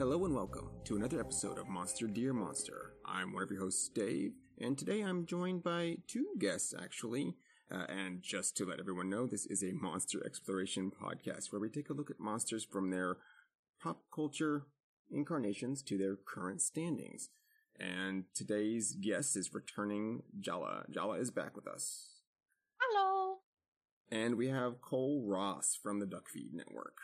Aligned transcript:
Hello 0.00 0.24
and 0.24 0.34
welcome 0.34 0.70
to 0.84 0.96
another 0.96 1.20
episode 1.20 1.58
of 1.58 1.68
Monster 1.68 2.06
Dear 2.06 2.32
Monster. 2.32 2.94
I'm 3.04 3.34
one 3.34 3.42
of 3.42 3.50
your 3.50 3.60
hosts, 3.60 3.90
Dave, 3.90 4.32
and 4.58 4.78
today 4.78 5.02
I'm 5.02 5.26
joined 5.26 5.62
by 5.62 5.98
two 6.06 6.28
guests, 6.38 6.72
actually. 6.72 7.36
Uh, 7.70 7.84
and 7.86 8.22
just 8.22 8.56
to 8.56 8.64
let 8.64 8.80
everyone 8.80 9.10
know, 9.10 9.26
this 9.26 9.44
is 9.44 9.62
a 9.62 9.72
monster 9.72 10.24
exploration 10.24 10.90
podcast 10.90 11.52
where 11.52 11.60
we 11.60 11.68
take 11.68 11.90
a 11.90 11.92
look 11.92 12.10
at 12.10 12.18
monsters 12.18 12.64
from 12.64 12.88
their 12.88 13.18
pop 13.82 14.04
culture 14.10 14.62
incarnations 15.10 15.82
to 15.82 15.98
their 15.98 16.16
current 16.16 16.62
standings. 16.62 17.28
And 17.78 18.24
today's 18.34 18.96
guest 18.98 19.36
is 19.36 19.52
returning 19.52 20.22
Jala. 20.40 20.86
Jala 20.90 21.18
is 21.18 21.30
back 21.30 21.54
with 21.54 21.68
us. 21.68 22.22
Hello. 22.80 23.40
And 24.10 24.36
we 24.36 24.48
have 24.48 24.80
Cole 24.80 25.26
Ross 25.28 25.78
from 25.82 26.00
the 26.00 26.06
Duckfeed 26.06 26.54
Network. 26.54 26.96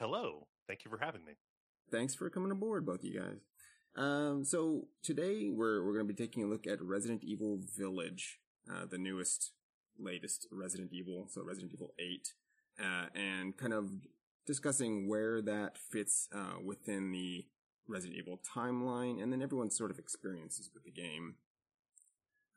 Hello. 0.00 0.48
Thank 0.66 0.84
you 0.84 0.90
for 0.90 0.98
having 0.98 1.24
me. 1.24 1.34
Thanks 1.90 2.14
for 2.14 2.28
coming 2.28 2.50
aboard, 2.50 2.84
both 2.84 2.98
of 2.98 3.04
you 3.04 3.18
guys. 3.18 3.38
Um, 3.96 4.44
so 4.44 4.88
today 5.02 5.48
we're 5.48 5.82
we're 5.84 5.94
going 5.94 6.06
to 6.06 6.12
be 6.12 6.26
taking 6.26 6.44
a 6.44 6.46
look 6.46 6.66
at 6.66 6.82
Resident 6.82 7.24
Evil 7.24 7.60
Village, 7.76 8.40
uh, 8.70 8.84
the 8.84 8.98
newest, 8.98 9.52
latest 9.98 10.46
Resident 10.52 10.92
Evil, 10.92 11.28
so 11.30 11.42
Resident 11.42 11.72
Evil 11.72 11.94
Eight, 11.98 12.34
uh, 12.78 13.06
and 13.14 13.56
kind 13.56 13.72
of 13.72 13.90
discussing 14.46 15.08
where 15.08 15.40
that 15.40 15.78
fits 15.78 16.28
uh, 16.34 16.60
within 16.62 17.10
the 17.10 17.46
Resident 17.86 18.18
Evil 18.18 18.38
timeline, 18.54 19.22
and 19.22 19.32
then 19.32 19.40
everyone's 19.40 19.76
sort 19.76 19.90
of 19.90 19.98
experiences 19.98 20.70
with 20.74 20.84
the 20.84 20.90
game. 20.90 21.36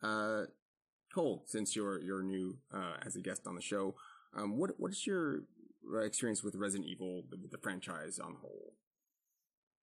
Uh, 0.03 0.43
Cole, 1.15 1.45
since 1.47 1.73
you're 1.73 2.01
you're 2.01 2.23
new 2.23 2.57
uh, 2.73 2.97
as 3.05 3.15
a 3.15 3.21
guest 3.21 3.47
on 3.47 3.55
the 3.55 3.61
show, 3.61 3.95
um, 4.35 4.57
what 4.57 4.71
what 4.77 4.91
is 4.91 5.07
your 5.07 5.43
experience 6.03 6.43
with 6.43 6.55
Resident 6.55 6.89
Evil, 6.89 7.23
the, 7.29 7.37
the 7.49 7.57
franchise 7.57 8.19
on 8.19 8.35
whole? 8.41 8.73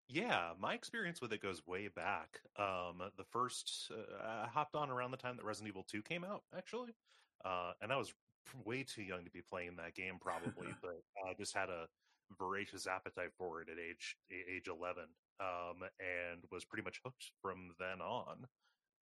Yeah, 0.08 0.52
my 0.58 0.72
experience 0.72 1.20
with 1.20 1.32
it 1.34 1.42
goes 1.42 1.66
way 1.66 1.88
back. 1.88 2.40
Um, 2.58 3.02
the 3.18 3.24
first 3.24 3.92
uh, 3.92 4.44
I 4.44 4.48
hopped 4.48 4.74
on 4.74 4.88
around 4.88 5.10
the 5.10 5.18
time 5.18 5.36
that 5.36 5.44
Resident 5.44 5.68
Evil 5.68 5.84
2 5.86 6.02
came 6.02 6.24
out, 6.24 6.44
actually, 6.56 6.94
uh, 7.44 7.72
and 7.82 7.92
I 7.92 7.96
was 7.96 8.14
way 8.64 8.84
too 8.84 9.02
young 9.02 9.24
to 9.24 9.30
be 9.30 9.42
playing 9.42 9.76
that 9.76 9.94
game, 9.94 10.18
probably, 10.18 10.68
but 10.82 11.02
I 11.26 11.34
just 11.34 11.54
had 11.54 11.68
a 11.68 11.86
voracious 12.38 12.86
appetite 12.86 13.32
for 13.36 13.60
it 13.60 13.68
at 13.68 13.78
age 13.78 14.16
age 14.32 14.68
11, 14.68 15.04
um, 15.40 15.82
and 16.00 16.42
was 16.50 16.64
pretty 16.64 16.84
much 16.84 17.00
hooked 17.04 17.32
from 17.42 17.72
then 17.78 18.00
on. 18.00 18.46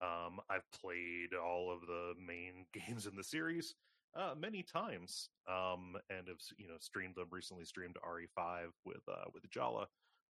Um, 0.02 0.40
I've 0.50 0.68
played 0.82 1.34
all 1.34 1.72
of 1.72 1.86
the 1.86 2.14
main 2.20 2.66
games 2.72 3.06
in 3.06 3.14
the 3.14 3.24
series 3.24 3.76
uh, 4.16 4.34
many 4.36 4.64
times, 4.64 5.28
um, 5.48 5.96
and 6.10 6.26
have 6.26 6.40
you 6.58 6.66
know 6.66 6.78
streamed 6.80 7.14
them. 7.14 7.28
Recently, 7.30 7.64
streamed 7.64 7.96
RE5 8.04 8.70
with 8.84 9.02
uh, 9.08 9.30
with 9.32 9.48
Jala 9.50 9.86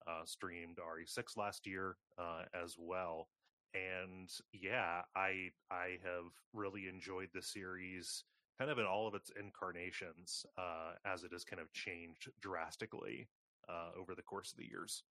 uh, 0.07 0.25
streamed 0.25 0.79
RE6 0.79 1.37
last 1.37 1.67
year 1.67 1.97
uh, 2.19 2.43
as 2.55 2.77
well. 2.79 3.29
And 3.75 4.31
yeah, 4.53 5.03
I 5.15 5.51
I 5.71 5.99
have 6.03 6.33
really 6.53 6.89
enjoyed 6.89 7.29
the 7.35 7.43
series 7.43 8.25
kind 8.59 8.71
of 8.71 8.79
in 8.79 8.87
all 8.87 9.07
of 9.07 9.15
its 9.15 9.31
incarnations 9.39 10.47
uh, 10.57 10.93
as 11.05 11.25
it 11.25 11.33
has 11.33 11.45
kind 11.45 11.61
of 11.61 11.73
changed 11.73 12.31
drastically 12.41 13.29
uh, 13.69 13.91
over 14.01 14.15
the 14.15 14.23
course 14.23 14.53
of 14.53 14.59
the 14.59 14.69
years. 14.69 15.03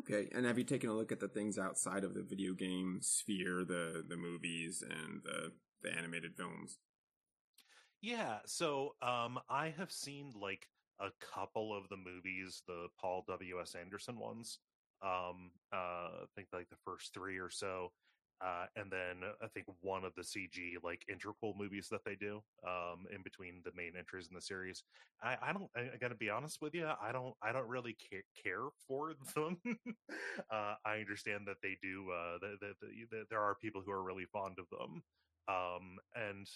Okay, 0.00 0.28
and 0.32 0.44
have 0.44 0.58
you 0.58 0.64
taken 0.64 0.90
a 0.90 0.94
look 0.94 1.12
at 1.12 1.20
the 1.20 1.28
things 1.28 1.58
outside 1.58 2.04
of 2.04 2.14
the 2.14 2.22
video 2.22 2.52
game 2.52 2.98
sphere, 3.00 3.64
the 3.64 4.04
the 4.06 4.16
movies 4.16 4.82
and 4.82 5.22
the 5.24 5.52
the 5.82 5.96
animated 5.96 6.36
films? 6.36 6.78
Yeah, 8.00 8.38
so 8.46 8.94
um, 9.02 9.40
I 9.48 9.74
have 9.76 9.90
seen 9.90 10.32
like 10.40 10.68
a 11.00 11.10
couple 11.34 11.76
of 11.76 11.88
the 11.88 11.96
movies, 11.96 12.62
the 12.66 12.88
Paul 13.00 13.24
W. 13.28 13.60
S. 13.60 13.74
Anderson 13.74 14.18
ones. 14.18 14.58
Um, 15.02 15.50
uh, 15.72 16.24
I 16.24 16.26
think 16.34 16.48
like 16.52 16.68
the 16.70 16.76
first 16.84 17.14
three 17.14 17.38
or 17.38 17.50
so. 17.50 17.92
Uh, 18.40 18.66
and 18.76 18.90
then 18.90 19.28
I 19.42 19.48
think 19.48 19.66
one 19.80 20.04
of 20.04 20.12
the 20.14 20.22
CG 20.22 20.76
like 20.84 21.04
interquel 21.10 21.58
movies 21.58 21.88
that 21.90 22.04
they 22.04 22.14
do 22.14 22.40
um, 22.64 23.06
in 23.12 23.22
between 23.24 23.62
the 23.64 23.72
main 23.76 23.92
entries 23.98 24.28
in 24.28 24.34
the 24.34 24.40
series. 24.40 24.84
I, 25.20 25.36
I 25.42 25.52
don't. 25.52 25.68
I, 25.76 25.94
I 25.94 25.96
got 26.00 26.08
to 26.08 26.14
be 26.14 26.30
honest 26.30 26.62
with 26.62 26.72
you. 26.72 26.86
I 26.86 27.10
don't. 27.10 27.34
I 27.42 27.50
don't 27.50 27.66
really 27.66 27.96
care, 28.10 28.22
care 28.40 28.68
for 28.86 29.14
them. 29.34 29.58
uh, 30.52 30.74
I 30.86 30.98
understand 30.98 31.48
that 31.48 31.56
they 31.64 31.78
do. 31.82 32.06
Uh, 32.12 32.38
that, 32.40 32.58
that, 32.60 32.74
that 33.10 33.24
there 33.28 33.40
are 33.40 33.56
people 33.60 33.82
who 33.84 33.90
are 33.90 34.04
really 34.04 34.26
fond 34.32 34.58
of 34.60 34.66
them. 34.70 35.02
Um, 35.48 35.98
and 36.14 36.46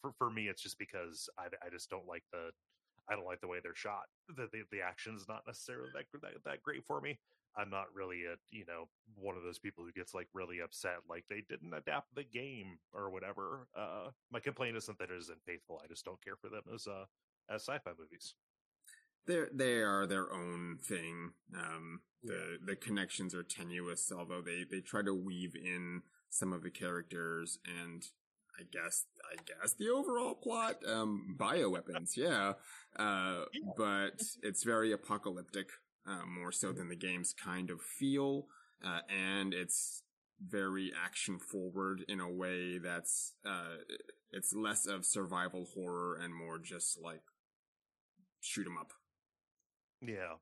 for 0.00 0.12
for 0.18 0.30
me, 0.30 0.46
it's 0.46 0.62
just 0.62 0.78
because 0.78 1.28
I, 1.38 1.46
I 1.66 1.70
just 1.70 1.90
don't 1.90 2.06
like 2.06 2.22
the 2.32 2.50
I 3.08 3.14
don't 3.14 3.26
like 3.26 3.40
the 3.40 3.48
way 3.48 3.58
they're 3.62 3.74
shot. 3.74 4.04
The 4.28 4.48
the, 4.52 4.62
the 4.70 4.80
action 4.80 5.14
is 5.14 5.26
not 5.28 5.42
necessarily 5.46 5.90
that, 5.94 6.04
that 6.20 6.44
that 6.44 6.62
great 6.62 6.84
for 6.86 7.00
me. 7.00 7.18
I'm 7.56 7.70
not 7.70 7.86
really 7.94 8.24
a 8.24 8.36
you 8.50 8.64
know 8.66 8.88
one 9.16 9.36
of 9.36 9.42
those 9.42 9.58
people 9.58 9.84
who 9.84 9.92
gets 9.92 10.14
like 10.14 10.28
really 10.32 10.60
upset 10.60 10.98
like 11.08 11.24
they 11.28 11.44
didn't 11.48 11.74
adapt 11.74 12.14
the 12.14 12.24
game 12.24 12.78
or 12.92 13.10
whatever. 13.10 13.68
Uh, 13.76 14.10
my 14.30 14.40
complaint 14.40 14.76
isn't 14.76 14.98
that 14.98 15.10
it 15.10 15.18
isn't 15.18 15.42
faithful. 15.46 15.80
I 15.84 15.88
just 15.88 16.04
don't 16.04 16.22
care 16.24 16.36
for 16.36 16.48
them 16.48 16.62
as 16.74 16.86
uh 16.86 17.04
as 17.50 17.62
sci-fi 17.62 17.90
movies. 17.98 18.34
They're 19.26 19.50
they 19.52 19.82
are 19.82 20.06
their 20.06 20.32
own 20.32 20.78
thing. 20.82 21.32
Um, 21.54 22.00
the 22.22 22.58
the 22.64 22.76
connections 22.76 23.34
are 23.34 23.42
tenuous, 23.42 24.10
although 24.16 24.40
they 24.40 24.64
they 24.68 24.80
try 24.80 25.02
to 25.02 25.14
weave 25.14 25.54
in 25.54 26.02
some 26.28 26.52
of 26.52 26.62
the 26.62 26.70
characters 26.70 27.58
and 27.64 28.04
I 28.58 28.64
guess 28.70 29.04
I 29.24 29.36
guess 29.46 29.74
the 29.74 29.88
overall 29.88 30.34
plot 30.34 30.76
um 30.86 31.36
bioweapons 31.38 32.16
yeah 32.16 32.52
uh 32.96 33.44
but 33.76 34.20
it's 34.42 34.62
very 34.62 34.92
apocalyptic 34.92 35.68
uh, 36.06 36.26
more 36.26 36.52
so 36.52 36.72
than 36.72 36.88
the 36.88 36.96
games 36.96 37.32
kind 37.32 37.70
of 37.70 37.80
feel 37.80 38.46
uh, 38.84 39.00
and 39.08 39.54
it's 39.54 40.02
very 40.44 40.92
action 41.00 41.38
forward 41.38 42.04
in 42.08 42.20
a 42.20 42.28
way 42.28 42.78
that's 42.78 43.34
uh 43.46 43.76
it's 44.32 44.52
less 44.52 44.86
of 44.86 45.06
survival 45.06 45.66
horror 45.74 46.16
and 46.16 46.34
more 46.34 46.58
just 46.58 47.00
like 47.00 47.22
shoot 48.40 48.66
'em 48.66 48.76
up. 48.78 48.92
Yeah. 50.00 50.34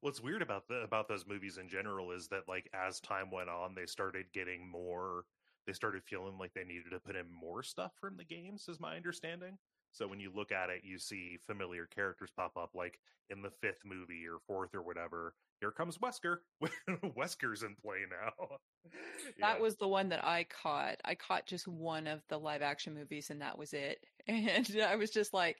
What's 0.00 0.20
weird 0.20 0.42
about 0.42 0.66
the 0.68 0.82
about 0.82 1.08
those 1.08 1.26
movies 1.26 1.56
in 1.58 1.68
general 1.68 2.10
is 2.10 2.28
that 2.28 2.48
like 2.48 2.68
as 2.74 3.00
time 3.00 3.30
went 3.30 3.48
on 3.48 3.74
they 3.74 3.86
started 3.86 4.26
getting 4.34 4.68
more 4.68 5.24
they 5.66 5.72
started 5.72 6.02
feeling 6.04 6.38
like 6.38 6.52
they 6.54 6.64
needed 6.64 6.90
to 6.92 7.00
put 7.00 7.16
in 7.16 7.26
more 7.32 7.62
stuff 7.62 7.92
from 8.00 8.16
the 8.16 8.24
games, 8.24 8.66
is 8.68 8.80
my 8.80 8.96
understanding. 8.96 9.58
So 9.92 10.08
when 10.08 10.18
you 10.18 10.32
look 10.34 10.50
at 10.50 10.70
it, 10.70 10.82
you 10.82 10.98
see 10.98 11.38
familiar 11.46 11.86
characters 11.86 12.30
pop 12.36 12.56
up, 12.56 12.70
like 12.74 12.98
in 13.30 13.42
the 13.42 13.52
fifth 13.62 13.84
movie 13.84 14.26
or 14.26 14.38
fourth 14.46 14.74
or 14.74 14.82
whatever. 14.82 15.34
Here 15.60 15.70
comes 15.70 15.98
Wesker. 15.98 16.38
Wesker's 17.16 17.62
in 17.62 17.76
play 17.80 18.00
now. 18.10 18.58
that 19.40 19.60
was 19.60 19.76
the 19.76 19.86
one 19.86 20.08
that 20.08 20.24
I 20.24 20.46
caught. 20.62 20.96
I 21.04 21.14
caught 21.14 21.46
just 21.46 21.68
one 21.68 22.08
of 22.08 22.22
the 22.28 22.38
live 22.38 22.60
action 22.60 22.92
movies, 22.92 23.30
and 23.30 23.40
that 23.40 23.56
was 23.56 23.72
it. 23.72 23.98
And 24.26 24.66
I 24.82 24.96
was 24.96 25.10
just 25.10 25.34
like, 25.34 25.58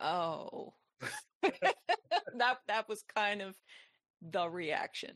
"Oh, 0.00 0.74
that 1.42 2.58
that 2.68 2.88
was 2.90 3.02
kind 3.14 3.40
of 3.40 3.56
the 4.20 4.48
reaction." 4.50 5.12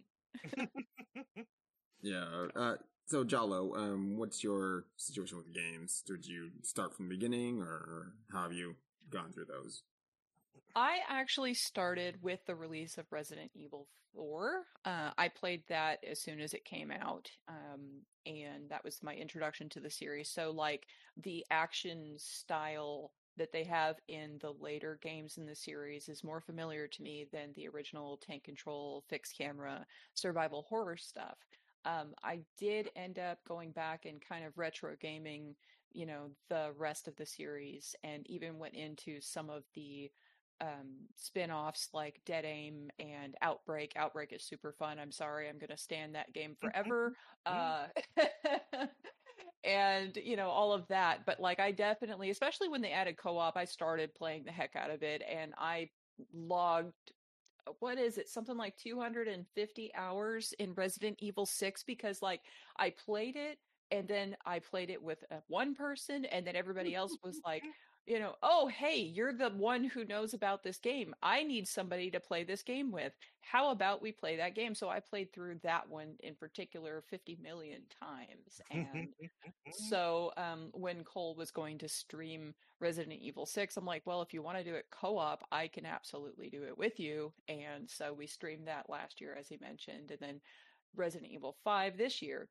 yeah, 2.02 2.46
uh, 2.56 2.76
so 3.06 3.24
Jala, 3.24 3.72
um, 3.72 4.16
what's 4.16 4.42
your 4.42 4.84
situation 4.96 5.36
with 5.36 5.52
games? 5.52 6.02
Did 6.06 6.26
you 6.26 6.50
start 6.62 6.94
from 6.94 7.08
the 7.08 7.14
beginning, 7.14 7.60
or 7.60 8.12
how 8.32 8.42
have 8.42 8.52
you 8.52 8.76
gone 9.10 9.32
through 9.32 9.46
those? 9.46 9.82
I 10.74 10.98
actually 11.08 11.54
started 11.54 12.22
with 12.22 12.40
the 12.46 12.54
release 12.54 12.98
of 12.98 13.06
Resident 13.12 13.50
Evil 13.54 13.86
4. 14.14 14.64
Uh, 14.84 15.10
I 15.16 15.28
played 15.28 15.62
that 15.68 15.98
as 16.08 16.20
soon 16.20 16.40
as 16.40 16.54
it 16.54 16.64
came 16.64 16.90
out, 16.90 17.30
um, 17.48 18.02
and 18.26 18.68
that 18.70 18.84
was 18.84 19.02
my 19.02 19.14
introduction 19.14 19.68
to 19.70 19.80
the 19.80 19.90
series. 19.90 20.30
So, 20.30 20.50
like 20.50 20.86
the 21.16 21.44
action 21.50 22.14
style 22.16 23.12
that 23.36 23.52
they 23.52 23.64
have 23.64 23.96
in 24.08 24.38
the 24.40 24.52
later 24.60 24.98
games 25.02 25.38
in 25.38 25.46
the 25.46 25.56
series 25.56 26.08
is 26.08 26.24
more 26.24 26.40
familiar 26.40 26.86
to 26.86 27.02
me 27.02 27.26
than 27.32 27.52
the 27.54 27.68
original 27.68 28.16
tank 28.16 28.44
control, 28.44 29.04
fixed 29.08 29.36
camera, 29.36 29.84
survival 30.14 30.66
horror 30.68 30.96
stuff. 30.96 31.36
Um, 31.84 32.14
I 32.22 32.40
did 32.58 32.90
end 32.96 33.18
up 33.18 33.38
going 33.46 33.72
back 33.72 34.06
and 34.06 34.20
kind 34.26 34.44
of 34.44 34.56
retro 34.56 34.94
gaming, 35.00 35.54
you 35.92 36.06
know, 36.06 36.30
the 36.48 36.72
rest 36.76 37.08
of 37.08 37.16
the 37.16 37.26
series, 37.26 37.94
and 38.02 38.26
even 38.28 38.58
went 38.58 38.74
into 38.74 39.20
some 39.20 39.50
of 39.50 39.64
the 39.74 40.10
um, 40.60 41.08
spin-offs 41.16 41.88
like 41.92 42.20
Dead 42.24 42.44
Aim 42.44 42.90
and 42.98 43.34
Outbreak. 43.42 43.92
Outbreak 43.96 44.32
is 44.32 44.42
super 44.42 44.72
fun. 44.78 44.98
I'm 44.98 45.12
sorry, 45.12 45.48
I'm 45.48 45.58
gonna 45.58 45.76
stand 45.76 46.14
that 46.14 46.32
game 46.32 46.56
forever. 46.60 47.12
uh, 47.46 47.86
and 49.64 50.16
you 50.16 50.36
know 50.36 50.48
all 50.48 50.72
of 50.72 50.86
that. 50.88 51.26
But 51.26 51.40
like, 51.40 51.60
I 51.60 51.72
definitely, 51.72 52.30
especially 52.30 52.68
when 52.68 52.82
they 52.82 52.92
added 52.92 53.16
co-op, 53.16 53.56
I 53.56 53.64
started 53.64 54.14
playing 54.14 54.44
the 54.44 54.52
heck 54.52 54.76
out 54.76 54.90
of 54.90 55.02
it, 55.02 55.22
and 55.28 55.52
I 55.58 55.90
logged 56.32 56.92
what 57.78 57.98
is 57.98 58.18
it 58.18 58.28
something 58.28 58.56
like 58.56 58.76
250 58.76 59.90
hours 59.94 60.52
in 60.58 60.72
resident 60.74 61.16
evil 61.20 61.46
6 61.46 61.82
because 61.84 62.22
like 62.22 62.40
i 62.78 62.90
played 62.90 63.36
it 63.36 63.58
and 63.90 64.06
then 64.08 64.36
i 64.44 64.58
played 64.58 64.90
it 64.90 65.02
with 65.02 65.24
uh, 65.30 65.36
one 65.48 65.74
person 65.74 66.24
and 66.26 66.46
then 66.46 66.56
everybody 66.56 66.94
else 66.94 67.16
was 67.22 67.40
like 67.44 67.62
you 68.06 68.18
know, 68.18 68.34
oh, 68.42 68.68
hey, 68.68 68.98
you're 68.98 69.32
the 69.32 69.48
one 69.50 69.82
who 69.84 70.04
knows 70.04 70.34
about 70.34 70.62
this 70.62 70.78
game. 70.78 71.14
I 71.22 71.42
need 71.42 71.66
somebody 71.66 72.10
to 72.10 72.20
play 72.20 72.44
this 72.44 72.62
game 72.62 72.92
with. 72.92 73.12
How 73.40 73.70
about 73.70 74.02
we 74.02 74.12
play 74.12 74.36
that 74.36 74.54
game? 74.54 74.74
So 74.74 74.90
I 74.90 75.00
played 75.00 75.32
through 75.32 75.60
that 75.62 75.88
one 75.88 76.16
in 76.20 76.34
particular 76.34 77.02
50 77.08 77.38
million 77.42 77.82
times. 78.02 78.60
And 78.70 79.08
so 79.88 80.32
um, 80.36 80.68
when 80.72 81.02
Cole 81.04 81.34
was 81.34 81.50
going 81.50 81.78
to 81.78 81.88
stream 81.88 82.54
Resident 82.78 83.20
Evil 83.20 83.46
6, 83.46 83.76
I'm 83.76 83.86
like, 83.86 84.02
well, 84.04 84.20
if 84.20 84.34
you 84.34 84.42
want 84.42 84.58
to 84.58 84.64
do 84.64 84.74
it 84.74 84.86
co 84.90 85.16
op, 85.16 85.42
I 85.50 85.68
can 85.68 85.86
absolutely 85.86 86.50
do 86.50 86.64
it 86.64 86.76
with 86.76 87.00
you. 87.00 87.32
And 87.48 87.88
so 87.88 88.12
we 88.12 88.26
streamed 88.26 88.68
that 88.68 88.90
last 88.90 89.20
year, 89.20 89.34
as 89.38 89.48
he 89.48 89.56
mentioned, 89.62 90.10
and 90.10 90.20
then 90.20 90.40
Resident 90.94 91.32
Evil 91.32 91.56
5 91.64 91.96
this 91.96 92.20
year. 92.20 92.48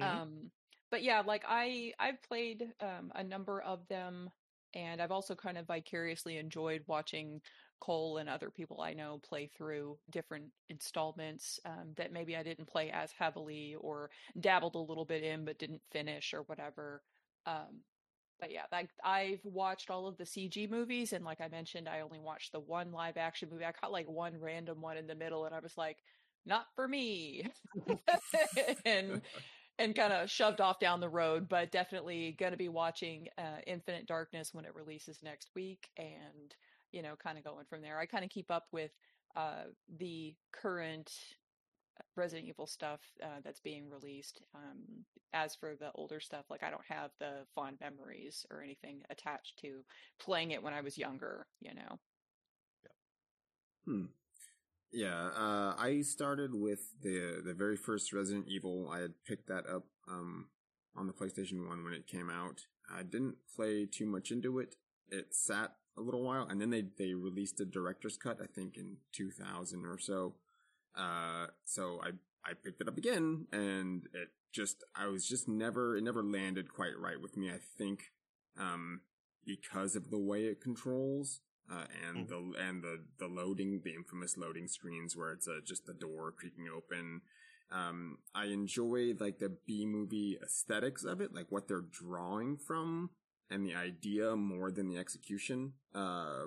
Mhm. 0.00 0.04
Um, 0.04 0.50
but 0.90 1.02
yeah, 1.02 1.20
like 1.20 1.44
I 1.46 1.92
I've 1.98 2.22
played 2.22 2.72
um, 2.80 3.12
a 3.14 3.22
number 3.22 3.60
of 3.60 3.86
them 3.88 4.30
and 4.74 5.00
I've 5.00 5.10
also 5.10 5.34
kind 5.34 5.58
of 5.58 5.66
vicariously 5.66 6.38
enjoyed 6.38 6.82
watching 6.86 7.40
Cole 7.80 8.18
and 8.18 8.28
other 8.28 8.50
people 8.50 8.80
I 8.80 8.92
know 8.94 9.20
play 9.28 9.50
through 9.56 9.98
different 10.10 10.46
installments 10.68 11.60
um, 11.64 11.94
that 11.96 12.12
maybe 12.12 12.36
I 12.36 12.42
didn't 12.42 12.68
play 12.68 12.90
as 12.90 13.12
heavily 13.16 13.76
or 13.80 14.10
dabbled 14.40 14.74
a 14.74 14.78
little 14.78 15.04
bit 15.04 15.22
in 15.22 15.44
but 15.44 15.58
didn't 15.58 15.82
finish 15.92 16.34
or 16.34 16.42
whatever. 16.42 17.02
Um, 17.46 17.82
but 18.40 18.52
yeah, 18.52 18.62
like 18.70 18.90
I've 19.04 19.40
watched 19.44 19.90
all 19.90 20.06
of 20.06 20.16
the 20.16 20.24
CG 20.26 20.68
movies, 20.70 21.12
and 21.12 21.24
like 21.24 21.40
I 21.40 21.48
mentioned, 21.48 21.88
I 21.88 22.00
only 22.00 22.20
watched 22.20 22.52
the 22.52 22.60
one 22.60 22.92
live 22.92 23.16
action 23.16 23.48
movie. 23.50 23.64
I 23.64 23.72
caught 23.72 23.92
like 23.92 24.08
one 24.08 24.34
random 24.40 24.80
one 24.80 24.96
in 24.96 25.06
the 25.06 25.14
middle, 25.14 25.44
and 25.44 25.54
I 25.54 25.60
was 25.60 25.76
like, 25.76 25.96
not 26.46 26.66
for 26.76 26.86
me. 26.86 27.46
and 28.84 29.22
and 29.78 29.94
kind 29.94 30.12
of 30.12 30.28
shoved 30.28 30.60
off 30.60 30.80
down 30.80 31.00
the 31.00 31.08
road, 31.08 31.48
but 31.48 31.70
definitely 31.70 32.36
going 32.38 32.52
to 32.52 32.58
be 32.58 32.68
watching 32.68 33.28
uh, 33.38 33.60
Infinite 33.66 34.06
Darkness 34.06 34.52
when 34.52 34.64
it 34.64 34.74
releases 34.74 35.22
next 35.22 35.50
week 35.54 35.88
and, 35.96 36.54
you 36.90 37.02
know, 37.02 37.14
kind 37.22 37.38
of 37.38 37.44
going 37.44 37.64
from 37.70 37.80
there. 37.82 37.98
I 37.98 38.06
kind 38.06 38.24
of 38.24 38.30
keep 38.30 38.50
up 38.50 38.66
with 38.72 38.90
uh, 39.36 39.64
the 39.98 40.34
current 40.52 41.12
uh, 41.98 42.02
Resident 42.16 42.48
Evil 42.48 42.66
stuff 42.66 43.00
uh, 43.22 43.40
that's 43.44 43.60
being 43.60 43.88
released. 43.88 44.40
Um, 44.54 45.04
as 45.32 45.54
for 45.54 45.76
the 45.78 45.92
older 45.94 46.20
stuff, 46.20 46.46
like 46.50 46.62
I 46.62 46.70
don't 46.70 46.80
have 46.88 47.10
the 47.20 47.44
fond 47.54 47.78
memories 47.80 48.46
or 48.50 48.62
anything 48.62 49.02
attached 49.10 49.58
to 49.60 49.84
playing 50.18 50.50
it 50.50 50.62
when 50.62 50.72
I 50.72 50.80
was 50.80 50.98
younger, 50.98 51.46
you 51.60 51.74
know. 51.74 51.98
Hmm. 53.84 54.04
Yeah, 54.90 55.28
uh, 55.36 55.74
I 55.78 56.00
started 56.02 56.54
with 56.54 56.80
the 57.02 57.42
the 57.44 57.52
very 57.52 57.76
first 57.76 58.12
Resident 58.12 58.46
Evil. 58.48 58.88
I 58.90 59.00
had 59.00 59.12
picked 59.26 59.48
that 59.48 59.66
up 59.66 59.84
um, 60.08 60.46
on 60.96 61.06
the 61.06 61.12
PlayStation 61.12 61.68
One 61.68 61.84
when 61.84 61.92
it 61.92 62.06
came 62.06 62.30
out. 62.30 62.62
I 62.90 63.02
didn't 63.02 63.36
play 63.54 63.84
too 63.86 64.06
much 64.06 64.30
into 64.30 64.58
it. 64.58 64.76
It 65.10 65.34
sat 65.34 65.72
a 65.96 66.00
little 66.00 66.22
while, 66.22 66.46
and 66.48 66.60
then 66.60 66.70
they 66.70 66.84
they 66.96 67.12
released 67.12 67.60
a 67.60 67.66
director's 67.66 68.16
cut. 68.16 68.38
I 68.42 68.46
think 68.46 68.76
in 68.78 68.96
2000 69.12 69.84
or 69.84 69.98
so. 69.98 70.34
Uh, 70.96 71.48
so 71.64 72.00
I 72.02 72.12
I 72.48 72.54
picked 72.54 72.80
it 72.80 72.88
up 72.88 72.96
again, 72.96 73.46
and 73.52 74.04
it 74.14 74.28
just 74.52 74.84
I 74.96 75.08
was 75.08 75.28
just 75.28 75.48
never 75.48 75.98
it 75.98 76.02
never 76.02 76.22
landed 76.22 76.72
quite 76.72 76.98
right 76.98 77.20
with 77.20 77.36
me. 77.36 77.50
I 77.50 77.58
think 77.76 78.04
um, 78.58 79.02
because 79.44 79.96
of 79.96 80.10
the 80.10 80.18
way 80.18 80.46
it 80.46 80.62
controls 80.62 81.40
uh, 81.70 81.84
and 82.08 82.28
the 82.28 82.52
and 82.58 82.82
the 82.82 83.00
the 83.18 83.26
loading, 83.26 83.80
the 83.84 83.94
infamous 83.94 84.36
loading 84.36 84.68
screens 84.68 85.16
where 85.16 85.32
it's 85.32 85.48
uh, 85.48 85.60
just 85.64 85.86
the 85.86 85.94
door 85.94 86.32
creaking 86.32 86.66
open. 86.74 87.22
Um, 87.70 88.18
I 88.34 88.46
enjoy 88.46 89.12
like 89.18 89.38
the 89.38 89.56
B 89.66 89.84
movie 89.84 90.38
aesthetics 90.42 91.04
of 91.04 91.20
it, 91.20 91.34
like 91.34 91.46
what 91.50 91.68
they're 91.68 91.82
drawing 91.82 92.56
from, 92.56 93.10
and 93.50 93.66
the 93.66 93.74
idea 93.74 94.34
more 94.36 94.70
than 94.70 94.88
the 94.88 94.96
execution. 94.96 95.74
Uh, 95.94 96.46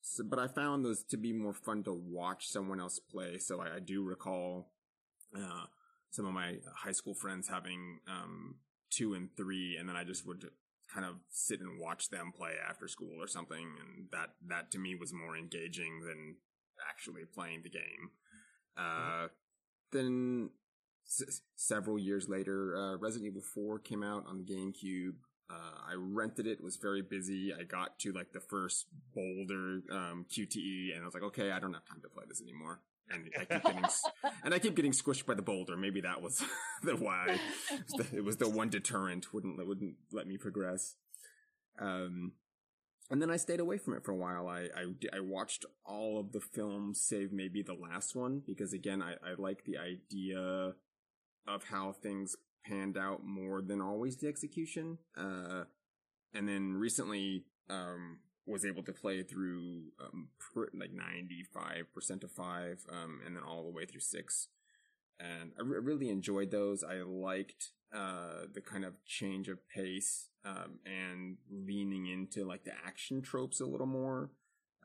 so, 0.00 0.24
but 0.24 0.38
I 0.38 0.48
found 0.48 0.84
those 0.84 1.04
to 1.04 1.16
be 1.16 1.32
more 1.32 1.52
fun 1.52 1.82
to 1.84 1.92
watch 1.92 2.48
someone 2.48 2.80
else 2.80 2.98
play. 2.98 3.38
So 3.38 3.60
I, 3.60 3.76
I 3.76 3.80
do 3.80 4.02
recall 4.02 4.72
uh, 5.36 5.66
some 6.10 6.26
of 6.26 6.32
my 6.32 6.56
high 6.74 6.92
school 6.92 7.14
friends 7.14 7.48
having 7.48 8.00
um, 8.08 8.56
two 8.90 9.12
and 9.14 9.28
three, 9.36 9.76
and 9.78 9.88
then 9.88 9.96
I 9.96 10.04
just 10.04 10.26
would 10.26 10.50
kind 10.92 11.06
of 11.06 11.16
sit 11.30 11.60
and 11.60 11.78
watch 11.80 12.10
them 12.10 12.32
play 12.36 12.52
after 12.68 12.88
school 12.88 13.16
or 13.22 13.26
something, 13.26 13.66
and 13.80 14.08
that 14.12 14.30
that 14.48 14.70
to 14.72 14.78
me 14.78 14.94
was 14.94 15.12
more 15.12 15.36
engaging 15.36 16.00
than 16.00 16.36
actually 16.88 17.22
playing 17.24 17.62
the 17.62 17.70
game. 17.70 18.10
Uh, 18.76 19.28
then 19.92 20.50
s- 21.06 21.42
several 21.56 21.98
years 21.98 22.28
later, 22.28 22.76
uh, 22.76 22.96
Resident 22.96 23.30
Evil 23.30 23.42
Four 23.42 23.78
came 23.78 24.02
out 24.02 24.24
on 24.26 24.38
the 24.38 24.44
GameCube. 24.44 25.14
Uh, 25.50 25.90
I 25.90 25.94
rented 25.96 26.46
it, 26.46 26.62
was 26.62 26.76
very 26.76 27.02
busy. 27.02 27.52
I 27.52 27.64
got 27.64 27.98
to 28.00 28.12
like 28.12 28.32
the 28.32 28.40
first 28.40 28.86
boulder 29.14 29.82
um, 29.90 30.24
QTE, 30.30 30.94
and 30.94 31.02
I 31.02 31.04
was 31.04 31.14
like, 31.14 31.22
okay, 31.24 31.50
I 31.52 31.60
don't 31.60 31.74
have 31.74 31.84
time 31.84 32.00
to 32.02 32.08
play 32.08 32.24
this 32.28 32.40
anymore. 32.40 32.80
And 33.10 33.24
I 33.38 33.44
keep 33.44 33.62
getting 33.62 33.84
and 34.44 34.54
I 34.54 34.58
keep 34.58 34.76
getting 34.76 34.92
squished 34.92 35.26
by 35.26 35.34
the 35.34 35.42
boulder. 35.42 35.76
Maybe 35.76 36.00
that 36.00 36.22
was 36.22 36.42
the 36.82 36.96
why. 36.96 37.38
It 37.70 37.82
was 37.86 38.06
the, 38.10 38.16
it 38.16 38.24
was 38.24 38.36
the 38.36 38.48
one 38.48 38.68
deterrent 38.68 39.32
wouldn't 39.32 39.66
wouldn't 39.66 39.96
let 40.12 40.26
me 40.26 40.36
progress. 40.36 40.96
Um, 41.78 42.32
and 43.10 43.20
then 43.20 43.30
I 43.30 43.36
stayed 43.36 43.60
away 43.60 43.78
from 43.78 43.94
it 43.94 44.04
for 44.04 44.12
a 44.12 44.16
while. 44.16 44.48
I, 44.48 44.68
I 44.74 45.16
I 45.16 45.20
watched 45.20 45.66
all 45.84 46.18
of 46.18 46.32
the 46.32 46.40
films, 46.40 47.00
save 47.00 47.32
maybe 47.32 47.62
the 47.62 47.74
last 47.74 48.14
one, 48.16 48.42
because 48.46 48.72
again, 48.72 49.02
I, 49.02 49.12
I 49.12 49.34
like 49.36 49.64
the 49.64 49.76
idea 49.76 50.72
of 51.46 51.64
how 51.64 51.92
things 51.92 52.36
panned 52.64 52.96
out 52.96 53.24
more 53.24 53.60
than 53.60 53.80
always 53.80 54.16
the 54.16 54.28
execution. 54.28 54.98
Uh, 55.16 55.64
and 56.32 56.48
then 56.48 56.74
recently, 56.74 57.44
um, 57.68 58.18
was 58.46 58.64
able 58.64 58.82
to 58.82 58.92
play 58.92 59.22
through 59.22 59.82
um, 60.00 60.28
like 60.74 60.92
ninety 60.92 61.44
five 61.54 61.92
percent 61.94 62.24
of 62.24 62.32
five, 62.32 62.84
um, 62.90 63.20
and 63.24 63.36
then 63.36 63.42
all 63.44 63.64
the 63.64 63.70
way 63.70 63.86
through 63.86 64.00
six. 64.00 64.48
And 65.20 65.52
I 65.58 65.62
re- 65.62 65.78
really 65.78 66.08
enjoyed 66.08 66.50
those. 66.50 66.82
I 66.82 67.02
liked 67.02 67.70
uh, 67.94 68.46
the 68.52 68.60
kind 68.60 68.84
of 68.84 68.94
change 69.06 69.48
of 69.48 69.58
pace 69.68 70.28
um, 70.44 70.78
and 70.84 71.36
leaning 71.50 72.06
into 72.06 72.44
like 72.44 72.64
the 72.64 72.72
action 72.84 73.22
tropes 73.22 73.60
a 73.60 73.66
little 73.66 73.86
more. 73.86 74.30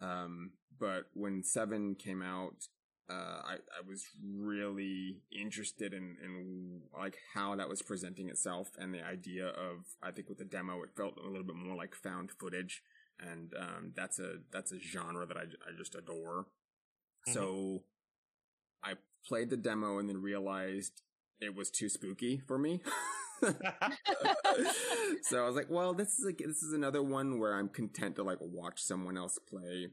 Um, 0.02 0.52
but 0.80 1.06
when 1.14 1.44
Seven 1.44 1.96
came 1.96 2.22
out, 2.22 2.68
uh, 3.10 3.42
I, 3.46 3.54
I 3.54 3.88
was 3.88 4.06
really 4.22 5.22
interested 5.32 5.94
in, 5.94 6.18
in 6.24 6.82
like 6.98 7.18
how 7.34 7.56
that 7.56 7.70
was 7.70 7.82
presenting 7.82 8.30
itself 8.30 8.70
and 8.78 8.94
the 8.94 9.02
idea 9.02 9.48
of 9.48 9.86
I 10.04 10.12
think 10.12 10.28
with 10.28 10.40
the 10.40 10.46
demo 10.46 10.84
it 10.84 10.90
felt 10.96 11.18
a 11.18 11.28
little 11.28 11.46
bit 11.46 11.56
more 11.56 11.76
like 11.76 11.96
found 11.96 12.32
footage 12.32 12.82
and 13.20 13.54
um, 13.60 13.94
that's 13.96 14.20
a 14.20 14.38
that's 14.52 14.72
a 14.72 14.80
genre 14.80 15.26
that 15.26 15.38
I, 15.38 15.42
I 15.42 15.78
just 15.78 15.96
adore. 15.96 16.48
Mhm. 17.28 17.34
So 17.34 17.84
I 18.84 18.94
played 19.28 19.50
the 19.50 19.58
demo 19.58 20.00
and 20.00 20.08
then 20.10 20.22
realized 20.22 21.02
it 21.40 21.56
was 21.56 21.70
too 21.70 21.90
spooky 21.90 22.42
for 22.48 22.58
me. 22.58 22.82
so 25.22 25.44
I 25.44 25.48
was 25.48 25.56
like, 25.56 25.70
well, 25.70 25.94
this 25.94 26.20
is 26.20 26.26
like 26.26 26.38
this 26.46 26.64
is 26.64 26.74
another 26.74 27.04
one 27.04 27.40
where 27.40 27.54
I'm 27.56 27.70
content 27.70 28.16
to 28.16 28.24
like 28.24 28.40
watch 28.42 28.82
someone 28.82 29.18
else 29.18 29.40
play. 29.50 29.88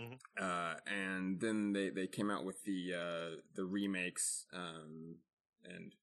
Mhm. 0.00 0.18
Uh, 0.40 0.74
and 0.86 1.40
then 1.40 1.72
they, 1.72 1.88
they 1.88 2.06
came 2.06 2.30
out 2.30 2.44
with 2.44 2.64
the 2.64 2.94
uh, 2.94 3.36
the 3.54 3.64
remakes 3.64 4.46
um, 4.52 5.16
and 5.64 5.94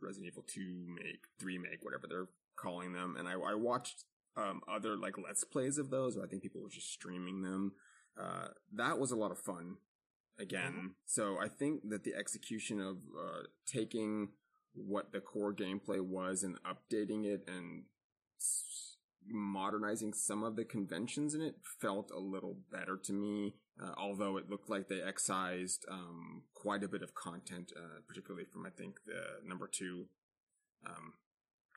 Resident 0.00 0.28
Evil 0.32 0.44
two 0.46 0.86
make 0.88 1.26
three 1.38 1.58
make 1.58 1.84
whatever 1.84 2.06
they're 2.06 2.28
calling 2.56 2.92
them, 2.92 3.16
and 3.18 3.28
I, 3.28 3.32
I 3.32 3.54
watched 3.54 4.04
um, 4.36 4.60
other 4.68 4.96
like 4.96 5.14
let's 5.18 5.44
plays 5.44 5.78
of 5.78 5.90
those. 5.90 6.16
Or 6.16 6.24
I 6.24 6.28
think 6.28 6.42
people 6.42 6.62
were 6.62 6.68
just 6.70 6.92
streaming 6.92 7.42
them. 7.42 7.72
Uh, 8.20 8.48
that 8.74 8.98
was 8.98 9.10
a 9.10 9.16
lot 9.16 9.30
of 9.30 9.38
fun. 9.38 9.76
Again, 10.38 10.96
so 11.06 11.38
I 11.40 11.48
think 11.48 11.88
that 11.88 12.04
the 12.04 12.14
execution 12.14 12.78
of 12.78 12.96
uh, 13.18 13.44
taking 13.66 14.28
what 14.74 15.10
the 15.10 15.20
core 15.20 15.54
gameplay 15.54 16.00
was 16.00 16.42
and 16.42 16.56
updating 16.62 17.24
it 17.24 17.42
and 17.48 17.84
s- 18.38 18.96
modernizing 19.26 20.12
some 20.12 20.42
of 20.44 20.54
the 20.56 20.64
conventions 20.66 21.34
in 21.34 21.40
it 21.40 21.54
felt 21.80 22.10
a 22.10 22.18
little 22.20 22.58
better 22.70 22.98
to 23.04 23.12
me. 23.14 23.54
Uh, 23.82 23.92
although 23.96 24.36
it 24.36 24.50
looked 24.50 24.68
like 24.68 24.88
they 24.88 25.00
excised 25.00 25.86
um, 25.90 26.42
quite 26.54 26.82
a 26.84 26.88
bit 26.88 27.02
of 27.02 27.14
content, 27.14 27.72
uh, 27.74 28.00
particularly 28.06 28.44
from 28.52 28.66
I 28.66 28.70
think 28.70 28.96
the 29.06 29.46
number 29.46 29.66
two. 29.66 30.04
Um, 30.86 31.14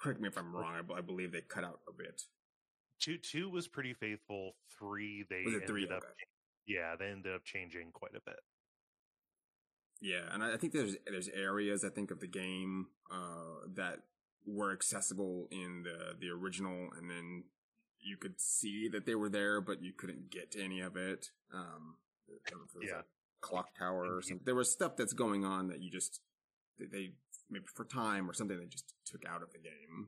correct 0.02 0.20
me 0.20 0.28
if 0.28 0.38
I'm 0.38 0.54
wrong. 0.54 0.76
I, 0.78 0.82
b- 0.82 0.96
I 0.98 1.02
believe 1.02 1.32
they 1.32 1.42
cut 1.42 1.64
out 1.64 1.80
a 1.88 1.94
bit. 1.94 2.24
Two 3.00 3.18
two 3.18 3.50
was 3.50 3.68
pretty 3.68 3.94
faithful. 3.94 4.54
Three 4.78 5.26
they 5.30 5.44
ended 5.46 5.68
three? 5.68 5.86
up 5.86 5.98
Okay. 6.04 6.08
yeah 6.68 6.96
they 6.98 7.06
ended 7.08 7.34
up 7.34 7.44
changing 7.44 7.92
quite 7.92 8.12
a 8.16 8.22
bit. 8.26 8.40
Yeah, 10.02 10.22
and 10.32 10.44
I 10.44 10.56
think 10.58 10.74
there's 10.74 10.96
there's 11.06 11.28
areas 11.30 11.84
I 11.84 11.90
think 11.90 12.12
of 12.12 12.20
the 12.22 12.28
game 12.28 12.88
uh, 13.12 13.68
that 13.76 14.00
were 14.46 14.72
accessible 14.72 15.48
in 15.52 15.84
the 15.84 16.16
the 16.20 16.30
original, 16.30 16.90
and 16.98 17.10
then 17.10 17.44
you 18.00 18.16
could 18.16 18.40
see 18.40 18.88
that 18.90 19.06
they 19.06 19.16
were 19.16 19.28
there, 19.30 19.60
but 19.60 19.84
you 19.84 19.92
couldn't 19.92 20.30
get 20.32 20.52
to 20.52 20.64
any 20.64 20.80
of 20.80 20.96
it. 20.96 21.28
Um, 21.54 21.98
I 22.30 22.50
don't 22.50 22.60
know 22.60 22.66
if 22.66 22.82
it 22.84 22.90
Yeah. 22.94 23.00
a 23.00 23.04
clock 23.42 23.78
tower 23.78 24.16
or 24.16 24.22
something. 24.22 24.46
There 24.46 24.56
was 24.56 24.72
stuff 24.72 24.96
that's 24.96 25.12
going 25.14 25.44
on 25.44 25.68
that 25.68 25.82
you 25.82 25.92
just 25.92 26.22
they 26.80 27.12
maybe 27.50 27.66
for 27.76 27.84
time 27.84 28.30
or 28.30 28.34
something 28.34 28.58
they 28.58 28.68
just 28.68 28.94
took 29.06 29.26
out 29.26 29.44
of 29.44 29.52
the 29.52 29.60
game. 29.60 30.08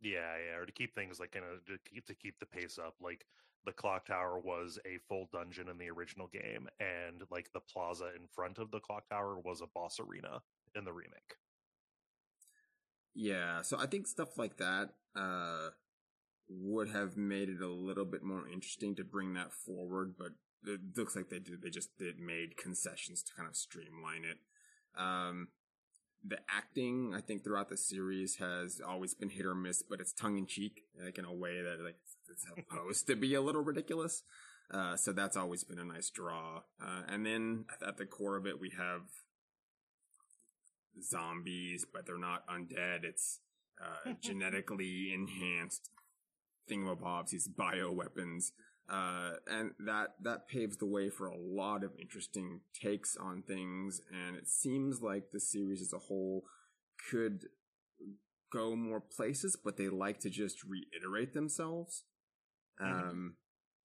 Yeah, 0.00 0.36
yeah, 0.46 0.56
or 0.58 0.66
to 0.66 0.72
keep 0.72 0.94
things 0.94 1.18
like 1.18 1.32
kind 1.32 1.44
of 1.44 1.64
to 1.66 1.78
keep 1.90 2.06
to 2.06 2.14
keep 2.14 2.38
the 2.38 2.46
pace 2.46 2.78
up. 2.78 2.94
Like 3.00 3.24
the 3.66 3.72
clock 3.72 4.06
tower 4.06 4.38
was 4.38 4.78
a 4.86 4.98
full 5.08 5.28
dungeon 5.32 5.68
in 5.68 5.78
the 5.78 5.90
original 5.90 6.28
game, 6.28 6.68
and 6.78 7.22
like 7.30 7.50
the 7.52 7.60
plaza 7.60 8.10
in 8.16 8.26
front 8.32 8.58
of 8.58 8.70
the 8.70 8.80
clock 8.80 9.08
tower 9.08 9.38
was 9.44 9.60
a 9.60 9.66
boss 9.74 9.98
arena 9.98 10.40
in 10.76 10.84
the 10.84 10.92
remake. 10.92 11.36
Yeah, 13.14 13.62
so 13.62 13.76
I 13.78 13.86
think 13.86 14.06
stuff 14.06 14.38
like 14.38 14.58
that 14.58 14.90
uh, 15.16 15.70
would 16.48 16.88
have 16.90 17.16
made 17.16 17.48
it 17.48 17.60
a 17.60 17.68
little 17.68 18.04
bit 18.04 18.22
more 18.22 18.48
interesting 18.48 18.94
to 18.94 19.04
bring 19.04 19.34
that 19.34 19.52
forward, 19.52 20.14
but 20.16 20.32
it 20.64 20.80
looks 20.96 21.16
like 21.16 21.28
they 21.28 21.40
did. 21.40 21.62
They 21.62 21.70
just 21.70 21.96
did 21.98 22.20
made 22.20 22.56
concessions 22.56 23.24
to 23.24 23.34
kind 23.34 23.48
of 23.48 23.56
streamline 23.56 24.24
it. 24.24 24.38
Um, 24.96 25.48
the 26.24 26.38
acting, 26.50 27.14
I 27.14 27.20
think, 27.20 27.44
throughout 27.44 27.68
the 27.68 27.76
series 27.76 28.36
has 28.36 28.80
always 28.86 29.14
been 29.14 29.30
hit 29.30 29.46
or 29.46 29.54
miss, 29.54 29.82
but 29.82 30.00
it's 30.00 30.12
tongue 30.12 30.36
in 30.36 30.46
cheek, 30.46 30.82
like 31.02 31.18
in 31.18 31.24
a 31.24 31.32
way 31.32 31.62
that 31.62 31.80
like 31.82 31.96
it's 32.28 32.44
supposed 32.46 33.06
to 33.06 33.16
be 33.16 33.34
a 33.34 33.40
little 33.40 33.62
ridiculous. 33.62 34.22
Uh, 34.70 34.96
so 34.96 35.12
that's 35.12 35.36
always 35.36 35.64
been 35.64 35.78
a 35.78 35.84
nice 35.84 36.10
draw. 36.10 36.62
Uh, 36.82 37.02
and 37.08 37.24
then 37.24 37.64
at 37.86 37.96
the 37.96 38.04
core 38.04 38.36
of 38.36 38.46
it, 38.46 38.60
we 38.60 38.70
have 38.76 39.02
zombies, 41.02 41.86
but 41.90 42.06
they're 42.06 42.18
not 42.18 42.46
undead. 42.48 43.04
It's 43.04 43.40
uh, 43.80 44.12
genetically 44.20 45.12
enhanced 45.14 45.90
thingamabobs, 46.70 47.30
these 47.30 47.48
bio 47.48 47.90
weapons. 47.90 48.52
Uh, 48.90 49.32
and 49.46 49.72
that, 49.78 50.14
that 50.22 50.48
paves 50.48 50.78
the 50.78 50.86
way 50.86 51.10
for 51.10 51.26
a 51.26 51.36
lot 51.36 51.84
of 51.84 51.92
interesting 52.00 52.60
takes 52.72 53.16
on 53.16 53.42
things. 53.42 54.00
And 54.10 54.36
it 54.36 54.48
seems 54.48 55.02
like 55.02 55.30
the 55.30 55.40
series 55.40 55.82
as 55.82 55.92
a 55.92 55.98
whole 55.98 56.44
could 57.10 57.44
go 58.50 58.74
more 58.74 59.00
places, 59.00 59.58
but 59.62 59.76
they 59.76 59.88
like 59.88 60.20
to 60.20 60.30
just 60.30 60.64
reiterate 60.64 61.34
themselves. 61.34 62.04
Mm-hmm. 62.80 63.08
Um, 63.10 63.34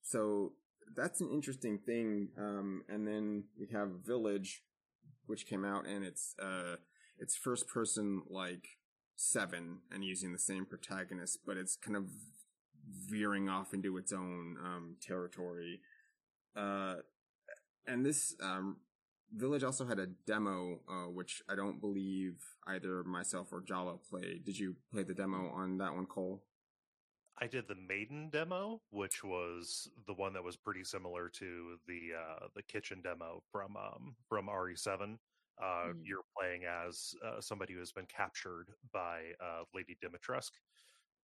so 0.01 0.53
that's 0.95 1.19
an 1.19 1.29
interesting 1.33 1.79
thing. 1.85 2.29
Um, 2.37 2.83
and 2.87 3.05
then 3.05 3.45
we 3.59 3.67
have 3.73 4.05
Village, 4.05 4.63
which 5.25 5.47
came 5.47 5.65
out 5.65 5.85
and 5.85 6.05
it's, 6.05 6.33
uh, 6.41 6.77
it's 7.19 7.35
first 7.35 7.67
person 7.67 8.23
like 8.29 8.67
seven 9.15 9.79
and 9.91 10.03
using 10.03 10.31
the 10.31 10.39
same 10.39 10.65
protagonist, 10.65 11.39
but 11.45 11.57
it's 11.57 11.75
kind 11.75 11.97
of 11.97 12.05
veering 12.93 13.49
off 13.49 13.73
into 13.73 13.97
its 13.97 14.11
own 14.11 14.57
um, 14.63 14.95
territory. 15.01 15.81
Uh, 16.55 16.95
and 17.87 18.05
this 18.05 18.35
um, 18.41 18.77
village 19.35 19.63
also 19.63 19.85
had 19.85 19.99
a 19.99 20.07
demo, 20.27 20.79
uh, 20.89 21.09
which 21.09 21.41
I 21.49 21.55
don't 21.55 21.81
believe 21.81 22.41
either 22.67 23.03
myself 23.03 23.51
or 23.51 23.61
Jala 23.61 23.97
played. 23.97 24.45
Did 24.45 24.57
you 24.57 24.75
play 24.91 25.03
the 25.03 25.13
demo 25.13 25.49
on 25.49 25.77
that 25.79 25.93
one, 25.93 26.05
Cole? 26.05 26.43
I 27.41 27.47
did 27.47 27.67
the 27.67 27.75
maiden 27.75 28.29
demo, 28.29 28.81
which 28.91 29.23
was 29.23 29.89
the 30.05 30.13
one 30.13 30.33
that 30.33 30.43
was 30.43 30.55
pretty 30.55 30.83
similar 30.83 31.29
to 31.29 31.77
the 31.87 32.11
uh, 32.17 32.47
the 32.55 32.61
kitchen 32.61 33.01
demo 33.03 33.41
from 33.51 33.75
um, 33.75 34.15
from 34.29 34.47
RE7. 34.47 35.17
Uh, 35.61 35.65
mm. 35.65 35.93
You're 36.03 36.25
playing 36.37 36.61
as 36.65 37.15
uh, 37.25 37.41
somebody 37.41 37.73
who 37.73 37.79
has 37.79 37.91
been 37.91 38.05
captured 38.05 38.67
by 38.91 39.21
uh, 39.41 39.63
Lady 39.73 39.97
Dimitrescu, 40.03 40.51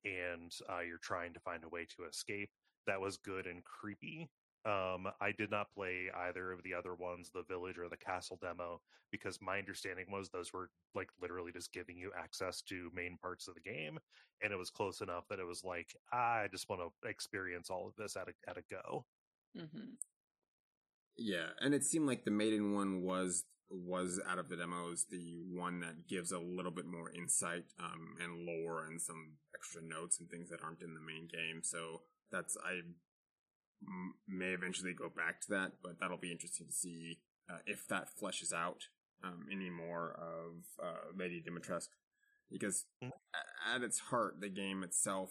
and 0.04 0.52
uh, 0.68 0.80
you're 0.80 0.98
trying 0.98 1.32
to 1.34 1.40
find 1.40 1.64
a 1.64 1.68
way 1.68 1.86
to 1.96 2.04
escape. 2.08 2.50
That 2.86 3.00
was 3.00 3.16
good 3.16 3.46
and 3.46 3.62
creepy. 3.64 4.28
Um, 4.66 5.06
I 5.20 5.32
did 5.36 5.50
not 5.50 5.72
play 5.74 6.06
either 6.14 6.52
of 6.52 6.62
the 6.62 6.74
other 6.74 6.94
ones, 6.94 7.30
the 7.32 7.44
village 7.48 7.78
or 7.78 7.88
the 7.88 7.96
castle 7.96 8.38
demo, 8.42 8.80
because 9.10 9.38
my 9.40 9.58
understanding 9.58 10.06
was 10.10 10.28
those 10.28 10.52
were 10.52 10.70
like 10.94 11.08
literally 11.22 11.52
just 11.52 11.72
giving 11.72 11.96
you 11.96 12.10
access 12.18 12.60
to 12.62 12.90
main 12.94 13.16
parts 13.22 13.48
of 13.48 13.54
the 13.54 13.60
game, 13.60 13.98
and 14.42 14.52
it 14.52 14.56
was 14.56 14.70
close 14.70 15.00
enough 15.00 15.24
that 15.30 15.38
it 15.38 15.46
was 15.46 15.64
like 15.64 15.94
I 16.12 16.46
just 16.50 16.68
want 16.68 16.82
to 16.82 17.08
experience 17.08 17.70
all 17.70 17.86
of 17.86 17.94
this 17.96 18.16
at 18.16 18.28
a 18.28 18.50
at 18.50 18.58
a 18.58 18.62
go. 18.68 19.04
Mm-hmm. 19.56 19.94
Yeah, 21.16 21.48
and 21.60 21.72
it 21.72 21.84
seemed 21.84 22.06
like 22.06 22.24
the 22.24 22.30
maiden 22.30 22.74
one 22.74 23.02
was 23.02 23.44
was 23.70 24.20
out 24.28 24.38
of 24.38 24.48
the 24.48 24.56
demos 24.56 25.06
the 25.10 25.42
one 25.52 25.80
that 25.80 26.08
gives 26.08 26.32
a 26.32 26.38
little 26.38 26.70
bit 26.70 26.86
more 26.86 27.10
insight 27.10 27.64
um, 27.78 28.16
and 28.22 28.46
lore 28.46 28.84
and 28.84 29.00
some 29.00 29.32
extra 29.54 29.82
notes 29.82 30.18
and 30.18 30.30
things 30.30 30.48
that 30.48 30.62
aren't 30.62 30.82
in 30.82 30.94
the 30.94 31.00
main 31.00 31.28
game. 31.28 31.60
So 31.62 32.02
that's 32.30 32.56
I 32.64 32.80
m- 33.86 34.14
may 34.26 34.52
eventually 34.52 34.94
go 34.94 35.08
back 35.08 35.40
to 35.42 35.50
that, 35.50 35.72
but 35.82 36.00
that'll 36.00 36.18
be 36.18 36.32
interesting 36.32 36.66
to 36.66 36.72
see 36.72 37.18
uh, 37.50 37.58
if 37.66 37.86
that 37.88 38.08
fleshes 38.20 38.52
out 38.52 38.84
um, 39.22 39.46
any 39.50 39.70
more 39.70 40.12
of 40.12 40.64
uh, 40.82 41.12
Lady 41.16 41.42
Dimitrescu, 41.42 41.88
because 42.50 42.86
mm-hmm. 43.02 43.10
at 43.74 43.82
its 43.82 43.98
heart, 43.98 44.40
the 44.40 44.48
game 44.48 44.82
itself, 44.82 45.30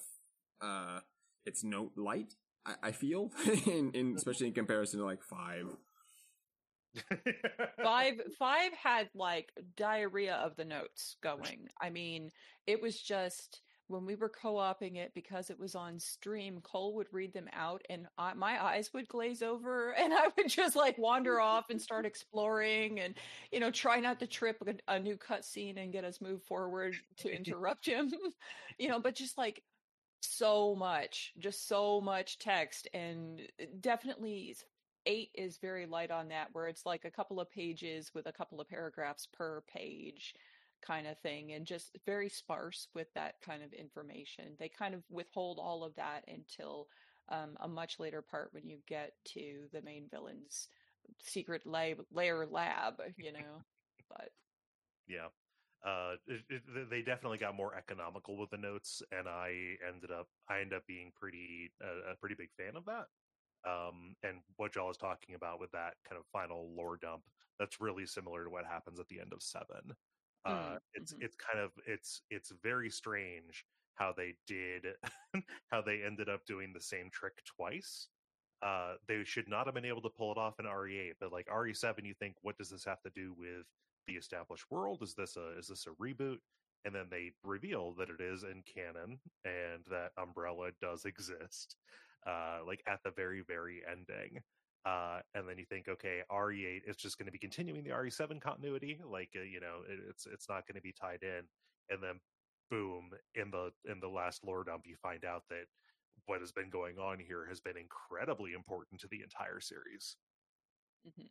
uh, 0.61 0.99
it's 1.45 1.63
note 1.63 1.93
light. 1.95 2.33
I, 2.65 2.73
I 2.83 2.91
feel, 2.91 3.31
in, 3.65 3.91
in 3.93 4.15
especially 4.17 4.47
in 4.47 4.53
comparison 4.53 4.99
to 4.99 5.05
like 5.05 5.23
five 5.23 5.65
five 7.83 8.21
five 8.39 8.71
had 8.73 9.09
like 9.15 9.51
diarrhea 9.75 10.35
of 10.35 10.55
the 10.55 10.65
notes 10.65 11.17
going. 11.21 11.67
I 11.81 11.89
mean, 11.89 12.31
it 12.65 12.81
was 12.81 12.99
just 12.99 13.61
when 13.87 14.05
we 14.05 14.15
were 14.15 14.29
co-oping 14.29 14.97
it 14.97 15.13
because 15.13 15.49
it 15.49 15.59
was 15.59 15.73
on 15.73 15.99
stream 15.99 16.59
cole 16.61 16.93
would 16.95 17.07
read 17.11 17.33
them 17.33 17.47
out 17.53 17.81
and 17.89 18.07
I, 18.17 18.33
my 18.33 18.63
eyes 18.63 18.91
would 18.93 19.07
glaze 19.07 19.41
over 19.41 19.91
and 19.97 20.13
i 20.13 20.27
would 20.35 20.49
just 20.49 20.75
like 20.75 20.97
wander 20.97 21.39
off 21.39 21.69
and 21.69 21.81
start 21.81 22.05
exploring 22.05 22.99
and 22.99 23.15
you 23.51 23.59
know 23.59 23.71
try 23.71 23.99
not 23.99 24.19
to 24.19 24.27
trip 24.27 24.57
a, 24.67 24.93
a 24.93 24.99
new 24.99 25.17
cutscene 25.17 25.81
and 25.81 25.93
get 25.93 26.03
us 26.03 26.21
moved 26.21 26.43
forward 26.43 26.95
to 27.17 27.33
interrupt 27.33 27.85
him 27.85 28.11
you 28.77 28.89
know 28.89 28.99
but 28.99 29.15
just 29.15 29.37
like 29.37 29.63
so 30.21 30.75
much 30.75 31.31
just 31.39 31.67
so 31.67 32.01
much 32.01 32.39
text 32.39 32.87
and 32.93 33.41
uh, 33.61 33.65
definitely 33.79 34.55
eight 35.07 35.31
is 35.33 35.57
very 35.57 35.85
light 35.87 36.11
on 36.11 36.27
that, 36.27 36.49
where 36.51 36.67
it's 36.67 36.85
like 36.85 37.05
a 37.05 37.11
couple 37.11 37.39
of 37.39 37.49
pages 37.49 38.11
with 38.13 38.27
a 38.27 38.31
couple 38.31 38.61
of 38.61 38.69
paragraphs 38.69 39.25
per 39.25 39.61
page 39.61 40.35
kind 40.85 41.07
of 41.07 41.17
thing, 41.19 41.53
and 41.53 41.65
just 41.65 41.97
very 42.05 42.29
sparse 42.29 42.87
with 42.93 43.11
that 43.15 43.35
kind 43.43 43.63
of 43.63 43.73
information. 43.73 44.45
They 44.59 44.69
kind 44.69 44.93
of 44.93 45.01
withhold 45.09 45.57
all 45.59 45.83
of 45.83 45.95
that 45.95 46.25
until 46.27 46.87
um, 47.29 47.57
a 47.61 47.67
much 47.67 47.99
later 47.99 48.21
part 48.21 48.49
when 48.51 48.67
you 48.67 48.77
get 48.87 49.13
to 49.33 49.67
the 49.73 49.81
main 49.81 50.05
villain's 50.11 50.67
secret 51.23 51.65
lab, 51.65 51.97
layer 52.11 52.45
lab, 52.45 52.95
you 53.17 53.31
know. 53.31 53.63
but 54.09 54.29
yeah, 55.07 55.27
uh, 55.85 56.13
it, 56.27 56.41
it, 56.49 56.89
they 56.89 57.01
definitely 57.01 57.37
got 57.37 57.55
more 57.55 57.75
economical 57.75 58.37
with 58.37 58.49
the 58.49 58.57
notes, 58.57 59.01
and 59.17 59.27
I 59.27 59.75
ended 59.87 60.11
up 60.11 60.27
I 60.49 60.59
ended 60.59 60.77
up 60.77 60.87
being 60.87 61.11
pretty 61.19 61.71
uh, 61.83 62.11
a 62.11 62.15
pretty 62.15 62.35
big 62.35 62.49
fan 62.57 62.75
of 62.75 62.85
that. 62.85 63.05
Um, 63.67 64.15
and 64.23 64.37
what 64.55 64.73
Jala 64.73 64.91
is 64.91 64.97
talking 64.97 65.35
about 65.35 65.59
with 65.59 65.71
that 65.71 65.95
kind 66.07 66.19
of 66.19 66.25
final 66.31 66.71
lore 66.75 66.97
dump, 67.01 67.23
that's 67.59 67.81
really 67.81 68.05
similar 68.05 68.43
to 68.43 68.49
what 68.49 68.65
happens 68.65 68.99
at 68.99 69.07
the 69.07 69.19
end 69.19 69.33
of 69.33 69.41
seven. 69.41 69.93
Uh, 70.45 70.51
mm, 70.51 70.77
it's 70.93 71.13
mm-hmm. 71.13 71.23
it's 71.23 71.35
kind 71.35 71.63
of 71.63 71.71
it's 71.85 72.21
it's 72.29 72.53
very 72.63 72.89
strange 72.89 73.65
how 73.95 74.13
they 74.15 74.35
did 74.45 74.85
how 75.71 75.81
they 75.81 76.01
ended 76.05 76.29
up 76.29 76.45
doing 76.45 76.71
the 76.73 76.81
same 76.81 77.09
trick 77.11 77.33
twice. 77.45 78.07
Uh, 78.61 78.93
they 79.07 79.23
should 79.23 79.47
not 79.47 79.65
have 79.65 79.75
been 79.75 79.85
able 79.85 80.01
to 80.01 80.09
pull 80.09 80.31
it 80.31 80.37
off 80.37 80.59
in 80.59 80.65
RE8, 80.65 81.13
but 81.19 81.31
like 81.31 81.45
RE7, 81.47 82.03
you 82.03 82.15
think, 82.19 82.35
what 82.41 82.57
does 82.57 82.69
this 82.69 82.85
have 82.85 83.01
to 83.03 83.11
do 83.15 83.35
with 83.37 83.65
the 84.07 84.13
established 84.13 84.65
world? 84.71 84.99
Is 85.01 85.13
this 85.13 85.35
a 85.35 85.57
is 85.57 85.67
this 85.67 85.87
a 85.87 86.03
reboot? 86.03 86.37
And 86.85 86.95
then 86.95 87.07
they 87.11 87.31
reveal 87.43 87.93
that 87.97 88.09
it 88.09 88.21
is 88.21 88.43
in 88.43 88.63
canon 88.63 89.19
and 89.43 89.83
that 89.89 90.11
Umbrella 90.17 90.69
does 90.79 91.05
exist 91.05 91.75
uh, 92.27 92.59
like 92.65 92.83
at 92.87 92.99
the 93.03 93.11
very 93.11 93.41
very 93.47 93.81
ending. 93.89 94.41
Uh, 94.85 95.19
and 95.35 95.49
then 95.49 95.57
you 95.57 95.65
think, 95.65 95.89
okay, 95.89 96.21
RE8 96.31 96.81
is 96.87 96.95
just 96.95 97.17
going 97.17 97.25
to 97.25 97.31
be 97.31 97.37
continuing 97.37 97.83
the 97.83 97.89
RE7 97.89 98.39
continuity, 98.39 99.01
like 99.11 99.29
uh, 99.35 99.41
you 99.41 99.59
know, 99.59 99.81
it, 99.89 99.99
it's 100.09 100.25
it's 100.25 100.47
not 100.47 100.65
going 100.67 100.75
to 100.75 100.81
be 100.81 100.93
tied 100.93 101.23
in. 101.23 101.41
And 101.89 102.01
then, 102.01 102.19
boom, 102.69 103.09
in 103.35 103.51
the 103.51 103.71
in 103.91 103.99
the 103.99 104.07
last 104.07 104.45
lore 104.45 104.63
dump, 104.63 104.83
you 104.85 104.95
find 105.01 105.25
out 105.25 105.43
that 105.49 105.65
what 106.25 106.39
has 106.39 106.51
been 106.51 106.69
going 106.69 106.97
on 106.97 107.19
here 107.19 107.45
has 107.49 107.59
been 107.59 107.77
incredibly 107.77 108.53
important 108.53 109.01
to 109.01 109.07
the 109.07 109.21
entire 109.23 109.59
series. 109.59 110.15
Mm-hmm. 111.07 111.27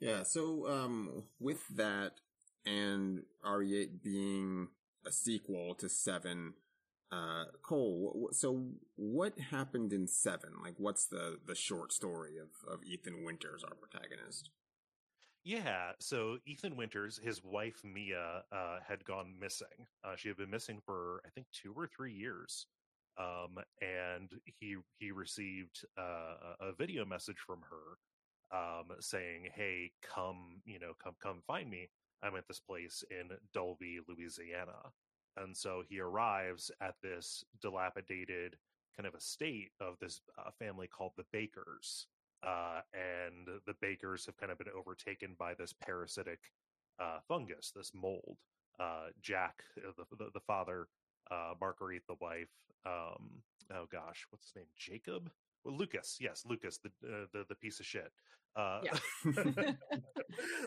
Yeah. 0.00 0.22
So 0.22 0.68
um, 0.68 1.24
with 1.38 1.66
that, 1.76 2.12
and 2.66 3.22
RE8 3.44 4.02
being 4.02 4.68
a 5.06 5.12
sequel 5.12 5.74
to 5.76 5.88
Seven, 5.88 6.54
uh, 7.12 7.44
Cole, 7.62 8.28
so 8.32 8.66
what 8.96 9.38
happened 9.38 9.92
in 9.92 10.06
Seven? 10.06 10.50
Like, 10.62 10.74
what's 10.78 11.06
the 11.06 11.38
the 11.44 11.54
short 11.54 11.92
story 11.92 12.38
of 12.38 12.48
of 12.72 12.84
Ethan 12.84 13.24
Winters, 13.24 13.64
our 13.64 13.74
protagonist? 13.74 14.50
Yeah, 15.42 15.92
so 15.98 16.36
Ethan 16.46 16.76
Winters, 16.76 17.18
his 17.22 17.42
wife 17.42 17.80
Mia, 17.82 18.42
uh, 18.52 18.78
had 18.86 19.04
gone 19.04 19.34
missing. 19.40 19.86
Uh, 20.04 20.14
she 20.16 20.28
had 20.28 20.36
been 20.36 20.50
missing 20.50 20.80
for 20.84 21.22
I 21.26 21.30
think 21.30 21.46
two 21.52 21.72
or 21.74 21.88
three 21.88 22.12
years, 22.12 22.66
um, 23.18 23.58
and 23.80 24.30
he 24.60 24.76
he 24.98 25.10
received 25.10 25.84
uh, 25.98 26.54
a 26.60 26.72
video 26.78 27.04
message 27.04 27.38
from 27.46 27.60
her 27.70 28.56
um, 28.56 28.84
saying, 29.00 29.48
"Hey, 29.54 29.92
come, 30.02 30.60
you 30.64 30.78
know, 30.78 30.92
come 31.02 31.14
come 31.22 31.42
find 31.46 31.70
me. 31.70 31.88
I'm 32.22 32.36
at 32.36 32.46
this 32.46 32.60
place 32.60 33.02
in 33.10 33.30
Dulvey, 33.54 33.98
Louisiana." 34.08 34.92
And 35.36 35.56
so 35.56 35.82
he 35.88 36.00
arrives 36.00 36.70
at 36.80 36.94
this 37.02 37.44
dilapidated 37.60 38.56
kind 38.96 39.06
of 39.06 39.14
estate 39.14 39.70
of 39.80 39.98
this 40.00 40.20
uh, 40.38 40.50
family 40.58 40.86
called 40.86 41.12
the 41.16 41.24
Bakers, 41.32 42.06
uh, 42.46 42.80
and 42.94 43.46
the 43.66 43.74
Bakers 43.80 44.26
have 44.26 44.36
kind 44.36 44.52
of 44.52 44.58
been 44.58 44.68
overtaken 44.76 45.36
by 45.38 45.54
this 45.54 45.72
parasitic 45.72 46.40
uh, 47.00 47.18
fungus, 47.26 47.72
this 47.74 47.92
mold. 47.94 48.36
Uh, 48.78 49.08
Jack, 49.22 49.62
uh, 49.78 49.90
the, 49.96 50.16
the, 50.16 50.30
the 50.34 50.40
father, 50.40 50.88
uh, 51.30 51.52
Marguerite, 51.60 52.06
the 52.08 52.16
wife. 52.20 52.48
Um, 52.86 53.42
oh 53.74 53.86
gosh, 53.90 54.26
what's 54.30 54.46
his 54.46 54.56
name? 54.56 54.66
Jacob. 54.76 55.30
Well, 55.64 55.76
Lucas. 55.76 56.16
Yes, 56.20 56.44
Lucas, 56.46 56.78
the 56.78 56.90
the 57.32 57.44
the 57.48 57.54
piece 57.54 57.80
of 57.80 57.86
shit. 57.86 58.12
Yeah. 58.56 58.98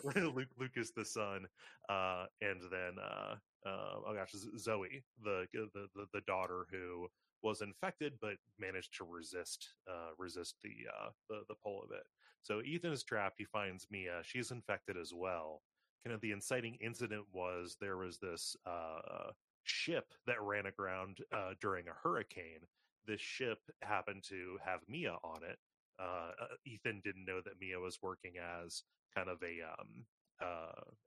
Lucas, 0.59 0.91
the 0.95 1.05
son, 1.05 1.47
uh, 1.89 2.25
and 2.41 2.61
then 2.71 2.95
uh, 3.03 3.35
oh 3.65 4.13
gosh, 4.15 4.33
Zoe, 4.57 5.03
the 5.23 5.45
the 5.53 5.87
the, 5.95 6.05
the 6.13 6.21
daughter 6.27 6.65
who 6.71 7.07
was 7.41 7.61
infected 7.61 8.13
but 8.21 8.35
managed 8.57 8.95
to 8.97 9.03
resist 9.03 9.67
uh, 9.89 10.11
resist 10.17 10.55
the, 10.63 10.87
uh, 10.89 11.09
the 11.29 11.41
the 11.49 11.55
pull 11.63 11.83
of 11.83 11.91
it. 11.91 12.05
So 12.41 12.61
Ethan 12.61 12.91
is 12.91 13.03
trapped. 13.03 13.35
He 13.37 13.45
finds 13.45 13.87
Mia. 13.91 14.21
She's 14.23 14.51
infected 14.51 14.97
as 14.97 15.13
well. 15.13 15.61
Kind 16.05 16.13
of 16.13 16.21
the 16.21 16.31
inciting 16.31 16.77
incident 16.81 17.23
was 17.31 17.77
there 17.79 17.97
was 17.97 18.17
this 18.17 18.55
uh, 18.65 19.31
ship 19.63 20.13
that 20.27 20.41
ran 20.41 20.65
aground 20.65 21.19
uh, 21.33 21.51
during 21.61 21.87
a 21.87 21.93
hurricane. 22.01 22.59
This 23.07 23.21
ship 23.21 23.59
happened 23.81 24.23
to 24.29 24.57
have 24.65 24.79
Mia 24.87 25.17
on 25.23 25.43
it. 25.43 25.57
Uh, 25.99 26.31
uh, 26.41 26.55
Ethan 26.65 27.01
didn't 27.03 27.25
know 27.25 27.41
that 27.45 27.59
Mia 27.59 27.79
was 27.79 27.99
working 28.01 28.33
as 28.37 28.83
kind 29.15 29.29
of 29.29 29.37
a 29.43 29.59
um, 29.61 30.05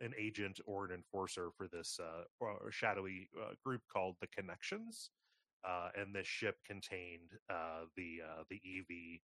an 0.01 0.13
agent 0.19 0.61
or 0.67 0.87
an 0.87 0.93
enforcer 0.93 1.51
for 1.57 1.69
this 1.69 1.99
shadowy 2.71 3.29
group 3.65 3.83
called 3.93 4.17
the 4.21 4.27
Connections 4.29 5.11
uh, 5.67 5.89
and 5.99 6.15
this 6.15 6.27
ship 6.27 6.57
contained 6.67 7.33
uh, 7.51 7.85
the 7.97 8.19
uh, 8.25 8.43
the 8.49 8.57
EV. 8.57 9.21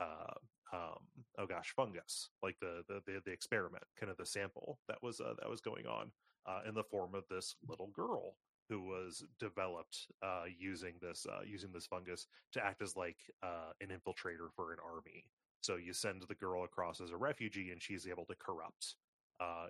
Uh, 0.00 0.76
um, 0.76 0.98
oh 1.38 1.46
gosh, 1.46 1.72
fungus, 1.76 2.30
like 2.42 2.56
the, 2.60 2.82
the 2.88 3.02
the 3.06 3.20
the 3.26 3.30
experiment, 3.32 3.84
kind 3.98 4.10
of 4.10 4.16
the 4.16 4.26
sample 4.26 4.78
that 4.88 5.02
was 5.02 5.20
uh, 5.20 5.34
that 5.40 5.50
was 5.50 5.60
going 5.60 5.86
on 5.86 6.10
uh, 6.46 6.60
in 6.66 6.74
the 6.74 6.84
form 6.84 7.14
of 7.14 7.24
this 7.30 7.56
little 7.68 7.88
girl 7.88 8.36
who 8.72 8.80
was 8.80 9.22
developed 9.38 10.06
uh, 10.22 10.44
using 10.58 10.94
this 11.02 11.26
uh, 11.30 11.42
using 11.44 11.72
this 11.72 11.86
fungus 11.86 12.26
to 12.52 12.64
act 12.64 12.80
as 12.80 12.96
like 12.96 13.18
uh, 13.42 13.72
an 13.80 13.88
infiltrator 13.88 14.48
for 14.56 14.72
an 14.72 14.78
army. 14.84 15.24
So 15.60 15.76
you 15.76 15.92
send 15.92 16.22
the 16.26 16.34
girl 16.34 16.64
across 16.64 17.00
as 17.00 17.10
a 17.10 17.16
refugee, 17.16 17.70
and 17.70 17.80
she's 17.80 18.08
able 18.08 18.24
to 18.26 18.34
corrupt, 18.34 18.96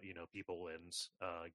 you 0.03 0.15
know, 0.15 0.25
people 0.33 0.69
and 0.69 0.93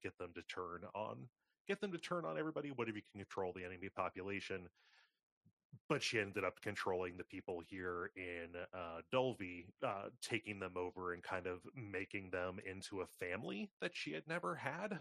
get 0.04 0.18
them 0.18 0.32
to 0.36 0.42
turn 0.44 0.82
on 0.94 1.28
get 1.68 1.82
them 1.82 1.92
to 1.92 1.98
turn 1.98 2.26
on 2.26 2.38
everybody, 2.38 2.72
whatever 2.72 2.98
you 2.98 3.04
can 3.12 3.20
control 3.20 3.54
the 3.56 3.66
enemy 3.66 3.90
population. 3.96 4.70
But 5.90 6.02
she 6.02 6.20
ended 6.20 6.44
up 6.44 6.62
controlling 6.62 7.18
the 7.18 7.24
people 7.24 7.62
here 7.70 8.12
in 8.16 8.56
uh, 8.74 9.02
Dulvey, 9.12 9.66
uh, 9.86 10.10
taking 10.22 10.60
them 10.60 10.74
over 10.76 11.14
and 11.14 11.22
kind 11.22 11.46
of 11.46 11.60
making 11.76 12.30
them 12.32 12.60
into 12.66 13.02
a 13.02 13.06
family 13.06 13.70
that 13.82 13.92
she 13.94 14.14
had 14.14 14.24
never 14.28 14.56
had. 14.56 15.00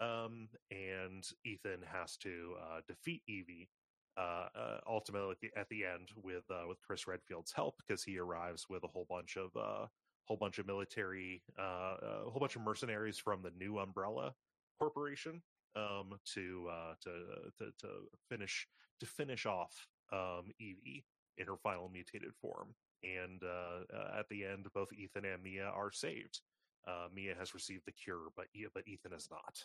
Um, 0.00 0.48
and 0.70 1.24
Ethan 1.44 1.80
has 1.90 2.16
to 2.18 2.54
uh, 2.60 2.80
defeat 2.88 3.22
Evie 3.28 3.68
uh, 4.16 4.46
uh, 4.56 4.78
ultimately 4.88 5.32
at 5.32 5.40
the, 5.40 5.60
at 5.60 5.68
the, 5.68 5.84
end 5.84 6.08
with 6.22 6.44
uh, 6.50 6.66
with 6.68 6.80
Chris 6.80 7.06
Redfield's 7.06 7.52
help 7.52 7.76
because 7.78 8.02
he 8.02 8.18
arrives 8.18 8.66
with 8.68 8.84
a 8.84 8.88
whole 8.88 9.06
bunch 9.08 9.36
of 9.36 9.50
uh, 9.56 9.86
whole 10.26 10.36
bunch 10.36 10.58
of 10.58 10.66
military, 10.66 11.42
uh, 11.58 11.96
a 12.02 12.30
whole 12.30 12.40
bunch 12.40 12.56
of 12.56 12.62
mercenaries 12.62 13.18
from 13.18 13.42
the 13.42 13.52
New 13.58 13.78
Umbrella 13.78 14.34
Corporation 14.78 15.42
um, 15.76 16.12
to, 16.34 16.68
uh, 16.70 16.94
to 17.02 17.10
to 17.58 17.72
to 17.80 17.88
finish 18.28 18.66
to 19.00 19.06
finish 19.06 19.46
off 19.46 19.86
um, 20.12 20.50
Evie 20.58 21.04
in 21.38 21.46
her 21.46 21.56
final 21.56 21.88
mutated 21.88 22.34
form. 22.40 22.74
And 23.02 23.42
uh, 23.42 23.96
uh, 23.96 24.18
at 24.18 24.28
the 24.30 24.44
end, 24.44 24.66
both 24.74 24.92
Ethan 24.92 25.24
and 25.24 25.42
Mia 25.42 25.66
are 25.66 25.92
saved. 25.92 26.40
Uh, 26.86 27.08
Mia 27.14 27.34
has 27.38 27.54
received 27.54 27.82
the 27.86 27.92
cure, 27.92 28.28
but 28.36 28.46
but 28.74 28.86
Ethan 28.86 29.12
has 29.12 29.28
not. 29.30 29.64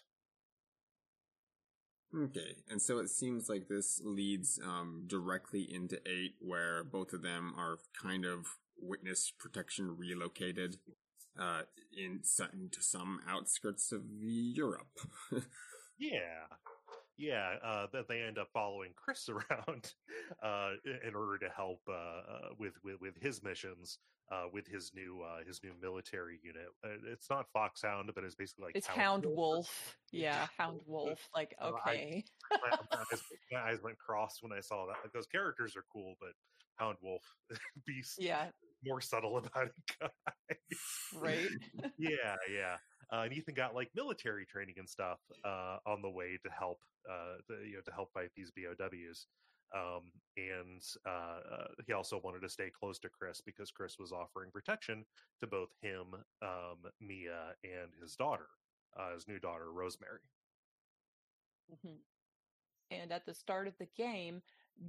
Okay, 2.15 2.55
and 2.69 2.81
so 2.81 2.97
it 2.97 3.09
seems 3.09 3.49
like 3.49 3.67
this 3.67 4.01
leads 4.03 4.59
um, 4.65 5.03
directly 5.05 5.67
into 5.71 5.99
eight, 6.07 6.35
where 6.39 6.83
both 6.83 7.13
of 7.13 7.21
them 7.21 7.53
are 7.55 7.77
kind 8.01 8.25
of 8.25 8.45
witness 8.81 9.31
protection 9.37 9.95
relocated 9.95 10.77
uh, 11.39 11.61
in 11.95 12.21
into 12.53 12.81
some 12.81 13.19
outskirts 13.27 13.91
of 13.91 14.01
Europe. 14.19 14.99
Yeah. 15.99 16.47
Yeah, 17.19 17.55
uh, 17.61 17.87
that 17.91 18.07
they 18.07 18.21
end 18.21 18.37
up 18.37 18.47
following 18.53 18.91
Chris 18.95 19.27
around 19.29 19.93
uh, 20.41 20.71
in 21.05 21.13
order 21.15 21.37
to 21.39 21.49
help 21.53 21.81
uh, 21.89 21.91
uh, 21.91 22.49
with, 22.57 22.73
with 22.81 23.01
with 23.01 23.21
his 23.21 23.43
missions 23.43 23.99
uh, 24.31 24.43
with 24.53 24.65
his 24.67 24.91
new 24.95 25.21
uh, 25.21 25.43
his 25.45 25.59
new 25.61 25.73
military 25.81 26.39
unit. 26.43 26.67
it's 27.11 27.29
not 27.29 27.45
Foxhound, 27.51 28.09
but 28.15 28.23
it's 28.23 28.35
basically 28.35 28.65
like 28.65 28.75
it's 28.75 28.87
Hound, 28.87 28.99
Hound 28.99 29.25
Wolf. 29.25 29.35
Wolf. 29.35 29.97
Yeah, 30.11 30.47
Hound 30.57 30.79
Wolf. 30.85 31.27
Like 31.35 31.55
okay, 31.61 32.23
I, 32.51 32.57
my, 32.57 32.77
eyes, 33.11 33.21
my, 33.51 33.59
eyes, 33.59 33.79
went 33.83 33.97
cross 33.97 34.37
when 34.41 34.57
I 34.57 34.61
saw 34.61 34.85
that. 34.85 34.95
Like 35.03 35.13
those 35.13 35.27
characters 35.27 35.75
are 35.75 35.83
cool, 35.91 36.15
but 36.21 36.29
Hound 36.75 36.97
Wolf, 37.01 37.23
Beast. 37.85 38.15
Yeah, 38.17 38.45
more 38.85 39.01
subtle 39.01 39.37
about 39.37 39.67
it, 39.67 39.97
guys. 39.99 40.57
Right. 41.15 41.49
yeah, 41.97 42.35
yeah. 42.49 42.77
Uh, 43.11 43.21
and 43.23 43.33
Ethan 43.33 43.55
got 43.55 43.73
like 43.73 43.89
military 43.95 44.45
training 44.45 44.75
and 44.77 44.87
stuff 44.87 45.19
uh, 45.43 45.77
on 45.85 46.01
the 46.01 46.09
way 46.09 46.37
to 46.43 46.49
help, 46.51 46.79
uh, 47.09 47.37
to, 47.47 47.65
you 47.67 47.75
know, 47.75 47.81
to 47.85 47.91
help 47.91 48.11
fight 48.13 48.29
these 48.35 48.51
BOWs. 48.51 49.27
Um, 49.75 50.11
and 50.37 50.81
uh, 51.07 51.39
uh, 51.53 51.67
he 51.85 51.93
also 51.93 52.19
wanted 52.23 52.41
to 52.41 52.49
stay 52.49 52.71
close 52.71 52.97
to 52.99 53.09
Chris 53.09 53.41
because 53.41 53.71
Chris 53.71 53.97
was 53.99 54.11
offering 54.11 54.49
protection 54.51 55.05
to 55.39 55.47
both 55.47 55.69
him, 55.81 56.07
um, 56.41 56.91
Mia, 56.99 57.53
and 57.63 57.91
his 58.01 58.15
daughter, 58.15 58.47
his 59.13 59.27
new 59.27 59.39
daughter, 59.39 59.71
Rosemary. 59.71 60.21
Mm-hmm. 61.71 61.97
And 62.91 63.11
at 63.11 63.25
the 63.25 63.33
start 63.33 63.67
of 63.67 63.77
the 63.79 63.87
game, 63.95 64.41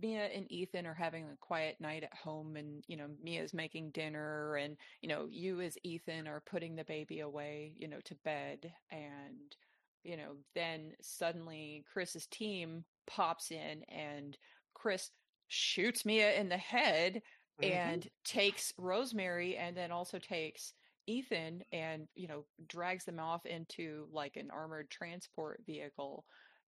Mia 0.03 0.27
and 0.27 0.51
Ethan 0.51 0.87
are 0.87 0.95
having 0.95 1.25
a 1.25 1.37
quiet 1.41 1.77
night 1.81 2.05
at 2.05 2.15
home 2.15 2.57
and, 2.57 2.85
you 2.87 2.97
know, 2.97 3.07
Mia's 3.23 3.55
making 3.55 3.91
dinner 3.91 4.57
and, 4.57 4.77
you 5.03 5.09
know, 5.09 5.27
you 5.31 5.61
as 5.61 5.77
Ethan 5.83 6.29
are 6.29 6.43
putting 6.49 6.77
the 6.77 6.85
baby 6.85 7.21
away, 7.21 7.73
you 7.77 7.89
know, 7.89 8.01
to 8.05 8.15
bed. 8.25 8.73
And, 8.91 9.57
you 10.03 10.17
know, 10.17 10.37
then 10.55 10.93
suddenly 11.01 11.85
Chris's 11.93 12.27
team 12.27 12.85
pops 13.07 13.51
in 13.51 13.83
and 13.89 14.37
Chris 14.75 15.11
shoots 15.49 16.05
Mia 16.05 16.35
in 16.35 16.49
the 16.49 16.57
head 16.57 17.23
mm-hmm. 17.61 17.73
and 17.73 18.09
takes 18.25 18.73
Rosemary 18.79 19.57
and 19.57 19.77
then 19.77 19.91
also 19.91 20.19
takes 20.19 20.73
Ethan 21.07 21.63
and, 21.73 22.07
you 22.15 22.29
know, 22.29 22.45
drags 22.69 23.05
them 23.05 23.19
off 23.19 23.45
into 23.47 24.07
like 24.13 24.37
an 24.37 24.51
armored 24.53 24.91
transport 24.91 25.61
vehicle 25.67 26.25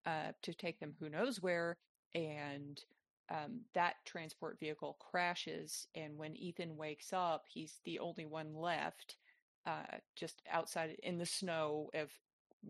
uh, 0.07 0.33
to 0.43 0.53
take 0.55 0.81
them 0.81 0.95
who 0.99 1.09
knows 1.09 1.41
where. 1.41 1.77
And 2.15 2.83
um, 3.33 3.61
that 3.75 3.95
transport 4.05 4.59
vehicle 4.61 4.97
crashes, 5.01 5.87
and 5.95 6.19
when 6.19 6.37
Ethan 6.37 6.77
wakes 6.77 7.13
up, 7.13 7.45
he's 7.49 7.81
the 7.85 7.99
only 7.99 8.27
one 8.27 8.55
left, 8.55 9.17
uh, 9.67 9.99
just 10.17 10.43
outside 10.51 10.97
in 11.03 11.19
the 11.19 11.27
snow 11.27 11.89
of 11.95 12.11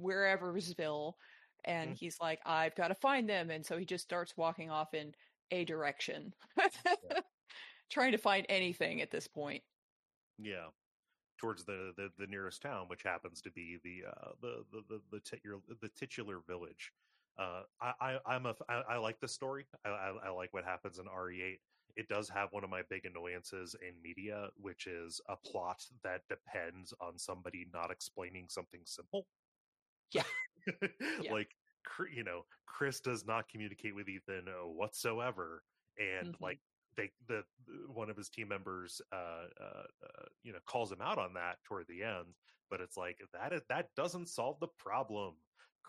wherever'sville, 0.01 1.14
and 1.64 1.90
mm-hmm. 1.90 1.96
he's 1.96 2.16
like, 2.20 2.38
"I've 2.46 2.77
got 2.77 2.88
to 2.88 2.94
find 2.94 3.29
them," 3.29 3.51
and 3.51 3.66
so 3.66 3.77
he 3.77 3.85
just 3.85 4.05
starts 4.05 4.37
walking 4.37 4.70
off 4.70 4.94
in 4.94 5.14
a 5.51 5.64
direction, 5.64 6.33
trying 7.90 8.12
to 8.12 8.18
find 8.18 8.46
anything 8.48 9.03
at 9.03 9.11
this 9.11 9.27
point. 9.27 9.62
Yeah, 10.38 10.66
towards 11.38 11.64
the, 11.64 11.92
the, 11.96 12.11
the 12.18 12.27
nearest 12.29 12.62
town, 12.62 12.87
which 12.87 13.03
happens 13.03 13.40
to 13.42 13.51
be 13.51 13.79
the 13.83 14.09
uh, 14.09 14.31
the 14.40 14.64
the 14.70 14.83
the, 14.88 15.01
the, 15.11 15.20
titular, 15.20 15.59
the 15.81 15.88
titular 15.88 16.40
village 16.46 16.92
uh, 17.38 17.62
I, 17.81 18.18
I 18.27 18.37
am 18.37 18.47
a 18.47 18.55
I, 18.68 18.83
I 18.90 18.97
like 18.99 19.18
the 19.21 19.29
story. 19.29 19.66
I, 19.85 19.88
I, 19.88 20.12
I 20.27 20.31
like 20.31 20.53
what 20.53 20.64
happens 20.64 20.99
in 20.99 21.07
RE8. 21.07 21.59
It 21.95 22.09
does 22.09 22.29
have 22.29 22.49
one 22.53 22.64
of 22.64 22.71
my 22.71 22.83
big 22.88 23.05
annoyances 23.05 23.77
in 23.87 24.01
media, 24.03 24.49
which 24.57 24.87
is 24.87 25.21
a 25.29 25.37
plot 25.37 25.83
that 26.05 26.23
depends 26.29 26.95
on 27.01 27.18
somebody 27.18 27.66
not 27.73 27.90
explaining 27.90 28.47
something 28.49 28.81
simple. 28.85 29.27
Yeah, 30.12 30.23
yeah. 30.83 31.33
like 31.33 31.51
you 32.14 32.25
know, 32.25 32.45
Chris 32.66 33.01
does 33.01 33.27
not 33.27 33.49
communicate 33.49 33.95
with 33.95 34.09
Ethan 34.09 34.47
whatsoever, 34.64 35.62
and 35.99 36.29
mm-hmm. 36.29 36.45
like 36.45 36.61
they 36.97 37.11
the 37.29 37.42
one 37.92 38.11
of 38.11 38.16
his 38.16 38.29
team 38.29 38.49
members 38.49 39.01
uh, 39.12 39.47
uh, 39.61 39.85
uh, 40.05 40.25
you 40.42 40.53
know 40.53 40.59
calls 40.66 40.92
him 40.92 41.01
out 41.01 41.18
on 41.18 41.35
that 41.35 41.57
toward 41.64 41.87
the 41.88 42.03
end 42.03 42.35
but 42.71 42.81
it's 42.81 42.97
like 42.97 43.18
that 43.33 43.53
is, 43.53 43.62
that 43.68 43.88
doesn't 43.97 44.29
solve 44.29 44.59
the 44.61 44.68
problem 44.79 45.35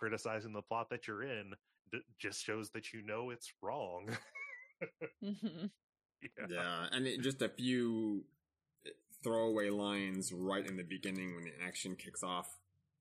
criticizing 0.04 0.52
the 0.52 0.62
plot 0.62 0.90
that 0.90 1.08
you're 1.08 1.24
in 1.24 1.54
d- 1.94 2.00
just 2.20 2.44
shows 2.44 2.72
that 2.72 2.92
you 2.92 3.02
know 3.06 3.30
it's 3.30 3.54
wrong. 3.62 4.10
mm-hmm. 5.24 5.66
yeah. 6.22 6.46
yeah, 6.50 6.86
and 6.92 7.08
it, 7.08 7.22
just 7.22 7.42
a 7.42 7.48
few 7.48 8.26
eh, 8.86 8.90
throwaway 9.24 9.70
lines 9.70 10.34
right 10.34 10.68
in 10.68 10.76
the 10.76 10.84
beginning 10.84 11.36
when 11.36 11.46
the 11.46 11.54
action 11.66 11.96
kicks 11.96 12.22
off 12.22 12.48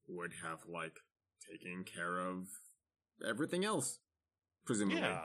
would 0.07 0.31
have 0.45 0.61
like 0.69 1.01
taken 1.51 1.83
care 1.83 2.19
of 2.21 2.47
everything 3.29 3.65
else. 3.65 3.99
presumably. 4.65 5.01
Yeah. 5.01 5.25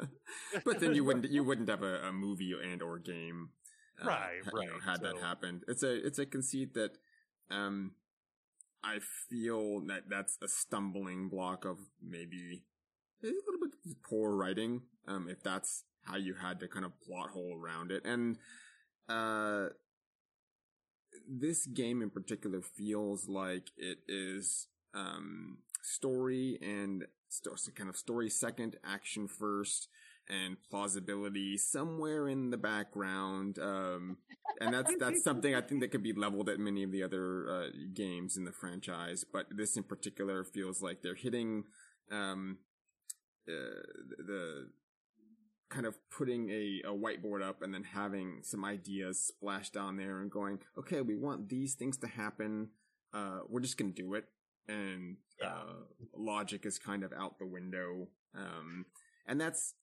but 0.64 0.78
then 0.78 0.94
you 0.94 1.02
wouldn't 1.02 1.28
you 1.32 1.42
wouldn't 1.42 1.68
have 1.68 1.82
a, 1.82 2.08
a 2.08 2.12
movie 2.12 2.52
and 2.62 2.80
or 2.80 2.98
game, 3.00 3.50
uh, 4.00 4.06
Right, 4.06 4.38
ha- 4.44 4.50
you 4.54 4.66
know, 4.66 4.72
right, 4.74 4.82
had 4.86 5.00
that 5.02 5.18
happened, 5.20 5.64
it's 5.66 5.82
a 5.82 5.94
it's 6.06 6.20
a 6.20 6.26
conceit 6.26 6.74
that, 6.74 6.92
um, 7.50 7.92
I 8.82 8.98
feel 9.28 9.80
that 9.86 10.08
that's 10.08 10.38
a 10.42 10.48
stumbling 10.48 11.28
block 11.28 11.64
of 11.64 11.78
maybe 12.02 12.62
a 13.22 13.26
little 13.26 13.60
bit 13.60 14.02
poor 14.08 14.36
writing. 14.36 14.82
Um, 15.06 15.28
if 15.28 15.42
that's 15.42 15.84
how 16.04 16.16
you 16.16 16.34
had 16.34 16.60
to 16.60 16.68
kind 16.68 16.84
of 16.84 16.92
plot 17.00 17.30
hole 17.30 17.58
around 17.60 17.90
it, 17.90 18.04
and 18.04 18.38
uh, 19.08 19.68
this 21.28 21.66
game 21.66 22.02
in 22.02 22.10
particular 22.10 22.60
feels 22.60 23.28
like 23.28 23.70
it 23.76 23.98
is 24.08 24.68
um 24.94 25.58
story 25.82 26.58
and 26.62 27.04
so 27.28 27.50
kind 27.74 27.90
of 27.90 27.96
story 27.96 28.30
second, 28.30 28.76
action 28.84 29.28
first, 29.28 29.88
and 30.28 30.56
plausibility 30.70 31.56
somewhere 31.56 32.28
in 32.28 32.50
the 32.50 32.56
background. 32.56 33.58
Um, 33.58 34.18
and 34.60 34.74
that's 34.74 34.94
that's 34.98 35.22
something 35.22 35.54
I 35.54 35.60
think 35.60 35.80
that 35.80 35.90
could 35.90 36.02
be 36.02 36.12
leveled 36.12 36.48
at 36.48 36.58
many 36.58 36.82
of 36.82 36.92
the 36.92 37.02
other 37.02 37.48
uh, 37.48 37.66
games 37.94 38.36
in 38.36 38.44
the 38.44 38.52
franchise. 38.52 39.24
But 39.30 39.46
this 39.56 39.76
in 39.76 39.84
particular 39.84 40.44
feels 40.44 40.82
like 40.82 41.02
they're 41.02 41.14
hitting 41.14 41.64
um, 42.10 42.58
uh, 43.48 43.82
the 44.18 44.70
kind 45.70 45.84
of 45.86 45.96
putting 46.10 46.48
a, 46.50 46.80
a 46.86 46.92
whiteboard 46.92 47.42
up 47.42 47.60
and 47.60 47.74
then 47.74 47.84
having 47.84 48.40
some 48.42 48.64
ideas 48.64 49.20
splashed 49.20 49.74
down 49.74 49.96
there 49.96 50.20
and 50.20 50.30
going, 50.30 50.58
okay, 50.78 51.02
we 51.02 51.14
want 51.14 51.48
these 51.48 51.74
things 51.74 51.98
to 51.98 52.06
happen. 52.06 52.68
Uh, 53.12 53.40
we're 53.48 53.60
just 53.60 53.76
gonna 53.76 53.90
do 53.90 54.14
it. 54.14 54.24
And, 54.66 55.16
Yeah. 55.40 55.52
uh, 55.52 55.74
logic 56.16 56.64
is 56.64 56.78
kind 56.78 57.04
of 57.04 57.12
out 57.12 57.38
the 57.38 57.46
window. 57.46 58.08
Um, 58.34 58.86
and 59.26 59.38
that's, 59.38 59.74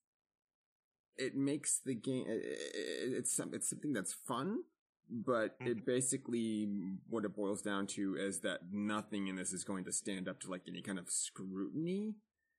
it 1.18 1.36
makes 1.36 1.80
the 1.86 1.96
game, 1.96 2.26
it, 2.28 2.42
it- 2.44 3.14
it's 3.18 3.36
some, 3.36 3.54
it's 3.54 3.70
something 3.70 3.94
that's 3.94 4.14
fun, 4.14 4.60
but 5.10 5.56
it 5.60 5.86
basically, 5.86 6.68
what 7.10 7.26
it 7.26 7.36
boils 7.36 7.62
down 7.62 7.88
to 7.88 8.16
is 8.18 8.40
that 8.42 8.62
nothing 8.72 9.28
in 9.28 9.36
this 9.36 9.54
is 9.54 9.64
going 9.64 9.86
to 9.86 9.92
stand 9.92 10.28
up 10.28 10.40
to 10.42 10.50
like 10.50 10.64
any 10.68 10.82
kind 10.82 11.00
of 11.00 11.10
scrutiny. 11.10 12.16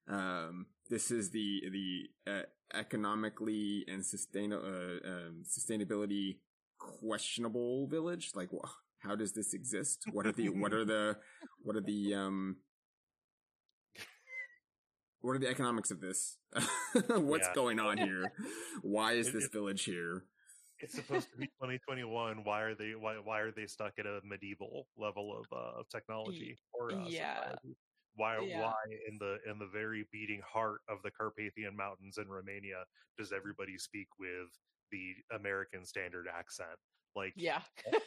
Um, 0.08 0.66
this 0.88 1.10
is 1.10 1.30
the 1.30 1.62
the 1.72 2.30
uh, 2.30 2.42
economically 2.74 3.84
and 3.88 4.04
sustain 4.06 4.52
uh, 4.52 4.56
um, 4.58 5.42
sustainability 5.44 6.38
questionable 6.78 7.86
village. 7.88 8.30
Like, 8.34 8.50
wh- 8.50 8.68
how 9.00 9.16
does 9.16 9.32
this 9.32 9.52
exist? 9.54 10.04
What 10.12 10.26
are 10.26 10.32
the 10.32 10.48
what 10.50 10.72
are 10.72 10.84
the 10.84 11.16
what 11.64 11.76
are 11.76 11.80
the 11.80 12.14
um 12.14 12.56
what 15.26 15.34
are 15.34 15.40
the 15.40 15.48
economics 15.48 15.90
of 15.90 16.00
this? 16.00 16.38
What's 17.08 17.48
Yeah. 17.48 17.54
going 17.54 17.80
on 17.80 17.98
here? 17.98 18.32
Why 18.82 19.12
is 19.12 19.28
It- 19.28 19.32
this 19.34 19.44
it- 19.46 19.52
village 19.52 19.84
here? 19.84 20.24
it's 20.78 20.92
supposed 20.94 21.30
to 21.32 21.36
be 21.38 21.46
2021. 21.46 22.44
Why 22.44 22.60
are 22.60 22.74
they 22.74 22.94
why 22.94 23.14
why 23.16 23.40
are 23.40 23.50
they 23.50 23.66
stuck 23.66 23.94
at 23.98 24.04
a 24.06 24.20
medieval 24.22 24.86
level 24.98 25.36
of 25.36 25.46
uh, 25.50 25.80
of 25.80 25.88
technology 25.88 26.56
or 26.74 26.92
uh, 26.92 27.04
yeah. 27.08 27.36
society? 27.42 27.76
Why 28.14 28.38
Yeah. 28.44 28.60
why 28.60 28.74
in 29.08 29.18
the 29.18 29.38
in 29.50 29.58
the 29.58 29.66
very 29.66 30.06
beating 30.12 30.42
heart 30.46 30.80
of 30.88 30.98
the 31.02 31.10
Carpathian 31.10 31.74
Mountains 31.76 32.18
in 32.18 32.28
Romania 32.28 32.84
does 33.18 33.32
everybody 33.32 33.78
speak 33.78 34.08
with 34.20 34.48
the 34.92 35.14
American 35.34 35.84
standard 35.86 36.26
accent? 36.28 36.78
Like 37.16 37.32
Yeah. 37.36 37.62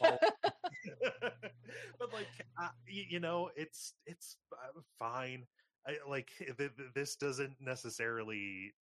but 1.98 2.12
like 2.12 2.28
uh, 2.62 2.68
y- 2.88 3.06
you 3.10 3.20
know 3.20 3.50
it's 3.56 3.94
it's 4.06 4.36
uh, 4.52 4.80
fine 4.98 5.44
I, 5.86 5.96
like 6.08 6.30
th- 6.38 6.56
th- 6.58 6.94
this 6.94 7.16
doesn't 7.16 7.56
necessarily 7.60 8.72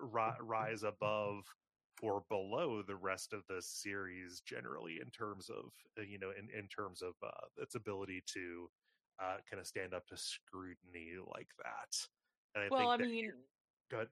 ri- 0.00 0.40
rise 0.40 0.82
above 0.82 1.44
or 2.00 2.22
below 2.28 2.82
the 2.82 2.96
rest 2.96 3.32
of 3.32 3.42
the 3.48 3.60
series 3.60 4.40
generally 4.46 4.98
in 5.02 5.10
terms 5.10 5.50
of 5.50 5.72
uh, 5.98 6.02
you 6.02 6.18
know 6.18 6.30
in, 6.30 6.48
in 6.56 6.68
terms 6.68 7.02
of 7.02 7.14
uh, 7.22 7.46
its 7.62 7.74
ability 7.74 8.22
to 8.26 8.68
uh, 9.20 9.36
kind 9.50 9.60
of 9.60 9.66
stand 9.66 9.94
up 9.94 10.06
to 10.06 10.16
scrutiny 10.16 11.12
like 11.34 11.48
that. 11.58 11.96
And 12.54 12.64
I 12.64 12.68
well, 12.70 12.90
I 12.90 12.96
mean, 12.96 13.32
good 13.90 14.08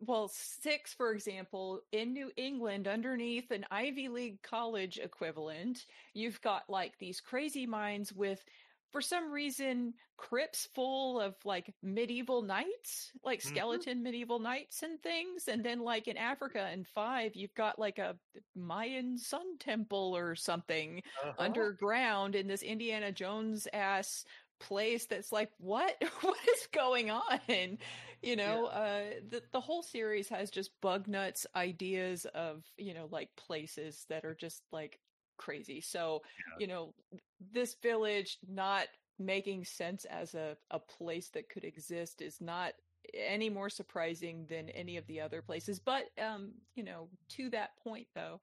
well, 0.00 0.30
six, 0.32 0.92
for 0.92 1.12
example, 1.12 1.80
in 1.92 2.12
New 2.12 2.30
England, 2.36 2.88
underneath 2.88 3.50
an 3.50 3.64
Ivy 3.70 4.08
League 4.08 4.42
college 4.42 4.98
equivalent, 4.98 5.86
you've 6.14 6.40
got 6.40 6.68
like 6.68 6.98
these 6.98 7.20
crazy 7.20 7.66
minds 7.66 8.12
with, 8.12 8.44
for 8.92 9.00
some 9.00 9.30
reason, 9.32 9.94
crypts 10.16 10.66
full 10.74 11.20
of 11.20 11.36
like 11.44 11.74
medieval 11.82 12.42
knights, 12.42 13.12
like 13.22 13.42
Mhm. 13.44 13.82
skeleton 13.82 14.02
medieval 14.02 14.38
knights 14.38 14.82
and 14.82 15.02
things. 15.02 15.48
And 15.48 15.64
then, 15.64 15.80
like 15.80 16.08
in 16.08 16.16
Africa 16.16 16.70
in 16.70 16.84
five, 16.84 17.36
you've 17.36 17.54
got 17.54 17.78
like 17.78 17.98
a 17.98 18.18
Mayan 18.54 19.18
sun 19.18 19.58
temple 19.58 20.16
or 20.16 20.34
something 20.34 21.02
Uh-huh. 21.22 21.66
underground 21.66 22.34
in 22.34 22.46
this 22.46 22.62
Indiana 22.62 23.12
Jones 23.12 23.66
ass 23.72 24.24
place 24.58 25.06
that's 25.06 25.32
like 25.32 25.50
what 25.58 25.94
what 26.22 26.48
is 26.48 26.66
going 26.72 27.10
on 27.10 27.78
you 28.22 28.36
know 28.36 28.66
uh 28.66 29.10
the, 29.28 29.42
the 29.52 29.60
whole 29.60 29.82
series 29.82 30.28
has 30.28 30.50
just 30.50 30.80
bug 30.80 31.06
nuts 31.08 31.46
ideas 31.54 32.24
of 32.34 32.64
you 32.78 32.94
know 32.94 33.06
like 33.06 33.36
places 33.36 34.06
that 34.08 34.24
are 34.24 34.34
just 34.34 34.62
like 34.72 34.98
crazy 35.36 35.80
so 35.82 36.22
Yeah. 36.38 36.58
you 36.58 36.66
know 36.66 36.94
this 37.40 37.76
village 37.82 38.38
not 38.46 38.88
making 39.18 39.64
sense 39.64 40.04
as 40.06 40.34
a, 40.34 40.56
a 40.70 40.78
place 40.78 41.30
that 41.30 41.48
could 41.48 41.64
exist 41.64 42.20
is 42.20 42.40
not 42.40 42.74
any 43.14 43.48
more 43.48 43.70
surprising 43.70 44.46
than 44.46 44.68
any 44.70 44.96
of 44.96 45.06
the 45.06 45.20
other 45.20 45.40
places 45.40 45.78
but 45.78 46.06
um 46.20 46.52
you 46.74 46.82
know 46.82 47.08
to 47.28 47.48
that 47.50 47.70
point 47.82 48.08
though 48.14 48.40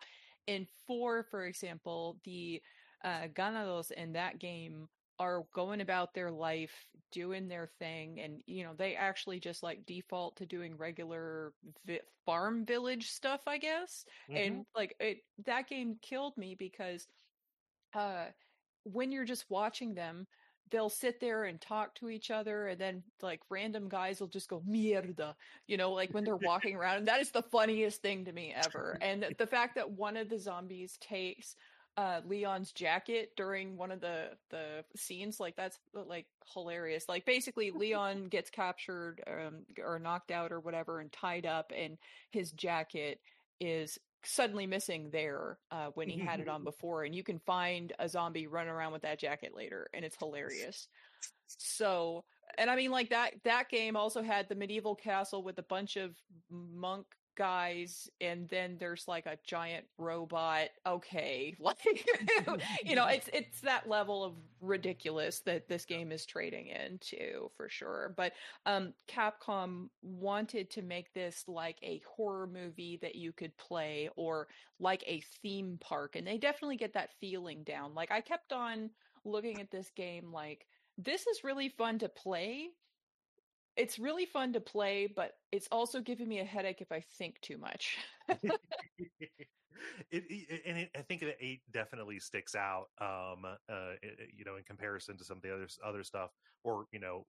in 0.47 0.65
four 0.87 1.23
for 1.23 1.45
example 1.45 2.19
the 2.23 2.61
uh 3.03 3.27
ganados 3.27 3.91
in 3.91 4.13
that 4.13 4.39
game 4.39 4.87
are 5.19 5.43
going 5.53 5.81
about 5.81 6.13
their 6.13 6.31
life 6.31 6.89
doing 7.11 7.47
their 7.47 7.67
thing 7.67 8.19
and 8.19 8.41
you 8.47 8.63
know 8.63 8.73
they 8.73 8.95
actually 8.95 9.39
just 9.39 9.61
like 9.61 9.85
default 9.85 10.35
to 10.37 10.45
doing 10.45 10.75
regular 10.77 11.53
vi- 11.85 12.01
farm 12.25 12.65
village 12.65 13.09
stuff 13.11 13.41
i 13.47 13.57
guess 13.57 14.05
Mhm. 14.27 14.39
and 14.39 14.65
like 14.75 14.95
it 14.99 15.19
that 15.37 15.67
game 15.67 15.97
killed 16.01 16.35
me 16.37 16.55
because 16.55 17.07
uh 17.93 18.27
when 18.83 19.11
you're 19.11 19.25
just 19.25 19.45
watching 19.49 19.93
them 19.93 20.27
they'll 20.71 20.89
sit 20.89 21.19
there 21.19 21.43
and 21.43 21.61
talk 21.61 21.93
to 21.93 22.09
each 22.09 22.31
other 22.31 22.67
and 22.67 22.81
then 22.81 23.03
like 23.21 23.39
random 23.49 23.87
guys 23.87 24.19
will 24.19 24.27
just 24.27 24.49
go 24.49 24.61
mierda 24.67 25.33
you 25.67 25.77
know 25.77 25.91
like 25.91 26.13
when 26.13 26.23
they're 26.23 26.35
walking 26.37 26.75
around 26.75 26.97
and 26.97 27.07
that 27.07 27.21
is 27.21 27.31
the 27.31 27.43
funniest 27.43 28.01
thing 28.01 28.25
to 28.25 28.31
me 28.31 28.53
ever 28.65 28.97
and 29.01 29.25
the 29.37 29.47
fact 29.47 29.75
that 29.75 29.89
one 29.89 30.17
of 30.17 30.29
the 30.29 30.39
zombies 30.39 30.97
takes 30.99 31.55
uh 31.97 32.21
leon's 32.25 32.71
jacket 32.71 33.29
during 33.37 33.77
one 33.77 33.91
of 33.91 34.01
the 34.01 34.29
the 34.49 34.83
scenes 34.95 35.39
like 35.39 35.55
that's 35.55 35.77
like 35.93 36.25
hilarious 36.51 37.05
like 37.07 37.23
basically 37.25 37.69
leon 37.75 38.25
gets 38.25 38.49
captured 38.49 39.21
um, 39.27 39.63
or 39.83 39.99
knocked 39.99 40.31
out 40.31 40.51
or 40.51 40.59
whatever 40.59 41.01
and 41.01 41.11
tied 41.11 41.45
up 41.45 41.71
and 41.75 41.97
his 42.31 42.51
jacket 42.51 43.19
is 43.59 43.99
suddenly 44.25 44.65
missing 44.67 45.09
there 45.11 45.57
uh, 45.71 45.87
when 45.95 46.07
he 46.09 46.17
had 46.17 46.39
it 46.39 46.47
on 46.47 46.63
before 46.63 47.03
and 47.03 47.13
you 47.13 47.23
can 47.23 47.39
find 47.39 47.93
a 47.99 48.07
zombie 48.07 48.47
running 48.47 48.71
around 48.71 48.93
with 48.93 49.01
that 49.01 49.19
jacket 49.19 49.53
later 49.55 49.87
and 49.93 50.05
it's 50.05 50.17
hilarious. 50.17 50.87
So 51.47 52.23
and 52.57 52.69
i 52.69 52.75
mean 52.75 52.91
like 52.91 53.09
that 53.09 53.33
that 53.43 53.69
game 53.69 53.95
also 53.95 54.21
had 54.21 54.47
the 54.47 54.55
medieval 54.55 54.95
castle 54.95 55.43
with 55.43 55.57
a 55.57 55.63
bunch 55.63 55.95
of 55.95 56.15
monk 56.49 57.05
guys 57.35 58.09
and 58.21 58.47
then 58.49 58.77
there's 58.79 59.07
like 59.07 59.25
a 59.25 59.37
giant 59.45 59.85
robot 59.97 60.69
okay 60.85 61.55
like 61.59 61.77
you 62.85 62.95
know 62.95 63.07
it's 63.07 63.29
it's 63.33 63.61
that 63.61 63.87
level 63.87 64.23
of 64.23 64.33
ridiculous 64.61 65.39
that 65.41 65.67
this 65.67 65.85
game 65.85 66.11
is 66.11 66.25
trading 66.25 66.67
into 66.67 67.49
for 67.55 67.69
sure 67.69 68.13
but 68.15 68.33
um 68.65 68.93
capcom 69.07 69.87
wanted 70.01 70.69
to 70.69 70.81
make 70.81 71.13
this 71.13 71.43
like 71.47 71.77
a 71.83 72.01
horror 72.15 72.47
movie 72.47 72.97
that 73.01 73.15
you 73.15 73.31
could 73.31 73.55
play 73.57 74.09
or 74.15 74.47
like 74.79 75.03
a 75.07 75.21
theme 75.41 75.77
park 75.81 76.15
and 76.15 76.25
they 76.25 76.37
definitely 76.37 76.77
get 76.77 76.93
that 76.93 77.11
feeling 77.19 77.63
down 77.63 77.93
like 77.93 78.11
i 78.11 78.21
kept 78.21 78.53
on 78.53 78.89
looking 79.25 79.59
at 79.59 79.71
this 79.71 79.89
game 79.95 80.31
like 80.31 80.65
this 80.97 81.25
is 81.27 81.43
really 81.43 81.69
fun 81.69 81.97
to 81.99 82.09
play 82.09 82.69
it's 83.75 83.99
really 83.99 84.25
fun 84.25 84.53
to 84.53 84.61
play, 84.61 85.07
but 85.07 85.33
it's 85.51 85.67
also 85.71 86.01
giving 86.01 86.27
me 86.27 86.39
a 86.39 86.45
headache 86.45 86.81
if 86.81 86.91
I 86.91 87.01
think 87.01 87.41
too 87.41 87.57
much. 87.57 87.97
it, 88.29 88.57
it, 90.11 90.61
and 90.65 90.77
it, 90.77 90.91
I 90.95 91.01
think 91.01 91.21
that 91.21 91.37
eight 91.39 91.63
definitely 91.71 92.19
sticks 92.19 92.55
out. 92.55 92.87
Um, 92.99 93.45
uh, 93.45 93.57
it, 94.01 94.19
it- 94.19 94.29
you 94.33 94.45
know, 94.45 94.55
in 94.55 94.63
comparison 94.63 95.17
to 95.17 95.23
some 95.23 95.37
of 95.37 95.43
the 95.43 95.53
other 95.53 95.67
other 95.83 96.03
stuff, 96.03 96.31
or 96.63 96.87
you 96.91 96.99
know, 96.99 97.27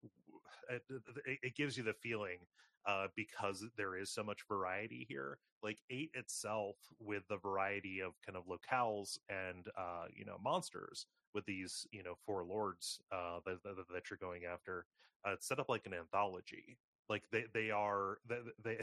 it, 0.69 0.83
it- 1.27 1.39
it 1.43 1.55
gives 1.55 1.77
you 1.77 1.83
the 1.85 1.95
feeling 1.95 2.47
uh, 2.87 3.07
because 3.17 3.65
there 3.77 3.97
is 3.97 4.11
so 4.11 4.23
much 4.23 4.43
variety 4.49 5.07
here. 5.09 5.39
Like 5.63 5.79
eight 5.91 6.11
itself, 6.15 6.77
with 7.01 7.23
the 7.29 7.39
variety 7.39 8.01
of 8.01 8.13
kind 8.27 8.37
of 8.37 8.45
locales 8.47 9.19
and 9.29 9.67
uh, 9.79 10.07
you 10.15 10.25
know 10.25 10.37
monsters, 10.43 11.07
with 11.35 11.45
these 11.47 11.87
you 11.91 12.03
know 12.03 12.15
four 12.27 12.45
lords 12.45 13.01
uh, 13.13 13.39
that, 13.47 13.63
that, 13.65 13.77
that 13.93 14.11
you're 14.11 14.19
going 14.21 14.43
after, 14.45 14.87
uh, 15.27 15.33
it's 15.33 15.49
set 15.49 15.59
up 15.59 15.69
like 15.69 15.87
an 15.87 15.95
anthology. 15.95 16.77
like 17.09 17.23
they 17.33 17.45
they 17.53 17.71
are 17.71 18.19
they 18.65 18.79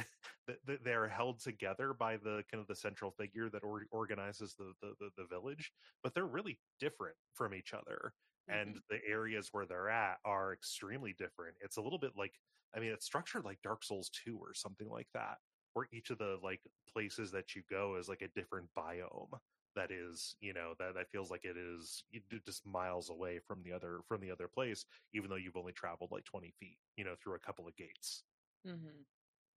they 0.68 0.78
they 0.84 0.94
are 0.94 1.08
held 1.08 1.40
together 1.40 1.94
by 1.94 2.18
the 2.18 2.44
kind 2.52 2.62
of 2.62 2.68
the 2.68 2.76
central 2.76 3.12
figure 3.12 3.50
that 3.50 3.64
or, 3.64 3.84
organizes 3.92 4.56
the, 4.58 4.74
the, 4.82 5.10
the 5.18 5.26
village 5.30 5.72
but 6.04 6.14
they're 6.14 6.26
really 6.26 6.60
different 6.80 7.16
from 7.34 7.54
each 7.54 7.74
other. 7.74 8.14
And 8.48 8.80
the 8.90 9.00
areas 9.08 9.50
where 9.52 9.66
they're 9.66 9.90
at 9.90 10.18
are 10.26 10.54
extremely 10.54 11.14
different 11.14 11.56
it's 11.62 11.78
a 11.78 11.82
little 11.82 12.00
bit 12.00 12.12
like 12.18 12.34
i 12.76 12.80
mean 12.80 12.92
it's 12.92 13.06
structured 13.06 13.46
like 13.46 13.62
dark 13.64 13.84
souls 13.84 14.10
2 14.26 14.38
or 14.38 14.54
something 14.54 14.90
like 14.90 15.08
that 15.14 15.38
where 15.74 15.88
each 15.94 16.10
of 16.10 16.18
the 16.18 16.38
like 16.44 16.62
places 16.92 17.32
that 17.32 17.56
you 17.56 17.62
go 17.70 17.96
is 17.96 18.10
like 18.10 18.22
a 18.22 18.40
different 18.40 18.68
biome 18.78 19.30
that 19.76 19.92
is 19.92 20.36
you 20.42 20.54
know 20.54 20.74
that 20.80 20.94
that 20.96 21.10
feels 21.12 21.32
like 21.32 21.46
it 21.46 21.56
is 21.58 22.04
just 22.46 22.66
miles 22.66 23.10
away 23.10 23.40
from 23.48 23.62
the 23.64 23.72
other 23.72 24.00
from 24.08 24.20
the 24.22 24.32
other 24.32 24.48
place 24.48 24.86
even 25.14 25.30
though 25.30 25.38
you've 25.38 25.56
only 25.56 25.72
traveled 25.74 26.12
like 26.12 26.26
20 26.26 26.54
feet 26.60 26.78
you 26.98 27.04
know 27.06 27.16
through 27.24 27.36
a 27.36 27.40
couple 27.40 27.68
of 27.68 27.76
gates 27.76 28.24
Mm-hmm. 28.68 29.02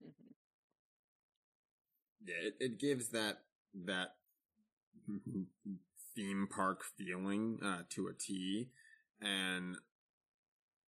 Mm-hmm. 0.03 0.31
Yeah, 2.25 2.35
it, 2.39 2.55
it 2.59 2.79
gives 2.79 3.09
that 3.09 3.43
that 3.85 4.15
theme 6.15 6.47
park 6.49 6.83
feeling 6.97 7.59
uh, 7.63 7.83
to 7.89 8.07
a 8.07 8.13
T, 8.13 8.69
and 9.21 9.77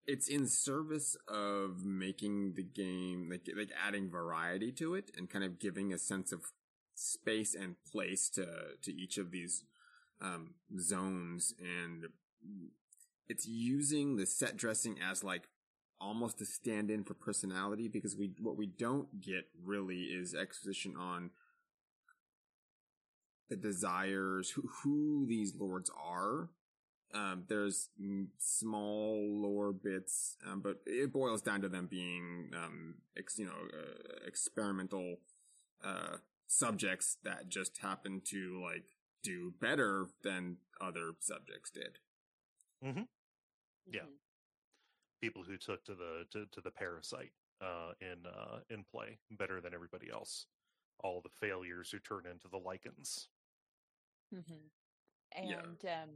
it's 0.06 0.28
in 0.28 0.48
service 0.48 1.18
of 1.28 1.84
making 1.84 2.54
the 2.56 2.64
game 2.64 3.30
like 3.30 3.48
like 3.58 3.72
adding 3.86 4.10
variety 4.10 4.72
to 4.74 4.96
it 4.96 5.12
and 5.18 5.30
kind 5.30 5.44
of 5.44 5.60
giving 5.60 5.92
a 5.92 5.98
sense 5.98 6.32
of 6.32 6.42
space 6.94 7.56
and 7.56 7.76
place 7.92 8.30
to 8.30 8.46
to 8.82 8.94
each 8.94 9.18
of 9.18 9.32
these 9.32 9.64
um, 10.22 10.56
zones, 10.80 11.54
and 11.60 12.06
it's 13.28 13.48
using 13.48 14.16
the 14.16 14.26
set 14.26 14.56
dressing 14.56 14.98
as 15.02 15.24
like 15.24 15.48
almost 16.00 16.42
a 16.42 16.46
stand-in 16.46 17.04
for 17.04 17.14
personality 17.14 17.88
because 17.88 18.16
we 18.16 18.32
what 18.40 18.58
we 18.58 18.66
don't 18.66 19.22
get 19.22 19.46
really 19.64 20.04
is 20.04 20.36
exposition 20.36 20.96
on 20.98 21.32
the 23.50 23.56
desires 23.56 24.50
who, 24.52 24.64
who 24.84 25.26
these 25.28 25.54
lords 25.56 25.90
are 25.90 26.50
um, 27.14 27.44
there's 27.48 27.90
small 28.38 29.42
lore 29.42 29.72
bits 29.72 30.38
um, 30.46 30.62
but 30.62 30.82
it 30.86 31.14
boils 31.14 31.42
down 31.42 31.62
to 31.62 31.70
them 31.70 31.88
being 31.90 32.52
um, 32.56 32.96
ex, 33.18 33.38
you 33.40 33.46
know 33.46 33.52
uh, 33.52 34.28
experimental 34.28 35.18
uh, 35.84 36.18
subjects 36.48 37.18
that 37.24 37.50
just 37.50 37.78
happen 37.80 38.22
to 38.26 38.62
like 38.64 38.86
do 39.24 39.54
better 39.60 40.08
than 40.24 40.58
other 40.82 41.12
subjects 41.20 41.72
did 41.72 42.00
mm-hmm. 42.84 43.02
yeah 43.92 44.02
Mm-hmm. 44.02 44.12
people 45.22 45.44
who 45.44 45.58
took 45.58 45.84
to 45.86 45.96
the 45.96 46.26
to, 46.32 46.46
to 46.52 46.62
the 46.62 46.72
parasite 46.72 47.32
uh, 47.62 47.92
in 48.02 48.26
uh, 48.26 48.60
in 48.70 48.84
play 48.84 49.18
better 49.32 49.62
than 49.62 49.74
everybody 49.74 50.08
else. 50.12 50.48
All 51.04 51.22
the 51.22 51.30
failures 51.30 51.92
who 51.92 52.00
turn 52.00 52.24
into 52.30 52.48
the 52.48 52.60
Lycans. 52.60 53.28
Mm-hmm. 54.34 55.48
Yeah. 55.50 55.60
And 55.60 55.86
um, 55.86 56.10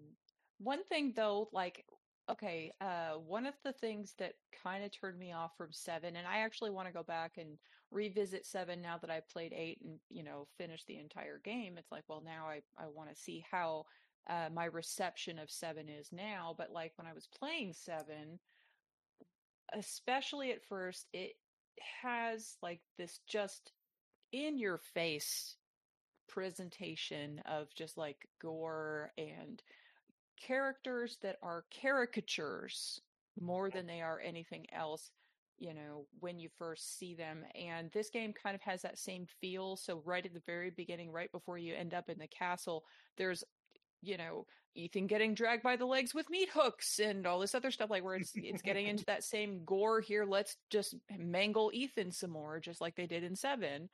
one 0.60 0.84
thing 0.84 1.14
though, 1.16 1.50
like, 1.52 1.86
okay, 2.30 2.72
uh, 2.80 3.14
one 3.14 3.46
of 3.46 3.56
the 3.64 3.74
things 3.74 4.14
that 4.20 4.34
kind 4.64 4.84
of 4.84 4.92
turned 4.92 5.18
me 5.18 5.32
off 5.34 5.52
from 5.58 5.72
seven, 5.72 6.16
and 6.16 6.28
I 6.28 6.40
actually 6.40 6.72
want 6.72 6.88
to 6.88 6.94
go 6.94 7.04
back 7.04 7.34
and 7.38 7.58
revisit 7.92 8.46
seven 8.46 8.82
now 8.82 8.98
that 9.00 9.10
I've 9.10 9.28
played 9.30 9.52
eight 9.52 9.80
and 9.84 10.00
you 10.10 10.24
know 10.24 10.48
finished 10.58 10.86
the 10.88 11.00
entire 11.00 11.40
game. 11.44 11.78
It's 11.78 11.92
like, 11.92 12.04
well, 12.08 12.22
now 12.24 12.46
I 12.48 12.62
I 12.78 12.88
want 12.88 13.10
to 13.10 13.16
see 13.16 13.44
how 13.50 13.86
uh, 14.30 14.50
my 14.54 14.66
reception 14.66 15.40
of 15.40 15.50
seven 15.50 15.90
is 15.90 16.10
now. 16.12 16.56
But 16.58 16.72
like 16.72 16.94
when 16.98 17.08
I 17.08 17.14
was 17.14 17.28
playing 17.40 17.74
seven, 17.74 18.40
especially 19.74 20.52
at 20.52 20.64
first, 20.64 21.08
it 21.14 21.34
has 22.02 22.58
like 22.62 22.82
this 22.98 23.20
just 23.28 23.72
in 24.32 24.58
your 24.60 24.78
face 24.78 25.56
presentation 26.30 27.42
of 27.46 27.74
just 27.76 27.98
like 27.98 28.28
gore 28.42 29.12
and 29.18 29.62
characters 30.40 31.18
that 31.22 31.38
are 31.44 31.66
caricatures 31.82 33.02
more 33.40 33.70
than 33.70 33.86
they 33.86 34.02
are 34.02 34.22
anything 34.24 34.66
else 34.74 35.12
you 35.58 35.74
know 35.74 36.06
when 36.22 36.40
you 36.40 36.50
first 36.58 36.98
see 36.98 37.14
them 37.14 37.44
and 37.54 37.92
this 37.92 38.10
game 38.10 38.34
kind 38.34 38.56
of 38.56 38.62
has 38.62 38.82
that 38.82 38.98
same 38.98 39.26
feel 39.42 39.76
so 39.76 40.02
right 40.06 40.26
at 40.26 40.34
the 40.34 40.42
very 40.46 40.70
beginning 40.70 41.12
right 41.12 41.32
before 41.32 41.58
you 41.58 41.76
end 41.76 41.94
up 41.94 42.10
in 42.10 42.18
the 42.18 42.28
castle 42.28 42.86
there's 43.18 43.44
you 44.02 44.18
know 44.18 44.46
Ethan 44.76 45.08
getting 45.08 45.34
dragged 45.34 45.64
by 45.64 45.76
the 45.76 45.86
legs 45.86 46.14
with 46.14 46.30
meat 46.30 46.50
hooks 46.54 47.00
and 47.00 47.26
all 47.26 47.40
this 47.40 47.56
other 47.56 47.72
stuff 47.72 47.90
like 47.90 48.04
where 48.04 48.16
it's 48.16 48.32
it's 48.36 48.62
getting 48.62 48.88
into 48.88 49.04
that 49.08 49.24
same 49.24 49.62
gore 49.66 50.00
here 50.00 50.26
let's 50.26 50.56
just 50.70 50.96
mangle 51.18 51.72
Ethan 51.74 52.12
some 52.12 52.32
more 52.32 52.60
just 52.60 52.80
like 52.80 52.96
they 52.96 53.08
did 53.08 53.24
in 53.24 53.36
7 53.36 53.90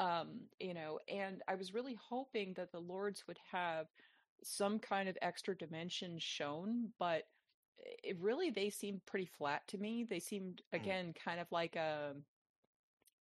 um 0.00 0.40
you 0.60 0.74
know 0.74 0.98
and 1.08 1.42
I 1.48 1.54
was 1.54 1.74
really 1.74 1.98
hoping 2.08 2.54
that 2.54 2.72
the 2.72 2.80
lords 2.80 3.24
would 3.26 3.38
have 3.50 3.86
some 4.42 4.78
kind 4.78 5.08
of 5.08 5.18
extra 5.20 5.56
dimension 5.56 6.18
shown 6.18 6.90
but 6.98 7.24
it 8.02 8.16
really 8.20 8.50
they 8.50 8.70
seemed 8.70 9.04
pretty 9.06 9.26
flat 9.26 9.66
to 9.68 9.78
me. 9.78 10.04
They 10.08 10.18
seemed 10.20 10.62
again 10.72 11.14
kind 11.24 11.40
of 11.40 11.50
like 11.50 11.76
a 11.76 12.14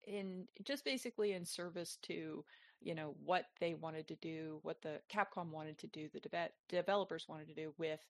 in 0.07 0.47
just 0.65 0.85
basically 0.85 1.33
in 1.33 1.45
service 1.45 1.99
to 2.03 2.45
you 2.81 2.95
know 2.95 3.15
what 3.25 3.47
they 3.61 3.75
wanted 3.75 4.07
to 4.09 4.17
do 4.17 4.59
what 4.63 4.83
the 4.83 5.01
capcom 5.13 5.51
wanted 5.51 5.79
to 5.79 5.87
do 5.87 6.09
the 6.13 6.21
de- 6.21 6.51
developers 6.69 7.27
wanted 7.29 7.49
to 7.49 7.55
do 7.55 7.73
with 7.79 8.01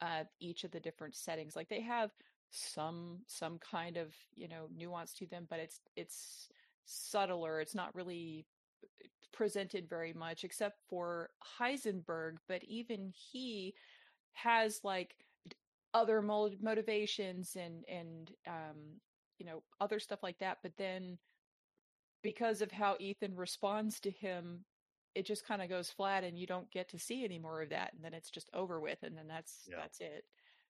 uh, 0.00 0.24
each 0.40 0.64
of 0.64 0.70
the 0.72 0.80
different 0.80 1.14
settings. 1.14 1.56
Like 1.56 1.68
they 1.68 1.80
have 1.80 2.10
some 2.50 3.20
some 3.26 3.58
kind 3.58 3.96
of 3.96 4.14
you 4.34 4.48
know 4.48 4.68
nuance 4.76 5.12
to 5.14 5.26
them 5.26 5.46
but 5.50 5.58
it's 5.58 5.80
it's 5.96 6.48
subtler 6.84 7.60
it's 7.60 7.74
not 7.74 7.94
really 7.94 8.46
presented 9.32 9.88
very 9.88 10.12
much 10.12 10.44
except 10.44 10.78
for 10.88 11.30
heisenberg 11.58 12.36
but 12.48 12.62
even 12.64 13.12
he 13.12 13.74
has 14.32 14.80
like 14.84 15.16
other 15.92 16.20
motivations 16.22 17.56
and 17.56 17.84
and 17.88 18.32
um 18.46 19.00
you 19.38 19.46
know 19.46 19.62
other 19.80 19.98
stuff 19.98 20.22
like 20.22 20.38
that 20.38 20.58
but 20.62 20.72
then 20.76 21.18
because 22.22 22.62
of 22.62 22.72
how 22.72 22.96
Ethan 22.98 23.36
responds 23.36 24.00
to 24.00 24.10
him 24.10 24.64
it 25.14 25.26
just 25.26 25.46
kind 25.46 25.62
of 25.62 25.68
goes 25.68 25.90
flat 25.90 26.24
and 26.24 26.38
you 26.38 26.46
don't 26.46 26.70
get 26.72 26.88
to 26.88 26.98
see 26.98 27.24
any 27.24 27.38
more 27.38 27.62
of 27.62 27.70
that 27.70 27.92
and 27.94 28.02
then 28.02 28.14
it's 28.14 28.30
just 28.30 28.50
over 28.54 28.80
with 28.80 28.98
and 29.02 29.16
then 29.16 29.28
that's 29.28 29.68
Yeah. 29.70 29.76
that's 29.80 30.00
it 30.00 30.24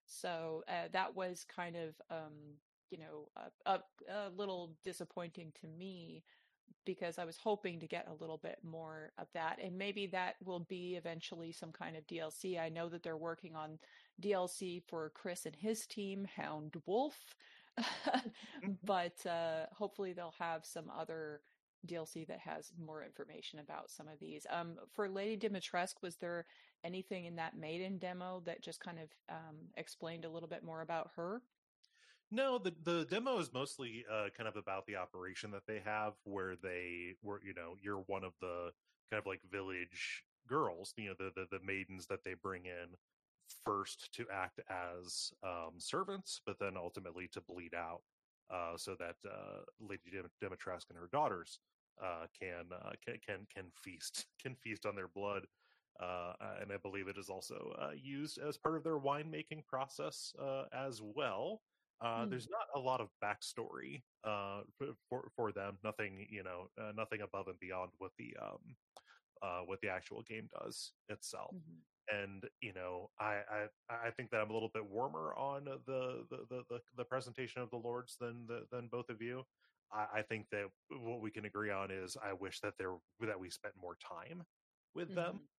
so 0.05 0.63
uh, 0.67 0.89
that 0.93 1.15
was 1.15 1.45
kind 1.55 1.75
of 1.75 1.95
um 2.11 2.57
you 2.89 2.97
know 2.97 3.29
a, 3.65 3.71
a, 3.71 3.79
a 4.13 4.29
little 4.35 4.75
disappointing 4.83 5.51
to 5.61 5.67
me 5.67 6.23
because 6.85 7.17
I 7.17 7.25
was 7.25 7.37
hoping 7.37 7.79
to 7.79 7.87
get 7.87 8.07
a 8.07 8.21
little 8.21 8.37
bit 8.37 8.59
more 8.63 9.11
of 9.17 9.27
that 9.33 9.59
and 9.63 9.77
maybe 9.77 10.07
that 10.07 10.35
will 10.43 10.59
be 10.59 10.95
eventually 10.95 11.51
some 11.51 11.71
kind 11.71 11.95
of 11.95 12.07
DLC 12.07 12.59
I 12.59 12.69
know 12.69 12.89
that 12.89 13.03
they're 13.03 13.17
working 13.17 13.55
on 13.55 13.79
DLC 14.21 14.83
for 14.87 15.11
Chris 15.15 15.45
and 15.45 15.55
his 15.55 15.85
team 15.87 16.27
Hound 16.35 16.75
Wolf 16.85 17.35
but 18.83 19.25
uh 19.25 19.65
hopefully 19.73 20.13
they'll 20.13 20.35
have 20.39 20.65
some 20.65 20.91
other 20.97 21.41
DLC 21.85 22.27
that 22.27 22.39
has 22.39 22.71
more 22.83 23.03
information 23.03 23.59
about 23.59 23.91
some 23.91 24.07
of 24.07 24.19
these. 24.19 24.45
Um, 24.49 24.75
for 24.93 25.07
Lady 25.07 25.37
Dimitrescu, 25.47 26.01
was 26.01 26.15
there 26.17 26.45
anything 26.83 27.25
in 27.25 27.35
that 27.35 27.57
maiden 27.57 27.97
demo 27.97 28.41
that 28.45 28.63
just 28.63 28.79
kind 28.79 28.99
of 28.99 29.09
um, 29.29 29.55
explained 29.77 30.25
a 30.25 30.29
little 30.29 30.49
bit 30.49 30.63
more 30.63 30.81
about 30.81 31.11
her? 31.15 31.41
No, 32.35 32.57
the 32.57 32.73
the 32.83 33.05
demo 33.05 33.39
is 33.39 33.53
mostly 33.53 34.05
uh, 34.11 34.27
kind 34.35 34.49
of 34.49 34.57
about 34.57 34.85
the 34.87 34.97
operation 34.97 35.51
that 35.51 35.65
they 35.67 35.79
have, 35.85 36.15
where 36.25 36.57
they 36.57 37.13
were, 37.23 37.39
you 37.41 37.53
know, 37.53 37.75
you're 37.81 38.03
one 38.07 38.25
of 38.25 38.33
the 38.41 38.71
kind 39.09 39.21
of 39.21 39.25
like 39.25 39.39
village 39.49 40.25
girls, 40.45 40.93
you 40.97 41.07
know, 41.07 41.15
the 41.17 41.31
the, 41.33 41.47
the 41.57 41.63
maidens 41.65 42.07
that 42.07 42.25
they 42.25 42.33
bring 42.33 42.65
in 42.65 42.97
first 43.63 44.13
to 44.15 44.25
act 44.33 44.59
as 44.69 45.31
um, 45.43 45.75
servants, 45.77 46.41
but 46.45 46.59
then 46.59 46.73
ultimately 46.75 47.29
to 47.29 47.39
bleed 47.41 47.73
out, 47.73 48.01
uh, 48.53 48.75
so 48.75 48.95
that 48.99 49.15
uh, 49.25 49.61
Lady 49.79 50.11
Dim- 50.11 50.29
and 50.41 50.99
her 50.99 51.09
daughters 51.13 51.59
uh, 52.03 52.25
can, 52.37 52.65
uh, 52.73 52.91
can 53.05 53.15
can 53.25 53.47
can 53.53 53.65
feast 53.81 54.25
can 54.41 54.55
feast 54.55 54.85
on 54.85 54.95
their 54.95 55.07
blood. 55.07 55.47
Uh, 56.01 56.33
and 56.61 56.73
I 56.73 56.77
believe 56.77 57.07
it 57.07 57.17
is 57.17 57.29
also 57.29 57.73
uh, 57.81 57.91
used 57.95 58.37
as 58.39 58.57
part 58.57 58.75
of 58.75 58.83
their 58.83 58.99
winemaking 58.99 59.65
process 59.65 60.33
uh, 60.37 60.65
as 60.73 61.01
well. 61.01 61.61
Uh, 62.01 62.25
Hmm. 62.25 62.29
There's 62.29 62.49
not 62.49 62.67
a 62.75 62.79
lot 62.79 63.01
of 63.01 63.09
backstory 63.23 64.03
uh, 64.23 64.63
for, 65.09 65.29
for 65.35 65.51
them. 65.51 65.77
Nothing, 65.83 66.27
you 66.29 66.43
know, 66.43 66.69
uh, 66.77 66.91
nothing 66.95 67.21
above 67.21 67.47
and 67.47 67.59
beyond 67.59 67.91
what 67.97 68.11
the 68.17 68.35
um, 68.41 68.75
uh, 69.41 69.61
what 69.61 69.79
the 69.81 69.89
actual 69.89 70.23
game 70.23 70.47
does 70.59 70.93
itself. 71.09 71.55
Mhm. 71.55 71.81
And 72.11 72.49
you 72.61 72.73
know, 72.73 73.11
I, 73.19 73.41
I 73.49 73.67
I 73.89 74.11
think 74.11 74.29
that 74.31 74.41
I'm 74.41 74.51
a 74.51 74.53
little 74.53 74.69
bit 74.69 74.85
warmer 74.85 75.33
on 75.35 75.65
the 75.65 76.25
the 76.29 76.45
the, 76.49 76.63
the, 76.69 76.81
the 76.95 77.05
presentation 77.05 77.61
of 77.61 77.69
the 77.71 77.77
lords 77.77 78.17
than 78.17 78.45
the, 78.47 78.67
than 78.71 78.87
both 78.89 79.09
of 79.09 79.21
you. 79.21 79.43
I, 79.91 80.19
I 80.19 80.21
think 80.23 80.49
that 80.51 80.67
what 80.89 81.21
we 81.21 81.31
can 81.31 81.45
agree 81.45 81.71
on 81.71 81.91
is 81.91 82.17
I 82.17 82.33
wish 82.33 82.59
that 82.61 82.77
there 82.77 82.97
that 83.21 83.39
we 83.39 83.49
spent 83.49 83.75
more 83.75 83.95
time 83.95 84.43
with 84.93 85.13
them 85.15 85.49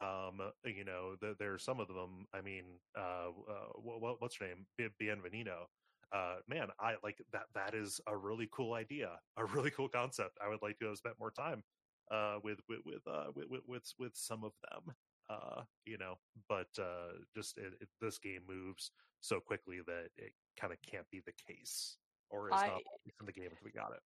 um 0.00 0.40
you 0.64 0.84
know 0.84 1.16
th- 1.20 1.36
there's 1.38 1.62
some 1.64 1.78
of 1.80 1.88
them 1.88 2.26
i 2.32 2.40
mean 2.40 2.80
uh, 2.98 3.28
uh 3.48 3.68
what, 3.76 4.20
what's 4.20 4.36
her 4.36 4.46
name 4.46 4.66
Beneviento 4.78 5.66
uh, 6.12 6.36
man, 6.48 6.68
I 6.78 6.94
like 7.02 7.18
that. 7.32 7.44
That 7.54 7.74
is 7.74 8.00
a 8.06 8.16
really 8.16 8.48
cool 8.52 8.74
idea, 8.74 9.10
a 9.36 9.44
really 9.44 9.70
cool 9.70 9.88
concept. 9.88 10.38
I 10.44 10.48
would 10.48 10.62
like 10.62 10.78
to 10.80 10.86
have 10.86 10.98
spent 10.98 11.16
more 11.18 11.30
time 11.30 11.62
uh, 12.10 12.36
with 12.44 12.58
with 12.68 12.80
with, 12.84 13.02
uh, 13.06 13.26
with 13.34 13.62
with 13.66 13.92
with 13.98 14.12
some 14.14 14.44
of 14.44 14.52
them. 14.70 14.94
Uh, 15.30 15.62
you 15.86 15.96
know, 15.96 16.14
but 16.48 16.66
uh, 16.78 17.12
just 17.34 17.56
it, 17.56 17.72
it, 17.80 17.88
this 18.00 18.18
game 18.18 18.42
moves 18.46 18.90
so 19.20 19.40
quickly 19.40 19.78
that 19.86 20.08
it 20.16 20.32
kind 20.60 20.72
of 20.72 20.78
can't 20.82 21.08
be 21.10 21.22
the 21.24 21.32
case, 21.46 21.96
or 22.28 22.48
is 22.48 22.60
I, 22.60 22.66
not 22.66 22.80
in 23.20 23.26
the 23.26 23.32
game 23.32 23.48
if 23.50 23.64
we 23.64 23.70
got 23.70 23.92
it. 23.92 24.00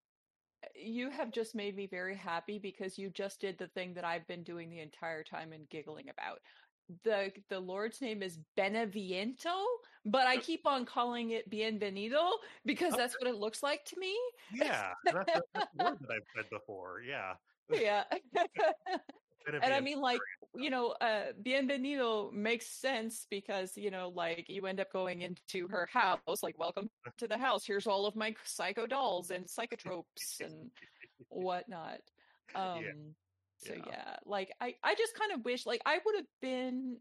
You 0.75 1.09
have 1.09 1.31
just 1.31 1.55
made 1.55 1.75
me 1.75 1.87
very 1.87 2.15
happy 2.15 2.59
because 2.59 2.97
you 2.97 3.09
just 3.09 3.41
did 3.41 3.57
the 3.57 3.67
thing 3.67 3.93
that 3.95 4.05
I've 4.05 4.27
been 4.27 4.43
doing 4.43 4.69
the 4.69 4.79
entire 4.79 5.23
time 5.23 5.51
and 5.53 5.67
giggling 5.69 6.09
about 6.09 6.39
the 7.03 7.31
the 7.49 7.59
Lord's 7.59 8.01
name 8.01 8.23
is 8.23 8.39
Beneviento, 8.57 9.63
but 10.07 10.25
I 10.25 10.37
keep 10.37 10.65
on 10.65 10.85
calling 10.85 11.31
it 11.31 11.49
Bienvenido 11.49 12.29
because 12.65 12.93
that's 12.95 13.15
what 13.19 13.29
it 13.29 13.35
looks 13.35 13.61
like 13.61 13.83
to 13.85 13.99
me. 13.99 14.15
Yeah, 14.53 14.93
that's, 15.05 15.25
that's 15.53 15.67
the 15.77 15.83
word 15.83 15.97
that 15.99 16.09
I've 16.09 16.23
said 16.35 16.49
before. 16.49 17.01
Yeah, 17.07 17.33
yeah. 17.71 18.03
and 19.61 19.73
I 19.73 19.81
mean, 19.81 19.99
like 19.99 20.19
you 20.55 20.69
know, 20.69 20.95
uh, 21.01 21.33
Bienvenido 21.43 22.31
makes 22.31 22.67
sense 22.67 23.27
because 23.29 23.75
you 23.75 23.91
know, 23.91 24.11
like 24.15 24.45
you 24.47 24.65
end 24.65 24.79
up 24.79 24.91
going 24.93 25.21
into 25.21 25.67
her 25.67 25.87
house, 25.91 26.41
like 26.41 26.57
welcome 26.57 26.89
to 27.17 27.27
the 27.27 27.37
house. 27.37 27.65
Here's 27.65 27.85
all 27.85 28.05
of 28.05 28.15
my 28.15 28.33
psycho 28.45 28.87
dolls 28.87 29.29
and 29.29 29.45
psychotropes 29.45 30.39
and 30.39 30.71
whatnot. 31.29 31.99
Um, 32.55 32.81
yeah 32.81 32.91
so 33.59 33.73
yeah. 33.73 33.83
yeah, 33.87 34.15
like 34.25 34.51
I, 34.61 34.75
I 34.83 34.95
just 34.95 35.17
kind 35.17 35.31
of 35.31 35.43
wish 35.43 35.65
like 35.65 35.81
I 35.85 35.97
would 36.05 36.15
have 36.15 36.25
been 36.41 36.97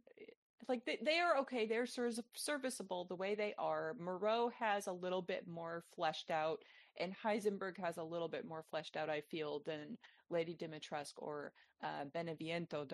like 0.69 0.85
they, 0.85 0.99
they 1.03 1.19
are 1.19 1.39
okay. 1.39 1.67
They're 1.67 1.87
serviceable 2.35 3.05
the 3.05 3.15
way 3.15 3.35
they 3.35 3.55
are. 3.59 3.95
Moreau 4.01 4.51
has 4.59 4.87
a 4.87 4.93
little 4.93 5.23
bit 5.23 5.47
more 5.47 5.85
fleshed 5.95 6.31
out, 6.31 6.63
and 6.99 7.15
Heisenberg 7.25 7.79
has 7.79 7.99
a 7.99 8.03
little 8.03 8.29
bit 8.29 8.45
more 8.45 8.65
fleshed 8.71 8.97
out. 8.97 9.09
I 9.09 9.23
feel 9.31 9.63
than 9.65 9.97
Lady 10.31 10.57
Dimitrescu 10.57 11.19
or 11.19 11.53
uh, 11.83 12.05
Beneviento 12.15 12.89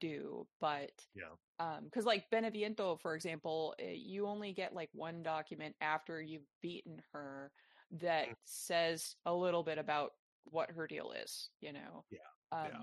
do. 0.00 0.46
But 0.60 0.92
yeah, 1.14 1.78
because 1.82 2.04
um, 2.04 2.06
like 2.06 2.30
Beneviento, 2.32 3.00
for 3.00 3.14
example, 3.14 3.74
eh, 3.78 3.94
you 3.96 4.26
only 4.26 4.52
get 4.52 4.74
like 4.74 4.90
one 4.92 5.22
document 5.22 5.74
after 5.80 6.20
you've 6.20 6.48
beaten 6.62 7.00
her 7.12 7.52
that 8.00 8.28
mm. 8.28 8.34
says 8.44 9.16
a 9.24 9.34
little 9.34 9.62
bit 9.62 9.78
about 9.78 10.12
what 10.44 10.70
her 10.70 10.86
deal 10.86 11.12
is. 11.12 11.48
You 11.60 11.72
know. 11.72 12.04
Yeah. 12.10 12.18
Um, 12.52 12.66
yeah 12.70 12.80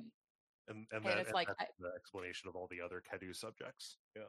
and 0.72 0.88
and, 0.92 1.06
and 1.06 1.06
that, 1.06 1.18
it's 1.20 1.34
like 1.34 1.50
I, 1.60 1.66
the 1.80 1.92
explanation 1.96 2.50
of 2.50 2.56
all 2.56 2.68
the 2.72 2.82
other 2.82 3.02
Cadou 3.02 3.36
subjects. 3.36 3.98
Yeah. 4.16 4.24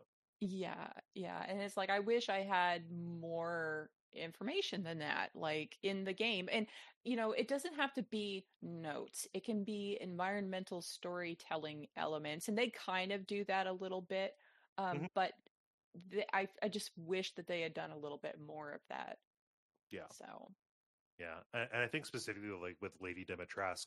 Yeah, 0.45 0.89
yeah, 1.15 1.45
and 1.49 1.61
it's 1.61 1.77
like 1.77 1.89
I 1.89 2.01
wish 2.01 2.29
I 2.29 2.41
had 2.41 2.83
more 2.91 3.91
information 4.15 4.83
than 4.83 4.99
that 4.99 5.31
like 5.35 5.77
in 5.83 6.05
the 6.05 6.13
game 6.13 6.49
and 6.53 6.67
you 7.05 7.17
know 7.17 7.33
it 7.33 7.49
doesn't 7.49 7.75
have 7.75 7.93
to 7.95 8.03
be 8.05 8.45
notes 8.63 9.27
it 9.35 9.45
can 9.45 9.65
be 9.65 9.99
environmental 10.01 10.83
storytelling 10.83 11.87
elements 11.97 12.49
and 12.49 12.57
they 12.57 12.71
kind 12.71 13.13
of 13.13 13.27
do 13.27 13.45
that 13.45 13.67
a 13.67 13.73
little 13.73 14.03
bit 14.03 14.35
um 14.79 14.97
mm-hmm. 14.97 15.07
but 15.15 15.33
I 16.33 16.49
I 16.63 16.69
just 16.69 16.91
wish 16.97 17.35
that 17.35 17.47
they 17.47 17.61
had 17.61 17.75
done 17.75 17.91
a 17.91 17.99
little 17.99 18.19
bit 18.19 18.39
more 18.45 18.73
of 18.73 18.81
that 18.89 19.19
yeah 19.91 20.09
so 20.11 20.51
yeah 21.19 21.39
and, 21.55 21.69
and 21.73 21.83
I 21.83 21.87
think 21.87 22.07
specifically 22.07 22.51
like 22.51 22.77
with 22.81 22.93
Lady 23.01 23.25
Dimitrescu 23.25 23.87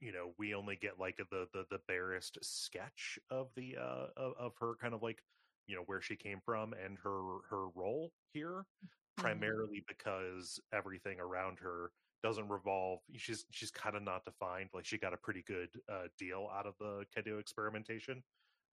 you 0.00 0.12
know 0.12 0.32
we 0.38 0.54
only 0.54 0.76
get 0.80 0.98
like 0.98 1.16
the 1.30 1.46
the 1.52 1.64
the 1.70 1.80
barest 1.88 2.38
sketch 2.42 3.18
of 3.30 3.48
the 3.56 3.76
uh 3.80 4.06
of, 4.16 4.32
of 4.38 4.52
her 4.60 4.74
kind 4.80 4.94
of 4.94 5.02
like 5.02 5.22
you 5.66 5.76
know 5.76 5.82
where 5.86 6.00
she 6.00 6.16
came 6.16 6.40
from 6.44 6.74
and 6.84 6.98
her 7.02 7.38
her 7.48 7.68
role 7.74 8.12
here 8.32 8.64
mm-hmm. 8.84 9.22
primarily 9.22 9.82
because 9.88 10.60
everything 10.74 11.18
around 11.20 11.58
her 11.58 11.90
doesn't 12.22 12.48
revolve 12.48 12.98
she's 13.16 13.46
she's 13.50 13.70
kind 13.70 13.96
of 13.96 14.02
not 14.02 14.24
defined 14.24 14.68
like 14.74 14.84
she 14.84 14.98
got 14.98 15.14
a 15.14 15.18
pretty 15.18 15.42
good 15.46 15.68
uh 15.90 16.06
deal 16.18 16.48
out 16.54 16.66
of 16.66 16.74
the 16.78 17.04
Cadou 17.16 17.40
experimentation 17.40 18.22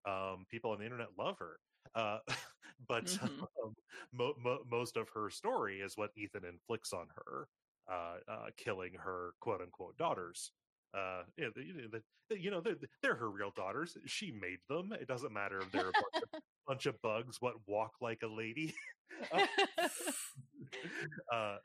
um 0.06 0.46
people 0.50 0.72
on 0.72 0.80
the 0.80 0.86
internet 0.86 1.08
love 1.18 1.38
her 1.40 1.60
uh 1.96 2.20
but 2.90 3.06
mm-hmm. 3.06 3.44
um, 3.64 3.74
mo- 4.14 4.36
mo- 4.44 4.64
most 4.70 4.98
of 4.98 5.08
her 5.10 5.30
story 5.30 5.80
is 5.80 5.96
what 5.96 6.12
ethan 6.18 6.44
inflicts 6.44 6.92
on 6.92 7.08
her 7.16 7.48
killing 8.58 8.94
her 9.04 9.32
quote 9.40 9.62
unquote 9.62 9.98
daughters. 9.98 10.52
Uh, 10.94 11.24
you 11.36 11.46
know, 11.46 11.52
the, 11.56 12.02
you 12.40 12.50
know 12.50 12.62
they're, 12.62 12.76
they're, 13.02 13.16
her 13.16 13.30
real 13.30 13.52
daughters. 13.56 13.98
She 14.06 14.32
made 14.32 14.60
them. 14.70 14.94
It 15.00 15.08
doesn't 15.08 15.34
matter 15.34 15.60
if 15.60 15.72
they're 15.72 15.90
a 15.90 15.94
bunch, 15.94 16.24
of, 16.24 16.42
bunch 16.68 16.86
of 16.86 17.02
bugs 17.02 17.38
what 17.40 17.56
walk 17.68 17.94
like 18.02 18.22
a 18.24 18.28
lady. 18.28 18.74
uh, 19.34 19.46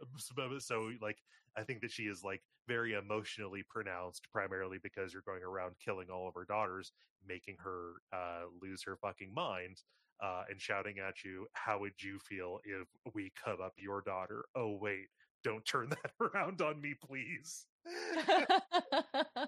so, 0.16 0.58
so, 0.58 0.90
like, 1.00 1.18
I 1.56 1.62
think 1.62 1.80
that 1.82 1.92
she 1.92 2.04
is 2.04 2.24
like 2.24 2.42
very 2.68 2.94
emotionally 2.94 3.62
pronounced, 3.68 4.26
primarily 4.32 4.78
because 4.82 5.12
you're 5.12 5.22
going 5.26 5.42
around 5.42 5.74
killing 5.84 6.08
all 6.10 6.28
of 6.28 6.34
her 6.34 6.44
daughters, 6.44 6.92
making 7.26 7.56
her 7.60 7.94
uh, 8.12 8.42
lose 8.60 8.82
her 8.84 8.96
fucking 8.96 9.32
mind. 9.34 9.78
Uh, 10.22 10.44
and 10.48 10.60
shouting 10.60 11.00
at 11.00 11.24
you, 11.24 11.48
how 11.54 11.80
would 11.80 12.00
you 12.00 12.16
feel 12.20 12.60
if 12.64 12.86
we 13.12 13.32
cut 13.44 13.60
up 13.60 13.72
your 13.76 14.02
daughter? 14.02 14.44
Oh, 14.54 14.78
wait, 14.80 15.08
don't 15.42 15.64
turn 15.64 15.88
that 15.90 16.12
around 16.20 16.60
on 16.62 16.80
me, 16.80 16.94
please. 16.94 17.66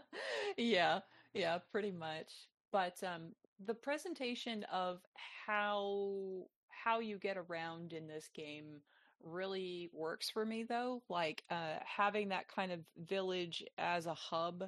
yeah, 0.57 1.00
yeah, 1.33 1.59
pretty 1.70 1.92
much. 1.92 2.33
But 2.72 3.02
um, 3.04 3.33
the 3.64 3.74
presentation 3.74 4.64
of 4.72 5.00
how 5.46 6.44
how 6.68 7.00
you 7.00 7.18
get 7.18 7.37
around 7.37 7.92
in 7.92 8.07
this 8.07 8.28
game 8.35 8.80
really 9.22 9.88
works 9.92 10.28
for 10.28 10.44
me 10.44 10.64
though 10.64 11.02
like 11.09 11.42
uh 11.50 11.76
having 11.85 12.28
that 12.28 12.46
kind 12.48 12.70
of 12.70 12.80
village 13.09 13.64
as 13.78 14.04
a 14.04 14.12
hub 14.12 14.64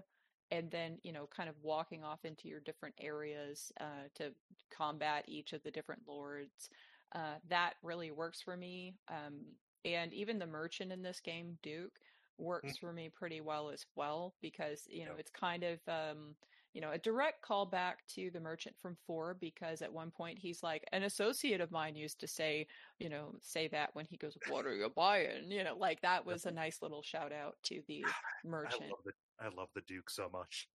and 0.51 0.71
then 0.71 0.97
you 1.03 1.13
know 1.13 1.29
kind 1.35 1.49
of 1.49 1.55
walking 1.63 2.03
off 2.03 2.25
into 2.25 2.49
your 2.49 2.61
different 2.61 2.95
areas 2.99 3.71
uh 3.81 4.09
to 4.15 4.31
combat 4.75 5.25
each 5.29 5.53
of 5.53 5.63
the 5.63 5.71
different 5.71 6.01
lords 6.09 6.71
uh 7.15 7.35
that 7.49 7.75
really 7.83 8.11
works 8.11 8.41
for 8.41 8.57
me 8.57 8.95
um 9.09 9.41
and 9.85 10.13
even 10.13 10.39
the 10.39 10.47
merchant 10.47 10.93
in 10.93 11.03
this 11.03 11.21
game, 11.21 11.59
Duke, 11.63 11.99
mm. 12.41 12.45
works 12.45 12.73
mm-hmm. 12.73 12.87
for 12.87 12.93
me 12.93 13.09
pretty 13.09 13.41
well 13.41 13.71
as 13.71 13.85
well 13.95 14.35
because 14.41 14.83
you 14.89 15.05
know 15.05 15.13
it's 15.19 15.31
kind 15.31 15.63
of 15.63 15.79
um, 15.89 16.35
you 16.77 16.81
know 16.81 16.93
a 16.93 16.99
direct 16.99 17.43
callback 17.43 17.95
to 18.07 18.31
the 18.31 18.41
merchant 18.41 18.77
from 18.81 18.97
four 19.07 19.35
because 19.41 19.81
at 19.81 19.93
one 19.93 20.11
point 20.11 20.39
he's 20.39 20.63
like 20.63 20.85
an 20.93 21.05
associate 21.05 21.61
of 21.61 21.71
mine 21.71 21.97
used 21.97 22.21
to 22.21 22.27
say 22.27 22.67
you 22.99 23.09
know 23.09 23.35
say 23.41 23.67
that 23.69 23.89
when 23.95 24.05
he 24.11 24.19
goes 24.19 24.37
what 24.49 24.67
are 24.67 24.75
you 24.75 24.91
buying 24.95 25.51
you 25.51 25.65
know 25.65 25.75
like 25.75 26.01
that 26.03 26.25
was 26.27 26.45
a 26.45 26.51
nice 26.53 26.83
little 26.83 27.03
shout 27.03 27.33
out 27.33 27.57
to 27.63 27.81
the 27.89 28.05
merchant. 28.45 28.83
I 28.85 28.89
love 28.89 28.99
the, 29.05 29.13
I 29.41 29.49
love 29.57 29.69
the 29.75 29.81
Duke 29.89 30.11
so 30.11 30.29
much. 30.31 30.69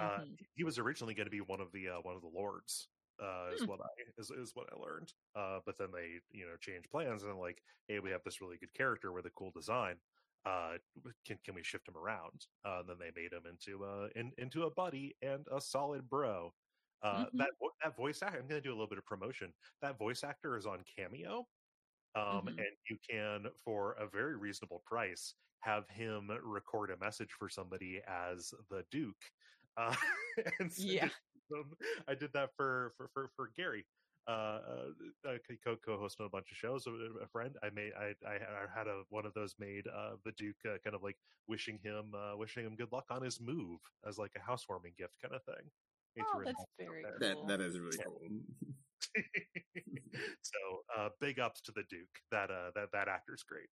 Uh, 0.00 0.02
mm-hmm. 0.04 0.22
Uh, 0.22 0.24
he 0.54 0.64
was 0.64 0.78
originally 0.78 1.12
going 1.12 1.26
to 1.26 1.30
be 1.30 1.42
one 1.42 1.60
of 1.60 1.70
the 1.72 1.88
uh, 1.88 2.00
one 2.02 2.16
of 2.16 2.22
the 2.22 2.30
lords 2.34 2.88
uh, 3.22 3.54
is 3.54 3.62
hmm. 3.62 3.68
what 3.68 3.80
I 3.80 4.20
is, 4.20 4.30
is 4.30 4.52
what 4.54 4.66
I 4.72 4.80
learned. 4.80 5.12
Uh, 5.36 5.60
but 5.64 5.78
then 5.78 5.88
they 5.92 6.20
you 6.36 6.44
know 6.44 6.56
change 6.60 6.84
plans 6.90 7.22
and 7.22 7.38
like, 7.38 7.62
hey, 7.88 8.00
we 8.00 8.10
have 8.10 8.22
this 8.24 8.40
really 8.40 8.56
good 8.58 8.74
character 8.74 9.12
with 9.12 9.26
a 9.26 9.30
cool 9.30 9.52
design. 9.54 9.94
Uh, 10.44 10.72
can 11.26 11.38
can 11.44 11.54
we 11.54 11.62
shift 11.62 11.88
him 11.88 11.96
around? 11.96 12.46
Uh, 12.64 12.80
and 12.80 12.88
then 12.88 12.96
they 12.98 13.20
made 13.20 13.32
him 13.32 13.42
into 13.48 13.84
a 13.84 14.08
in, 14.18 14.32
into 14.38 14.64
a 14.64 14.70
buddy 14.70 15.14
and 15.22 15.46
a 15.54 15.60
solid 15.60 16.08
bro. 16.08 16.52
Uh, 17.02 17.24
mm-hmm. 17.24 17.38
That 17.38 17.50
that 17.82 17.96
voice 17.96 18.22
actor, 18.22 18.38
I'm 18.38 18.48
going 18.48 18.60
to 18.60 18.68
do 18.68 18.70
a 18.70 18.76
little 18.76 18.88
bit 18.88 18.98
of 18.98 19.06
promotion. 19.06 19.52
That 19.82 19.98
voice 19.98 20.24
actor 20.24 20.56
is 20.56 20.66
on 20.66 20.78
Cameo, 20.96 21.46
um, 22.16 22.24
mm-hmm. 22.24 22.48
and 22.48 22.74
you 22.90 22.96
can 23.08 23.46
for 23.64 23.92
a 24.00 24.06
very 24.06 24.36
reasonable 24.36 24.82
price 24.84 25.34
have 25.60 25.88
him 25.88 26.28
record 26.44 26.90
a 26.90 27.04
message 27.04 27.30
for 27.38 27.48
somebody 27.48 28.00
as 28.08 28.52
the 28.68 28.84
Duke. 28.90 29.14
Uh, 29.76 29.94
and 30.58 30.70
yeah 30.76 31.08
them. 31.50 31.72
I 32.08 32.14
did 32.14 32.32
that 32.34 32.50
for 32.56 32.92
for 32.96 33.08
for, 33.12 33.30
for 33.36 33.50
Gary. 33.56 33.86
Uh, 34.28 34.60
uh, 35.26 35.38
co 35.64 35.76
co-host 35.84 36.20
on 36.20 36.26
a 36.26 36.30
bunch 36.30 36.50
of 36.52 36.56
shows. 36.56 36.86
A, 36.86 37.26
friend, 37.26 37.56
I 37.64 37.70
made, 37.70 37.92
I, 37.98 38.14
I, 38.24 38.34
I 38.34 38.66
had 38.72 38.86
a 38.86 39.02
one 39.08 39.26
of 39.26 39.34
those 39.34 39.56
made. 39.58 39.86
Uh, 39.88 40.12
the 40.24 40.30
Duke, 40.32 40.56
uh, 40.64 40.78
kind 40.84 40.94
of 40.94 41.02
like 41.02 41.16
wishing 41.48 41.78
him, 41.82 42.14
uh, 42.14 42.36
wishing 42.36 42.64
him 42.64 42.76
good 42.76 42.92
luck 42.92 43.06
on 43.10 43.22
his 43.22 43.40
move 43.40 43.80
as 44.06 44.18
like 44.18 44.30
a 44.36 44.40
housewarming 44.40 44.92
gift, 44.96 45.16
kind 45.20 45.34
of 45.34 45.42
thing. 45.44 45.70
Oh, 46.20 46.42
that's 46.44 46.64
very 46.78 47.04
cool. 47.18 47.46
That 47.46 47.58
that 47.58 47.60
is 47.64 47.80
really 47.80 47.98
cool. 48.04 48.20
so, 50.42 50.84
uh, 50.96 51.08
big 51.20 51.40
ups 51.40 51.60
to 51.62 51.72
the 51.72 51.82
Duke. 51.90 52.20
That 52.30 52.50
uh, 52.50 52.70
that 52.76 52.92
that 52.92 53.08
actor's 53.08 53.42
great. 53.42 53.68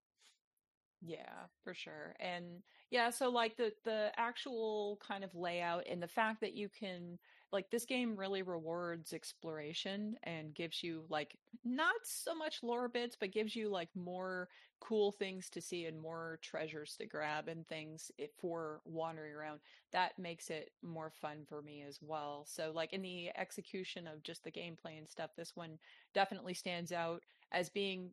Yeah, 1.00 1.46
for 1.64 1.74
sure. 1.74 2.14
And 2.20 2.62
Yeah, 2.90 3.10
so 3.10 3.30
like 3.30 3.56
the 3.56 3.72
the 3.84 4.12
actual 4.16 4.98
kind 5.06 5.24
of 5.24 5.34
layout 5.34 5.84
and 5.88 6.02
the 6.02 6.08
fact 6.08 6.40
that 6.40 6.54
you 6.54 6.68
can 6.68 7.18
like 7.52 7.70
this 7.70 7.84
game 7.84 8.16
really 8.16 8.42
rewards 8.42 9.12
exploration 9.12 10.16
and 10.22 10.54
gives 10.54 10.82
you 10.82 11.04
like 11.08 11.36
not 11.64 11.94
so 12.04 12.34
much 12.34 12.62
lore 12.62 12.88
bits 12.88 13.16
but 13.18 13.32
gives 13.32 13.56
you 13.56 13.68
like 13.68 13.88
more 13.94 14.48
cool 14.80 15.12
things 15.12 15.50
to 15.50 15.60
see 15.60 15.84
and 15.86 16.00
more 16.00 16.38
treasures 16.42 16.96
to 16.96 17.06
grab 17.06 17.48
and 17.48 17.66
things 17.68 18.10
if, 18.16 18.30
for 18.40 18.80
wandering 18.84 19.34
around. 19.34 19.60
That 19.92 20.18
makes 20.18 20.48
it 20.48 20.70
more 20.82 21.10
fun 21.10 21.44
for 21.48 21.60
me 21.60 21.84
as 21.86 21.98
well. 22.00 22.46
So 22.48 22.72
like 22.74 22.92
in 22.92 23.02
the 23.02 23.30
execution 23.36 24.06
of 24.06 24.22
just 24.22 24.42
the 24.44 24.50
gameplay 24.50 24.96
and 24.98 25.08
stuff 25.08 25.30
this 25.36 25.52
one 25.54 25.78
definitely 26.14 26.54
stands 26.54 26.92
out 26.92 27.22
as 27.52 27.68
being 27.68 28.10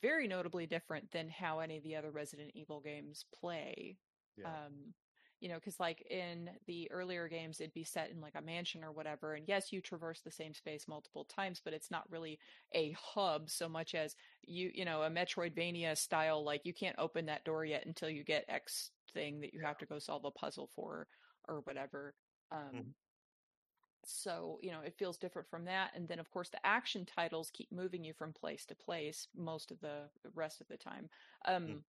very 0.00 0.28
notably 0.28 0.66
different 0.66 1.10
than 1.10 1.28
how 1.28 1.58
any 1.58 1.76
of 1.76 1.82
the 1.82 1.96
other 1.96 2.10
resident 2.10 2.52
evil 2.54 2.80
games 2.80 3.24
play. 3.38 3.96
Yeah. 4.36 4.46
um 4.46 4.94
you 5.40 5.48
know 5.48 5.56
because 5.56 5.78
like 5.80 6.02
in 6.10 6.50
the 6.66 6.90
earlier 6.90 7.28
games 7.28 7.60
it'd 7.60 7.72
be 7.74 7.84
set 7.84 8.10
in 8.10 8.20
like 8.20 8.34
a 8.36 8.42
mansion 8.42 8.84
or 8.84 8.92
whatever 8.92 9.34
and 9.34 9.46
yes 9.48 9.72
you 9.72 9.80
traverse 9.80 10.20
the 10.20 10.30
same 10.30 10.54
space 10.54 10.86
multiple 10.88 11.24
times 11.24 11.60
but 11.64 11.72
it's 11.74 11.90
not 11.90 12.10
really 12.10 12.38
a 12.74 12.92
hub 12.92 13.48
so 13.50 13.68
much 13.68 13.94
as 13.94 14.14
you 14.42 14.70
you 14.74 14.84
know 14.84 15.02
a 15.02 15.10
metroidvania 15.10 15.96
style 15.96 16.44
like 16.44 16.62
you 16.64 16.72
can't 16.74 16.96
open 16.98 17.26
that 17.26 17.44
door 17.44 17.64
yet 17.64 17.86
until 17.86 18.10
you 18.10 18.24
get 18.24 18.44
x 18.48 18.90
thing 19.14 19.40
that 19.40 19.54
you 19.54 19.60
have 19.60 19.78
to 19.78 19.86
go 19.86 19.98
solve 19.98 20.24
a 20.24 20.30
puzzle 20.30 20.68
for 20.74 21.06
or 21.48 21.60
whatever 21.60 22.14
um 22.52 22.74
Mhm. 22.78 22.94
so 24.04 24.58
you 24.62 24.70
know 24.70 24.80
it 24.80 24.94
feels 24.98 25.18
different 25.18 25.48
from 25.48 25.64
that 25.64 25.90
and 25.94 26.08
then 26.08 26.18
of 26.18 26.30
course 26.30 26.48
the 26.48 26.66
action 26.66 27.04
titles 27.04 27.50
keep 27.52 27.70
moving 27.72 28.04
you 28.04 28.12
from 28.14 28.32
place 28.32 28.64
to 28.64 28.74
place 28.74 29.28
most 29.36 29.70
of 29.70 29.80
the 29.80 30.08
rest 30.34 30.60
of 30.60 30.68
the 30.68 30.76
time 30.76 31.08
um 31.46 31.84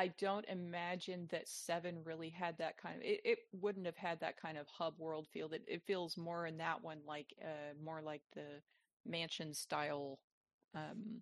I 0.00 0.08
don't 0.18 0.46
imagine 0.46 1.28
that 1.30 1.46
Seven 1.46 2.02
really 2.04 2.30
had 2.30 2.56
that 2.56 2.78
kind 2.78 2.96
of. 2.96 3.02
It, 3.02 3.20
it 3.22 3.38
wouldn't 3.52 3.84
have 3.84 3.98
had 3.98 4.18
that 4.20 4.40
kind 4.40 4.56
of 4.56 4.66
hub 4.66 4.94
world 4.98 5.28
feel. 5.30 5.52
It, 5.52 5.62
it 5.68 5.82
feels 5.86 6.16
more 6.16 6.46
in 6.46 6.56
that 6.56 6.82
one 6.82 7.00
like 7.06 7.34
uh, 7.44 7.74
more 7.84 8.00
like 8.00 8.22
the 8.34 8.62
mansion 9.04 9.52
style 9.52 10.18
um, 10.74 11.20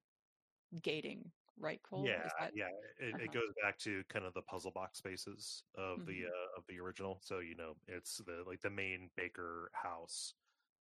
gating, 0.81 1.33
right? 1.59 1.81
Cole? 1.83 2.05
Yeah, 2.05 2.29
that- 2.39 2.53
yeah. 2.55 2.68
It, 3.01 3.14
uh-huh. 3.16 3.24
it 3.24 3.33
goes 3.33 3.53
back 3.61 3.79
to 3.79 4.05
kind 4.09 4.24
of 4.24 4.33
the 4.35 4.43
puzzle 4.43 4.70
box 4.70 4.99
spaces 4.99 5.64
of 5.76 5.99
the 6.07 6.12
Mhm. 6.12 6.26
uh, 6.26 6.59
of 6.59 6.64
the 6.68 6.79
original. 6.79 7.18
So 7.22 7.41
you 7.41 7.57
know, 7.57 7.74
it's 7.89 8.18
the 8.18 8.45
like 8.47 8.61
the 8.61 8.70
main 8.70 9.11
Baker 9.16 9.70
house. 9.74 10.35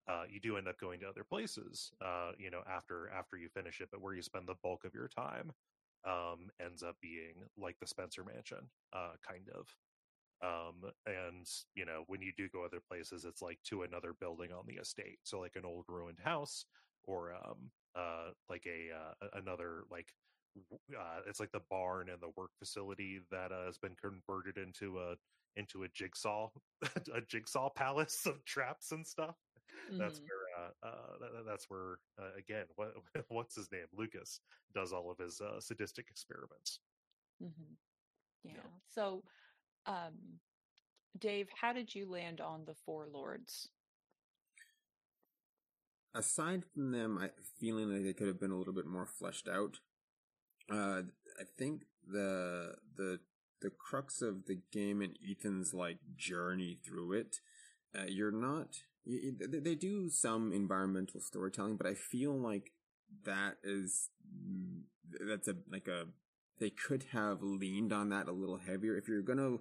Uh, 0.07 0.23
you 0.29 0.39
do 0.39 0.57
end 0.57 0.67
up 0.67 0.77
going 0.79 0.99
to 1.01 1.07
other 1.09 1.23
places, 1.23 1.91
uh, 2.01 2.31
you 2.37 2.51
know, 2.51 2.61
after 2.69 3.09
after 3.09 3.37
you 3.37 3.49
finish 3.49 3.81
it, 3.81 3.89
but 3.91 4.01
where 4.01 4.13
you 4.13 4.21
spend 4.21 4.47
the 4.47 4.55
bulk 4.63 4.85
of 4.85 4.93
your 4.93 5.07
time 5.07 5.51
um, 6.07 6.49
ends 6.61 6.83
up 6.83 6.97
being 7.01 7.35
like 7.57 7.77
the 7.79 7.87
Spencer 7.87 8.23
Mansion, 8.25 8.71
uh, 8.93 9.13
kind 9.27 9.49
of. 9.49 9.67
Um, 10.41 10.91
and 11.05 11.47
you 11.75 11.85
know, 11.85 12.03
when 12.07 12.21
you 12.21 12.33
do 12.37 12.49
go 12.49 12.63
other 12.63 12.81
places, 12.81 13.25
it's 13.25 13.41
like 13.41 13.61
to 13.65 13.83
another 13.83 14.13
building 14.13 14.51
on 14.53 14.65
the 14.67 14.75
estate, 14.75 15.19
so 15.23 15.39
like 15.39 15.55
an 15.55 15.65
old 15.65 15.85
ruined 15.89 16.19
house, 16.19 16.65
or 17.03 17.33
um, 17.33 17.71
uh, 17.95 18.31
like 18.49 18.65
a 18.67 18.91
uh, 18.91 19.27
another 19.33 19.83
like 19.89 20.13
uh, 20.97 21.21
it's 21.27 21.39
like 21.39 21.51
the 21.51 21.61
barn 21.69 22.09
and 22.09 22.21
the 22.21 22.31
work 22.35 22.51
facility 22.57 23.19
that 23.31 23.51
uh, 23.51 23.65
has 23.65 23.77
been 23.77 23.95
converted 23.95 24.57
into 24.57 24.99
a 24.99 25.15
into 25.55 25.83
a 25.83 25.89
jigsaw 25.89 26.49
a 27.13 27.21
jigsaw 27.21 27.69
palace 27.69 28.25
of 28.25 28.43
traps 28.45 28.91
and 28.91 29.05
stuff. 29.07 29.35
That's 29.99 30.19
Mhm. 30.19 30.27
where 30.27 30.46
uh, 30.57 30.87
uh, 30.87 31.43
that's 31.45 31.69
where 31.69 31.99
uh, 32.19 32.37
again 32.37 32.65
what 32.75 32.93
what's 33.29 33.55
his 33.55 33.71
name 33.71 33.85
Lucas 33.95 34.39
does 34.73 34.91
all 34.93 35.11
of 35.11 35.17
his 35.17 35.41
uh, 35.41 35.59
sadistic 35.59 36.07
experiments. 36.09 36.79
Mhm. 37.43 37.75
Yeah. 38.43 38.51
Yeah. 38.55 38.61
So, 38.87 39.23
um, 39.85 40.39
Dave, 41.19 41.47
how 41.59 41.73
did 41.73 41.93
you 41.93 42.09
land 42.09 42.41
on 42.41 42.65
the 42.65 42.75
Four 42.85 43.07
Lords? 43.11 43.69
aside 46.17 46.63
from 46.73 46.91
them 46.91 47.17
I, 47.17 47.29
feeling 47.59 47.91
like 47.91 48.03
they 48.03 48.13
could 48.13 48.27
have 48.27 48.39
been 48.39 48.51
a 48.51 48.57
little 48.57 48.73
bit 48.73 48.87
more 48.87 49.05
fleshed 49.05 49.47
out, 49.47 49.79
uh, 50.71 51.03
I 51.39 51.43
think 51.57 51.83
the 52.09 52.75
the 52.95 53.19
the 53.61 53.69
crux 53.69 54.21
of 54.21 54.45
the 54.45 54.59
game 54.71 55.01
and 55.01 55.17
Ethan's 55.27 55.73
like 55.73 55.97
journey 56.15 56.79
through 56.85 57.13
it, 57.13 57.37
uh, 57.97 58.05
you're 58.07 58.31
not. 58.31 58.79
They 59.07 59.75
do 59.75 60.09
some 60.09 60.51
environmental 60.51 61.21
storytelling, 61.21 61.77
but 61.77 61.87
I 61.87 61.93
feel 61.93 62.33
like 62.33 62.71
that 63.23 63.57
is 63.63 64.09
mm, 64.27 64.81
that's 65.27 65.47
a 65.47 65.55
like 65.71 65.87
a 65.87 66.05
they 66.59 66.69
could 66.69 67.05
have 67.13 67.41
leaned 67.41 67.93
on 67.93 68.09
that 68.09 68.27
a 68.27 68.31
little 68.31 68.57
heavier. 68.57 68.97
If 68.97 69.07
you're 69.07 69.21
gonna 69.21 69.57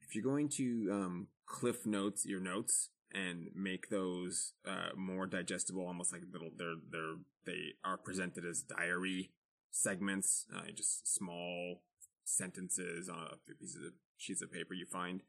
if 0.00 0.14
you're 0.14 0.24
going 0.24 0.48
to 0.48 0.88
um 0.90 1.28
cliff 1.46 1.86
notes 1.86 2.26
your 2.26 2.40
notes 2.40 2.90
and 3.12 3.48
make 3.54 3.88
those 3.88 4.52
uh 4.66 4.90
more 4.96 5.26
digestible 5.26 5.86
almost 5.86 6.12
like 6.12 6.22
little 6.32 6.50
they're 6.56 6.74
they're 6.90 7.16
they 7.46 7.72
are 7.84 7.96
presented 7.96 8.44
as 8.44 8.62
diary 8.62 9.30
segments 9.70 10.46
uh 10.54 10.70
just 10.74 11.14
small 11.14 11.82
sentences 12.24 13.08
on 13.08 13.16
a 13.18 13.36
few 13.46 13.54
pieces 13.54 13.86
of 13.86 13.92
sheets 14.18 14.42
of 14.42 14.52
paper 14.52 14.74
you 14.74 14.84
find 14.84 15.22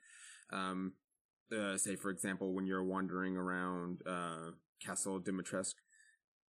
um 0.51 0.93
uh, 1.57 1.77
say 1.77 1.95
for 1.95 2.09
example 2.09 2.53
when 2.53 2.65
you're 2.65 2.83
wandering 2.83 3.37
around 3.37 4.01
uh 4.05 4.51
castle 4.85 5.19
dimitrescu 5.19 5.73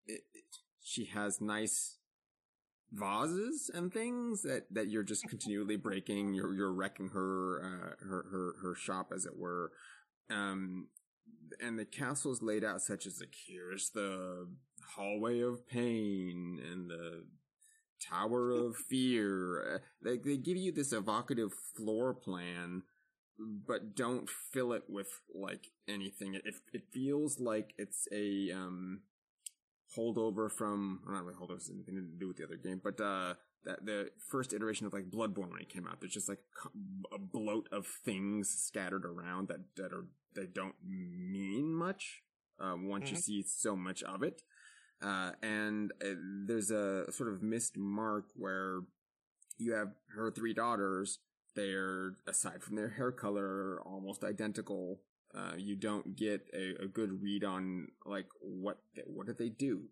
it, 0.07 0.23
it, 0.35 0.45
she 0.83 1.07
has 1.07 1.41
nice 1.41 1.99
vases 2.93 3.71
and 3.73 3.93
things 3.93 4.43
that 4.43 4.65
that 4.71 4.89
you're 4.89 5.05
just 5.05 5.29
continually 5.29 5.77
breaking 5.77 6.35
you're 6.35 6.55
you're 6.55 6.73
wrecking 6.73 7.09
her 7.09 7.63
uh 7.63 8.05
her 8.05 8.25
her 8.31 8.55
her 8.63 8.75
shop 8.75 9.13
as 9.15 9.27
it 9.27 9.37
were. 9.39 9.71
Um 10.29 10.89
and 11.61 11.79
the 11.79 11.85
castle 11.85 12.33
is 12.33 12.43
laid 12.43 12.65
out 12.65 12.81
such 12.81 13.07
as 13.07 13.21
like 13.21 13.35
here's 13.47 13.91
the 13.91 14.49
hallway 14.97 15.41
of 15.41 15.69
pain 15.69 16.61
and 16.71 16.91
the 16.91 17.25
tower 18.01 18.51
of 18.51 18.77
fear. 18.77 19.75
Uh, 19.75 19.79
like 20.09 20.23
they 20.25 20.37
give 20.37 20.57
you 20.57 20.73
this 20.73 20.93
evocative 20.93 21.53
floor 21.77 22.15
plan 22.15 22.83
but 23.41 23.97
don't 23.97 24.29
fill 24.29 24.73
it 24.73 24.85
with 24.89 25.09
like 25.35 25.69
anything 25.89 26.35
it 26.35 26.45
it 26.73 26.83
feels 26.93 27.41
like 27.41 27.73
it's 27.79 28.07
a 28.13 28.51
um 28.53 29.01
holdover 29.97 30.51
from 30.51 31.01
not 31.09 31.25
really 31.25 31.35
holdover, 31.39 31.57
it's 31.57 31.71
anything 31.71 31.95
to 31.97 32.03
do 32.19 32.29
with 32.29 32.37
the 32.37 32.45
other 32.45 32.57
game, 32.57 32.81
but 32.83 33.01
uh 33.01 33.35
that 33.65 33.85
the 33.85 34.11
first 34.31 34.55
iteration 34.55 34.87
of 34.87 34.93
like 34.95 35.11
Bloodborne 35.11 35.51
when 35.53 35.61
it 35.61 35.69
came 35.69 35.87
out, 35.87 36.01
there's 36.01 36.15
just 36.15 36.29
like 36.31 36.39
a 37.13 37.19
bloat 37.19 37.69
of 37.73 37.87
things 37.87 38.49
scattered 38.49 39.05
around 39.05 39.49
that 39.49 39.61
that 39.77 39.93
are 39.93 40.07
that 40.35 40.55
don't 40.55 40.77
mean 40.87 41.75
much. 41.75 42.23
Um, 42.59 42.89
once 42.89 43.11
you 43.11 43.17
Mhm. 43.17 43.23
see 43.23 43.43
so 43.43 43.75
much 43.75 44.03
of 44.03 44.23
it, 44.23 44.43
uh, 45.03 45.33
and 45.43 45.93
uh, 46.05 46.15
there's 46.47 46.71
a 46.71 47.11
sort 47.11 47.31
of 47.33 47.43
missed 47.43 47.77
mark 47.77 48.27
where 48.35 48.81
you 49.59 49.73
have 49.73 49.95
her 50.15 50.31
three 50.31 50.55
daughters. 50.55 51.19
They're 51.55 52.15
aside 52.27 52.63
from 52.63 52.77
their 52.77 52.91
hair 52.91 53.13
color, 53.13 53.81
almost 53.85 54.25
identical 54.25 55.01
uh, 55.35 55.53
you 55.57 55.77
don't 55.77 56.17
get 56.17 56.47
a, 56.53 56.85
a 56.85 56.87
good 56.87 57.23
read 57.23 57.45
on 57.45 57.89
like 58.05 58.27
what 58.41 58.79
what 59.07 59.27
did 59.27 59.39
they 59.39 59.49
do. 59.49 59.83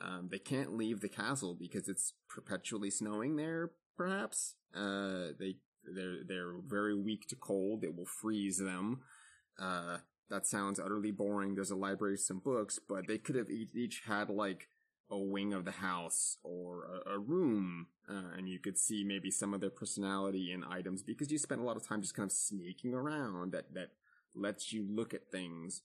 Um, 0.00 0.28
they 0.30 0.38
can't 0.38 0.76
leave 0.76 1.00
the 1.00 1.08
castle 1.08 1.56
because 1.58 1.88
it's 1.88 2.14
perpetually 2.28 2.90
snowing 2.90 3.36
there. 3.36 3.70
Perhaps 3.96 4.54
uh, 4.74 5.28
they 5.38 5.56
they're 5.84 6.24
they're 6.26 6.54
very 6.66 6.94
weak 6.94 7.28
to 7.28 7.36
cold. 7.36 7.84
It 7.84 7.96
will 7.96 8.06
freeze 8.06 8.58
them. 8.58 9.00
Uh, 9.58 9.98
that 10.28 10.46
sounds 10.46 10.80
utterly 10.80 11.12
boring. 11.12 11.54
There's 11.54 11.70
a 11.70 11.76
library, 11.76 12.18
some 12.18 12.40
books, 12.40 12.80
but 12.88 13.06
they 13.06 13.18
could 13.18 13.36
have 13.36 13.48
each, 13.48 13.70
each 13.74 14.02
had 14.06 14.28
like 14.28 14.68
a 15.10 15.18
wing 15.18 15.52
of 15.52 15.64
the 15.64 15.72
house 15.72 16.38
or 16.42 16.84
a, 17.06 17.14
a 17.14 17.18
room, 17.18 17.86
uh, 18.08 18.36
and 18.36 18.48
you 18.48 18.58
could 18.58 18.76
see 18.76 19.04
maybe 19.04 19.30
some 19.30 19.54
of 19.54 19.60
their 19.60 19.70
personality 19.70 20.52
in 20.52 20.64
items 20.64 21.02
because 21.02 21.30
you 21.30 21.38
spent 21.38 21.60
a 21.60 21.64
lot 21.64 21.76
of 21.76 21.86
time 21.86 22.00
just 22.00 22.14
kind 22.16 22.28
of 22.28 22.32
sneaking 22.32 22.94
around. 22.94 23.52
That 23.52 23.74
that 23.74 23.90
lets 24.34 24.72
you 24.72 24.86
look 24.88 25.14
at 25.14 25.30
things. 25.30 25.82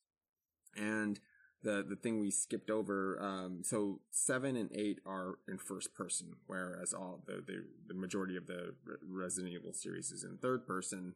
And 0.76 1.19
the 1.63 1.86
the 1.88 1.95
thing 1.95 2.19
we 2.19 2.32
skipped 2.32 2.69
over, 2.69 3.22
um, 3.22 3.61
so 3.63 4.01
seven 4.09 4.55
and 4.55 4.72
eight 4.74 4.99
are 5.05 5.36
in 5.47 5.57
first 5.57 5.93
person, 5.93 6.36
whereas 6.47 6.93
all 6.93 7.24
the 7.28 7.43
the, 7.45 7.65
the 7.88 7.93
majority 7.93 8.36
of 8.36 8.47
the 8.47 8.74
Resident 9.07 9.53
Evil 9.53 9.74
series 9.74 10.11
is 10.11 10.24
in 10.24 10.38
third 10.38 10.65
person. 10.65 11.13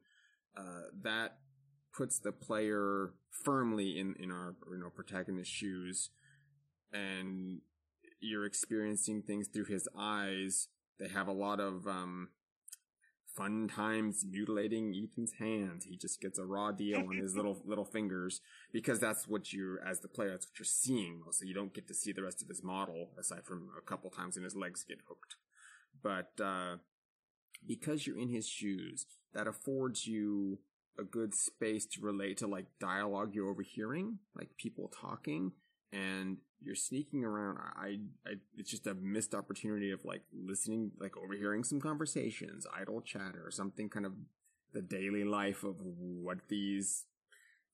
Uh, 0.55 0.89
that 1.01 1.37
puts 1.95 2.19
the 2.19 2.31
player 2.31 3.13
firmly 3.31 3.99
in 3.99 4.15
in 4.19 4.31
our 4.31 4.55
you 4.71 4.77
know 4.77 4.89
protagonist's 4.89 5.53
shoes, 5.53 6.11
and 6.93 7.61
you're 8.19 8.45
experiencing 8.45 9.21
things 9.21 9.47
through 9.47 9.65
his 9.65 9.87
eyes. 9.97 10.67
They 10.99 11.07
have 11.09 11.27
a 11.27 11.33
lot 11.33 11.59
of 11.59 11.87
um, 11.87 12.29
fun 13.35 13.67
times 13.67 14.25
mutilating 14.29 14.93
Ethan's 14.93 15.33
hands. 15.33 15.85
He 15.85 15.97
just 15.97 16.21
gets 16.21 16.39
a 16.39 16.45
raw 16.45 16.71
deal 16.71 16.99
on 16.99 17.17
his 17.17 17.35
little 17.35 17.61
little 17.65 17.85
fingers 17.85 18.41
because 18.71 18.99
that's 18.99 19.27
what 19.27 19.51
you, 19.51 19.77
as 19.85 19.99
the 19.99 20.07
player, 20.07 20.31
that's 20.31 20.47
what 20.47 20.59
you're 20.59 20.65
seeing. 20.65 21.21
So 21.31 21.45
you 21.45 21.53
don't 21.53 21.73
get 21.73 21.87
to 21.87 21.93
see 21.93 22.11
the 22.11 22.23
rest 22.23 22.41
of 22.41 22.47
his 22.47 22.63
model 22.63 23.09
aside 23.19 23.43
from 23.45 23.69
a 23.77 23.81
couple 23.81 24.09
times 24.09 24.35
when 24.35 24.43
his 24.43 24.55
legs 24.55 24.85
get 24.87 24.99
hooked. 25.07 25.35
But 26.01 26.43
uh, 26.43 26.77
because 27.65 28.07
you're 28.07 28.19
in 28.19 28.29
his 28.29 28.47
shoes, 28.47 29.05
that 29.33 29.47
affords 29.47 30.07
you 30.07 30.59
a 30.97 31.03
good 31.03 31.33
space 31.33 31.85
to 31.85 32.01
relate 32.01 32.37
to 32.37 32.47
like 32.47 32.67
dialogue 32.79 33.31
you're 33.33 33.49
overhearing, 33.49 34.19
like 34.35 34.49
people 34.57 34.91
talking, 35.01 35.51
and 35.91 36.37
you're 36.65 36.75
sneaking 36.75 37.23
around. 37.23 37.57
I, 37.57 37.99
I, 38.25 38.33
it's 38.57 38.71
just 38.71 38.87
a 38.87 38.95
missed 38.95 39.35
opportunity 39.35 39.91
of 39.91 40.03
like 40.03 40.23
listening, 40.33 40.91
like 40.99 41.15
overhearing 41.17 41.63
some 41.63 41.79
conversations, 41.79 42.65
idle 42.75 43.01
chatter, 43.01 43.49
something 43.51 43.89
kind 43.89 44.05
of 44.05 44.13
the 44.73 44.81
daily 44.81 45.23
life 45.23 45.63
of 45.63 45.75
what 45.79 46.49
these 46.49 47.05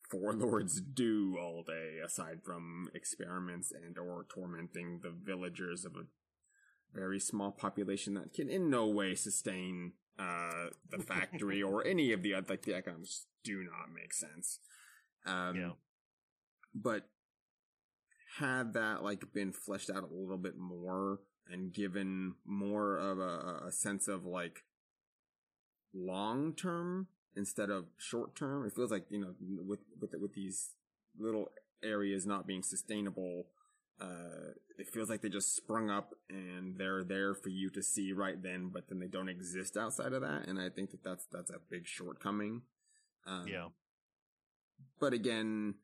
four 0.09 0.33
lords 0.35 0.81
do 0.81 1.37
all 1.39 1.63
day, 1.65 1.97
aside 2.05 2.39
from 2.43 2.89
experiments 2.93 3.71
and 3.71 3.97
or 3.97 4.25
tormenting 4.29 4.99
the 5.01 5.11
villagers 5.11 5.85
of 5.85 5.95
a 5.95 6.05
very 6.93 7.19
small 7.19 7.51
population 7.51 8.13
that 8.15 8.33
can 8.33 8.49
in 8.49 8.69
no 8.69 8.87
way 8.87 9.15
sustain 9.15 9.93
uh, 10.19 10.67
the 10.89 10.99
factory 11.03 11.63
or 11.63 11.85
any 11.87 12.11
of 12.11 12.21
the 12.21 12.33
like 12.49 12.63
the 12.63 12.75
economics 12.75 13.25
do 13.43 13.63
not 13.63 13.93
make 13.93 14.13
sense. 14.13 14.59
Um, 15.25 15.55
Yeah. 15.55 15.71
But 16.73 17.09
had 18.39 18.73
that 18.73 19.03
like 19.03 19.33
been 19.33 19.51
fleshed 19.51 19.89
out 19.89 20.03
a 20.03 20.13
little 20.13 20.37
bit 20.37 20.57
more 20.57 21.19
and 21.49 21.73
given 21.73 22.35
more 22.45 22.97
of 22.97 23.19
a, 23.19 23.65
a 23.67 23.71
sense 23.71 24.07
of 24.07 24.25
like 24.25 24.63
long 25.93 26.53
term 26.53 27.07
instead 27.35 27.69
of 27.69 27.85
short 27.97 28.35
term, 28.35 28.65
it 28.65 28.73
feels 28.73 28.91
like 28.91 29.05
you 29.09 29.19
know 29.19 29.33
with 29.65 29.79
with 29.99 30.11
with 30.19 30.33
these 30.33 30.71
little 31.19 31.49
areas 31.83 32.25
not 32.25 32.47
being 32.47 32.63
sustainable 32.63 33.47
uh, 34.01 34.53
it 34.79 34.87
feels 34.87 35.09
like 35.09 35.21
they 35.21 35.29
just 35.29 35.55
sprung 35.55 35.89
up 35.89 36.15
and 36.29 36.77
they're 36.77 37.03
there 37.03 37.35
for 37.35 37.49
you 37.49 37.69
to 37.69 37.83
see 37.83 38.11
right 38.11 38.41
then, 38.41 38.69
but 38.73 38.87
then 38.89 38.99
they 38.99 39.07
don't 39.07 39.29
exist 39.29 39.77
outside 39.77 40.13
of 40.13 40.21
that. 40.21 40.47
And 40.47 40.59
I 40.59 40.69
think 40.69 40.91
that 40.91 41.03
that's 41.03 41.27
that's 41.31 41.51
a 41.51 41.59
big 41.69 41.85
shortcoming. 41.87 42.63
Um, 43.27 43.45
Yeah. 43.47 43.67
But 44.99 45.13
again, 45.13 45.75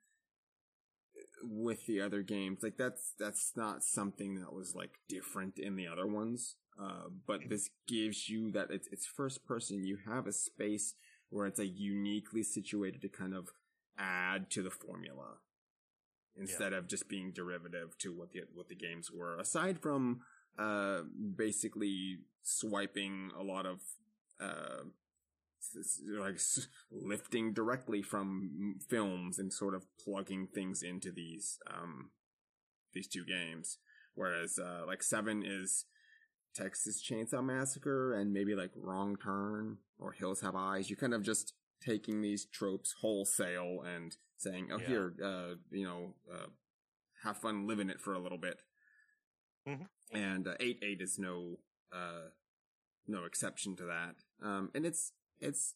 with 1.50 1.86
the 1.86 2.02
other 2.02 2.22
games, 2.22 2.60
like 2.62 2.78
that's 2.78 3.14
that's 3.20 3.54
not 3.56 3.84
something 3.84 4.36
that 4.36 4.54
was 4.54 4.76
like 4.76 5.00
different 5.08 5.60
in 5.60 5.76
the 5.76 5.88
other 5.88 6.08
ones. 6.08 6.56
Uh, 6.80 7.10
but 7.26 7.50
this 7.50 7.70
gives 7.88 8.30
you 8.30 8.52
that 8.52 8.70
it's 8.70 8.88
it's 8.91 9.06
first 9.06 9.45
person. 9.45 9.84
You 9.84 9.98
have 10.06 10.28
a 10.28 10.32
space 10.32 10.93
where 11.30 11.48
it's 11.48 11.60
like 11.60 11.72
uniquely 11.76 12.43
situated 12.43 13.02
to 13.02 13.10
kind 13.10 13.34
of 13.34 13.50
add 13.98 14.50
to 14.52 14.62
the 14.62 14.70
formula 14.70 15.38
instead 16.39 16.72
of 16.74 16.88
just 16.88 17.10
being 17.10 17.32
derivative 17.32 17.98
to 18.00 18.14
what 18.14 18.32
the 18.32 18.41
what 18.54 18.70
the 18.70 18.76
games 18.76 19.12
were. 19.12 19.38
Aside 19.38 19.80
from 19.80 20.22
uh, 20.58 21.02
basically 21.36 22.20
swiping 22.43 23.32
a 23.38 23.43
lot 23.43 23.66
of 23.66 23.80
uh, 24.39 24.84
like 26.20 26.39
lifting 26.91 27.53
directly 27.53 28.01
from 28.01 28.76
films 28.89 29.39
and 29.39 29.51
sort 29.51 29.76
of 29.76 29.86
plugging 30.03 30.47
things 30.47 30.82
into 30.84 31.11
these 31.11 31.57
um, 31.68 32.11
these 32.93 33.07
two 33.07 33.26
games. 33.26 33.78
Whereas 34.15 34.57
uh, 34.59 34.84
like 34.88 35.03
seven 35.03 35.43
is 35.45 35.86
Texas 36.55 37.03
Chainsaw 37.03 37.43
Massacre 37.43 38.13
and 38.13 38.34
maybe 38.34 38.55
like 38.55 38.72
Wrong 38.76 39.15
Turn 39.15 39.78
or 39.99 40.11
Hills 40.13 40.41
Have 40.41 40.55
Eyes. 40.55 40.89
You 40.89 40.95
kind 40.95 41.13
of 41.13 41.24
just 41.24 41.53
taking 41.86 42.22
these 42.22 42.45
tropes 42.45 42.95
wholesale 43.01 43.82
and 43.86 44.15
saying, 44.38 44.70
"Oh, 44.72 44.80
Yeah. 44.80 44.88
here, 44.88 45.13
uh, 45.24 45.55
you 45.70 45.84
know, 45.86 46.15
uh, 46.32 46.47
have 47.24 47.38
fun 47.38 47.68
living 47.68 47.89
it 47.89 47.99
for 48.01 48.13
a 48.13 48.20
little 48.20 48.38
bit." 48.39 48.61
Mhm. 49.68 49.88
And 50.11 50.47
uh, 50.47 50.55
eight 50.59 50.80
eight 50.82 51.01
is 51.01 51.20
no 51.20 51.59
uh, 51.91 52.30
no 53.07 53.26
exception 53.26 53.76
to 53.76 53.86
that. 53.86 54.15
Um, 54.41 54.72
and 54.74 54.86
it's 54.86 55.11
it's 55.40 55.76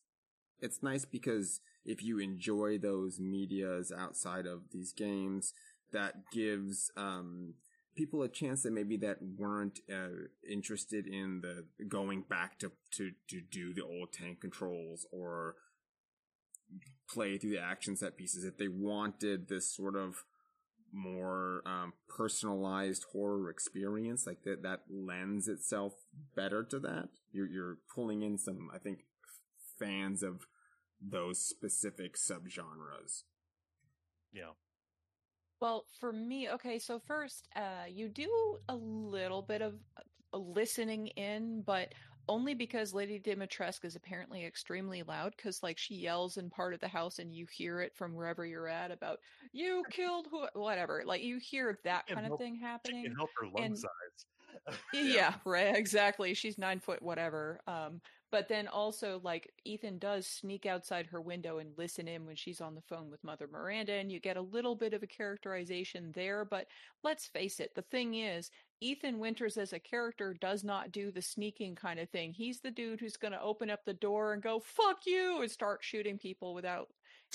it's 0.60 0.84
nice 0.84 1.06
because 1.06 1.60
if 1.86 2.04
you 2.04 2.20
enjoy 2.20 2.78
those 2.78 3.20
medias 3.20 3.92
outside 3.92 4.46
of 4.46 4.70
these 4.72 4.94
games, 4.94 5.54
that 5.92 6.32
gives 6.32 6.92
um, 6.96 7.56
people 7.96 8.22
a 8.22 8.30
chance 8.30 8.64
that 8.64 8.72
maybe 8.72 8.98
that 8.98 9.18
weren't 9.38 9.80
uh, 9.92 10.28
interested 10.50 11.08
in 11.08 11.42
the 11.42 11.66
going 11.86 12.22
back 12.30 12.60
to, 12.60 12.72
to 12.92 13.12
to 13.30 13.42
do 13.42 13.74
the 13.74 13.84
old 13.84 14.14
tank 14.14 14.42
controls 14.42 15.06
or 15.12 15.56
play 17.10 17.38
through 17.38 17.52
the 17.52 17.62
action 17.62 17.98
set 17.98 18.16
pieces. 18.16 18.46
If 18.46 18.58
they 18.58 18.68
wanted 18.68 19.50
this 19.50 19.76
sort 19.76 19.96
of 19.96 20.24
more 20.94 21.62
um, 21.66 21.94
personalized 22.10 23.06
horror 23.14 23.50
experience 23.50 24.28
like 24.28 24.44
that 24.44 24.62
that 24.62 24.82
lends 24.90 25.48
itself 25.48 25.94
better 26.36 26.64
to 26.64 26.80
that. 26.80 27.10
You're 27.32 27.48
you're 27.48 27.78
pulling 27.96 28.24
in 28.24 28.38
some 28.38 28.70
i 28.74 28.78
think 28.78 29.06
fans 29.82 30.24
of 30.24 30.46
those 31.02 31.40
specific 31.40 32.16
subgenres 32.16 33.24
Yeah. 34.34 34.52
Well, 35.60 35.86
for 36.00 36.12
me, 36.12 36.50
okay, 36.50 36.80
so 36.80 37.00
first, 37.00 37.48
uh, 37.56 37.86
you 37.88 38.10
do 38.10 38.58
a 38.68 38.76
little 38.76 39.44
bit 39.44 39.62
of 39.62 39.76
uh, 40.34 40.38
listening 40.38 41.08
in, 41.08 41.62
but 41.66 41.94
only 42.28 42.56
because 42.56 42.94
Lady 42.96 43.20
Dimitrescu 43.20 43.86
is 43.86 43.96
apparently 43.96 44.44
extremely 44.46 45.04
loud, 45.04 45.34
because 45.38 45.62
like 45.62 45.78
she 45.78 45.96
yells 45.96 46.38
in 46.38 46.50
part 46.50 46.74
of 46.74 46.80
the 46.80 46.88
house 46.88 47.20
and 47.20 47.32
you 47.34 47.46
hear 47.52 47.80
it 47.82 47.96
from 47.96 48.16
wherever 48.16 48.44
you're 48.46 48.68
at 48.68 48.90
about 48.92 49.20
you 49.54 49.84
killed 49.92 50.28
who, 50.32 50.48
whatever. 50.54 51.04
Like 51.06 51.22
you 51.22 51.38
hear 51.38 51.78
that 51.84 52.08
can 52.08 52.16
kind 52.16 52.26
of 52.26 52.30
help- 52.32 52.40
thing 52.40 52.56
She 52.58 52.64
happening. 52.64 53.04
can 53.04 53.16
help 53.16 53.30
her 53.40 53.48
lung 53.48 53.64
and- 53.66 53.78
size. 53.78 54.78
Yeah, 54.94 55.34
right. 55.46 55.76
Exactly. 55.76 56.34
She's 56.34 56.58
nine 56.58 56.80
foot, 56.80 57.02
whatever. 57.02 57.62
Um, 57.68 58.02
but 58.32 58.48
then 58.48 58.68
also, 58.70 59.20
like, 59.24 59.52
Ethan 59.66 59.98
does 59.98 60.26
sneak 60.26 60.66
outside 60.66 61.08
her 61.08 61.20
window 61.20 61.58
and 61.58 61.78
listen 61.78 62.08
in 62.08 62.26
when 62.26 62.38
she's 62.38 62.62
on 62.62 62.76
the 62.76 62.82
phone 62.82 63.12
with 63.12 63.24
Mother 63.24 63.48
Miranda, 63.52 63.94
and 63.94 64.10
you 64.10 64.22
get 64.22 64.38
a 64.38 64.42
little 64.42 64.76
bit 64.76 64.94
of 64.94 65.04
a 65.04 65.08
characterization 65.08 66.14
there. 66.16 66.46
But 66.46 66.68
let's 67.04 67.28
face 67.28 67.60
it, 67.60 67.76
the 67.76 67.82
thing 67.82 68.16
is, 68.16 68.50
Ethan 68.80 69.20
Winters 69.20 69.58
as 69.58 69.74
a 69.74 69.80
character 69.80 70.34
does 70.34 70.64
not 70.64 70.94
do 70.94 71.12
the 71.12 71.22
sneaking 71.22 71.76
kind 71.76 72.00
of 72.00 72.10
thing. 72.10 72.32
He's 72.32 72.62
the 72.62 72.72
dude 72.72 73.02
who's 73.02 73.18
going 73.18 73.34
to 73.34 73.42
open 73.42 73.70
up 73.70 73.84
the 73.86 73.94
door 73.94 74.34
and 74.34 74.42
go, 74.42 74.60
fuck 74.60 75.06
you, 75.06 75.42
and 75.42 75.52
start 75.52 75.84
shooting 75.84 76.18
people 76.18 76.54
without. 76.54 76.88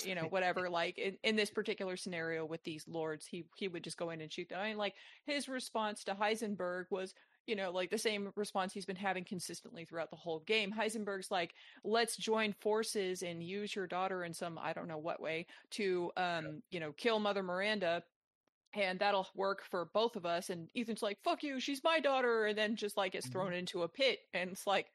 You 0.03 0.13
know, 0.13 0.23
whatever. 0.29 0.69
Like 0.69 0.97
in, 0.97 1.17
in 1.23 1.35
this 1.35 1.49
particular 1.49 1.95
scenario 1.95 2.45
with 2.45 2.63
these 2.63 2.85
lords, 2.87 3.25
he 3.25 3.45
he 3.55 3.67
would 3.67 3.83
just 3.83 3.97
go 3.97 4.11
in 4.11 4.21
and 4.21 4.31
shoot 4.31 4.49
them. 4.49 4.59
I 4.59 4.69
mean, 4.69 4.77
like 4.77 4.93
his 5.25 5.49
response 5.49 6.03
to 6.03 6.13
Heisenberg 6.13 6.85
was, 6.91 7.15
you 7.47 7.55
know, 7.55 7.71
like 7.71 7.89
the 7.89 7.97
same 7.97 8.31
response 8.35 8.73
he's 8.73 8.85
been 8.85 8.95
having 8.95 9.23
consistently 9.23 9.85
throughout 9.85 10.09
the 10.09 10.17
whole 10.17 10.41
game. 10.41 10.71
Heisenberg's 10.71 11.31
like, 11.31 11.53
let's 11.83 12.17
join 12.17 12.53
forces 12.53 13.23
and 13.23 13.41
use 13.41 13.75
your 13.75 13.87
daughter 13.87 14.23
in 14.25 14.33
some, 14.33 14.59
I 14.61 14.73
don't 14.73 14.87
know 14.87 14.97
what 14.97 15.21
way, 15.21 15.47
to, 15.71 16.11
um, 16.17 16.61
you 16.69 16.79
know, 16.79 16.91
kill 16.91 17.19
Mother 17.19 17.41
Miranda. 17.43 18.03
And 18.73 18.99
that'll 18.99 19.27
work 19.33 19.63
for 19.71 19.89
both 19.93 20.17
of 20.17 20.25
us. 20.25 20.49
And 20.49 20.69
Ethan's 20.75 21.01
like, 21.01 21.17
fuck 21.23 21.41
you, 21.41 21.59
she's 21.59 21.83
my 21.83 21.99
daughter. 21.99 22.45
And 22.45 22.57
then 22.57 22.75
just 22.75 22.97
like 22.97 23.13
gets 23.13 23.27
thrown 23.27 23.53
into 23.53 23.83
a 23.83 23.87
pit. 23.87 24.19
And 24.33 24.51
it's 24.51 24.67
like, 24.67 24.87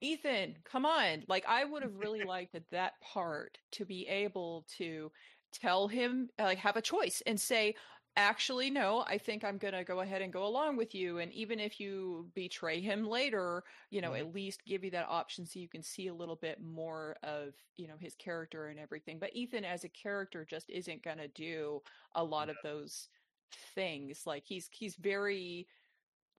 Ethan, 0.00 0.56
come 0.64 0.84
on. 0.84 1.24
Like, 1.28 1.44
I 1.46 1.64
would 1.64 1.82
have 1.82 1.96
really 1.96 2.24
liked 2.26 2.56
that 2.70 2.94
part 3.00 3.58
to 3.72 3.84
be 3.84 4.06
able 4.08 4.66
to 4.78 5.12
tell 5.52 5.88
him, 5.88 6.28
like, 6.38 6.58
have 6.58 6.76
a 6.76 6.82
choice 6.82 7.22
and 7.26 7.40
say, 7.40 7.74
actually 8.16 8.70
no 8.70 9.04
i 9.06 9.16
think 9.16 9.44
i'm 9.44 9.56
going 9.56 9.72
to 9.72 9.84
go 9.84 10.00
ahead 10.00 10.20
and 10.20 10.32
go 10.32 10.44
along 10.44 10.76
with 10.76 10.94
you 10.94 11.18
and 11.18 11.32
even 11.32 11.60
if 11.60 11.78
you 11.78 12.28
betray 12.34 12.80
him 12.80 13.06
later 13.06 13.62
you 13.90 14.00
know 14.00 14.10
Mhm. 14.10 14.18
at 14.20 14.34
least 14.34 14.64
give 14.64 14.82
you 14.84 14.90
that 14.90 15.06
option 15.08 15.46
so 15.46 15.58
you 15.60 15.68
can 15.68 15.82
see 15.82 16.08
a 16.08 16.14
little 16.14 16.34
bit 16.36 16.60
more 16.60 17.16
of 17.22 17.54
you 17.76 17.86
know 17.86 17.94
his 17.98 18.14
character 18.16 18.66
and 18.66 18.80
everything 18.80 19.18
but 19.20 19.34
ethan 19.34 19.64
as 19.64 19.84
a 19.84 19.88
character 19.88 20.44
just 20.44 20.68
isn't 20.70 21.02
going 21.04 21.18
to 21.18 21.28
do 21.28 21.80
a 22.14 22.22
lot 22.24 22.48
of 22.50 22.56
those 22.64 23.08
things 23.74 24.26
like 24.26 24.42
he's 24.44 24.68
he's 24.72 24.96
very 24.96 25.66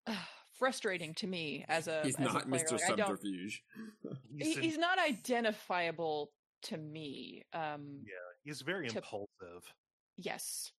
uh, 0.06 0.14
frustrating 0.58 1.14
to 1.14 1.26
me 1.26 1.64
as 1.68 1.86
a 1.86 2.02
he's 2.02 2.16
as 2.16 2.20
a 2.20 2.32
not 2.32 2.48
player. 2.48 2.64
mr 2.64 2.72
Like, 2.72 2.80
subterfuge 2.80 3.62
He's, 4.38 4.56
in- 4.56 4.62
he's 4.62 4.78
not 4.78 4.98
identifiable 4.98 6.32
to 6.62 6.76
me 6.76 7.44
um 7.54 8.00
yeah, 8.04 8.12
he's 8.44 8.60
very 8.62 8.88
to- 8.88 8.96
impulsive. 8.98 9.72
Yes. 10.16 10.72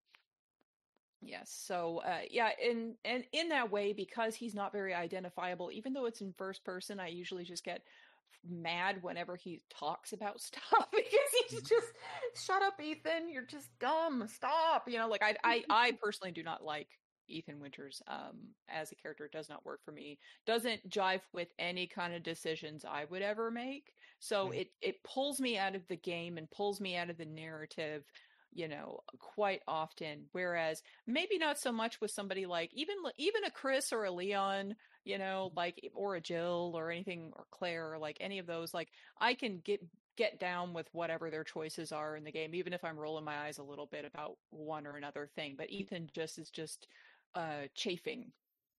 Yes. 1.23 1.51
So 1.51 1.99
uh 1.99 2.21
yeah, 2.31 2.51
and 2.61 2.97
and 3.05 3.25
in 3.31 3.49
that 3.49 3.69
way, 3.71 3.93
because 3.93 4.35
he's 4.35 4.55
not 4.55 4.71
very 4.71 4.93
identifiable, 4.93 5.71
even 5.71 5.93
though 5.93 6.05
it's 6.05 6.21
in 6.21 6.33
first 6.33 6.63
person, 6.63 6.99
I 6.99 7.07
usually 7.09 7.43
just 7.43 7.63
get 7.63 7.87
mad 8.43 9.03
whenever 9.03 9.35
he 9.35 9.63
talks 9.69 10.13
about 10.13 10.41
stuff 10.41 10.89
because 10.91 11.29
he's 11.49 11.61
just 11.63 11.93
shut 12.35 12.63
up, 12.63 12.79
Ethan, 12.81 13.29
you're 13.29 13.45
just 13.45 13.77
dumb. 13.79 14.27
Stop. 14.27 14.89
You 14.89 14.97
know, 14.99 15.09
like 15.09 15.23
I 15.23 15.37
I 15.43 15.63
I 15.69 15.93
personally 16.01 16.31
do 16.31 16.43
not 16.43 16.63
like 16.63 16.89
Ethan 17.27 17.59
Winters 17.59 18.01
um 18.07 18.55
as 18.67 18.91
a 18.91 18.95
character 18.95 19.25
It 19.25 19.31
does 19.31 19.49
not 19.49 19.65
work 19.65 19.81
for 19.85 19.91
me. 19.91 20.19
Doesn't 20.45 20.89
jive 20.89 21.21
with 21.33 21.49
any 21.59 21.87
kind 21.87 22.13
of 22.15 22.23
decisions 22.23 22.85
I 22.85 23.05
would 23.05 23.21
ever 23.21 23.51
make. 23.51 23.93
So 24.19 24.49
Mhm. 24.49 24.51
it 24.51 24.69
it 24.81 25.03
pulls 25.03 25.39
me 25.41 25.57
out 25.57 25.75
of 25.75 25.87
the 25.87 25.97
game 25.97 26.37
and 26.37 26.49
pulls 26.51 26.81
me 26.81 26.95
out 26.95 27.09
of 27.11 27.17
the 27.17 27.25
narrative 27.25 28.05
you 28.53 28.67
know, 28.67 28.99
quite 29.19 29.61
often. 29.67 30.25
Whereas 30.31 30.81
maybe 31.07 31.37
not 31.37 31.59
so 31.59 31.71
much 31.71 32.01
with 32.01 32.11
somebody 32.11 32.45
like 32.45 32.71
even 32.73 32.95
even 33.17 33.43
a 33.45 33.51
Chris 33.51 33.91
or 33.93 34.05
a 34.05 34.11
Leon, 34.11 34.75
you 35.05 35.17
know, 35.17 35.51
like 35.55 35.79
or 35.93 36.15
a 36.15 36.21
Jill 36.21 36.73
or 36.75 36.91
anything 36.91 37.31
or 37.35 37.45
Claire 37.51 37.93
or 37.93 37.97
like 37.99 38.17
any 38.19 38.39
of 38.39 38.47
those. 38.47 38.73
Like 38.73 38.89
I 39.19 39.33
can 39.33 39.61
get 39.63 39.81
get 40.17 40.39
down 40.39 40.73
with 40.73 40.87
whatever 40.91 41.29
their 41.29 41.43
choices 41.43 41.91
are 41.91 42.15
in 42.15 42.23
the 42.23 42.31
game, 42.31 42.53
even 42.53 42.73
if 42.73 42.83
I'm 42.83 42.99
rolling 42.99 43.25
my 43.25 43.45
eyes 43.45 43.57
a 43.57 43.63
little 43.63 43.87
bit 43.87 44.05
about 44.05 44.37
one 44.49 44.85
or 44.85 44.97
another 44.97 45.29
thing. 45.35 45.55
But 45.57 45.69
Ethan 45.71 46.09
just 46.13 46.37
is 46.39 46.49
just 46.49 46.87
uh 47.35 47.67
chafing 47.75 48.31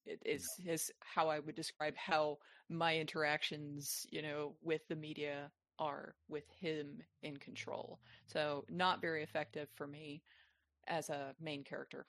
it 0.05 0.21
is 0.25 0.49
is 0.67 0.91
how 1.01 1.29
I 1.29 1.39
would 1.39 1.55
describe 1.55 1.97
how 1.97 2.39
my 2.69 2.97
interactions, 2.97 4.07
you 4.11 4.23
know, 4.23 4.55
with 4.63 4.83
the 4.89 4.97
media 4.97 5.51
are 5.83 6.15
with 6.29 6.45
him 6.61 7.03
in 7.23 7.37
control. 7.37 7.99
So 8.27 8.65
not 8.71 9.01
very 9.01 9.23
effective 9.23 9.69
for 9.75 9.87
me 9.87 10.23
as 10.87 11.11
a 11.11 11.35
main 11.41 11.65
character. 11.65 12.07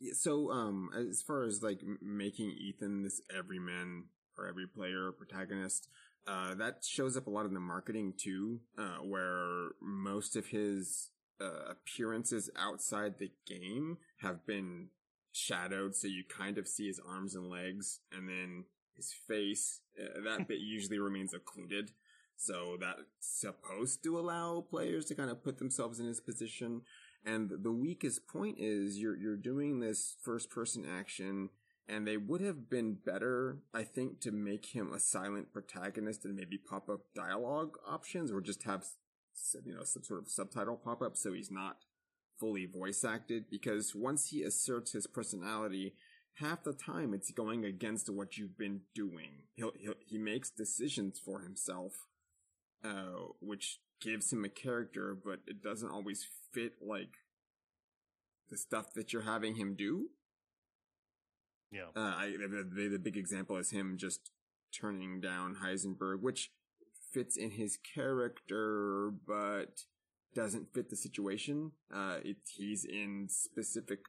Yeah, 0.00 0.12
So, 0.14 0.50
um, 0.50 0.90
as 0.96 1.22
far 1.22 1.44
as 1.44 1.62
like 1.62 1.80
making 2.00 2.50
Ethan 2.52 3.02
this 3.02 3.20
everyman 3.36 4.04
or 4.38 4.46
every 4.46 4.66
player 4.66 5.12
protagonist, 5.12 5.88
uh, 6.26 6.54
that 6.54 6.84
shows 6.84 7.16
up 7.16 7.26
a 7.26 7.30
lot 7.30 7.46
in 7.46 7.54
the 7.54 7.60
marketing 7.60 8.14
too, 8.16 8.60
uh, 8.78 8.98
where 8.98 9.70
most 9.80 10.36
of 10.36 10.46
his 10.46 11.10
uh, 11.40 11.70
appearances 11.70 12.50
outside 12.56 13.18
the 13.18 13.30
game 13.46 13.98
have 14.18 14.46
been 14.46 14.88
shadowed, 15.32 15.96
so 15.96 16.06
you 16.06 16.22
kind 16.28 16.58
of 16.58 16.68
see 16.68 16.86
his 16.86 17.00
arms 17.00 17.34
and 17.34 17.48
legs, 17.48 18.00
and 18.12 18.28
then 18.28 18.64
his 18.96 19.12
face. 19.28 19.80
Uh, 19.98 20.20
that 20.24 20.48
bit 20.48 20.58
usually 20.60 20.98
remains 20.98 21.34
occluded, 21.34 21.90
so 22.36 22.76
that's 22.80 23.02
supposed 23.20 24.02
to 24.04 24.18
allow 24.18 24.64
players 24.68 25.04
to 25.06 25.14
kind 25.14 25.30
of 25.30 25.44
put 25.44 25.58
themselves 25.58 26.00
in 26.00 26.06
his 26.06 26.20
position. 26.20 26.82
And 27.24 27.50
the 27.62 27.72
weakest 27.72 28.26
point 28.26 28.56
is 28.58 28.98
you're 28.98 29.16
you're 29.16 29.36
doing 29.36 29.80
this 29.80 30.16
first 30.22 30.50
person 30.50 30.84
action, 30.84 31.50
and 31.88 32.06
they 32.06 32.16
would 32.16 32.40
have 32.40 32.68
been 32.68 32.94
better, 33.04 33.58
I 33.72 33.84
think, 33.84 34.20
to 34.22 34.32
make 34.32 34.74
him 34.74 34.92
a 34.92 34.98
silent 34.98 35.52
protagonist 35.52 36.24
and 36.24 36.34
maybe 36.34 36.58
pop 36.58 36.88
up 36.88 37.00
dialogue 37.14 37.76
options, 37.86 38.32
or 38.32 38.40
just 38.40 38.64
have 38.64 38.84
you 39.64 39.74
know 39.74 39.84
some 39.84 40.02
sort 40.02 40.20
of 40.20 40.30
subtitle 40.30 40.76
pop 40.76 41.00
up 41.02 41.16
so 41.16 41.32
he's 41.32 41.50
not 41.50 41.78
fully 42.40 42.66
voice 42.66 43.04
acted. 43.04 43.44
Because 43.50 43.94
once 43.94 44.30
he 44.30 44.42
asserts 44.42 44.92
his 44.92 45.06
personality, 45.06 45.94
half 46.36 46.64
the 46.64 46.72
time 46.72 47.14
it's 47.14 47.30
going 47.30 47.64
against 47.64 48.08
what 48.10 48.36
you've 48.36 48.58
been 48.58 48.82
doing. 48.94 49.44
He'll, 49.54 49.72
he'll 49.78 49.94
he 50.06 50.18
makes 50.18 50.50
decisions 50.50 51.18
for 51.18 51.40
himself 51.40 51.92
uh, 52.84 53.28
which 53.40 53.80
gives 54.00 54.32
him 54.32 54.44
a 54.44 54.48
character, 54.48 55.16
but 55.24 55.40
it 55.46 55.62
doesn't 55.62 55.90
always 55.90 56.26
fit 56.52 56.74
like 56.84 57.14
the 58.50 58.56
stuff 58.56 58.92
that 58.94 59.12
you're 59.12 59.22
having 59.22 59.54
him 59.56 59.74
do. 59.74 60.08
Yeah. 61.70 61.86
Uh, 61.96 62.14
I, 62.16 62.34
the, 62.38 62.88
the, 62.92 62.98
big 62.98 63.16
example 63.16 63.56
is 63.56 63.70
him 63.70 63.96
just 63.96 64.30
turning 64.78 65.20
down 65.20 65.58
Heisenberg, 65.64 66.20
which 66.20 66.50
fits 67.12 67.36
in 67.36 67.52
his 67.52 67.78
character, 67.94 69.12
but 69.26 69.84
doesn't 70.34 70.74
fit 70.74 70.90
the 70.90 70.96
situation. 70.96 71.72
Uh, 71.94 72.16
it, 72.24 72.38
he's 72.46 72.84
in 72.84 73.28
specific 73.30 74.00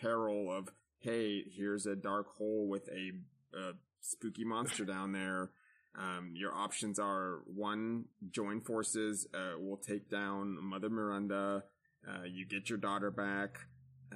peril 0.00 0.50
of, 0.50 0.68
hey, 1.02 1.44
here's 1.56 1.86
a 1.86 1.96
dark 1.96 2.28
hole 2.28 2.68
with 2.68 2.88
a, 2.88 3.10
a 3.56 3.72
spooky 4.00 4.44
monster 4.44 4.84
down 4.86 5.12
there. 5.12 5.50
Um, 5.98 6.32
your 6.34 6.54
options 6.54 6.98
are 6.98 7.42
one, 7.44 8.06
join 8.30 8.62
forces, 8.62 9.26
uh, 9.34 9.58
we'll 9.58 9.76
take 9.76 10.08
down 10.08 10.56
Mother 10.62 10.88
Miranda, 10.88 11.64
uh, 12.08 12.22
you 12.24 12.46
get 12.46 12.70
your 12.70 12.78
daughter 12.78 13.10
back, 13.10 13.58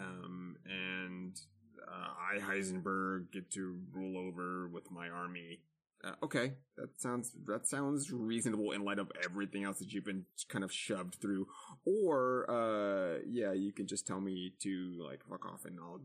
um, 0.00 0.56
and, 0.64 1.38
uh, 1.86 2.08
I, 2.34 2.38
Heisenberg, 2.40 3.30
get 3.30 3.50
to 3.52 3.78
rule 3.92 4.16
over 4.16 4.68
with 4.68 4.90
my 4.90 5.10
army. 5.10 5.60
Uh, 6.02 6.12
okay, 6.22 6.52
that 6.78 6.98
sounds, 6.98 7.32
that 7.46 7.66
sounds 7.66 8.10
reasonable 8.10 8.72
in 8.72 8.82
light 8.82 8.98
of 8.98 9.10
everything 9.22 9.64
else 9.64 9.78
that 9.78 9.92
you've 9.92 10.04
been 10.04 10.24
kind 10.48 10.64
of 10.64 10.72
shoved 10.72 11.16
through. 11.20 11.46
Or, 11.84 12.50
uh, 12.50 13.18
yeah, 13.28 13.52
you 13.52 13.72
can 13.72 13.86
just 13.86 14.06
tell 14.06 14.20
me 14.20 14.54
to, 14.62 14.98
like, 15.06 15.20
fuck 15.28 15.44
off 15.44 15.66
and 15.66 15.78
I'll 15.78 16.00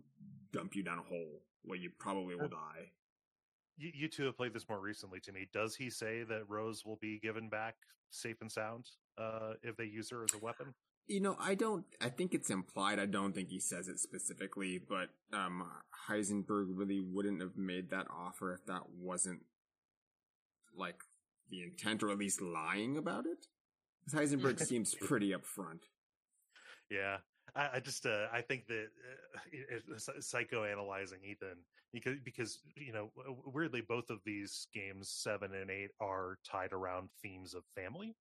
dump 0.51 0.75
you 0.75 0.83
down 0.83 0.99
a 0.99 1.03
hole 1.03 1.41
where 1.63 1.77
you 1.77 1.89
probably 1.99 2.35
will 2.35 2.49
die. 2.49 2.91
You, 3.77 3.91
you 3.93 4.07
two 4.07 4.25
have 4.25 4.37
played 4.37 4.53
this 4.53 4.67
more 4.69 4.79
recently 4.79 5.19
to 5.21 5.31
me. 5.31 5.47
Does 5.53 5.75
he 5.75 5.89
say 5.89 6.23
that 6.23 6.49
Rose 6.49 6.85
will 6.85 6.97
be 7.01 7.19
given 7.19 7.49
back 7.49 7.75
safe 8.09 8.41
and 8.41 8.51
sound 8.51 8.85
uh, 9.17 9.53
if 9.63 9.77
they 9.77 9.85
use 9.85 10.09
her 10.11 10.23
as 10.23 10.33
a 10.33 10.43
weapon? 10.43 10.73
You 11.07 11.19
know, 11.19 11.35
I 11.39 11.55
don't, 11.55 11.85
I 11.99 12.09
think 12.09 12.33
it's 12.33 12.49
implied. 12.49 12.99
I 12.99 13.05
don't 13.05 13.33
think 13.33 13.49
he 13.49 13.59
says 13.59 13.87
it 13.87 13.99
specifically, 13.99 14.79
but, 14.79 15.09
um, 15.33 15.67
Heisenberg 16.09 16.67
really 16.69 16.99
wouldn't 16.99 17.41
have 17.41 17.57
made 17.57 17.89
that 17.89 18.07
offer 18.09 18.53
if 18.53 18.65
that 18.67 18.83
wasn't, 18.97 19.41
like, 20.77 21.01
the 21.49 21.63
intent 21.63 22.03
or 22.03 22.11
at 22.11 22.17
least 22.17 22.41
lying 22.41 22.97
about 22.97 23.25
it. 23.25 23.47
Heisenberg 24.13 24.59
seems 24.65 24.95
pretty 24.95 25.31
upfront. 25.31 25.81
Yeah, 26.89 27.17
I, 27.55 27.77
I 27.77 27.79
just 27.79 28.05
uh, 28.05 28.29
I 28.31 28.41
think 28.41 28.67
that 28.67 28.85
uh, 29.35 29.39
it, 29.51 29.83
it's 29.87 30.07
psychoanalyzing 30.07 31.23
Ethan 31.23 31.65
because 31.91 32.19
because 32.23 32.61
you 32.75 32.93
know 32.93 33.11
weirdly 33.45 33.81
both 33.81 34.09
of 34.09 34.23
these 34.23 34.67
games 34.73 35.11
seven 35.11 35.53
and 35.53 35.69
eight 35.69 35.91
are 35.99 36.39
tied 36.43 36.73
around 36.73 37.11
themes 37.21 37.53
of 37.53 37.65
family. 37.75 38.15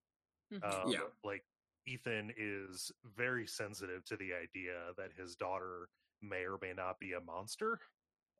Mhm. 0.50 0.62
Um, 0.62 0.92
Yeah. 0.92 1.10
like 1.24 1.44
Ethan 1.86 2.32
is 2.36 2.92
very 3.04 3.46
sensitive 3.46 4.04
to 4.06 4.16
the 4.16 4.34
idea 4.34 4.92
that 4.96 5.12
his 5.14 5.36
daughter 5.36 5.90
may 6.22 6.44
or 6.46 6.58
may 6.60 6.74
not 6.74 7.00
be 7.00 7.14
a 7.14 7.20
monster. 7.20 7.80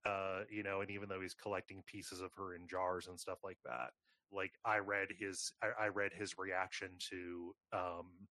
Uh, 0.05 0.45
you 0.51 0.62
know, 0.62 0.80
and 0.80 0.91
even 0.91 1.09
though 1.09 1.20
he's 1.20 1.34
collecting 1.34 1.82
pieces 1.82 2.20
of 2.20 2.32
her 2.34 2.55
in 2.55 2.66
jars 2.66 3.07
and 3.09 3.20
stuff 3.20 3.41
like 3.45 3.59
that, 3.64 3.93
like 4.30 4.59
I 4.64 4.78
read 4.78 5.11
his 5.12 5.53
I, 5.62 5.68
I 5.68 5.88
read 5.88 6.12
his 6.14 6.38
reaction 6.38 6.97
to 7.11 7.55
um 7.72 8.28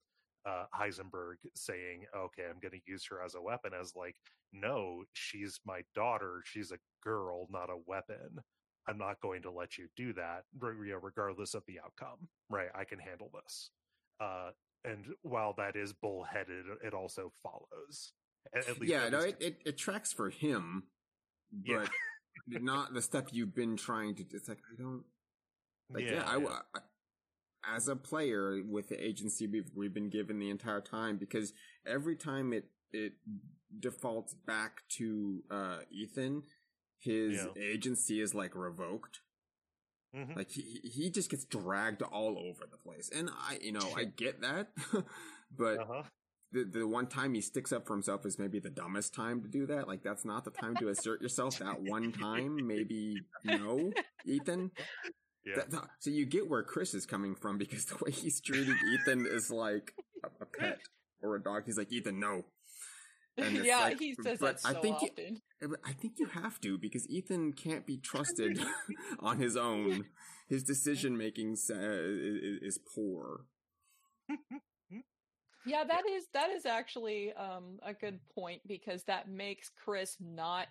uh 0.50 0.66
Heisenberg 0.80 1.36
saying, 1.56 2.00
"Okay, 2.16 2.44
I'm 2.50 2.60
going 2.62 2.72
to 2.80 2.92
use 2.92 3.06
her 3.10 3.22
as 3.24 3.36
a 3.36 3.42
weapon." 3.42 3.72
As 3.80 3.94
like, 3.96 4.16
no, 4.54 5.04
she's 5.14 5.60
my 5.66 5.82
daughter. 5.94 6.42
She's 6.46 6.72
a 6.72 6.80
girl, 7.04 7.48
not 7.52 7.70
a 7.70 7.78
weapon. 7.86 8.40
I'm 8.88 8.98
not 8.98 9.22
going 9.22 9.44
to 9.44 9.52
let 9.52 9.78
you 9.78 9.88
do 9.96 10.14
that, 10.14 10.46
re- 10.58 10.94
regardless 11.00 11.54
of 11.54 11.64
the 11.68 11.80
outcome. 11.86 12.28
Right? 12.50 12.70
I 12.74 12.84
can 12.86 13.00
handle 13.00 13.30
this. 13.44 13.70
Uh, 14.20 14.50
and 14.84 15.06
while 15.22 15.54
that 15.58 15.76
is 15.76 15.94
bullheaded, 15.94 16.66
it 16.84 16.94
also 16.94 17.32
follows. 17.44 18.14
At, 18.56 18.68
at 18.70 18.80
least, 18.80 18.92
yeah, 18.92 19.10
no, 19.10 19.20
it, 19.20 19.38
it, 19.40 19.58
it 19.66 19.78
tracks 19.78 20.12
for 20.14 20.30
him, 20.30 20.84
Yeah. 21.64 21.86
but 22.48 22.64
not 22.64 22.94
the 22.94 23.02
stuff 23.02 23.26
you've 23.32 23.54
been 23.54 23.76
trying 23.78 24.16
to, 24.16 24.24
it's 24.34 24.48
like, 24.48 24.60
I 24.72 24.82
don't, 24.82 25.04
like, 25.92 26.06
yeah, 26.06 26.14
Yeah, 26.14 26.24
I, 26.26 26.38
yeah. 26.38 26.60
I- 26.76 26.80
as 27.64 27.88
a 27.88 27.96
player 27.96 28.62
with 28.68 28.90
the 28.90 29.04
agency 29.04 29.48
we've, 29.48 29.70
we've 29.76 29.94
been 29.94 30.10
given 30.10 30.40
the 30.40 30.50
entire 30.50 30.82
time, 30.82 31.18
because 31.18 31.54
every 31.86 32.16
time 32.16 32.54
it, 32.54 32.66
it 32.92 33.14
defaults 33.80 34.34
back 34.34 34.84
to, 34.98 35.44
uh, 35.52 35.80
Ethan, 35.92 36.44
his 37.00 37.34
Yeah. 37.56 37.62
agency 37.62 38.20
is 38.22 38.34
like 38.34 38.56
revoked. 38.56 39.22
Mhm. 40.16 40.36
Like 40.36 40.50
he, 40.50 40.80
he 40.84 41.10
just 41.12 41.30
gets 41.30 41.46
dragged 41.46 42.02
all 42.02 42.38
over 42.40 42.66
the 42.70 42.78
place. 42.78 43.10
And 43.16 43.30
I, 43.32 43.60
you 43.62 43.72
know, 43.72 43.88
I 43.96 44.06
get 44.06 44.42
that, 44.42 44.70
but 45.56 45.80
uh-huh. 45.80 46.04
the 46.52 46.64
the 46.64 46.88
one 46.88 47.06
time 47.08 47.36
he 47.36 47.42
sticks 47.42 47.72
up 47.72 47.86
for 47.86 47.94
himself 47.94 48.26
is 48.26 48.40
maybe 48.40 48.60
the 48.60 48.72
dumbest 48.72 49.14
time 49.14 49.42
to 49.44 49.48
do 49.48 49.68
that. 49.68 49.88
Like 49.88 50.02
that's 50.02 50.26
not 50.26 50.46
the 50.46 50.52
time 50.52 50.76
to 50.78 50.90
assert 50.90 51.22
yourself. 51.22 51.60
That 51.60 51.80
one 51.82 52.12
time, 52.12 52.66
maybe 52.66 53.18
no, 53.44 53.94
Ethan. 54.26 54.72
Yeah. 55.46 55.56
That- 55.58 55.72
that- 55.72 55.90
so 56.00 56.10
you 56.10 56.26
get 56.26 56.50
where 56.50 56.64
Chris 56.64 56.94
is 56.94 57.06
coming 57.06 57.36
from 57.36 57.58
because 57.58 57.86
the 57.92 57.98
way 58.04 58.12
he's 58.12 58.42
treating 58.42 58.76
Ethan 58.94 59.26
is 59.26 59.50
like 59.52 59.94
a, 60.24 60.28
a 60.44 60.46
pet 60.46 60.80
or 61.22 61.36
a 61.36 61.42
dog. 61.44 61.64
He's 61.66 61.78
like 61.78 61.92
Ethan, 61.92 62.20
no. 62.20 62.46
And 63.38 63.64
yeah, 63.66 63.80
like- 63.80 64.00
he 64.00 64.16
says 64.22 64.40
that 64.40 64.60
so 64.60 64.70
I 64.70 64.74
think 64.74 65.02
you- 65.02 65.08
often. 65.12 65.42
Yeah, 65.62 65.68
but 65.72 65.80
I 65.86 65.92
think 65.94 66.14
you 66.20 66.26
have 66.28 66.60
to 66.62 66.78
because 66.78 67.08
Ethan 67.10 67.54
can't 67.54 67.86
be 67.86 67.98
trusted 67.98 68.60
on 69.20 69.40
his 69.40 69.56
own. 69.58 70.06
His 70.48 70.64
decision 70.64 71.18
making 71.18 71.54
is, 71.54 71.70
is 71.70 72.80
poor. 72.96 73.46
Yeah, 75.66 75.84
that 75.84 76.04
is 76.10 76.26
that 76.34 76.50
is 76.50 76.66
actually 76.66 77.34
um 77.34 77.80
a 77.86 77.94
good 77.94 78.20
point 78.34 78.62
because 78.68 79.04
that 79.04 79.28
makes 79.30 79.70
Chris 79.84 80.16
not 80.20 80.68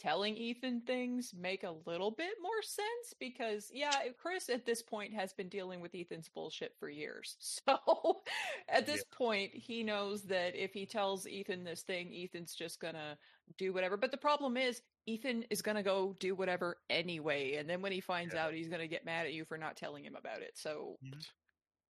telling 0.00 0.36
Ethan 0.36 0.80
things 0.86 1.32
make 1.38 1.62
a 1.62 1.74
little 1.86 2.10
bit 2.10 2.32
more 2.42 2.62
sense 2.62 3.14
because 3.20 3.70
yeah, 3.72 3.92
Chris 4.20 4.48
at 4.48 4.64
this 4.64 4.82
point 4.82 5.12
has 5.14 5.32
been 5.32 5.48
dealing 5.48 5.80
with 5.80 5.94
Ethan's 5.94 6.28
bullshit 6.28 6.74
for 6.80 6.88
years. 6.88 7.36
So 7.66 8.22
at 8.68 8.86
this 8.86 9.04
point 9.16 9.50
he 9.54 9.82
knows 9.82 10.22
that 10.22 10.56
if 10.56 10.72
he 10.72 10.86
tells 10.86 11.26
Ethan 11.26 11.62
this 11.64 11.82
thing, 11.82 12.12
Ethan's 12.14 12.54
just 12.54 12.80
going 12.80 12.94
to 12.94 13.18
do 13.58 13.72
whatever. 13.72 13.96
But 13.96 14.10
the 14.10 14.16
problem 14.16 14.56
is 14.56 14.80
Ethan 15.06 15.44
is 15.50 15.60
going 15.62 15.76
to 15.76 15.82
go 15.82 16.16
do 16.18 16.34
whatever 16.34 16.78
anyway 16.88 17.56
and 17.56 17.68
then 17.68 17.82
when 17.82 17.92
he 17.92 18.00
finds 18.00 18.34
Yeah. 18.34 18.46
out 18.46 18.54
he's 18.54 18.68
going 18.68 18.80
to 18.80 18.88
get 18.88 19.04
mad 19.04 19.26
at 19.26 19.32
you 19.34 19.44
for 19.44 19.58
not 19.58 19.76
telling 19.76 20.04
him 20.04 20.16
about 20.16 20.40
it. 20.40 20.56
So 20.56 20.96
Mhm. 21.04 21.26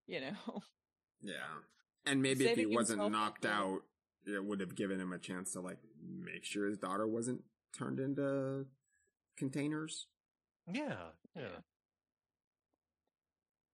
you 0.07 0.21
know. 0.21 0.35
Yeah. 1.23 1.35
And 2.05 2.21
maybe 2.23 2.47
if 2.47 2.57
he 2.57 2.65
wasn't 2.65 3.11
knocked 3.11 3.45
out, 3.45 3.83
it 4.25 4.43
would 4.43 4.59
have 4.59 4.73
given 4.75 4.99
him 4.99 5.13
a 5.13 5.19
chance 5.19 5.53
to 5.53 5.61
like 5.61 5.77
make 6.03 6.43
sure 6.43 6.67
his 6.67 6.79
daughter 6.79 7.07
wasn't 7.07 7.43
turned 7.77 7.99
into 7.99 8.65
containers. 9.37 10.07
Yeah, 10.67 11.11
yeah. 11.35 11.41
Yeah. 11.41 11.59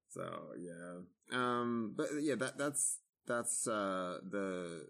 So 0.09 0.53
yeah, 0.57 1.01
um, 1.31 1.93
but 1.95 2.07
yeah, 2.21 2.35
that 2.35 2.57
that's 2.57 2.99
that's 3.27 3.67
uh 3.67 4.19
the 4.27 4.87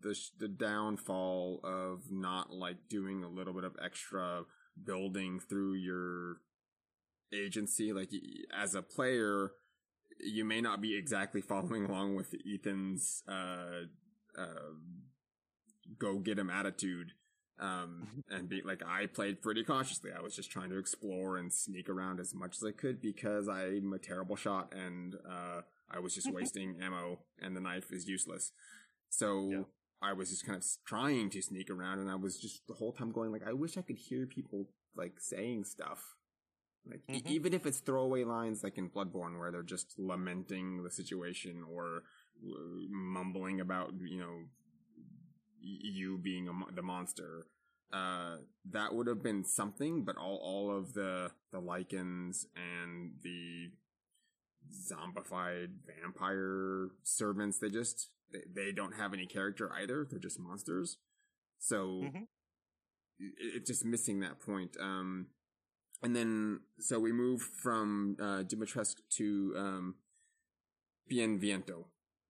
the 0.00 0.14
sh- 0.14 0.30
the 0.38 0.48
downfall 0.48 1.60
of 1.62 2.10
not 2.10 2.52
like 2.52 2.88
doing 2.88 3.22
a 3.22 3.28
little 3.28 3.52
bit 3.52 3.64
of 3.64 3.76
extra 3.82 4.42
building 4.82 5.38
through 5.38 5.74
your 5.74 6.38
agency. 7.32 7.92
Like 7.92 8.10
as 8.56 8.74
a 8.74 8.82
player, 8.82 9.52
you 10.18 10.44
may 10.44 10.60
not 10.60 10.80
be 10.80 10.96
exactly 10.96 11.40
following 11.52 11.84
along 11.84 12.16
with 12.16 12.34
Ethan's 12.46 13.22
uh 13.28 13.86
uh 14.36 14.72
go 15.98 16.18
get 16.18 16.38
him 16.38 16.50
attitude. 16.50 17.12
Um, 17.58 18.24
and 18.30 18.48
be 18.48 18.60
like, 18.64 18.82
I 18.84 19.06
played 19.06 19.40
pretty 19.42 19.62
cautiously. 19.62 20.10
I 20.16 20.20
was 20.20 20.34
just 20.34 20.50
trying 20.50 20.70
to 20.70 20.78
explore 20.78 21.36
and 21.36 21.52
sneak 21.52 21.88
around 21.88 22.18
as 22.18 22.34
much 22.34 22.56
as 22.56 22.64
I 22.64 22.72
could 22.72 23.00
because 23.00 23.48
I'm 23.48 23.92
a 23.92 23.98
terrible 23.98 24.36
shot 24.36 24.72
and, 24.74 25.14
uh, 25.28 25.60
I 25.90 25.98
was 26.00 26.14
just 26.14 26.32
wasting 26.32 26.80
ammo 26.82 27.20
and 27.40 27.54
the 27.54 27.60
knife 27.60 27.92
is 27.92 28.08
useless. 28.08 28.52
So 29.10 29.50
Yeah. 29.50 29.62
I 30.00 30.14
was 30.14 30.30
just 30.30 30.44
kind 30.46 30.56
of 30.56 30.64
trying 30.86 31.30
to 31.30 31.42
sneak 31.42 31.70
around 31.70 32.00
and 32.00 32.10
I 32.10 32.16
was 32.16 32.40
just 32.40 32.66
the 32.66 32.74
whole 32.74 32.92
time 32.92 33.12
going 33.12 33.30
like, 33.30 33.46
I 33.46 33.52
wish 33.52 33.76
I 33.76 33.82
could 33.82 33.98
hear 33.98 34.26
people 34.26 34.68
like 34.96 35.20
saying 35.20 35.64
stuff. 35.64 36.16
Like, 36.84 37.02
e- 37.08 37.20
Mhm. 37.22 37.30
even 37.30 37.54
if 37.54 37.64
it's 37.66 37.78
throwaway 37.80 38.24
lines 38.24 38.64
like 38.64 38.76
in 38.78 38.90
Bloodborne 38.90 39.38
where 39.38 39.52
they're 39.52 39.62
just 39.62 39.96
lamenting 39.98 40.82
the 40.82 40.90
situation 40.90 41.62
or 41.62 42.02
uh, 42.44 42.50
mumbling 42.88 43.60
about, 43.60 43.92
you 44.00 44.18
know, 44.18 44.48
you 45.62 46.18
being 46.18 46.48
a, 46.48 46.52
the 46.74 46.82
monster. 46.82 47.46
Uh, 47.92 48.38
that 48.70 48.94
would 48.94 49.06
have 49.06 49.22
been 49.22 49.44
something, 49.44 50.02
but 50.02 50.16
all, 50.16 50.40
all 50.42 50.74
of 50.74 50.94
the, 50.94 51.30
the 51.52 51.60
Lycans 51.60 52.46
and 52.56 53.12
the 53.22 53.70
zombified 54.90 55.68
vampire 56.00 56.88
servants, 57.02 57.58
they 57.58 57.68
just, 57.68 58.08
they, 58.32 58.40
they 58.54 58.72
don't 58.72 58.94
have 58.94 59.12
any 59.12 59.26
character 59.26 59.70
either. 59.74 60.06
They're 60.08 60.18
just 60.18 60.40
monsters. 60.40 60.96
So 61.58 62.00
Mhm. 62.04 62.22
it, 63.18 63.32
it's 63.38 63.68
just 63.68 63.84
missing 63.84 64.20
that 64.20 64.40
point. 64.40 64.76
Um, 64.80 65.26
and 66.02 66.16
then, 66.16 66.60
so 66.78 66.98
we 66.98 67.12
move 67.12 67.42
from, 67.42 68.16
uh, 68.18 68.42
Dimitrescu 68.42 68.96
to, 69.18 69.54
um, 69.56 69.94
Bienviento. 71.10 71.84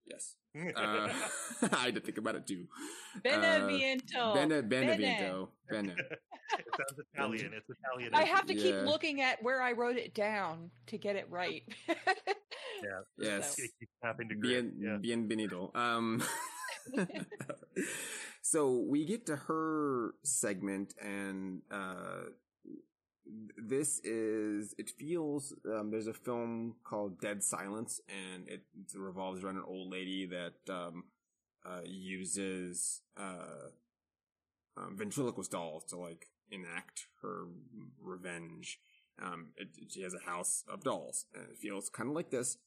Yes. 0.05 0.35
Uh, 0.55 1.09
I 1.73 1.77
had 1.87 1.95
to 1.95 2.01
think 2.01 2.19
about 2.19 2.35
it 2.35 2.47
too. 2.47 2.67
Beneviento. 3.25 4.35
Bene, 4.35 4.63
Benevento. 4.63 5.49
Bene. 5.71 5.95
it 5.99 6.65
sounds 6.77 7.01
Italian. 7.15 7.53
It's 7.55 7.69
Italian. 7.71 8.15
I 8.15 8.25
have 8.25 8.47
to 8.47 8.55
keep 8.55 8.75
looking 8.75 9.21
at 9.23 9.43
where 9.43 9.63
I 9.63 9.73
wrote 9.73 9.97
it 9.97 10.15
down 10.15 10.71
to 10.89 10.99
get 10.99 11.17
it 11.17 11.27
right. 11.31 11.63
Yeah. 11.89 13.01
Yes. 13.17 13.59
It 13.59 13.71
keeps 13.79 13.93
snapping 14.01 14.29
to 14.29 14.35
grid. 14.35 14.79
Bien, 14.79 15.01
Yeah. 15.03 15.17
bienvenido. 15.17 15.75
Um, 15.77 16.23
so 18.43 18.85
we 18.89 19.05
get 19.05 19.27
to 19.27 19.37
her 19.37 20.15
segment 20.25 20.95
and, 21.01 21.63
uh, 21.71 22.25
this 23.57 24.01
is, 24.01 24.75
it 24.79 24.91
feels, 24.91 25.55
um, 25.67 25.91
there's 25.91 26.07
a 26.07 26.13
film 26.13 26.77
called 26.85 27.21
Dead 27.21 27.43
Silence 27.43 28.01
and 28.09 28.49
it 28.49 28.63
revolves 28.95 29.43
around 29.43 29.57
an 29.57 29.65
old 29.67 29.91
lady 29.91 30.27
that, 30.27 30.73
um, 30.73 31.05
uh, 31.65 31.81
uses, 31.85 33.03
uh, 33.17 33.71
um, 34.77 34.97
ventriloquist 34.97 35.51
dolls 35.51 35.85
to 35.85 35.97
like 35.97 36.29
enact 36.51 37.07
her 37.23 37.47
revenge. 38.01 38.79
Um, 39.23 39.49
it, 39.57 39.69
she 39.91 40.03
has 40.03 40.15
a 40.15 40.31
house 40.31 40.65
of 40.69 40.83
dolls 40.83 41.27
and 41.35 41.45
it 41.45 41.59
feels 41.59 41.89
kind 41.89 42.09
of 42.09 42.15
like 42.15 42.31
this. 42.31 42.59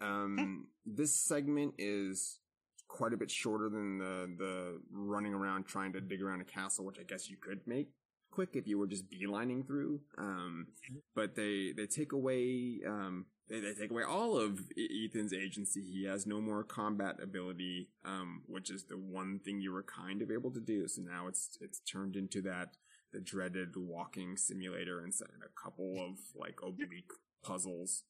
Um, 0.00 0.68
this 0.84 1.14
segment 1.14 1.74
is 1.78 2.40
quite 2.88 3.12
a 3.12 3.16
bit 3.16 3.30
shorter 3.30 3.68
than 3.68 3.98
the, 3.98 4.30
the 4.38 4.80
running 4.92 5.34
around 5.34 5.66
trying 5.66 5.92
to 5.94 6.00
dig 6.00 6.22
around 6.22 6.40
a 6.40 6.44
castle, 6.44 6.84
which 6.84 6.98
I 7.00 7.02
guess 7.02 7.28
you 7.28 7.36
could 7.36 7.60
make 7.66 7.88
quick 8.30 8.50
if 8.54 8.66
you 8.66 8.78
were 8.78 8.86
just 8.86 9.04
beelining 9.10 9.66
through. 9.66 10.00
Um, 10.18 10.68
but 11.14 11.34
they, 11.34 11.72
they 11.76 11.86
take 11.86 12.12
away, 12.12 12.80
um, 12.86 13.26
they, 13.48 13.60
they 13.60 13.74
take 13.74 13.90
away 13.90 14.02
all 14.02 14.38
of 14.38 14.60
Ethan's 14.76 15.32
agency. 15.32 15.82
He 15.82 16.04
has 16.06 16.26
no 16.26 16.40
more 16.40 16.64
combat 16.64 17.16
ability, 17.22 17.88
um, 18.04 18.42
which 18.46 18.70
is 18.70 18.84
the 18.84 18.96
one 18.96 19.40
thing 19.44 19.60
you 19.60 19.72
were 19.72 19.84
kind 19.84 20.22
of 20.22 20.30
able 20.30 20.50
to 20.52 20.60
do. 20.60 20.86
So 20.88 21.02
now 21.02 21.28
it's, 21.28 21.56
it's 21.60 21.80
turned 21.80 22.16
into 22.16 22.42
that, 22.42 22.76
the 23.12 23.20
dreaded 23.20 23.76
walking 23.76 24.36
simulator 24.36 25.00
and 25.00 25.12
a 25.22 25.62
couple 25.62 25.96
of 25.98 26.18
like 26.34 26.58
oblique 26.62 27.10
puzzles. 27.42 28.04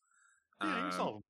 Yeah, 0.63 0.87
you 0.87 0.93
solve 0.93 1.15
them. 1.15 1.23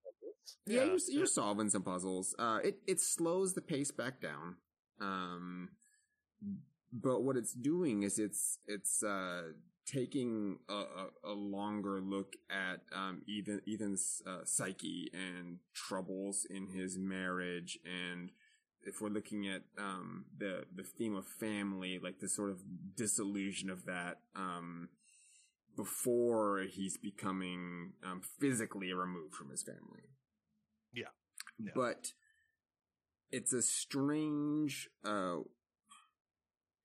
yeah, 0.67 0.85
you're, 0.85 0.99
you're 1.09 1.27
solving 1.27 1.69
some 1.69 1.83
puzzles. 1.83 2.35
Uh, 2.39 2.61
it 2.63 2.79
it 2.87 3.01
slows 3.01 3.55
the 3.55 3.61
pace 3.61 3.91
back 3.91 4.21
down. 4.21 4.57
Um, 5.01 5.71
but 6.93 7.23
what 7.23 7.37
it's 7.37 7.53
doing 7.53 8.03
is 8.03 8.19
it's 8.19 8.59
it's 8.67 9.03
uh 9.03 9.43
taking 9.87 10.59
a, 10.69 10.73
a, 10.75 11.09
a 11.25 11.33
longer 11.33 12.01
look 12.01 12.35
at 12.51 12.81
um 12.95 13.23
Ethan 13.27 13.61
Ethan's 13.69 14.23
uh, 14.27 14.41
psyche 14.45 15.11
and 15.13 15.59
troubles 15.75 16.47
in 16.49 16.67
his 16.69 16.99
marriage 16.99 17.79
and 17.85 18.31
if 18.83 19.01
we're 19.01 19.09
looking 19.09 19.47
at 19.49 19.63
um 19.79 20.25
the 20.39 20.65
the 20.75 20.83
theme 20.83 21.15
of 21.15 21.27
family 21.27 21.99
like 22.03 22.21
the 22.21 22.29
sort 22.29 22.51
of 22.51 22.61
disillusion 22.97 23.71
of 23.71 23.85
that 23.87 24.21
um 24.35 24.89
before 25.77 26.61
he's 26.71 26.97
becoming 26.97 27.93
um 28.05 28.23
physically 28.41 28.93
removed 28.93 29.35
from 29.35 29.51
his 29.51 29.63
family 29.63 30.09
Yeah. 30.93 31.11
Yeah. 31.59 31.73
but 31.75 32.13
it's 33.31 33.53
a 33.53 33.63
strange 33.63 34.89
uh 35.05 35.37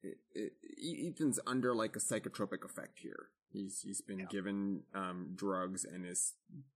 Ethan's 0.04 1.40
under 1.46 1.74
like 1.76 1.96
a 1.96 2.00
psychotropic 2.00 2.64
effect 2.66 3.00
here. 3.00 3.30
He's 3.52 3.82
he's 3.82 4.02
been 4.02 4.20
Yeah. 4.20 4.26
given 4.30 4.84
um 4.94 5.34
drugs 5.36 5.86
and 5.86 6.06
is 6.06 6.34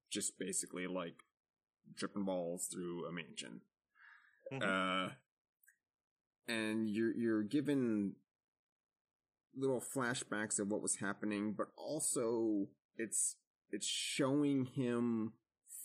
just 0.10 0.38
basically 0.38 0.88
like 0.88 1.24
dripping 1.96 2.26
balls 2.26 2.68
through 2.68 3.06
a 3.06 3.12
mansion. 3.12 3.62
Mhm. 4.52 4.62
Uh 4.62 5.14
and 6.48 6.88
you're 6.90 7.16
you're 7.16 7.44
given 7.44 8.16
little 9.56 9.82
flashbacks 9.82 10.60
of 10.60 10.68
what 10.70 10.82
was 10.82 10.98
happening, 10.98 11.54
but 11.54 11.68
also 11.78 12.68
it's 12.98 13.38
it's 13.72 13.88
showing 13.88 14.66
him 14.66 15.34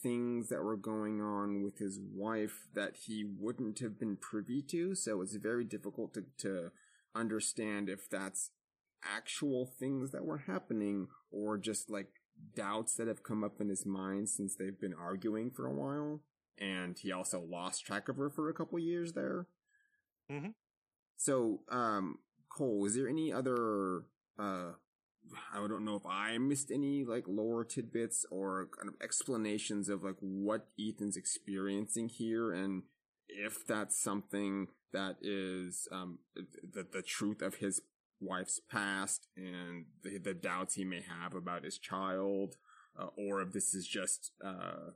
things 0.02 0.48
that 0.48 0.62
were 0.62 0.76
going 0.76 1.20
on 1.20 1.62
with 1.62 1.78
his 1.78 1.98
wife 2.00 2.68
that 2.74 2.96
he 3.06 3.22
wouldn't 3.24 3.78
have 3.80 3.98
been 3.98 4.16
privy 4.16 4.62
to. 4.62 4.94
So 4.94 5.20
it's 5.20 5.34
very 5.34 5.64
difficult 5.64 6.14
to, 6.14 6.24
to 6.38 6.70
understand 7.14 7.88
if 7.88 8.08
that's 8.08 8.50
actual 9.04 9.66
things 9.66 10.10
that 10.12 10.24
were 10.24 10.38
happening 10.38 11.08
or 11.30 11.56
just 11.58 11.90
like 11.90 12.08
doubts 12.54 12.94
that 12.96 13.08
have 13.08 13.22
come 13.22 13.44
up 13.44 13.60
in 13.60 13.68
his 13.68 13.86
mind 13.86 14.28
since 14.28 14.56
they've 14.56 14.80
been 14.80 14.94
arguing 14.94 15.50
for 15.50 15.66
a 15.66 15.74
while. 15.74 16.22
And 16.58 16.98
he 16.98 17.12
also 17.12 17.40
lost 17.40 17.86
track 17.86 18.08
of 18.08 18.16
her 18.16 18.28
for 18.28 18.48
a 18.48 18.54
couple 18.54 18.78
years 18.78 19.12
there. 19.12 19.46
Mhm. 20.30 20.54
So, 21.16 21.62
um, 21.68 22.18
Cole, 22.48 22.84
is 22.86 22.94
there 22.94 23.08
any 23.08 23.32
other, 23.32 24.04
uh, 24.38 24.72
I 25.52 25.66
don't 25.68 25.84
know 25.84 25.96
if 25.96 26.06
I 26.06 26.36
missed 26.38 26.70
any 26.70 27.04
like 27.04 27.28
lore 27.28 27.64
tidbits 27.64 28.24
or 28.30 28.68
kind 28.68 28.88
of 28.88 29.00
explanations 29.00 29.88
of 29.88 30.02
like 30.02 30.16
what 30.20 30.68
Ethan's 30.78 31.16
experiencing 31.16 32.08
here 32.08 32.52
and 32.52 32.82
if 33.36 33.66
that's 33.66 34.00
something 34.00 34.68
that 34.92 35.16
is 35.22 35.86
um 35.92 36.18
the 36.34 36.86
the 36.92 37.02
truth 37.02 37.42
of 37.42 37.56
his 37.56 37.80
wife's 38.20 38.60
past 38.70 39.28
and 39.36 39.86
the, 40.02 40.18
the 40.18 40.34
doubts 40.34 40.74
he 40.74 40.84
may 40.84 41.00
have 41.02 41.34
about 41.34 41.64
his 41.64 41.78
child 41.78 42.56
uh, 42.98 43.06
or 43.16 43.40
if 43.40 43.52
this 43.52 43.72
is 43.74 43.86
just 43.86 44.32
uh 44.44 44.90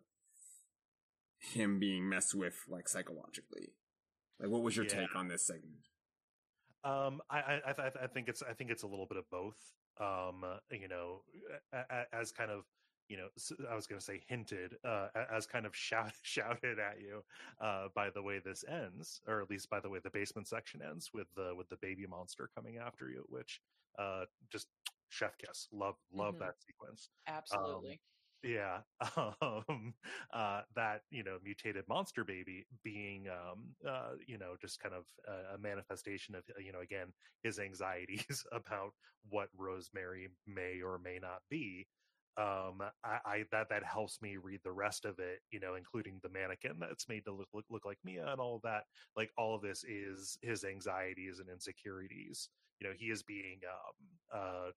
him 1.38 1.78
being 1.78 2.08
messed 2.08 2.34
with 2.34 2.54
like 2.68 2.88
psychologically 2.88 3.68
like 4.40 4.50
what 4.50 4.62
was 4.62 4.76
your 4.76 4.84
Yeah. 4.86 5.00
take 5.00 5.14
on 5.16 5.28
this 5.28 5.46
segment 5.46 5.86
Um, 6.84 7.22
I, 7.30 7.38
I, 7.38 7.60
I, 7.68 7.72
th- 7.72 7.96
I 8.02 8.06
think 8.08 8.28
it's, 8.28 8.42
I 8.42 8.52
think 8.52 8.70
it's 8.70 8.82
a 8.82 8.86
little 8.86 9.06
bit 9.06 9.16
of 9.16 9.24
both. 9.30 9.56
Um, 9.98 10.44
you 10.70 10.86
know, 10.86 11.22
a- 11.72 11.94
a- 11.96 12.14
as 12.14 12.30
kind 12.30 12.50
of, 12.50 12.64
you 13.08 13.16
know, 13.16 13.28
i 13.68 13.74
was 13.74 13.86
going 13.86 13.98
to 13.98 14.04
say 14.04 14.24
hinted, 14.28 14.78
uh, 14.84 15.08
as 15.30 15.46
kind 15.46 15.66
of 15.66 15.74
shout, 15.76 16.12
shouted 16.22 16.78
at 16.78 17.00
you, 17.00 17.24
uh, 17.60 17.88
by 17.94 18.10
the 18.10 18.22
way 18.22 18.38
this 18.40 18.64
ends, 18.64 19.20
or 19.26 19.42
at 19.42 19.50
least 19.50 19.68
by 19.70 19.80
the 19.80 19.90
way 19.90 19.98
the 20.00 20.10
basement 20.10 20.48
section 20.48 20.82
ends 20.82 21.12
with 21.12 21.28
the, 21.34 21.54
with 21.54 21.68
the 21.68 21.76
baby 21.76 22.06
monster 22.06 22.48
coming 22.54 22.78
after 22.78 23.08
you, 23.10 23.24
which, 23.28 23.60
uh, 23.98 24.26
just 24.50 24.68
chef 25.08 25.38
kiss. 25.38 25.68
Love, 25.72 25.96
love 26.12 26.36
Mhm. 26.36 26.38
that 26.38 26.54
sequence. 26.60 27.10
Absolutely. 27.26 28.00
yeah 28.42 28.82
um 29.16 29.94
uh 30.30 30.62
that 30.74 31.02
you 31.10 31.22
know 31.22 31.38
mutated 31.42 31.88
monster 31.88 32.24
baby 32.24 32.66
being 32.82 33.26
um 33.28 33.74
uh 33.86 34.16
you 34.26 34.36
know 34.36 34.54
just 34.60 34.78
kind 34.80 34.94
of 34.94 35.08
a, 35.26 35.54
a 35.54 35.58
manifestation 35.58 36.34
of 36.34 36.44
you 36.58 36.70
know 36.70 36.80
again 36.80 37.14
his 37.42 37.58
anxieties 37.58 38.44
about 38.52 38.92
what 39.22 39.48
rosemary 39.54 40.28
may 40.46 40.82
or 40.82 40.98
may 40.98 41.18
not 41.18 41.42
be 41.48 41.88
um 42.36 42.82
I, 43.04 43.18
I 43.24 43.44
that 43.52 43.68
that 43.70 43.84
helps 43.84 44.20
me 44.20 44.36
read 44.36 44.60
the 44.64 44.72
rest 44.72 45.04
of 45.04 45.18
it 45.18 45.40
you 45.52 45.60
know 45.60 45.74
including 45.76 46.18
the 46.22 46.28
mannequin 46.30 46.76
that's 46.80 47.08
made 47.08 47.24
to 47.26 47.32
look, 47.32 47.48
look 47.54 47.64
look 47.70 47.84
like 47.84 47.98
mia 48.04 48.26
and 48.26 48.40
all 48.40 48.56
of 48.56 48.62
that. 48.62 48.84
Like 49.16 49.30
all 49.38 49.54
of 49.54 49.62
this 49.62 49.84
is 49.84 50.38
his 50.42 50.64
anxieties 50.64 51.38
and 51.38 51.48
insecurities. 51.48 52.48
You 52.80 52.88
know 52.88 52.94
he 52.96 53.06
is 53.06 53.22
being 53.22 53.60
um 53.68 54.40
uh, 54.40 54.70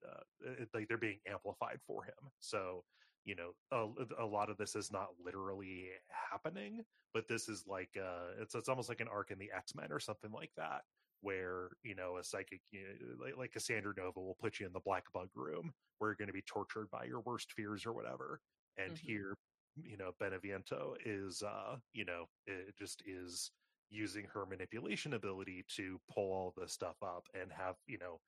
uh 0.51 0.65
like 0.73 0.87
they're 0.87 0.97
being 0.97 1.19
amplified 1.27 1.79
for 1.85 2.03
him. 2.03 2.31
So 2.39 2.83
you 3.25 3.35
know 3.35 3.51
a, 3.71 4.23
a 4.23 4.25
lot 4.25 4.49
of 4.49 4.57
this 4.57 4.75
is 4.75 4.91
not 4.91 5.07
literally 5.23 5.89
happening 6.31 6.81
but 7.13 7.27
this 7.27 7.49
is 7.49 7.65
like 7.67 7.89
uh 7.99 8.31
it's 8.41 8.55
it's 8.55 8.69
almost 8.69 8.89
like 8.89 9.01
an 9.01 9.07
arc 9.09 9.31
in 9.31 9.37
the 9.37 9.51
x-men 9.55 9.91
or 9.91 9.99
something 9.99 10.31
like 10.31 10.51
that 10.55 10.81
where 11.21 11.69
you 11.83 11.95
know 11.95 12.17
a 12.17 12.23
psychic 12.23 12.61
you 12.71 12.81
know, 12.83 13.23
like, 13.25 13.37
like 13.37 13.51
cassandra 13.51 13.93
nova 13.97 14.19
will 14.19 14.35
put 14.39 14.59
you 14.59 14.65
in 14.65 14.73
the 14.73 14.79
black 14.85 15.03
bug 15.13 15.29
room 15.35 15.71
where 15.97 16.09
you're 16.11 16.15
going 16.15 16.27
to 16.27 16.33
be 16.33 16.43
tortured 16.43 16.89
by 16.91 17.03
your 17.05 17.21
worst 17.21 17.51
fears 17.53 17.85
or 17.85 17.93
whatever 17.93 18.39
and 18.77 18.93
Mhm. 18.93 18.97
here 18.97 19.35
you 19.83 19.97
know 19.97 20.11
beneviento 20.21 20.95
is 21.05 21.41
uh 21.43 21.77
you 21.93 22.05
know 22.05 22.25
it 22.45 22.75
just 22.77 23.03
is 23.05 23.51
using 23.89 24.25
her 24.25 24.45
manipulation 24.45 25.13
ability 25.13 25.63
to 25.67 25.99
pull 26.13 26.31
all 26.31 26.53
this 26.57 26.73
stuff 26.73 26.97
up 27.03 27.23
and 27.33 27.51
have 27.51 27.75
you 27.87 27.97
know 27.97 28.19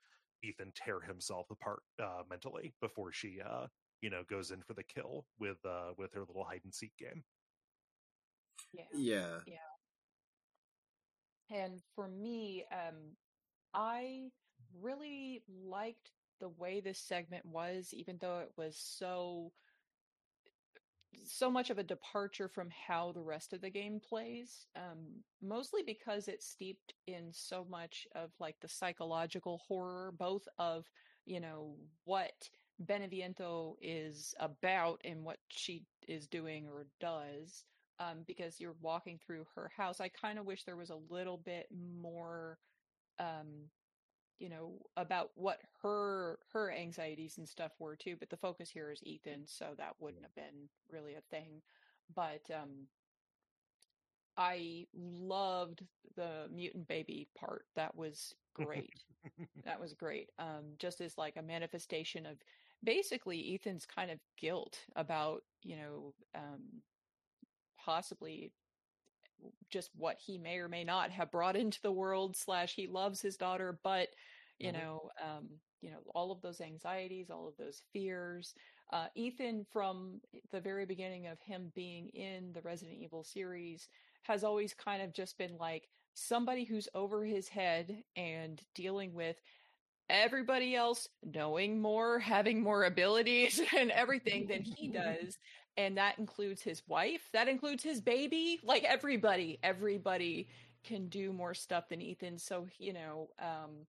ethan 0.43 0.71
tear 0.75 0.99
himself 1.01 1.47
apart 1.51 1.81
uh 2.01 2.23
mentally 2.29 2.73
before 2.81 3.11
she 3.11 3.39
uh 3.41 3.67
you 4.01 4.09
know 4.09 4.23
goes 4.29 4.51
in 4.51 4.61
for 4.63 4.73
the 4.73 4.83
kill 4.83 5.25
with 5.39 5.57
uh 5.65 5.91
with 5.97 6.13
her 6.13 6.21
little 6.25 6.43
hide 6.45 6.61
and 6.63 6.73
seek 6.73 6.91
game 6.97 7.23
Yeah. 8.73 8.85
Yeah. 9.45 9.68
And 11.49 11.81
for 11.95 12.07
me, 12.07 12.65
um, 12.71 13.15
I 13.73 14.29
really 14.81 15.41
liked 15.63 16.11
the 16.39 16.49
way 16.49 16.79
this 16.79 16.99
segment 16.99 17.45
was, 17.45 17.89
even 17.93 18.17
though 18.19 18.39
it 18.39 18.51
was 18.55 18.77
so 18.77 19.51
so 21.25 21.49
much 21.49 21.69
of 21.69 21.77
a 21.77 21.83
departure 21.83 22.47
from 22.47 22.69
how 22.87 23.11
the 23.11 23.21
rest 23.21 23.51
of 23.51 23.61
the 23.61 23.69
game 23.69 23.99
plays. 23.99 24.67
Um, 24.75 25.23
mostly 25.41 25.81
because 25.85 26.27
it's 26.27 26.47
steeped 26.47 26.93
in 27.07 27.29
so 27.31 27.65
much 27.69 28.07
of 28.15 28.29
like 28.39 28.55
the 28.61 28.67
psychological 28.67 29.61
horror, 29.67 30.13
both 30.17 30.47
of 30.57 30.85
you 31.25 31.39
know 31.39 31.75
what 32.05 32.49
Beneviento 32.85 33.75
is 33.81 34.33
about 34.39 35.01
and 35.03 35.23
what 35.23 35.39
she 35.49 35.83
is 36.07 36.27
doing 36.27 36.67
or 36.67 36.87
does, 36.99 37.65
um, 37.99 38.19
because 38.25 38.59
you're 38.59 38.75
walking 38.81 39.19
through 39.25 39.45
her 39.55 39.71
house. 39.75 39.99
I 39.99 40.09
kind 40.09 40.39
of 40.39 40.45
wish 40.45 40.63
there 40.63 40.75
was 40.75 40.89
a 40.89 40.99
little 41.09 41.37
bit 41.37 41.67
more, 41.71 42.57
um, 43.19 43.69
you 44.39 44.49
know, 44.49 44.73
about 44.95 45.31
what 45.35 45.59
her 45.81 46.39
her 46.53 46.71
anxieties 46.71 47.37
and 47.37 47.47
stuff 47.47 47.71
were 47.79 47.95
too. 47.95 48.15
But 48.17 48.29
the 48.29 48.37
focus 48.37 48.69
here 48.69 48.91
is 48.91 49.03
Ethan, 49.03 49.43
so 49.45 49.73
that 49.77 49.95
wouldn't 49.99 50.23
have 50.23 50.35
been 50.35 50.69
really 50.91 51.15
a 51.15 51.21
thing. 51.29 51.61
But 52.15 52.49
um, 52.53 52.87
I 54.37 54.87
loved 54.93 55.85
the 56.15 56.47
mutant 56.53 56.87
baby 56.87 57.27
part. 57.37 57.65
That 57.75 57.95
was 57.95 58.33
great. 58.53 59.03
that 59.65 59.79
was 59.79 59.93
great. 59.93 60.29
Um, 60.39 60.75
just 60.77 61.01
as 61.01 61.17
like 61.17 61.35
a 61.35 61.41
manifestation 61.41 62.25
of 62.25 62.37
basically 62.83 63.53
Ethan's 63.53 63.85
kind 63.85 64.09
of 64.09 64.19
guilt 64.37 64.79
about, 64.95 65.43
you 65.63 65.75
know, 65.75 66.13
um, 66.33 66.81
possibly 67.89 68.51
just 69.69 69.89
what 69.95 70.17
he 70.19 70.37
may 70.37 70.57
or 70.57 70.67
may 70.69 70.83
not 70.83 71.11
have 71.11 71.31
brought 71.31 71.55
into 71.55 71.81
the 71.81 71.91
world 71.91 72.35
slash 72.35 72.73
he 72.75 72.87
loves 72.87 73.21
his 73.21 73.37
daughter 73.37 73.79
but 73.83 74.09
you 74.59 74.71
Mhm. 74.71 74.73
know 74.73 75.09
um 75.23 75.49
you 75.81 75.91
know 75.91 75.99
all 76.13 76.31
of 76.31 76.41
those 76.41 76.61
anxieties 76.61 77.29
all 77.29 77.47
of 77.47 77.55
those 77.57 77.83
fears 77.93 78.53
uh 78.91 79.07
ethan 79.15 79.65
from 79.71 80.19
the 80.51 80.59
very 80.61 80.85
beginning 80.85 81.27
of 81.27 81.39
him 81.41 81.71
being 81.75 82.09
in 82.09 82.51
the 82.53 82.61
resident 82.61 82.97
evil 82.97 83.23
series 83.23 83.87
has 84.23 84.43
always 84.43 84.73
kind 84.73 85.01
of 85.01 85.13
just 85.13 85.37
been 85.37 85.57
like 85.57 85.89
somebody 86.13 86.65
who's 86.65 86.89
over 86.93 87.23
his 87.23 87.47
head 87.47 88.03
and 88.15 88.61
dealing 88.75 89.13
with 89.13 89.37
everybody 90.09 90.75
else 90.75 91.07
knowing 91.23 91.81
more 91.81 92.19
having 92.19 92.61
more 92.61 92.85
abilities 92.85 93.61
and 93.77 93.91
everything 93.91 94.47
than 94.47 94.63
he 94.63 94.87
does 94.93 95.37
and 95.79 95.97
that 95.97 96.19
includes 96.19 96.61
his 96.61 96.83
wife 96.87 97.29
that 97.31 97.47
includes 97.47 97.81
his 97.83 98.01
baby 98.01 98.59
like 98.63 98.83
everybody 98.83 99.57
everybody 99.63 100.47
can 100.83 101.07
do 101.07 101.31
more 101.31 101.53
stuff 101.53 101.87
than 101.89 102.01
ethan. 102.01 102.37
So 102.37 102.67
you 102.77 102.93
know 102.93 103.29
um 103.39 103.85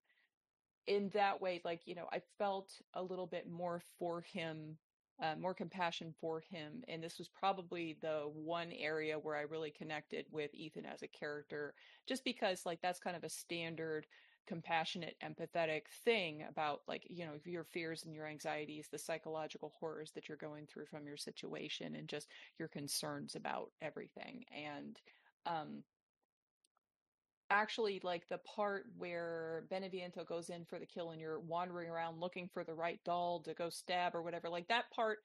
in 0.87 1.11
that 1.11 1.41
way 1.41 1.61
like 1.65 1.81
you 1.87 1.95
know 1.95 2.07
i 2.13 2.21
felt 2.39 2.73
a 2.95 3.03
little 3.03 3.27
bit 3.27 3.51
more 3.51 3.83
for 3.99 4.23
him 4.23 4.77
uh, 5.23 5.35
more 5.39 5.53
compassion 5.53 6.15
for 6.19 6.41
him 6.41 6.83
and 6.89 7.03
this 7.03 7.19
was 7.19 7.29
probably 7.29 7.99
the 8.01 8.23
one 8.33 8.73
area 8.73 9.19
where 9.19 9.37
i 9.37 9.43
really 9.43 9.71
connected 9.71 10.25
with 10.33 10.51
ethan 10.55 10.87
as 10.87 11.03
a 11.03 11.09
character 11.09 11.75
just 12.09 12.25
because 12.25 12.65
like 12.65 12.81
that's 12.81 12.99
kind 12.99 13.17
of 13.17 13.25
a 13.25 13.29
standard 13.29 14.07
compassionate 14.51 15.15
empathetic 15.25 15.83
thing 16.05 16.43
about 16.49 16.81
like 16.89 17.07
you 17.09 17.25
know 17.25 17.35
your 17.45 17.63
fears 17.63 18.03
and 18.05 18.13
your 18.13 18.27
anxieties 18.27 18.89
the 18.91 18.99
psychological 18.99 19.73
horrors 19.79 20.11
that 20.13 20.29
you're 20.29 20.37
going 20.37 20.67
through 20.67 20.87
from 20.87 21.07
your 21.07 21.17
situation 21.17 21.95
and 21.95 22.09
just 22.09 22.27
your 22.59 22.67
concerns 22.67 23.37
about 23.37 23.71
everything. 23.81 24.45
And 24.53 24.99
um 25.47 25.85
actually 27.49 28.01
like 28.03 28.29
the 28.29 28.39
part 28.39 28.87
where 28.99 29.63
Beneviento 29.71 30.27
goes 30.27 30.51
in 30.51 30.65
for 30.65 30.81
the 30.81 30.87
kill 30.87 31.13
and 31.13 31.21
you're 31.21 31.39
wandering 31.39 31.89
around 31.89 32.19
looking 32.19 32.51
for 32.53 32.65
the 32.65 32.75
right 32.75 32.99
doll 33.05 33.39
to 33.45 33.55
go 33.55 33.71
stab 33.71 34.17
or 34.17 34.23
whatever 34.23 34.49
like 34.49 34.67
that 34.67 34.91
part 34.91 35.19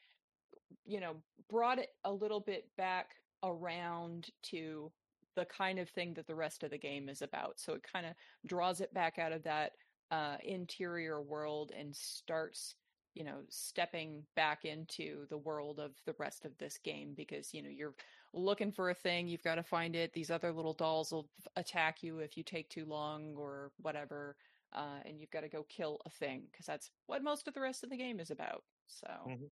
you 0.85 0.99
know 0.99 1.15
brought 1.49 1.79
it 1.79 1.89
a 2.03 2.11
little 2.11 2.39
bit 2.39 2.67
back 2.77 3.15
around 3.43 4.27
to 4.43 4.91
the 5.35 5.45
kind 5.45 5.79
of 5.79 5.89
thing 5.89 6.13
that 6.13 6.27
the 6.27 6.35
rest 6.35 6.63
of 6.63 6.71
the 6.71 6.77
game 6.77 7.09
is 7.09 7.21
about 7.21 7.59
so 7.59 7.73
it 7.73 7.83
kind 7.83 8.05
of 8.05 8.13
draws 8.45 8.81
it 8.81 8.93
back 8.93 9.17
out 9.19 9.31
of 9.31 9.43
that 9.43 9.73
uh 10.11 10.37
interior 10.43 11.21
world 11.21 11.71
and 11.77 11.95
starts 11.95 12.75
you 13.13 13.23
know 13.23 13.41
stepping 13.49 14.23
back 14.35 14.65
into 14.65 15.25
the 15.29 15.37
world 15.37 15.79
of 15.79 15.95
the 16.05 16.15
rest 16.19 16.45
of 16.45 16.57
this 16.57 16.77
game 16.77 17.13
because 17.15 17.53
you 17.53 17.61
know 17.63 17.69
you're 17.69 17.95
looking 18.33 18.71
for 18.71 18.89
a 18.89 18.93
thing 18.95 19.27
you've 19.27 19.43
got 19.43 19.55
to 19.55 19.63
find 19.63 19.95
it 19.95 20.13
these 20.13 20.29
other 20.31 20.51
little 20.51 20.73
dolls 20.73 21.11
will 21.11 21.29
attack 21.55 22.03
you 22.03 22.19
if 22.19 22.37
you 22.37 22.43
take 22.43 22.69
too 22.69 22.85
long 22.85 23.33
or 23.35 23.71
whatever 23.77 24.35
uh, 24.73 24.99
and 25.05 25.21
you've 25.21 25.31
got 25.31 25.41
to 25.41 25.49
go 25.49 25.63
kill 25.69 25.99
a 26.05 26.09
thing 26.09 26.47
because 26.51 26.65
that's 26.65 26.91
what 27.05 27.23
most 27.23 27.47
of 27.47 27.53
the 27.53 27.61
rest 27.61 27.83
of 27.83 27.89
the 27.89 27.97
game 27.97 28.19
is 28.19 28.29
about 28.31 28.63
so 28.87 29.07
Mhm. 29.25 29.49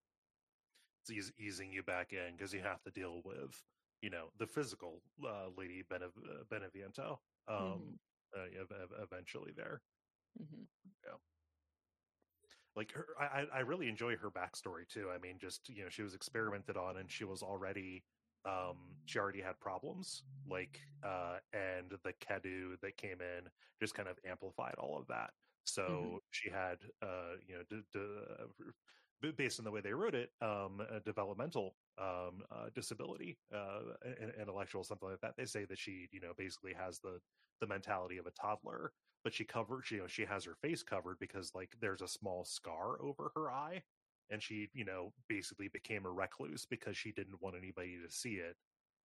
it's 1.08 1.32
easing 1.38 1.72
you 1.72 1.84
back 1.84 2.14
in 2.14 2.36
because 2.36 2.54
you 2.54 2.62
have 2.62 2.82
to 2.84 2.92
deal 2.92 3.22
with 3.24 3.62
you 4.04 4.12
know 4.12 4.32
the 4.38 4.48
physical 4.48 5.04
uh, 5.26 5.50
lady 5.50 5.84
Benev- 5.84 6.18
uh, 6.42 6.46
beneviento 6.46 7.20
um 7.48 7.82
Mhm. 7.88 7.98
uh, 8.38 8.42
ev- 8.62 8.72
ev- 8.72 8.94
eventually 9.00 9.54
there 9.54 9.84
mhm. 10.36 10.68
like 12.76 12.92
her 12.92 13.08
I, 13.20 13.46
I 13.46 13.60
really 13.60 13.88
enjoy 13.88 14.18
her 14.18 14.32
backstory 14.32 14.88
too 14.88 15.10
i 15.10 15.18
mean 15.18 15.40
just 15.40 15.70
you 15.70 15.84
know 15.84 15.90
she 15.90 16.02
was 16.04 16.16
experimented 16.16 16.78
on 16.78 16.98
and 16.98 17.12
she 17.12 17.24
was 17.24 17.44
already 17.44 18.06
um 18.46 18.98
she 19.06 19.20
already 19.20 19.42
had 19.42 19.60
problems 19.60 20.24
like 20.46 20.82
uh 21.04 21.40
and 21.54 21.92
the 22.04 22.14
cadou 22.14 22.80
that 22.82 22.98
came 22.98 23.22
in 23.22 23.50
just 23.80 23.94
kind 23.96 24.10
of 24.10 24.20
amplified 24.26 24.76
all 24.76 24.98
of 25.00 25.08
that 25.08 25.34
so 25.66 26.20
Mhm. 26.20 26.20
she 26.32 26.50
had 26.50 26.92
uh 27.02 27.36
you 27.46 27.56
know 27.58 27.64
d- 27.64 27.84
d- 27.92 28.26
uh, 28.40 29.32
based 29.38 29.60
on 29.60 29.66
the 29.66 29.72
way 29.72 29.82
they 29.82 29.94
wrote 29.94 30.16
it 30.16 30.32
um 30.42 30.82
developmental 31.06 31.78
um 32.00 32.42
uh, 32.52 32.70
disability 32.74 33.38
uh 33.54 33.80
intellectual 34.40 34.84
something 34.84 35.10
like 35.10 35.22
that. 35.22 35.36
They 35.38 35.46
say 35.46 35.66
that 35.66 35.78
she 35.78 36.08
you 36.12 36.20
know 36.20 36.34
basically 36.38 36.74
has 36.74 37.00
the 37.00 37.20
the 37.62 37.68
mentality 37.68 38.18
of 38.18 38.26
a 38.26 38.32
toddler 38.32 38.92
but 39.24 39.34
she 39.34 39.44
covers 39.46 39.90
you 39.92 40.00
know 40.00 40.08
she 40.08 40.26
has 40.26 40.44
her 40.44 40.56
face 40.62 40.84
covered 40.84 41.18
because 41.20 41.52
like 41.56 41.72
there's 41.80 42.02
a 42.02 42.08
small 42.08 42.44
scar 42.44 43.02
over 43.02 43.32
her 43.36 43.52
eye 43.52 43.82
and 44.30 44.42
she 44.42 44.70
you 44.74 44.86
know 44.86 45.14
basically 45.30 45.68
became 45.68 46.06
a 46.06 46.12
recluse 46.12 46.66
because 46.66 46.98
she 46.98 47.12
didn't 47.12 47.42
want 47.42 47.56
anybody 47.56 47.98
to 48.06 48.12
see 48.14 48.36
it 48.36 48.56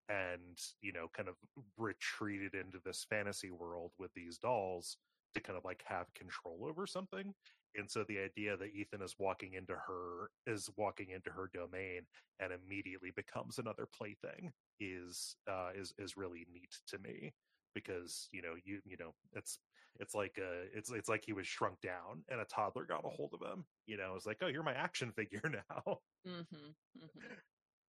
and 0.09 0.59
you 0.81 0.93
know 0.93 1.09
kind 1.15 1.29
of 1.29 1.35
retreated 1.77 2.55
into 2.55 2.79
this 2.85 3.07
fantasy 3.09 3.51
world 3.51 3.93
with 3.99 4.13
these 4.15 4.39
dolls 4.39 4.97
to 5.35 5.41
kind 5.41 5.57
of 5.59 5.65
like 5.65 5.83
have 5.87 6.13
control 6.15 6.65
over 6.67 6.87
something 6.87 7.35
and 7.77 7.91
so 7.91 8.05
the 8.09 8.19
idea 8.19 8.57
that 8.57 8.75
ethan 8.75 9.03
is 9.03 9.17
walking 9.19 9.55
into 9.55 9.75
her 9.75 10.31
is 10.47 10.71
walking 10.77 11.11
into 11.11 11.31
her 11.31 11.51
domain 11.53 12.03
and 12.41 12.53
immediately 12.53 13.11
becomes 13.17 13.59
another 13.59 13.87
plaything 13.97 14.53
is 14.81 15.37
uh 15.51 15.71
is 15.75 15.93
is 15.99 16.17
really 16.17 16.47
neat 16.53 16.75
to 16.87 16.99
me 16.99 17.33
because 17.75 18.29
you 18.33 18.43
know 18.43 18.55
you 18.65 18.81
you 18.85 18.97
know 18.99 19.15
it's 19.35 19.59
it's 20.01 20.15
like 20.15 20.39
uh 20.39 20.65
it's 20.75 20.91
it's 20.91 21.09
like 21.09 21.25
he 21.25 21.33
was 21.33 21.47
shrunk 21.47 21.81
down 21.81 22.23
and 22.29 22.41
a 22.41 22.45
toddler 22.45 22.85
got 22.85 23.05
a 23.05 23.09
hold 23.09 23.33
of 23.35 23.43
him 23.47 23.65
you 23.87 23.97
know 23.97 24.15
it's 24.17 24.27
like 24.27 24.39
oh 24.43 24.47
you're 24.49 24.63
my 24.63 24.75
action 24.75 25.13
figure 25.13 25.43
now 25.51 25.99
Mhm. 26.27 26.75
Mhm. 26.97 27.39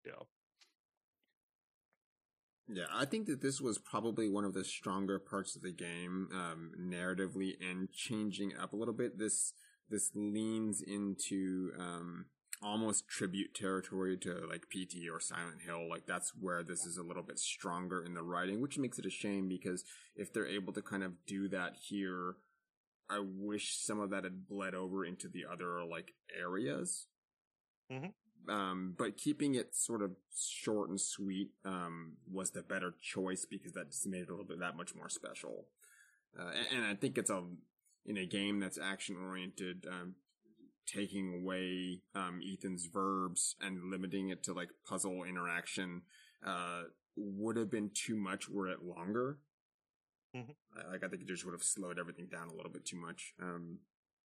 Yeah. 0.04 0.24
Yeah, 2.68 2.84
I 2.92 3.06
think 3.06 3.26
that 3.26 3.40
this 3.40 3.60
was 3.62 3.78
probably 3.78 4.28
one 4.28 4.44
of 4.44 4.52
the 4.52 4.62
stronger 4.62 5.18
parts 5.18 5.56
of 5.56 5.62
the 5.62 5.72
game, 5.72 6.28
um, 6.32 6.72
narratively 6.78 7.54
and 7.62 7.90
changing 7.90 8.54
up 8.56 8.74
a 8.74 8.76
little 8.76 8.92
bit. 8.92 9.18
This 9.18 9.54
this 9.90 10.10
leans 10.14 10.82
into 10.82 11.72
um, 11.78 12.26
almost 12.62 13.08
tribute 13.08 13.54
territory 13.54 14.16
to 14.18 14.46
like 14.48 14.68
PT 14.70 15.08
or 15.12 15.20
Silent 15.20 15.62
Hill. 15.64 15.88
Like 15.88 16.06
that's 16.06 16.32
where 16.38 16.62
this 16.62 16.84
is 16.84 16.96
a 16.96 17.02
little 17.02 17.22
bit 17.22 17.38
stronger 17.38 18.02
in 18.04 18.14
the 18.14 18.22
writing, 18.22 18.60
which 18.60 18.78
makes 18.78 18.98
it 18.98 19.06
a 19.06 19.10
shame 19.10 19.48
because 19.48 19.84
if 20.16 20.32
they're 20.32 20.46
able 20.46 20.72
to 20.72 20.82
kind 20.82 21.02
of 21.02 21.12
do 21.26 21.48
that 21.48 21.74
here, 21.88 22.36
I 23.10 23.20
wish 23.20 23.78
some 23.78 24.00
of 24.00 24.10
that 24.10 24.24
had 24.24 24.48
bled 24.48 24.74
over 24.74 25.04
into 25.04 25.28
the 25.28 25.44
other 25.50 25.84
like 25.84 26.12
areas. 26.38 27.06
Mhm. 27.90 28.12
Um, 28.48 28.94
but 28.96 29.16
keeping 29.16 29.54
it 29.54 29.74
sort 29.74 30.02
of 30.02 30.12
short 30.34 30.88
and 30.88 31.00
sweet 31.00 31.50
um, 31.64 32.16
was 32.30 32.50
the 32.50 32.62
better 32.62 32.94
choice 33.02 33.44
because 33.44 33.72
that 33.72 33.90
just 33.90 34.06
made 34.06 34.22
it 34.22 34.28
a 34.28 34.32
little 34.32 34.46
bit 34.46 34.60
that 34.60 34.76
much 34.76 34.94
more 34.94 35.08
special. 35.08 35.66
Uh, 36.38 36.50
and, 36.50 36.78
and 36.78 36.86
I 36.86 36.94
think 36.94 37.18
it's 37.18 37.30
a 37.30 37.42
in 38.08 38.16
a 38.16 38.26
game 38.26 38.58
that's 38.58 38.78
action 38.78 39.16
oriented, 39.22 39.86
um, 39.88 40.14
taking 40.86 41.34
away 41.42 42.00
um, 42.14 42.40
Ethan's 42.42 42.86
verbs 42.86 43.54
and 43.60 43.90
limiting 43.90 44.30
it 44.30 44.42
to 44.44 44.52
like 44.54 44.70
puzzle 44.88 45.22
interaction 45.24 46.02
uh, 46.44 46.84
would 47.16 47.56
have 47.58 47.70
been 47.70 47.90
too 47.92 48.16
much 48.16 48.48
were 48.48 48.68
it 48.68 48.82
longer. 48.82 49.38
Mhm. 50.34 50.54
I- 50.76 50.90
Like 50.92 51.04
I 51.04 51.08
think 51.08 51.22
it 51.22 51.28
just 51.28 51.44
would 51.44 51.52
have 51.52 51.62
slowed 51.62 51.98
everything 51.98 52.26
down 52.28 52.48
a 52.48 52.54
little 52.54 52.72
bit 52.72 52.86
too 52.86 52.96
much. 52.96 53.34
Um, 53.40 53.80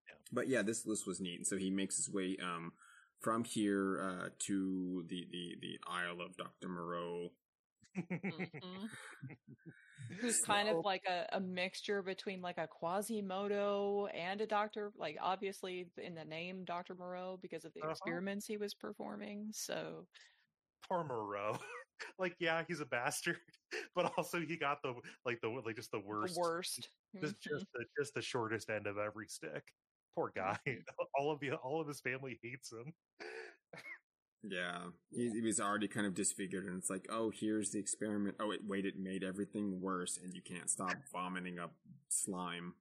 Yeah. 0.08 0.16
But 0.32 0.48
yeah, 0.48 0.62
this 0.64 0.86
list 0.86 1.06
was 1.06 1.20
neat. 1.20 1.36
And 1.40 1.48
so 1.48 1.58
he 1.58 1.70
makes 1.70 1.98
his 1.98 2.10
way 2.10 2.38
um, 2.42 2.72
from 3.20 3.44
here 3.44 4.02
uh, 4.02 4.30
to 4.48 5.06
the, 5.08 5.28
the, 5.32 5.56
the 5.62 5.80
Isle 5.88 6.22
of 6.22 6.36
Dr. 6.38 6.68
Moreau. 6.70 7.32
Mhm. 7.96 8.90
Who's 10.20 10.42
kind 10.42 10.68
of 10.70 10.84
like 10.84 11.04
a, 11.08 11.28
a 11.34 11.40
mixture 11.40 12.02
between 12.02 12.42
like 12.42 12.58
a 12.58 12.68
Quasimodo 12.68 14.08
and 14.08 14.42
a 14.42 14.48
doctor, 14.48 14.92
like 14.98 15.18
obviously 15.22 15.88
in 15.98 16.14
the 16.16 16.26
name 16.26 16.66
Dr. 16.66 16.96
Moreau 16.96 17.38
because 17.42 17.66
of 17.66 17.74
the 17.74 17.82
Uh-huh. 17.82 17.92
experiments 17.92 18.46
he 18.46 18.58
was 18.58 18.74
performing. 18.74 19.50
So 19.54 20.08
Poor 20.90 21.04
Moreau. 21.04 21.58
like, 22.20 22.36
yeah, 22.40 22.64
he's 22.68 22.82
a 22.82 22.86
bastard, 22.86 23.38
but 23.96 24.12
also 24.18 24.40
he 24.42 24.58
got 24.58 24.82
the 24.84 24.94
like 25.26 25.40
the 25.42 25.48
like 25.48 25.76
just 25.78 25.92
the 25.92 26.00
worst, 26.00 26.36
the 26.36 26.40
worst. 26.42 26.90
just 27.22 27.40
just 27.42 27.66
the 27.74 27.86
just 27.98 28.14
the 28.14 28.22
shortest 28.22 28.70
end 28.70 28.88
of 28.88 28.98
every 28.98 29.28
stick. 29.28 29.64
Poor 30.16 30.32
guy. 30.36 30.58
all 31.18 31.32
of 31.32 31.40
the 31.40 31.54
all 31.54 31.80
of 31.80 31.88
his 31.88 32.02
family 32.02 32.40
hates 32.44 32.72
him. 32.72 32.94
Yeah, 34.44 34.80
he, 35.12 35.30
he 35.30 35.42
was 35.42 35.60
already 35.62 35.88
kind 35.88 36.06
of 36.06 36.14
disfigured, 36.14 36.66
and 36.66 36.78
it's 36.78 36.90
like, 36.90 37.08
oh, 37.10 37.32
here's 37.34 37.72
the 37.72 37.80
experiment. 37.80 38.36
Oh, 38.40 38.52
it, 38.52 38.60
wait, 38.68 38.86
it 38.86 38.98
made 39.00 39.24
everything 39.24 39.80
worse, 39.80 40.20
and 40.22 40.34
you 40.34 40.42
can't 40.42 40.70
stop 40.70 40.94
vomiting 41.14 41.60
up 41.60 41.74
slime. 42.10 42.74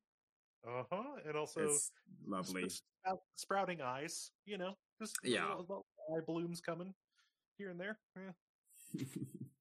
Uh 0.67 0.83
huh. 0.91 1.03
And 1.27 1.37
also 1.37 1.61
It's 1.63 1.91
lovely. 2.27 2.65
s- 2.65 2.83
sprout- 3.05 3.23
sprouting 3.37 3.81
eyes. 3.81 4.31
You 4.45 4.59
know, 4.59 4.75
just 5.01 5.17
Yeah. 5.25 5.49
little, 5.51 5.61
little 5.69 5.87
eye 6.17 6.21
blooms 6.27 6.61
coming 6.61 6.93
here 7.59 7.71
and 7.71 7.81
there. 7.81 7.99
Yeah. 8.17 9.05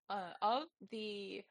Uh, 0.10 0.34
of 0.42 0.64
the 0.92 1.42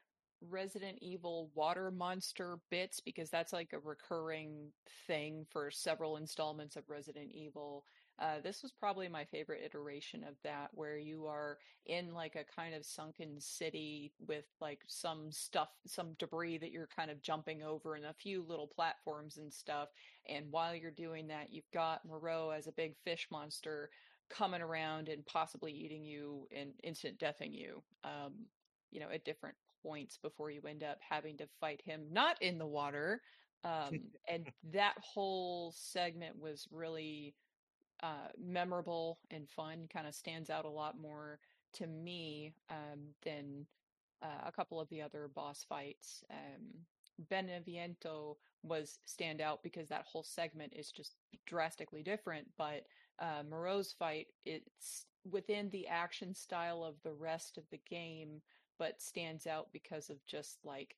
Resident 0.47 0.95
Evil 1.01 1.49
water 1.55 1.89
monster 1.89 2.59
bits, 2.69 2.99
because 2.99 3.31
that's 3.31 3.51
like 3.51 3.73
a 3.73 3.79
recurring 3.79 4.71
thing 5.07 5.47
for 5.49 5.71
several 5.71 6.17
installments 6.17 6.75
of 6.75 6.83
Resident 6.87 7.31
Evil. 7.33 7.83
Uh, 8.19 8.39
this 8.43 8.61
was 8.61 8.71
probably 8.71 9.07
my 9.07 9.25
favorite 9.25 9.61
iteration 9.65 10.23
of 10.23 10.35
that, 10.43 10.69
where 10.73 10.97
you 10.97 11.25
are 11.25 11.57
in 11.85 12.13
like 12.13 12.35
a 12.35 12.55
kind 12.55 12.75
of 12.75 12.85
sunken 12.85 13.39
city 13.39 14.13
with 14.27 14.45
like 14.59 14.79
some 14.87 15.31
stuff, 15.31 15.69
some 15.87 16.13
debris 16.19 16.57
that 16.57 16.71
you're 16.71 16.89
kind 16.95 17.09
of 17.09 17.21
jumping 17.21 17.63
over, 17.63 17.95
and 17.95 18.05
a 18.05 18.13
few 18.13 18.45
little 18.47 18.67
platforms 18.67 19.37
and 19.37 19.51
stuff. 19.51 19.89
And 20.29 20.45
while 20.51 20.75
you're 20.75 20.91
doing 20.91 21.27
that, 21.27 21.51
you've 21.51 21.71
got 21.73 22.05
Moreau 22.05 22.51
as 22.51 22.67
a 22.67 22.73
big 22.73 22.95
fish 23.03 23.27
monster 23.31 23.89
coming 24.29 24.61
around 24.61 25.09
and 25.09 25.25
possibly 25.25 25.71
eating 25.71 26.03
you 26.03 26.47
and 26.55 26.71
instant 26.83 27.19
deathing 27.19 27.53
you. 27.53 27.83
Um, 28.03 28.45
you 28.91 28.99
know, 28.99 29.09
at 29.09 29.25
different 29.25 29.55
points 29.83 30.17
before 30.21 30.51
you 30.51 30.61
end 30.67 30.83
up 30.83 30.99
having 31.07 31.37
to 31.37 31.47
fight 31.59 31.81
him 31.83 32.05
not 32.11 32.41
in 32.41 32.57
the 32.57 32.67
water. 32.67 33.21
Um, 33.63 33.99
and 34.27 34.47
that 34.73 34.95
whole 34.99 35.71
segment 35.77 36.35
was 36.35 36.67
really 36.71 37.35
uh, 38.03 38.29
memorable 38.39 39.19
and 39.29 39.49
fun. 39.49 39.87
Kind 39.91 40.07
of 40.07 40.15
stands 40.15 40.49
out 40.49 40.65
a 40.65 40.69
lot 40.69 40.99
more 40.99 41.39
to 41.73 41.87
me 41.87 42.53
um, 42.69 42.99
than 43.23 43.65
uh, 44.21 44.47
a 44.47 44.51
couple 44.51 44.79
of 44.79 44.89
the 44.89 45.01
other 45.01 45.29
boss 45.33 45.65
fights. 45.67 46.23
Um, 46.29 46.85
Beneviento 47.29 48.37
was 48.63 48.99
stand 49.05 49.41
out 49.41 49.63
because 49.63 49.89
that 49.89 50.05
whole 50.05 50.23
segment 50.23 50.73
is 50.75 50.91
just 50.91 51.15
drastically 51.45 52.03
different, 52.03 52.47
but 52.57 52.85
uh, 53.19 53.43
Moreau's 53.47 53.93
fight 53.97 54.27
it's 54.45 55.05
within 55.29 55.69
the 55.69 55.87
action 55.87 56.33
style 56.33 56.83
of 56.83 56.95
the 57.03 57.13
rest 57.13 57.57
of 57.57 57.63
the 57.69 57.81
game, 57.89 58.41
but 58.79 59.01
stands 59.01 59.45
out 59.45 59.67
because 59.71 60.09
of 60.09 60.25
just 60.25 60.57
like 60.63 60.95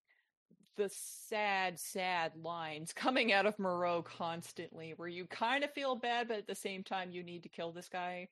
the 0.76 0.90
sad, 0.90 1.80
sad 1.80 2.36
lines 2.38 2.94
coming 2.94 3.32
out 3.32 3.46
of 3.46 3.60
Moreau 3.60 4.04
constantly, 4.04 4.94
where 4.94 5.08
you 5.08 5.28
kind 5.28 5.64
of 5.64 5.72
feel 5.74 5.96
bad, 5.96 6.28
but 6.28 6.38
at 6.40 6.48
the 6.48 6.56
same 6.56 6.84
time 6.84 7.12
you 7.12 7.24
need 7.24 7.44
to 7.44 7.50
kill 7.50 7.72
this 7.74 7.90
guy. 7.90 8.30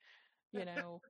You 0.51 0.65
know, 0.65 1.03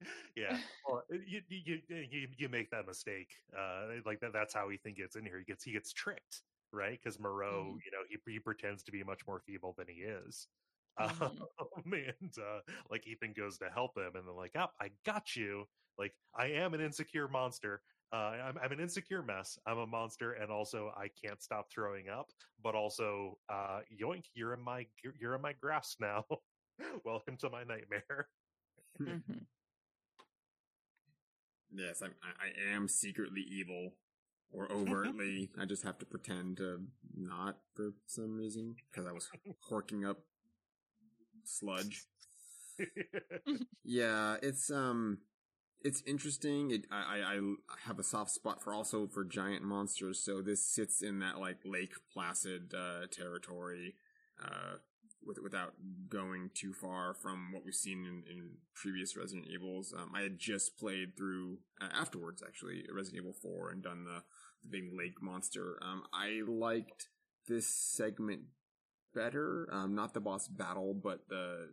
yeah 0.36 0.56
well, 0.86 1.02
you, 1.10 1.42
you 1.48 1.82
you 1.88 2.28
you 2.36 2.48
make 2.48 2.70
that 2.70 2.86
mistake 2.86 3.42
uh 3.56 3.88
like 4.04 4.20
that 4.20 4.32
that's 4.32 4.54
how 4.54 4.70
ethan 4.70 4.94
gets 4.94 5.16
in 5.16 5.24
here 5.24 5.38
he 5.38 5.44
gets 5.44 5.64
he 5.64 5.72
gets 5.72 5.92
tricked 5.92 6.42
right 6.72 6.98
because 7.02 7.18
moreau 7.18 7.76
Mhm. 7.76 7.82
you 7.84 7.90
know 7.90 8.04
he, 8.08 8.18
he 8.32 8.38
pretends 8.40 8.82
to 8.84 8.92
be 8.92 9.02
much 9.02 9.26
more 9.26 9.40
feeble 9.40 9.72
than 9.76 9.88
he 9.88 10.02
is 10.02 10.48
Mhm. 10.98 11.48
um, 11.76 11.92
and 11.92 12.38
uh 12.38 12.60
like 12.90 13.06
ethan 13.06 13.32
goes 13.32 13.58
to 13.58 13.70
help 13.70 13.96
him 13.96 14.14
and 14.16 14.26
they're 14.26 14.34
like 14.34 14.52
oh 14.56 14.68
i 14.80 14.90
got 15.04 15.34
you 15.36 15.66
like 15.96 16.14
i 16.34 16.46
am 16.46 16.74
an 16.74 16.80
insecure 16.80 17.28
monster 17.28 17.82
uh, 18.12 18.16
I'm, 18.16 18.58
I'm 18.62 18.72
an 18.72 18.80
insecure 18.80 19.22
mess. 19.22 19.58
I'm 19.66 19.78
a 19.78 19.86
monster, 19.86 20.32
and 20.32 20.50
also 20.50 20.92
I 20.96 21.08
can't 21.22 21.42
stop 21.42 21.66
throwing 21.72 22.08
up. 22.08 22.30
But 22.62 22.74
also, 22.74 23.38
uh, 23.48 23.80
yoink! 23.92 24.24
You're 24.34 24.54
in 24.54 24.62
my 24.62 24.86
you're 25.18 25.34
in 25.34 25.42
my 25.42 25.52
grasp 25.60 26.00
now. 26.00 26.24
Welcome 27.04 27.36
to 27.38 27.50
my 27.50 27.64
nightmare. 27.64 28.28
Mhm. 29.00 29.46
yes, 31.72 32.02
I'm, 32.02 32.14
I, 32.22 32.46
I 32.46 32.74
am 32.74 32.88
secretly 32.88 33.42
evil, 33.42 33.94
or 34.50 34.70
overtly. 34.72 35.50
I 35.58 35.66
just 35.66 35.84
have 35.84 35.98
to 35.98 36.06
pretend 36.06 36.56
to 36.58 36.80
not 37.16 37.58
for 37.74 37.92
some 38.06 38.36
reason 38.36 38.76
because 38.90 39.06
I 39.06 39.12
was 39.12 39.28
horking 39.70 40.08
up 40.08 40.18
sludge. 41.44 42.06
Yeah, 43.84 44.36
it's 44.42 44.70
um, 44.70 45.18
it's 45.82 46.02
interesting. 46.06 46.70
It 46.70 46.86
I, 46.90 47.20
I 47.20 47.34
I 47.36 47.76
have 47.86 47.98
a 47.98 48.02
soft 48.04 48.30
spot 48.30 48.62
for 48.62 48.74
also 48.74 49.06
for 49.06 49.24
giant 49.24 49.62
monsters, 49.62 50.20
so 50.20 50.42
this 50.42 50.64
sits 50.64 51.02
in 51.02 51.18
that 51.20 51.38
like 51.38 51.58
Lake 51.64 51.94
Placid 52.12 52.74
uh, 52.74 53.06
territory, 53.10 53.94
uh, 54.42 54.76
with, 55.24 55.38
without 55.42 55.74
going 56.08 56.50
too 56.54 56.72
far 56.72 57.14
from 57.14 57.52
what 57.52 57.64
we've 57.64 57.74
seen 57.74 58.04
in, 58.04 58.24
in 58.30 58.50
previous 58.74 59.16
Resident 59.16 59.46
Evils. 59.46 59.94
Um, 59.96 60.12
I 60.14 60.22
had 60.22 60.38
just 60.38 60.78
played 60.78 61.16
through 61.16 61.58
uh, 61.80 61.88
afterwards 61.92 62.42
actually 62.46 62.84
Resident 62.92 63.22
Evil 63.22 63.34
Four 63.40 63.70
and 63.70 63.82
done 63.82 64.04
the, 64.04 64.22
the 64.62 64.68
big 64.68 64.90
lake 64.92 65.22
monster. 65.22 65.78
Um, 65.82 66.02
I 66.12 66.42
liked 66.46 67.08
this 67.46 67.68
segment 67.68 68.42
better. 69.14 69.68
Um, 69.72 69.94
not 69.94 70.14
the 70.14 70.20
boss 70.20 70.48
battle, 70.48 70.94
but 70.94 71.28
the 71.28 71.70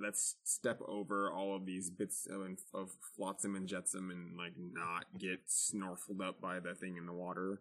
let's 0.00 0.36
step 0.44 0.80
over 0.86 1.30
all 1.30 1.54
of 1.56 1.66
these 1.66 1.90
bits 1.90 2.26
of, 2.26 2.40
of 2.74 2.90
flotsam 3.16 3.54
and 3.54 3.68
jetsam 3.68 4.10
and 4.10 4.36
like 4.36 4.54
not 4.56 5.06
get 5.18 5.48
snorkeled 5.48 6.20
up 6.26 6.40
by 6.40 6.60
the 6.60 6.74
thing 6.74 6.96
in 6.96 7.06
the 7.06 7.12
water. 7.12 7.60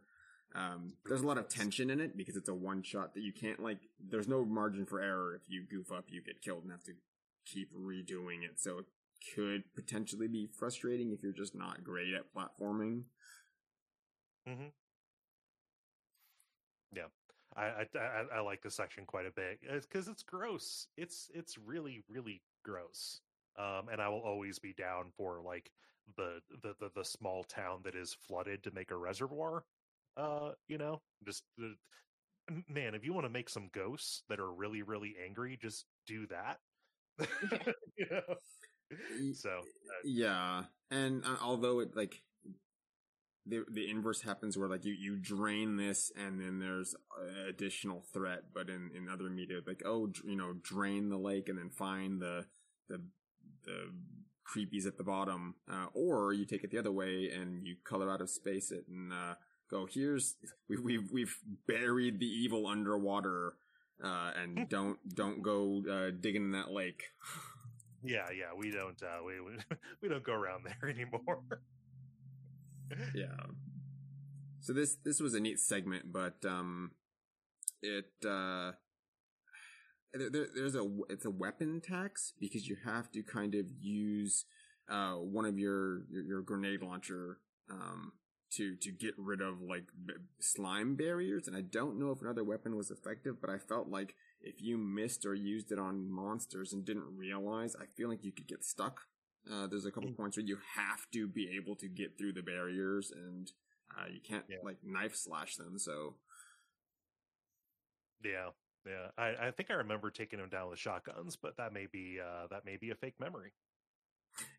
Um, 0.54 0.94
there's 1.06 1.22
a 1.22 1.28
lot 1.28 1.38
of 1.38 1.48
tension 1.48 1.90
in 1.90 2.02
it 2.02 2.18
because 2.18 2.36
it's 2.36 2.50
a 2.50 2.54
one 2.54 2.84
shot 2.84 3.14
that 3.14 3.24
you 3.24 3.32
can't 3.32 3.62
like. 3.62 3.80
There's 4.00 4.28
no 4.28 4.44
margin 4.44 4.86
for 4.86 5.02
error. 5.02 5.34
If 5.36 5.50
you 5.50 5.64
goof 5.70 5.92
up, 5.92 6.06
you 6.10 6.22
get 6.22 6.42
killed 6.42 6.64
and 6.64 6.72
have 6.72 6.84
to 6.84 6.94
keep 7.46 7.74
redoing 7.74 8.44
it. 8.44 8.60
So 8.60 8.80
it 8.80 8.86
could 9.36 9.64
potentially 9.76 10.28
be 10.28 10.50
frustrating 10.58 11.12
if 11.12 11.24
you're 11.24 11.32
just 11.32 11.56
not 11.56 11.84
great 11.84 12.14
at 12.14 12.34
platforming. 12.36 13.04
hmm 14.46 14.70
Yeah, 16.94 17.08
I, 17.56 17.64
I 17.64 17.86
I 17.98 18.38
I 18.38 18.40
like 18.42 18.62
this 18.62 18.76
section 18.76 19.06
quite 19.06 19.26
a 19.26 19.32
bit 19.32 19.60
because 19.62 20.08
it's 20.08 20.24
gross. 20.24 20.88
It's 20.98 21.30
it's 21.34 21.58
really 21.58 22.04
really 22.10 22.42
gross. 22.64 23.22
Um, 23.58 23.90
and 23.92 24.02
I 24.02 24.08
will 24.08 24.22
always 24.22 24.60
be 24.60 24.74
down 24.74 25.12
for 25.18 25.42
like 25.42 25.72
the, 26.16 26.40
the 26.64 26.74
the 26.80 26.92
the 26.96 27.06
small 27.06 27.44
town 27.44 27.82
that 27.84 27.96
is 27.96 28.16
flooded 28.28 28.64
to 28.64 28.72
make 28.72 28.92
a 28.92 28.96
reservoir. 28.96 29.66
Uh, 30.18 30.52
you 30.68 30.78
know, 30.78 31.02
just 31.26 31.44
uh, 31.62 32.54
man, 32.68 32.96
if 32.96 33.04
you 33.06 33.14
want 33.14 33.26
to 33.26 33.30
make 33.32 33.50
some 33.50 33.70
ghosts 33.74 34.24
that 34.30 34.40
are 34.40 34.52
really 34.52 34.82
really 34.82 35.16
angry, 35.26 35.58
just 35.62 35.86
do 36.08 36.28
that. 36.28 36.60
you 37.98 38.06
know? 38.10 38.36
so 39.34 39.50
uh, 39.50 40.02
yeah, 40.06 40.64
and 40.90 41.24
uh, 41.26 41.38
although 41.42 41.80
it 41.80 41.96
like 41.96 42.22
the 43.46 43.64
the 43.72 43.90
inverse 43.90 44.22
happens 44.22 44.58
where 44.58 44.70
like 44.70 44.86
you 44.86 44.94
you 44.94 45.18
drain 45.18 45.78
this 45.78 46.12
and 46.16 46.40
then 46.40 46.60
there's 46.60 46.96
additional 47.48 48.04
threat, 48.14 48.46
but 48.54 48.70
in 48.70 48.92
in 48.96 49.10
other 49.10 49.30
media 49.30 49.60
like 49.66 49.82
oh 49.86 50.10
you 50.26 50.36
know 50.36 50.54
drain 50.62 51.10
the 51.10 51.18
lake 51.18 51.50
and 51.50 51.58
then 51.58 51.70
find 51.70 52.22
the 52.22 52.46
the 52.90 53.02
the 53.66 53.92
creepies 54.48 54.86
at 54.86 54.98
the 54.98 55.04
bottom, 55.04 55.56
uh, 55.72 55.88
or 55.94 56.34
you 56.34 56.46
take 56.46 56.64
it 56.64 56.72
the 56.72 56.78
other 56.78 56.92
way 56.92 57.30
and 57.34 57.66
you 57.66 57.76
color 57.84 58.12
out 58.12 58.22
of 58.22 58.30
space 58.30 58.72
it 58.72 58.86
and 58.88 59.14
uh, 59.14 59.36
go 59.70 59.88
here's 59.92 60.36
we 60.68 60.78
we've 60.78 61.10
we've 61.12 61.38
buried 61.68 62.20
the 62.20 62.26
evil 62.26 62.68
underwater 62.68 63.56
uh, 64.04 64.32
and 64.42 64.68
don't 64.70 64.98
don't 65.16 65.42
go 65.42 65.84
uh, 65.90 66.12
digging 66.20 66.44
in 66.44 66.52
that 66.52 66.72
lake. 66.72 67.04
yeah, 68.04 68.28
yeah, 68.32 68.54
we 68.58 68.72
don't 68.72 69.02
uh, 69.02 69.24
we 69.26 69.34
we 70.02 70.10
don't 70.10 70.24
go 70.24 70.34
around 70.34 70.66
there 70.66 70.90
anymore. 70.96 71.42
Yeah. 73.16 73.36
So 74.60 74.74
this 74.74 74.96
this 75.04 75.20
was 75.20 75.34
a 75.34 75.40
neat 75.40 75.60
segment, 75.60 76.12
but 76.12 76.38
um, 76.46 76.92
it 77.82 78.12
uh, 78.28 78.72
there, 80.14 80.48
there's 80.56 80.76
a 80.76 80.88
it's 81.10 81.26
a 81.26 81.30
weapon 81.30 81.82
tax 81.82 82.34
because 82.40 82.68
you 82.68 82.78
have 82.86 83.12
to 83.12 83.24
kind 83.24 83.56
of 83.56 83.66
use 83.80 84.46
uh 84.90 85.14
one 85.14 85.46
of 85.46 85.58
your 85.58 86.04
your, 86.10 86.24
your 86.24 86.42
grenade 86.42 86.82
launcher 86.82 87.38
um 87.70 88.12
to 88.52 88.76
to 88.76 88.92
get 88.92 89.14
rid 89.18 89.42
of 89.42 89.62
like 89.62 89.86
b- 90.06 90.14
slime 90.40 90.96
barriers 90.96 91.48
and 91.48 91.56
I 91.56 91.62
don't 91.62 91.98
know 91.98 92.12
if 92.12 92.22
another 92.22 92.44
weapon 92.44 92.76
was 92.76 92.92
effective 92.92 93.40
but 93.40 93.50
I 93.50 93.58
felt 93.58 93.88
like 93.88 94.16
if 94.42 94.62
you 94.62 94.78
missed 94.78 95.26
or 95.26 95.34
used 95.34 95.72
it 95.72 95.80
on 95.80 96.12
monsters 96.12 96.74
and 96.74 96.84
didn't 96.84 97.16
realize 97.16 97.76
I 97.76 97.86
feel 97.96 98.10
like 98.10 98.26
you 98.26 98.34
could 98.34 98.48
get 98.48 98.66
stuck 98.66 99.02
uh, 99.50 99.68
there's 99.68 99.86
a 99.86 99.92
couple 99.92 100.10
Mm. 100.10 100.18
points 100.18 100.38
where 100.38 100.46
you 100.46 100.58
have 100.76 101.10
to 101.14 101.28
be 101.28 101.56
able 101.56 101.76
to 101.78 101.88
get 101.88 102.18
through 102.18 102.34
the 102.34 102.42
barriers 102.44 103.12
and 103.12 103.52
uh, 103.98 104.06
you 104.12 104.20
can't 104.22 104.46
Yeah. 104.50 104.58
like 104.64 104.78
knife 104.84 105.16
slash 105.16 105.56
them 105.56 105.78
so 105.78 106.16
yeah, 108.24 108.50
yeah. 108.86 109.08
I, 109.18 109.48
I 109.48 109.52
think 109.52 109.72
I 109.72 109.76
remember 109.76 110.12
taking 110.12 110.40
them 110.40 110.50
down 110.50 110.70
with 110.70 110.80
shotguns, 110.80 111.36
but 111.36 111.58
that 111.58 111.74
may 111.74 111.88
be 111.92 112.20
uh, 112.24 112.48
that 112.52 112.66
may 112.66 112.78
be 112.78 112.92
a 112.92 112.96
fake 112.96 113.16
memory. 113.20 113.52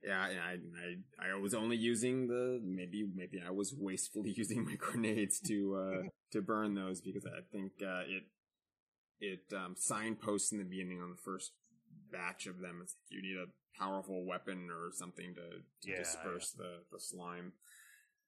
Yeah, 0.04 0.28
yeah, 0.30 0.40
I, 0.44 1.26
I, 1.26 1.30
I 1.30 1.34
was 1.36 1.54
only 1.54 1.76
using 1.76 2.26
the 2.26 2.60
maybe, 2.62 3.08
maybe 3.14 3.40
I 3.44 3.50
was 3.50 3.74
wastefully 3.74 4.30
using 4.36 4.64
my 4.64 4.74
grenades 4.74 5.40
to, 5.46 5.76
uh, 5.76 6.02
to 6.32 6.42
burn 6.42 6.74
those 6.74 7.00
because 7.00 7.24
I 7.24 7.40
think, 7.52 7.72
uh, 7.82 8.02
it, 8.06 8.24
it, 9.20 9.56
um, 9.56 9.74
signposts 9.78 10.52
in 10.52 10.58
the 10.58 10.64
beginning 10.64 11.00
on 11.00 11.10
the 11.10 11.16
first 11.16 11.52
batch 12.12 12.46
of 12.46 12.60
them. 12.60 12.80
It's 12.82 12.94
like 12.94 13.10
you 13.10 13.22
need 13.22 13.36
a 13.36 13.46
powerful 13.78 14.24
weapon 14.26 14.68
or 14.70 14.90
something 14.92 15.34
to, 15.34 15.40
to 15.40 15.90
Yeah, 15.90 15.98
disperse 15.98 16.52
the, 16.52 16.80
the 16.92 17.00
slime. 17.00 17.52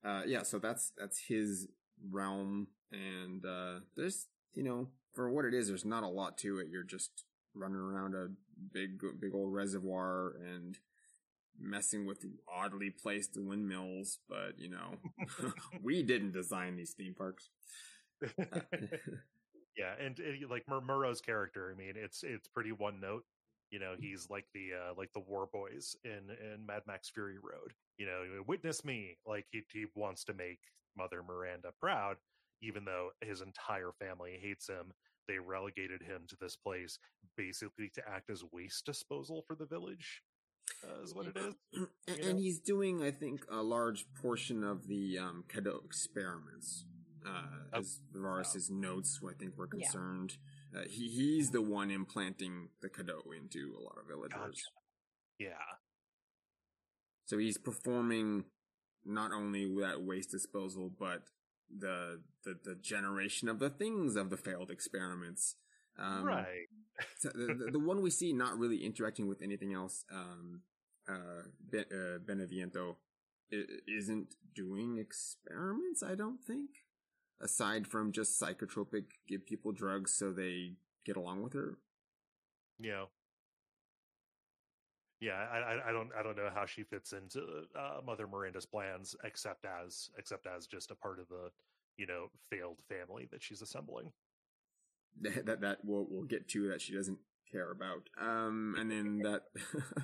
Uh, 0.05 0.22
yeah, 0.26 0.43
so 0.43 0.59
that's, 0.59 0.93
that's 0.99 1.18
his 1.18 1.68
realm. 2.11 2.68
And, 2.93 3.45
uh, 3.45 3.80
there's, 3.97 4.26
you 4.55 4.62
know, 4.62 4.89
for 5.14 5.30
what 5.30 5.45
it 5.45 5.55
is, 5.55 5.68
there's 5.68 5.85
not 5.85 6.03
a 6.03 6.09
lot 6.09 6.39
to 6.39 6.59
it. 6.59 6.68
You're 6.70 6.82
just 6.82 7.24
running 7.55 7.76
around 7.76 8.14
a 8.14 8.28
big, 8.72 9.03
big 9.20 9.35
old 9.35 9.53
reservoir 9.53 10.35
and, 10.45 10.78
messing 11.61 12.07
with 12.07 12.24
oddly 12.53 12.91
placed 12.91 13.37
windmills, 13.37 14.18
but 14.28 14.59
you 14.59 14.68
know, 14.68 14.97
we 15.82 16.03
didn't 16.03 16.32
design 16.32 16.76
these 16.76 16.93
theme 16.93 17.14
parks. 17.14 17.51
yeah, 19.76 19.95
and, 20.01 20.18
uh, 20.20 20.49
like 20.49 20.66
Mur- 20.68 20.80
Moreau's 20.80 21.20
character, 21.20 21.72
I 21.72 21.78
mean, 21.78 21.95
it's 21.97 22.22
it's 22.22 22.49
pretty 22.49 22.72
one 22.72 23.01
note. 23.01 23.24
You 23.75 23.81
know, 23.81 23.95
he's 23.99 24.31
like 24.31 24.47
the 24.55 24.68
uh, 24.72 24.95
like 24.97 25.12
the 25.14 25.20
war 25.20 25.49
boys 25.53 25.97
in 26.05 26.31
in 26.41 26.64
Mad 26.64 26.83
Max 26.87 27.11
Fury 27.11 27.39
Road. 27.43 27.72
You 27.99 28.07
know, 28.07 28.22
witness 28.47 28.85
me. 28.85 29.16
Like 29.27 29.47
he 29.51 29.62
he 29.72 29.87
wants 29.97 30.22
to 30.27 30.35
make 30.35 30.61
Mother 30.97 31.22
Miranda 31.27 31.70
proud, 31.81 32.16
even 32.62 32.85
though 32.85 33.11
his 33.20 33.41
entire 33.41 33.91
family 33.99 34.39
hates 34.41 34.68
him. 34.68 34.93
They 35.27 35.39
relegated 35.39 36.03
him 36.03 36.22
to 36.29 36.37
this 36.41 36.55
place 36.57 36.99
basically 37.37 37.91
to 37.97 38.03
act 38.09 38.31
as 38.31 38.45
waste 38.53 38.87
disposal 38.87 39.43
for 39.49 39.57
the 39.57 39.66
village. 39.66 40.22
Uh, 40.85 41.03
is 41.03 41.14
what 41.14 41.27
it 41.27 41.37
is. 41.37 41.55
and, 42.09 42.18
You 42.18 42.31
and 42.31 42.39
he's 42.39 42.61
doing, 42.61 43.03
I 43.03 43.11
think, 43.11 43.45
a 43.51 43.62
large 43.62 44.07
portion 44.22 44.62
of 44.62 44.87
the 44.87 45.18
um, 45.18 45.45
Cadou 45.49 45.85
experiments. 45.85 46.85
Uh, 47.27 47.43
Oh, 47.72 47.79
as 47.81 48.01
far 48.12 48.41
as 48.41 48.49
wow. 48.49 48.53
his 48.55 48.70
notes, 48.70 49.20
I 49.29 49.33
think, 49.35 49.57
were 49.57 49.68
Yeah. 49.75 49.89
Uh, 50.75 50.83
he 50.89 51.09
he's 51.09 51.51
the 51.51 51.62
one 51.62 51.91
implanting 51.91 52.68
the 52.83 52.89
Cadou 52.89 53.22
into 53.37 53.75
a 53.79 53.83
lot 53.83 53.97
of 53.99 54.09
villagers. 54.09 54.33
Gotcha. 54.39 54.62
Yeah. 55.39 55.49
So 57.27 57.39
he's 57.39 57.59
performing 57.59 58.45
not 59.05 59.33
only 59.33 59.66
that 59.81 60.03
waste 60.03 60.31
disposal, 60.31 60.91
but 60.99 61.22
the 61.70 62.20
the, 62.45 62.57
the 62.62 62.75
generation 62.75 63.49
of 63.49 63.59
the 63.59 63.70
things 63.70 64.16
of 64.16 64.31
the 64.31 64.37
failed 64.37 64.70
experiments. 64.70 65.57
Um, 65.99 66.25
right. 66.25 66.66
so 67.18 67.29
the, 67.29 67.55
the, 67.55 67.70
the 67.72 67.79
one 67.79 68.03
we 68.03 68.11
see 68.11 68.33
not 68.33 68.59
really 68.59 68.85
interacting 68.85 69.29
with 69.29 69.43
anything 69.43 69.72
else, 69.72 70.05
um, 70.12 70.62
uh, 71.09 71.43
ben, 71.70 71.85
uh, 71.91 72.18
Beneviento 72.18 72.97
isn't 73.87 74.35
doing 74.55 74.99
experiments. 74.99 76.03
I 76.03 76.14
don't 76.14 76.43
think, 76.43 76.70
aside 77.41 77.87
from 77.87 78.12
just 78.12 78.41
psychotropic, 78.41 79.05
give 79.28 79.47
people 79.47 79.72
drugs 79.72 80.14
so 80.14 80.32
they 80.32 80.72
get 81.05 81.16
along 81.16 81.43
with 81.43 81.53
her. 81.53 81.78
Yeah. 82.78 83.05
Yeah, 85.20 85.47
I, 85.51 85.59
I, 85.59 85.89
I 85.89 85.93
don't, 85.93 86.11
I 86.18 86.22
don't 86.22 86.37
know 86.37 86.51
how 86.55 86.66
she 86.66 86.82
fits 86.82 87.12
into 87.12 87.41
uh, 87.78 88.01
Mother 88.05 88.26
Miranda's 88.26 88.66
plans, 88.66 89.16
except 89.24 89.64
as, 89.64 90.11
except 90.18 90.47
as 90.47 90.66
just 90.66 90.91
a 90.91 90.95
part 90.95 91.18
of 91.18 91.28
the, 91.28 91.51
you 91.97 92.07
know, 92.07 92.26
failed 92.51 92.80
family 92.89 93.28
that 93.30 93.43
she's 93.43 93.62
assembling. 93.62 94.12
that 95.22 95.47
that, 95.47 95.61
that 95.61 95.78
we'll 95.85 96.07
we'll 96.11 96.24
get 96.24 96.49
to 96.49 96.68
that 96.68 96.80
she 96.80 96.95
doesn't 96.95 97.18
care 97.51 97.70
about. 97.70 98.09
Um, 98.20 98.74
and 98.78 98.91
then 98.91 99.18
that 99.22 99.43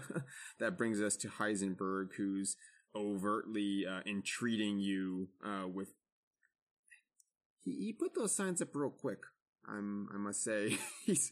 that 0.59 0.79
brings 0.79 1.01
us 1.01 1.17
to 1.17 1.29
Heisenberg, 1.29 2.15
who's 2.17 2.57
overtly 2.95 3.85
uh, 3.89 4.01
entreating 4.07 4.79
you 4.79 5.29
uh, 5.45 5.67
with. 5.69 5.93
He, 7.65 7.73
he 7.87 7.93
put 7.93 8.15
those 8.15 8.35
signs 8.35 8.61
up 8.63 8.69
real 8.75 8.91
quick. 8.91 9.19
I'm 9.69 10.09
I 10.13 10.17
must 10.17 10.43
say 10.43 10.79
he's 11.05 11.31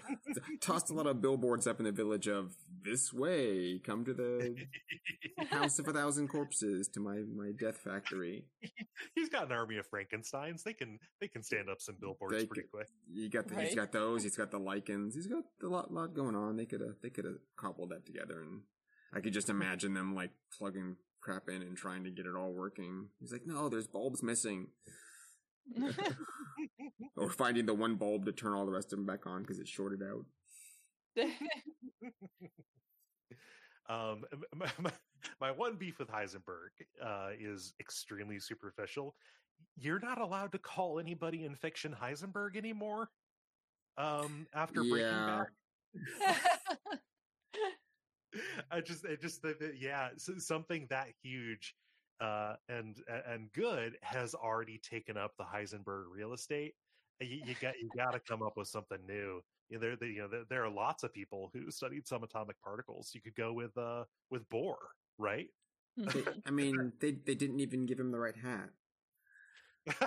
tossed 0.60 0.90
a 0.90 0.94
lot 0.94 1.06
of 1.06 1.22
billboards 1.22 1.66
up 1.66 1.78
in 1.80 1.84
the 1.84 1.92
village 1.92 2.28
of 2.28 2.54
this 2.84 3.12
way. 3.12 3.80
Come 3.84 4.04
to 4.04 4.12
the 4.14 4.56
house 5.50 5.78
of 5.78 5.88
a 5.88 5.92
thousand 5.92 6.28
corpses 6.28 6.88
to 6.88 7.00
my 7.00 7.22
my 7.34 7.50
death 7.58 7.78
factory. 7.78 8.44
He's 9.14 9.30
got 9.30 9.46
an 9.46 9.52
army 9.52 9.78
of 9.78 9.86
Frankenstein's. 9.86 10.62
They 10.62 10.74
can, 10.74 10.98
they 11.20 11.28
can 11.28 11.42
stand 11.42 11.68
up 11.70 11.80
some 11.80 11.96
billboards 12.00 12.34
They 12.36 12.46
pretty 12.46 12.62
could- 12.62 12.70
quick. 12.72 12.88
You 13.10 13.28
got 13.30 13.48
the, 13.48 13.54
he's 13.56 13.68
Right. 13.70 13.76
got 13.76 13.92
those. 13.92 14.22
He's 14.22 14.36
got 14.36 14.50
the 14.50 14.60
Lycans. 14.60 15.14
He's 15.14 15.26
got 15.26 15.44
a 15.62 15.66
lot 15.66 15.92
lot 15.92 16.14
going 16.14 16.36
on. 16.36 16.56
They 16.56 16.66
could 16.66 16.80
have 16.82 16.96
they 17.02 17.10
could 17.10 17.24
have 17.24 17.38
cobbled 17.56 17.90
that 17.90 18.04
together, 18.06 18.42
and 18.42 18.60
I 19.14 19.20
could 19.20 19.32
just 19.32 19.48
imagine 19.48 19.94
them 19.94 20.14
like 20.14 20.30
plugging 20.58 20.96
crap 21.22 21.48
in 21.48 21.62
and 21.62 21.76
trying 21.76 22.04
to 22.04 22.10
get 22.10 22.26
it 22.26 22.36
all 22.36 22.52
working. 22.52 23.08
He's 23.20 23.32
like, 23.32 23.46
no, 23.46 23.68
there's 23.68 23.86
bulbs 23.86 24.22
missing, 24.22 24.68
or 27.16 27.30
finding 27.30 27.66
the 27.66 27.74
one 27.74 27.96
bulb 27.96 28.26
to 28.26 28.32
turn 28.32 28.52
all 28.52 28.66
the 28.66 28.72
rest 28.72 28.92
of 28.92 28.98
them 28.98 29.06
back 29.06 29.26
on 29.26 29.42
because 29.42 29.58
it's 29.58 29.70
shorted 29.70 30.02
out. 30.02 30.24
Um, 33.88 34.24
my, 34.54 34.70
my, 34.78 34.92
my 35.40 35.50
one 35.50 35.76
beef 35.76 35.98
with 35.98 36.08
Heisenberg 36.08 36.70
uh, 37.04 37.30
is 37.38 37.74
extremely 37.80 38.38
superficial. 38.38 39.14
You're 39.76 40.00
not 40.00 40.20
allowed 40.20 40.52
to 40.52 40.58
call 40.58 40.98
anybody 40.98 41.44
in 41.44 41.54
fiction 41.54 41.94
Heisenberg 42.00 42.56
anymore. 42.56 43.10
Um, 43.98 44.46
after 44.54 44.80
Breaking 44.82 44.98
Yeah. 44.98 45.44
Bad, 46.20 46.98
I 48.70 48.80
just, 48.80 49.04
it 49.04 49.20
just, 49.20 49.42
the, 49.42 49.54
the- 49.58 49.74
yeah, 49.78 50.08
s 50.14 50.30
something 50.38 50.86
that 50.88 51.08
huge 51.22 51.74
uh, 52.20 52.54
and 52.68 52.96
and 53.26 53.52
good 53.52 53.96
has 54.02 54.34
already 54.34 54.78
taken 54.78 55.16
up 55.16 55.32
the 55.38 55.44
Heisenberg 55.44 56.04
real 56.10 56.32
estate. 56.32 56.74
You, 57.20 57.40
you 57.46 57.54
got, 57.60 57.74
you 57.80 57.88
got 57.96 58.12
to 58.12 58.20
come 58.20 58.42
up 58.42 58.56
with 58.56 58.68
something 58.68 58.98
new. 59.06 59.40
You 59.68 59.76
know, 59.76 59.80
there, 59.80 59.96
there- 59.96 60.08
you 60.08 60.22
know, 60.22 60.28
there, 60.28 60.42
there 60.50 60.64
are 60.64 60.70
lots 60.70 61.04
of 61.04 61.12
people 61.12 61.50
who 61.54 61.70
studied 61.70 62.06
some 62.06 62.22
atomic 62.24 62.60
particles. 62.60 63.12
You 63.14 63.20
could 63.20 63.34
go 63.36 63.52
with, 63.52 63.76
uh, 63.78 64.04
with 64.30 64.48
Bohr, 64.50 64.74
right? 65.18 65.48
I 66.46 66.50
mean, 66.50 66.92
they 67.00 67.12
they 67.12 67.34
didn't 67.34 67.60
even 67.60 67.84
give 67.86 68.00
him 68.00 68.10
the 68.10 68.18
right 68.18 68.34
hat. 68.36 68.70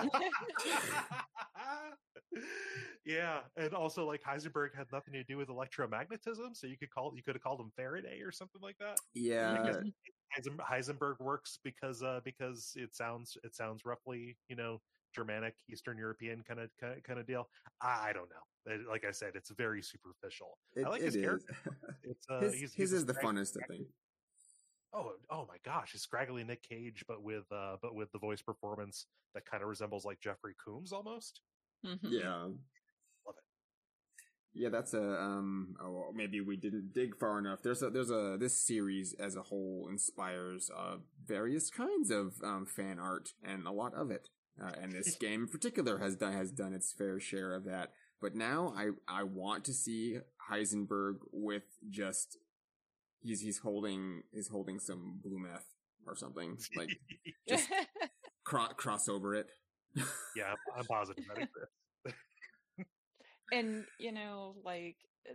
yeah, 3.04 3.40
and 3.56 3.72
also 3.72 4.06
like 4.06 4.22
Heisenberg 4.22 4.74
had 4.76 4.86
nothing 4.92 5.14
to 5.14 5.22
do 5.24 5.36
with 5.36 5.48
electromagnetism, 5.48 6.54
so 6.54 6.66
you 6.66 6.76
could 6.76 6.90
call 6.90 7.12
you 7.14 7.22
could 7.22 7.34
have 7.34 7.42
called 7.42 7.60
him 7.60 7.70
Faraday 7.76 8.20
or 8.20 8.32
something 8.32 8.60
like 8.60 8.76
that. 8.78 8.98
Yeah, 9.14 9.52
Because 9.52 9.76
Heisen- 9.76 9.92
Heisenberg 10.60 11.18
works 11.20 11.58
because 11.64 12.02
uh 12.02 12.20
because 12.24 12.72
it 12.76 12.94
sounds 12.94 13.36
it 13.44 13.54
sounds 13.54 13.84
roughly 13.84 14.36
you 14.48 14.56
know 14.56 14.80
Germanic, 15.14 15.54
Eastern 15.70 15.96
European 15.96 16.42
kind 16.46 16.60
of 16.60 16.70
kind 17.04 17.18
of 17.18 17.26
deal. 17.26 17.48
I, 17.80 18.08
I 18.08 18.12
don't 18.12 18.28
know. 18.28 18.72
It- 18.74 18.86
like 18.88 19.04
I 19.06 19.12
said, 19.12 19.32
it's 19.34 19.50
very 19.50 19.80
superficial. 19.82 20.58
It, 20.74 20.84
I 20.84 20.88
like 20.90 21.00
it 21.00 21.06
his 21.06 21.16
is. 21.16 21.22
character. 21.24 21.54
It's 22.02 22.26
uh, 22.28 22.40
his 22.40 22.52
he's, 22.52 22.60
his 22.62 22.74
he's 22.74 22.92
is 22.92 23.06
the 23.06 23.14
scrag- 23.14 23.26
funnest, 23.34 23.56
I 23.62 23.66
think. 23.66 23.86
Oh, 24.92 25.12
oh 25.30 25.46
my 25.48 25.56
gosh, 25.64 25.92
his 25.92 26.02
scraggly 26.02 26.44
Nick 26.44 26.62
Cage, 26.62 27.04
but 27.08 27.22
with 27.22 27.44
uh, 27.52 27.76
but 27.82 27.94
with 27.94 28.10
the 28.12 28.18
voice 28.18 28.42
performance 28.42 29.06
that 29.34 29.44
kind 29.44 29.62
of 29.62 29.68
resembles 29.68 30.04
like 30.04 30.20
Jeffrey 30.20 30.54
Combs 30.62 30.92
almost. 30.92 31.40
Mhm. 31.84 31.98
Yeah. 32.02 32.48
Yeah, 34.56 34.70
that's 34.70 34.94
a 34.94 35.20
um. 35.20 35.76
Oh, 35.80 36.12
maybe 36.14 36.40
we 36.40 36.56
didn't 36.56 36.92
dig 36.94 37.16
far 37.18 37.38
enough. 37.38 37.62
There's 37.62 37.82
a 37.82 37.90
there's 37.90 38.10
a 38.10 38.36
this 38.40 38.56
series 38.56 39.14
as 39.20 39.36
a 39.36 39.42
whole 39.42 39.86
inspires 39.90 40.70
uh 40.74 40.96
various 41.26 41.68
kinds 41.68 42.10
of 42.10 42.34
um 42.42 42.64
fan 42.64 42.98
art 42.98 43.34
and 43.44 43.66
a 43.66 43.72
lot 43.72 43.92
of 43.94 44.10
it. 44.10 44.28
Uh, 44.62 44.72
and 44.80 44.92
this 44.92 45.14
game 45.20 45.42
in 45.42 45.48
particular 45.48 45.98
has 45.98 46.16
done 46.16 46.32
has 46.32 46.50
done 46.50 46.72
its 46.72 46.92
fair 46.92 47.20
share 47.20 47.54
of 47.54 47.64
that. 47.64 47.90
But 48.20 48.34
now 48.34 48.72
I 48.74 48.88
I 49.06 49.24
want 49.24 49.64
to 49.66 49.74
see 49.74 50.18
Heisenberg 50.50 51.16
with 51.32 51.64
just 51.90 52.38
he's 53.20 53.42
he's 53.42 53.58
holding 53.58 54.22
he's 54.32 54.48
holding 54.48 54.78
some 54.80 55.20
blue 55.22 55.38
meth 55.38 55.66
or 56.06 56.16
something 56.16 56.56
like 56.76 56.88
just 57.46 57.68
cro- 58.44 58.68
cross 58.76 59.06
over 59.08 59.34
it. 59.34 59.48
yeah, 59.94 60.44
I'm, 60.50 60.78
I'm 60.80 60.84
positive 60.86 61.24
that 61.28 61.42
exists. 61.42 61.74
And 63.52 63.84
you 63.98 64.12
know 64.12 64.54
like 64.64 64.96
uh, 65.28 65.34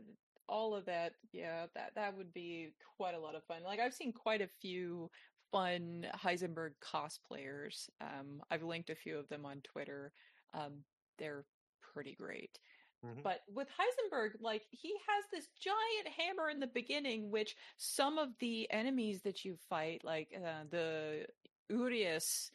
all 0.50 0.76
of 0.76 0.86
that 0.86 1.14
yeah 1.32 1.66
that 1.76 1.92
that 1.96 2.16
would 2.16 2.34
be 2.34 2.70
quite 2.98 3.16
a 3.16 3.20
lot 3.20 3.36
of 3.36 3.44
fun 3.46 3.64
like 3.64 3.80
i've 3.80 3.94
seen 3.94 4.12
quite 4.12 4.42
a 4.42 4.48
few 4.48 5.10
fun 5.52 6.06
heisenberg 6.16 6.72
cosplayers 6.82 7.90
um 8.02 8.42
i've 8.52 8.64
linked 8.64 8.90
a 8.90 8.96
few 8.96 9.18
of 9.18 9.28
them 9.30 9.46
on 9.46 9.62
twitter 9.62 10.12
um 10.54 10.84
they're 11.18 11.46
pretty 11.94 12.16
great 12.16 12.60
Mhm. 13.04 13.24
but 13.24 13.40
with 13.52 13.68
heisenberg 13.70 14.34
like 14.40 14.62
he 14.70 14.90
has 15.08 15.26
this 15.32 15.48
giant 15.60 16.08
hammer 16.16 16.52
in 16.52 16.60
the 16.60 16.68
beginning 16.68 17.32
which 17.32 17.56
some 17.78 18.20
of 18.20 18.30
the 18.40 18.70
enemies 18.72 19.22
that 19.24 19.44
you 19.44 19.56
fight 19.70 20.04
like 20.04 20.30
uh, 20.38 20.66
the 20.70 21.26
urias 21.68 22.52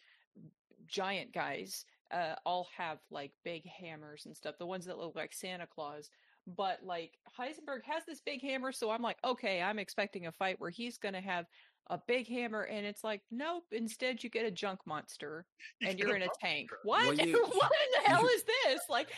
giant 0.86 1.32
guys 1.32 1.84
uh, 2.12 2.34
all 2.44 2.68
have 2.76 2.98
like 3.10 3.32
big 3.44 3.64
hammers 3.66 4.26
and 4.26 4.36
stuff. 4.36 4.56
The 4.58 4.66
ones 4.66 4.86
that 4.86 4.98
look 4.98 5.16
like 5.16 5.32
Santa 5.32 5.66
Claus. 5.66 6.10
But 6.56 6.78
like 6.84 7.18
Heisenberg 7.38 7.82
has 7.84 8.04
this 8.06 8.20
big 8.20 8.40
hammer, 8.40 8.70
so 8.70 8.90
I'm 8.90 9.02
like, 9.02 9.18
okay, 9.24 9.60
I'm 9.60 9.80
expecting 9.80 10.26
a 10.26 10.32
fight 10.32 10.60
where 10.60 10.70
he's 10.70 10.96
gonna 10.96 11.20
have 11.20 11.46
a 11.88 11.98
big 12.06 12.28
hammer, 12.28 12.62
and 12.62 12.86
it's 12.86 13.02
like, 13.02 13.22
nope. 13.30 13.64
Instead, 13.72 14.22
you 14.22 14.30
get 14.30 14.46
a 14.46 14.50
junk 14.50 14.80
monster, 14.86 15.44
and 15.82 15.98
you're 15.98 16.14
in 16.14 16.22
a 16.22 16.28
tank. 16.40 16.70
What? 16.84 17.04
Well, 17.04 17.14
you- 17.26 17.44
what 17.44 17.72
in 17.72 18.02
the 18.04 18.10
hell 18.10 18.26
is 18.26 18.44
this? 18.44 18.80
Like, 18.88 19.08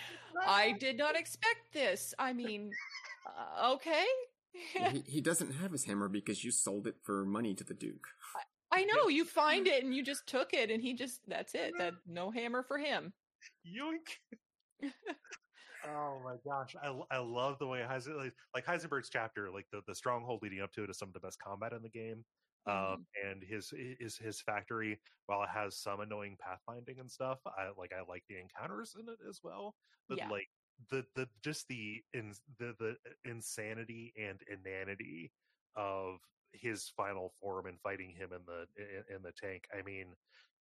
I 0.46 0.72
did 0.80 0.96
not 0.96 1.16
expect 1.16 1.72
this. 1.72 2.14
I 2.18 2.32
mean, 2.32 2.70
uh, 3.26 3.74
okay. 3.74 4.04
He, 4.92 5.04
he 5.06 5.20
doesn't 5.20 5.52
have 5.56 5.72
his 5.72 5.84
hammer 5.84 6.08
because 6.08 6.42
you 6.44 6.50
sold 6.50 6.86
it 6.86 6.96
for 7.02 7.24
money 7.24 7.54
to 7.54 7.62
the 7.64 7.74
Duke. 7.74 8.08
I 8.70 8.84
know 8.84 9.08
you 9.08 9.24
find 9.24 9.66
it 9.66 9.84
and 9.84 9.94
you 9.94 10.02
just 10.02 10.26
took 10.26 10.52
it, 10.52 10.70
and 10.70 10.82
he 10.82 10.94
just 10.94 11.20
that's 11.26 11.54
it. 11.54 11.74
That 11.78 11.94
no 12.06 12.30
hammer 12.30 12.62
for 12.62 12.78
him. 12.78 13.12
Yoink. 13.66 14.18
oh 15.86 16.20
my 16.24 16.36
gosh, 16.44 16.74
I, 16.82 16.98
I 17.10 17.18
love 17.18 17.58
the 17.58 17.66
way 17.66 17.80
Heisen, 17.80 18.16
like, 18.16 18.34
like 18.54 18.66
Heisenberg's 18.66 19.10
chapter, 19.10 19.50
like 19.50 19.66
the, 19.72 19.82
the 19.86 19.94
stronghold 19.94 20.40
leading 20.42 20.60
up 20.60 20.72
to 20.72 20.84
it 20.84 20.90
is 20.90 20.98
some 20.98 21.08
of 21.08 21.14
the 21.14 21.20
best 21.20 21.38
combat 21.40 21.72
in 21.72 21.82
the 21.82 21.88
game. 21.88 22.24
Um, 22.66 23.06
and 23.24 23.42
his 23.42 23.72
his 23.98 24.18
his 24.18 24.42
factory, 24.42 25.00
while 25.24 25.42
it 25.42 25.48
has 25.48 25.78
some 25.78 26.00
annoying 26.00 26.36
pathfinding 26.36 27.00
and 27.00 27.10
stuff, 27.10 27.38
I 27.46 27.70
like 27.78 27.92
I 27.94 28.02
like 28.06 28.24
the 28.28 28.38
encounters 28.38 28.94
in 28.98 29.08
it 29.08 29.18
as 29.26 29.40
well. 29.42 29.74
But 30.06 30.18
Yeah. 30.18 30.28
like 30.28 30.48
the 30.90 31.06
the 31.14 31.28
just 31.42 31.66
the 31.68 32.02
in 32.12 32.34
the 32.58 32.74
the 32.78 32.96
insanity 33.24 34.12
and 34.20 34.42
inanity 34.50 35.32
of 35.76 36.18
his 36.52 36.92
final 36.96 37.32
form 37.40 37.66
and 37.66 37.80
fighting 37.80 38.10
him 38.10 38.30
in 38.32 38.40
the 38.46 38.66
in, 38.82 39.16
in 39.16 39.22
the 39.22 39.32
tank. 39.32 39.64
I 39.76 39.82
mean, 39.82 40.06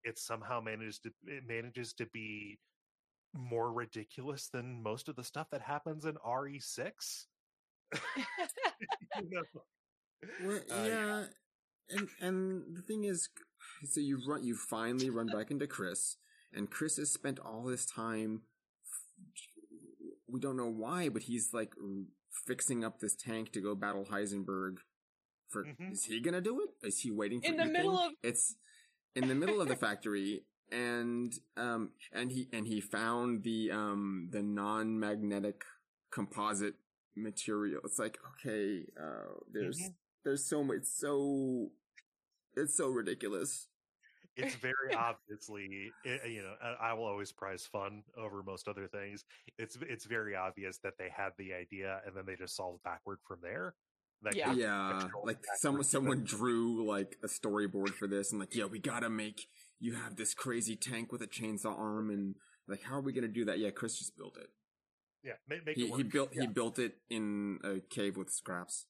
it 0.05 0.19
somehow 0.19 0.61
manages 0.61 0.99
to 1.01 1.11
it 1.27 1.45
manages 1.47 1.93
to 1.95 2.07
be 2.07 2.59
more 3.35 3.73
ridiculous 3.73 4.49
than 4.49 4.83
most 4.83 5.09
of 5.09 5.17
the 5.17 5.25
stuff 5.25 5.49
that 5.51 5.61
happens 5.61 6.05
in 6.05 6.17
RE6. 6.17 7.27
You 9.21 9.29
know? 9.31 9.43
Well, 10.45 10.61
Uh, 10.71 10.85
yeah, 10.87 11.25
and 11.91 12.09
and 12.21 12.77
the 12.77 12.83
thing 12.83 13.05
is, 13.05 13.29
so 13.85 14.01
you 14.01 14.21
run, 14.27 14.45
you 14.45 14.57
finally 14.57 15.11
run 15.11 15.27
back 15.29 15.51
into 15.51 15.67
Chris, 15.67 16.17
and 16.53 16.71
Chris 16.71 16.97
has 16.97 17.13
spent 17.13 17.39
all 17.39 17.65
this 17.65 17.87
time. 17.87 18.43
We 20.29 20.41
don't 20.41 20.57
know 20.57 20.71
why, 20.71 21.09
but 21.09 21.23
he's 21.23 21.51
like 21.53 21.73
fixing 22.47 22.85
up 22.85 22.99
this 22.99 23.15
tank 23.15 23.53
to 23.53 23.61
go 23.61 23.75
battle 23.75 24.05
Heisenberg. 24.05 24.79
For 25.48 25.64
Mhm. 25.64 25.93
is 25.93 26.05
he 26.05 26.20
gonna 26.20 26.40
do 26.40 26.60
it? 26.62 26.70
Is 26.86 27.01
he 27.01 27.10
waiting 27.10 27.40
for 27.40 27.48
In 27.48 27.56
the 27.56 27.62
Ethan? 27.64 27.73
middle 27.73 27.98
of- 27.98 28.12
It's 28.23 28.56
in 29.14 29.28
the 29.28 29.35
middle 29.35 29.60
of 29.60 29.68
the 29.68 29.77
factory, 29.77 30.44
and 30.70 31.32
um, 31.56 31.93
and 32.12 32.31
he 32.32 32.48
and 32.52 32.66
he 32.66 32.81
found 32.81 33.43
the 33.44 33.70
um 33.70 34.28
the 34.31 34.43
non 34.43 34.98
magnetic 34.98 35.64
composite 36.10 36.74
material. 37.14 37.81
It's 37.85 37.98
like 37.98 38.18
okay, 38.32 38.86
uh, 39.01 39.35
there's 39.51 39.78
Mhm. 39.81 39.94
there's 40.24 40.44
so 40.44 40.64
much 40.64 40.77
it's 40.78 40.90
so 40.98 41.70
it's 42.56 42.74
so 42.77 42.89
ridiculous 42.89 43.68
it's 44.36 44.55
very 44.68 44.93
obviously 44.94 45.93
i 46.05 46.27
you 46.27 46.43
know 46.43 46.55
I, 46.81 46.93
will 46.94 47.05
always 47.05 47.32
prize 47.32 47.64
fun 47.66 48.02
over 48.16 48.43
most 48.43 48.66
other 48.68 48.89
things 48.89 49.24
it's 49.59 49.77
it's 49.77 50.05
very 50.05 50.35
obvious 50.35 50.78
that 50.78 50.98
they 50.98 51.09
had 51.09 51.31
the 51.39 51.52
idea 51.55 52.02
and 52.05 52.14
then 52.16 52.27
they 52.27 52.35
just 52.36 52.56
solved 52.56 52.82
backward 52.82 53.18
from 53.27 53.40
there 53.40 53.74
Yeah. 54.34 54.48
could- 54.48 54.59
yeah 54.59 55.09
like 55.24 55.44
backwards 55.62 55.90
someone 55.90 56.24
drew 56.24 56.84
like 56.86 57.16
a 57.22 57.28
storyboard 57.28 57.90
for 57.90 58.09
this 58.09 58.32
and 58.32 58.40
like 58.40 58.55
yeah 58.55 58.64
we 58.64 58.78
gotta 58.78 59.09
make 59.10 59.47
you 59.78 59.94
have 59.94 60.16
this 60.16 60.34
crazy 60.34 60.74
tank 60.74 61.12
with 61.12 61.22
a 61.22 61.26
chainsaw 61.26 61.78
arm 61.78 62.10
and 62.10 62.34
like 62.66 62.82
how 62.82 62.97
are 62.97 63.01
we 63.01 63.12
gonna 63.12 63.28
do 63.28 63.44
that 63.44 63.59
yeah 63.59 63.70
chris 63.70 63.98
just 63.98 64.16
built 64.16 64.36
it 64.36 64.48
yeah 65.22 65.34
make, 65.48 65.64
make 65.64 65.76
he, 65.76 65.84
it 65.84 65.90
work. 65.90 65.98
he 65.98 66.02
built 66.02 66.30
he 66.32 66.47
built 66.47 66.78
it 66.78 66.97
in 67.09 67.59
a 67.62 67.80
cave 67.94 68.16
with 68.16 68.30
scraps 68.30 68.86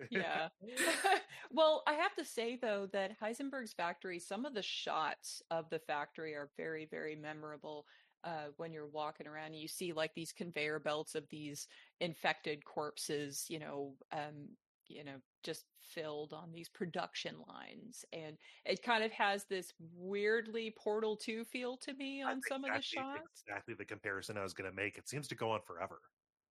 yeah. 0.10 0.48
well, 1.50 1.82
I 1.86 1.94
have 1.94 2.14
to 2.16 2.24
say 2.24 2.58
though 2.60 2.88
that 2.92 3.18
Heisenberg's 3.20 3.72
factory, 3.72 4.18
some 4.18 4.44
of 4.44 4.54
the 4.54 4.62
shots 4.62 5.42
of 5.50 5.68
the 5.70 5.78
factory 5.78 6.34
are 6.34 6.50
very, 6.56 6.86
very 6.90 7.16
memorable. 7.16 7.86
Uh, 8.24 8.48
when 8.56 8.72
you're 8.72 8.88
walking 8.88 9.26
around 9.26 9.46
and 9.46 9.56
you 9.60 9.68
see 9.68 9.92
like 9.92 10.12
these 10.14 10.32
conveyor 10.32 10.80
belts 10.80 11.14
of 11.14 11.28
these 11.28 11.68
infected 12.00 12.64
corpses, 12.64 13.46
you 13.48 13.58
know, 13.58 13.96
um, 14.12 14.48
you 14.88 15.04
know, 15.04 15.16
just 15.42 15.66
filled 15.80 16.32
on 16.32 16.50
these 16.50 16.68
production 16.68 17.36
lines, 17.46 18.04
and 18.12 18.36
it 18.64 18.82
kind 18.82 19.04
of 19.04 19.12
has 19.12 19.44
this 19.44 19.72
weirdly 19.78 20.74
Portal 20.76 21.16
Two 21.16 21.44
feel 21.44 21.76
to 21.78 21.94
me 21.94 22.22
on 22.22 22.36
That's 22.36 22.48
some 22.48 22.64
of 22.64 22.74
the 22.74 22.82
shots. 22.82 23.42
exactly 23.46 23.74
the 23.74 23.84
comparison 23.84 24.36
i 24.36 24.42
was 24.42 24.54
going 24.54 24.68
to 24.70 24.74
make 24.76 24.98
it 24.98 25.08
seems 25.08 25.28
to 25.28 25.34
go 25.34 25.50
on 25.50 25.60
forever 25.66 26.00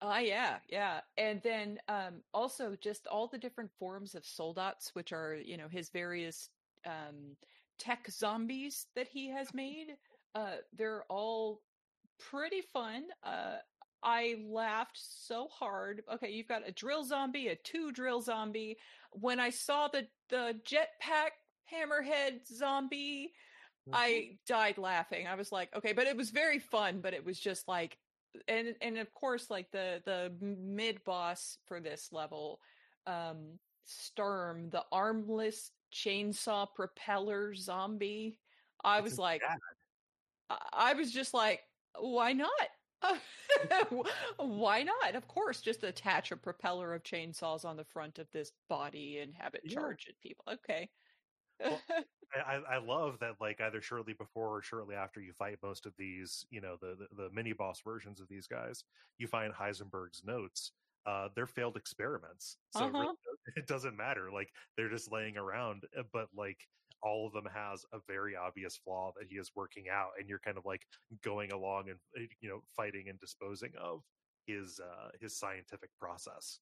Ah, 0.01 0.19
yeah, 0.19 0.59
yeah. 0.69 1.01
And 1.17 1.41
then 1.41 1.79
um 1.87 2.23
also 2.33 2.75
just 2.75 3.07
all 3.07 3.27
the 3.27 3.37
different 3.37 3.71
forms 3.71 4.13
of 4.15 4.23
soldats, 4.23 4.89
which 4.93 5.11
are, 5.11 5.35
you 5.35 5.57
know, 5.57 5.67
his 5.67 5.89
various 5.89 6.49
um 6.85 7.35
tech 7.79 8.07
zombies 8.09 8.87
that 8.95 9.07
he 9.07 9.27
has 9.29 9.53
made. 9.53 9.97
Uh 10.35 10.57
they're 10.73 11.03
all 11.09 11.61
pretty 12.19 12.61
fun. 12.61 13.05
Uh 13.23 13.57
I 14.03 14.37
laughed 14.47 14.97
so 14.99 15.47
hard. 15.47 16.03
Okay, 16.13 16.29
you've 16.29 16.47
got 16.47 16.67
a 16.67 16.71
drill 16.71 17.03
zombie, 17.03 17.47
a 17.47 17.55
two 17.55 17.91
drill 17.91 18.21
zombie. 18.21 18.77
When 19.11 19.39
I 19.39 19.49
saw 19.49 19.87
the 19.87 20.07
the 20.29 20.59
jetpack 20.65 21.31
hammerhead 21.71 22.47
zombie, 22.47 23.33
I 23.91 24.37
died 24.47 24.77
laughing. 24.77 25.27
I 25.27 25.35
was 25.35 25.51
like, 25.51 25.75
okay, 25.75 25.93
but 25.93 26.07
it 26.07 26.17
was 26.17 26.29
very 26.29 26.59
fun, 26.59 27.01
but 27.01 27.13
it 27.13 27.25
was 27.25 27.39
just 27.39 27.67
like 27.67 27.97
and 28.47 28.75
and 28.81 28.97
of 28.97 29.11
course 29.13 29.49
like 29.49 29.71
the 29.71 30.01
the 30.05 30.31
mid 30.41 31.03
boss 31.03 31.57
for 31.65 31.79
this 31.79 32.09
level 32.11 32.59
um 33.07 33.59
Sturm, 33.89 34.69
the 34.69 34.83
armless 34.91 35.71
chainsaw 35.93 36.67
propeller 36.75 37.55
zombie. 37.55 38.37
I 38.83 38.97
It's 38.97 39.03
was 39.03 39.17
like. 39.17 39.41
I 40.49 40.93
was 40.93 41.11
just 41.11 41.33
like 41.33 41.61
why 41.99 42.33
not? 42.33 42.51
why 44.37 44.83
not? 44.83 45.15
Of 45.15 45.27
course, 45.27 45.61
just 45.61 45.83
attach 45.83 46.31
a 46.31 46.37
propeller 46.37 46.93
of 46.93 47.03
chainsaws 47.03 47.65
on 47.65 47.77
the 47.77 47.83
front 47.83 48.19
of 48.19 48.29
this 48.31 48.51
body 48.69 49.19
and 49.19 49.33
have 49.35 49.53
it 49.55 49.61
Yeah. 49.63 49.75
charge 49.75 50.07
at 50.09 50.19
people. 50.21 50.45
Okay. 50.51 50.89
Well, 51.59 51.81
I, 52.45 52.55
I 52.69 52.77
love 52.77 53.17
that 53.19 53.35
like 53.39 53.61
either 53.61 53.81
shortly 53.81 54.13
before 54.13 54.57
or 54.57 54.61
shortly 54.61 54.95
after 54.95 55.21
you 55.21 55.33
fight 55.33 55.57
most 55.63 55.85
of 55.85 55.93
these, 55.97 56.45
you 56.49 56.61
know, 56.61 56.77
the 56.81 57.07
the, 57.09 57.23
the 57.23 57.29
mini 57.31 57.53
boss 57.53 57.81
versions 57.81 58.19
of 58.19 58.27
these 58.27 58.47
guys, 58.47 58.83
you 59.17 59.27
find 59.27 59.53
Heisenberg's 59.53 60.23
notes. 60.23 60.71
Uh, 61.05 61.29
they're 61.35 61.47
failed 61.47 61.77
experiments, 61.77 62.57
so 62.71 62.85
it 62.85 62.89
Uh-huh. 62.95 63.03
does- 63.05 63.15
it 63.55 63.65
doesn't 63.67 63.95
matter. 63.95 64.29
Like 64.31 64.51
they're 64.75 64.89
just 64.89 65.11
laying 65.11 65.37
around. 65.37 65.85
uh, 65.97 66.03
But 66.11 66.27
like 66.35 66.67
all 67.03 67.27
of 67.27 67.33
them 67.33 67.47
has 67.53 67.85
a 67.93 67.99
very 68.07 68.35
obvious 68.35 68.77
flaw 68.77 69.11
that 69.17 69.27
he 69.29 69.37
is 69.37 69.51
working 69.55 69.85
out, 69.89 70.11
and 70.19 70.27
you're 70.29 70.39
kind 70.39 70.57
of 70.57 70.65
like 70.65 70.85
going 71.23 71.51
along 71.51 71.89
and 71.89 71.99
uh, 72.17 72.27
you 72.41 72.49
know 72.49 72.61
fighting 72.75 73.09
and 73.09 73.19
disposing 73.19 73.71
of 73.79 74.01
his 74.45 74.79
uh, 74.79 75.09
his 75.19 75.37
scientific 75.37 75.89
process. 75.99 76.59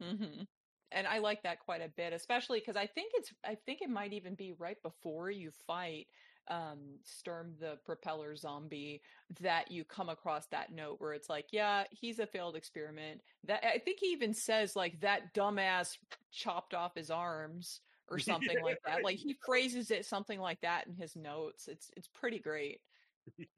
hmm 0.00 0.42
And 0.90 1.06
I 1.06 1.18
like 1.18 1.42
that 1.42 1.60
quite 1.60 1.80
a 1.82 1.88
bit, 1.88 2.12
especially 2.12 2.60
because 2.60 2.76
I 2.76 2.86
think 2.86 3.12
it's 3.14 3.32
I 3.44 3.56
think 3.66 3.80
it 3.82 3.90
might 3.90 4.12
even 4.12 4.34
be 4.34 4.52
right 4.52 4.80
before 4.82 5.30
you 5.30 5.50
fight 5.66 6.06
um 6.48 6.98
Sturm 7.04 7.54
the 7.60 7.78
propeller 7.84 8.34
zombie 8.36 9.00
that 9.40 9.70
you 9.70 9.84
come 9.84 10.08
across 10.08 10.46
that 10.48 10.72
note 10.72 11.00
where 11.00 11.12
it's 11.14 11.28
like, 11.28 11.46
yeah, 11.52 11.84
he's 11.90 12.18
a 12.18 12.26
failed 12.26 12.56
experiment. 12.56 13.22
That 13.44 13.64
I 13.64 13.78
think 13.78 13.98
he 14.00 14.06
even 14.08 14.34
says 14.34 14.76
like 14.76 15.00
that 15.00 15.34
dumbass 15.34 15.96
chopped 16.32 16.74
off 16.74 16.94
his 16.96 17.10
arms 17.10 17.80
or 18.08 18.18
something 18.18 18.58
Yeah, 18.58 18.60
like 18.60 18.80
that. 18.84 19.02
Like 19.02 19.18
he 19.18 19.34
phrases 19.44 19.90
it 19.90 20.06
something 20.06 20.40
like 20.40 20.60
that 20.62 20.86
in 20.86 20.94
his 20.94 21.16
notes. 21.16 21.68
It's 21.68 21.90
it's 21.96 22.08
pretty 22.08 22.38
great. 22.40 22.82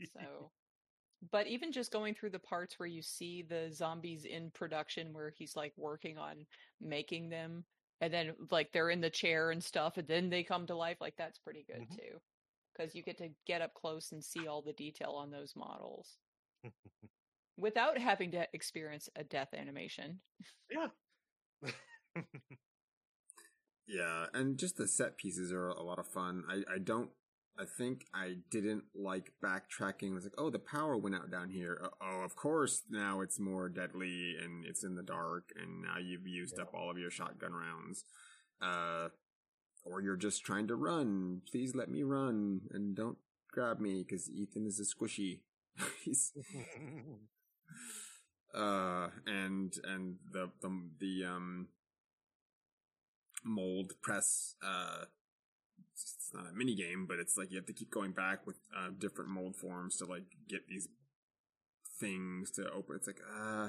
So, 0.02 0.52
but 1.30 1.46
even 1.48 1.72
just 1.72 1.92
going 1.92 2.14
through 2.14 2.30
the 2.30 2.38
parts 2.40 2.78
where 2.78 2.88
you 2.88 3.02
see 3.02 3.42
the 3.42 3.70
zombies 3.72 4.24
in 4.26 4.50
production, 4.52 5.12
where 5.14 5.30
he's 5.30 5.56
like 5.56 5.74
working 5.76 6.18
on 6.18 6.46
making 6.80 7.30
them, 7.30 7.66
and 8.00 8.12
then 8.14 8.36
like 8.50 8.72
they're 8.72 8.90
in 8.90 9.00
the 9.00 9.10
chair 9.10 9.50
and 9.50 9.64
stuff, 9.64 9.96
and 9.98 10.08
then 10.08 10.30
they 10.30 10.44
come 10.44 10.66
to 10.66 10.76
life, 10.76 11.00
like 11.00 11.16
that's 11.16 11.38
pretty 11.38 11.64
good 11.64 11.84
Mhm. 11.84 11.98
too. 11.98 12.20
Because 12.74 12.94
you 12.96 13.02
get 13.04 13.18
to 13.18 13.30
get 13.46 13.62
up 13.62 13.74
close 13.74 14.12
and 14.12 14.24
see 14.24 14.46
all 14.48 14.62
the 14.62 14.72
detail 14.74 15.12
on 15.12 15.30
those 15.30 15.56
models 15.56 16.18
without 17.56 17.98
having 17.98 18.30
to 18.32 18.48
experience 18.52 19.08
a 19.16 19.24
death 19.24 19.54
animation. 19.54 20.22
yeah. 20.70 20.90
Yeah, 23.86 24.26
and 24.32 24.58
just 24.58 24.76
the 24.76 24.88
set 24.88 25.16
pieces 25.18 25.52
are 25.52 25.68
a 25.68 25.82
lot 25.82 25.98
of 25.98 26.06
fun. 26.06 26.44
I, 26.48 26.62
I 26.74 26.78
don't, 26.78 27.10
I 27.58 27.64
think 27.66 28.06
I 28.14 28.36
didn't 28.50 28.84
like 28.94 29.32
backtracking. 29.44 30.10
It 30.10 30.14
was 30.14 30.24
like, 30.24 30.34
oh, 30.38 30.50
the 30.50 30.58
power 30.58 30.96
went 30.96 31.14
out 31.14 31.30
down 31.30 31.50
here. 31.50 31.78
Uh, 31.82 31.88
Oh, 32.00 32.22
of 32.22 32.34
course, 32.36 32.82
now 32.90 33.20
it's 33.20 33.38
more 33.38 33.68
deadly 33.68 34.36
and 34.42 34.64
it's 34.64 34.84
in 34.84 34.94
the 34.94 35.02
dark, 35.02 35.50
and 35.60 35.82
now 35.82 35.98
you've 35.98 36.26
used 36.26 36.54
Yeah. 36.56 36.62
up 36.64 36.74
all 36.74 36.90
of 36.90 36.98
your 36.98 37.10
shotgun 37.10 37.52
rounds. 37.52 38.04
Uh, 38.60 39.08
or 39.84 40.00
you're 40.00 40.16
just 40.16 40.44
trying 40.44 40.66
to 40.68 40.76
run. 40.76 41.42
Please 41.50 41.74
let 41.74 41.90
me 41.90 42.02
run 42.02 42.62
and 42.70 42.96
don't 42.96 43.18
grab 43.52 43.80
me 43.80 44.02
because 44.02 44.30
Ethan 44.30 44.66
is 44.66 44.80
a 44.80 44.84
squishy. 44.84 45.40
He's 46.04 46.32
uh 48.54 49.08
and 49.26 49.74
and 49.84 50.16
the 50.32 50.48
the 50.62 50.70
the 51.00 51.24
um 51.24 51.68
mold 53.44 53.92
press 54.02 54.54
uh 54.64 55.04
it's 55.92 56.30
not 56.32 56.46
a 56.50 56.52
mini 56.54 56.74
game 56.74 57.06
but 57.06 57.18
it's 57.18 57.36
like 57.36 57.50
you 57.50 57.56
have 57.56 57.66
to 57.66 57.72
keep 57.72 57.90
going 57.90 58.12
back 58.12 58.46
with 58.46 58.56
uh 58.76 58.88
different 58.98 59.30
mold 59.30 59.54
forms 59.56 59.96
to 59.96 60.04
like 60.04 60.24
get 60.48 60.66
these 60.68 60.88
things 62.00 62.50
to 62.50 62.68
open 62.72 62.96
it's 62.96 63.06
like 63.06 63.20
uh 63.38 63.68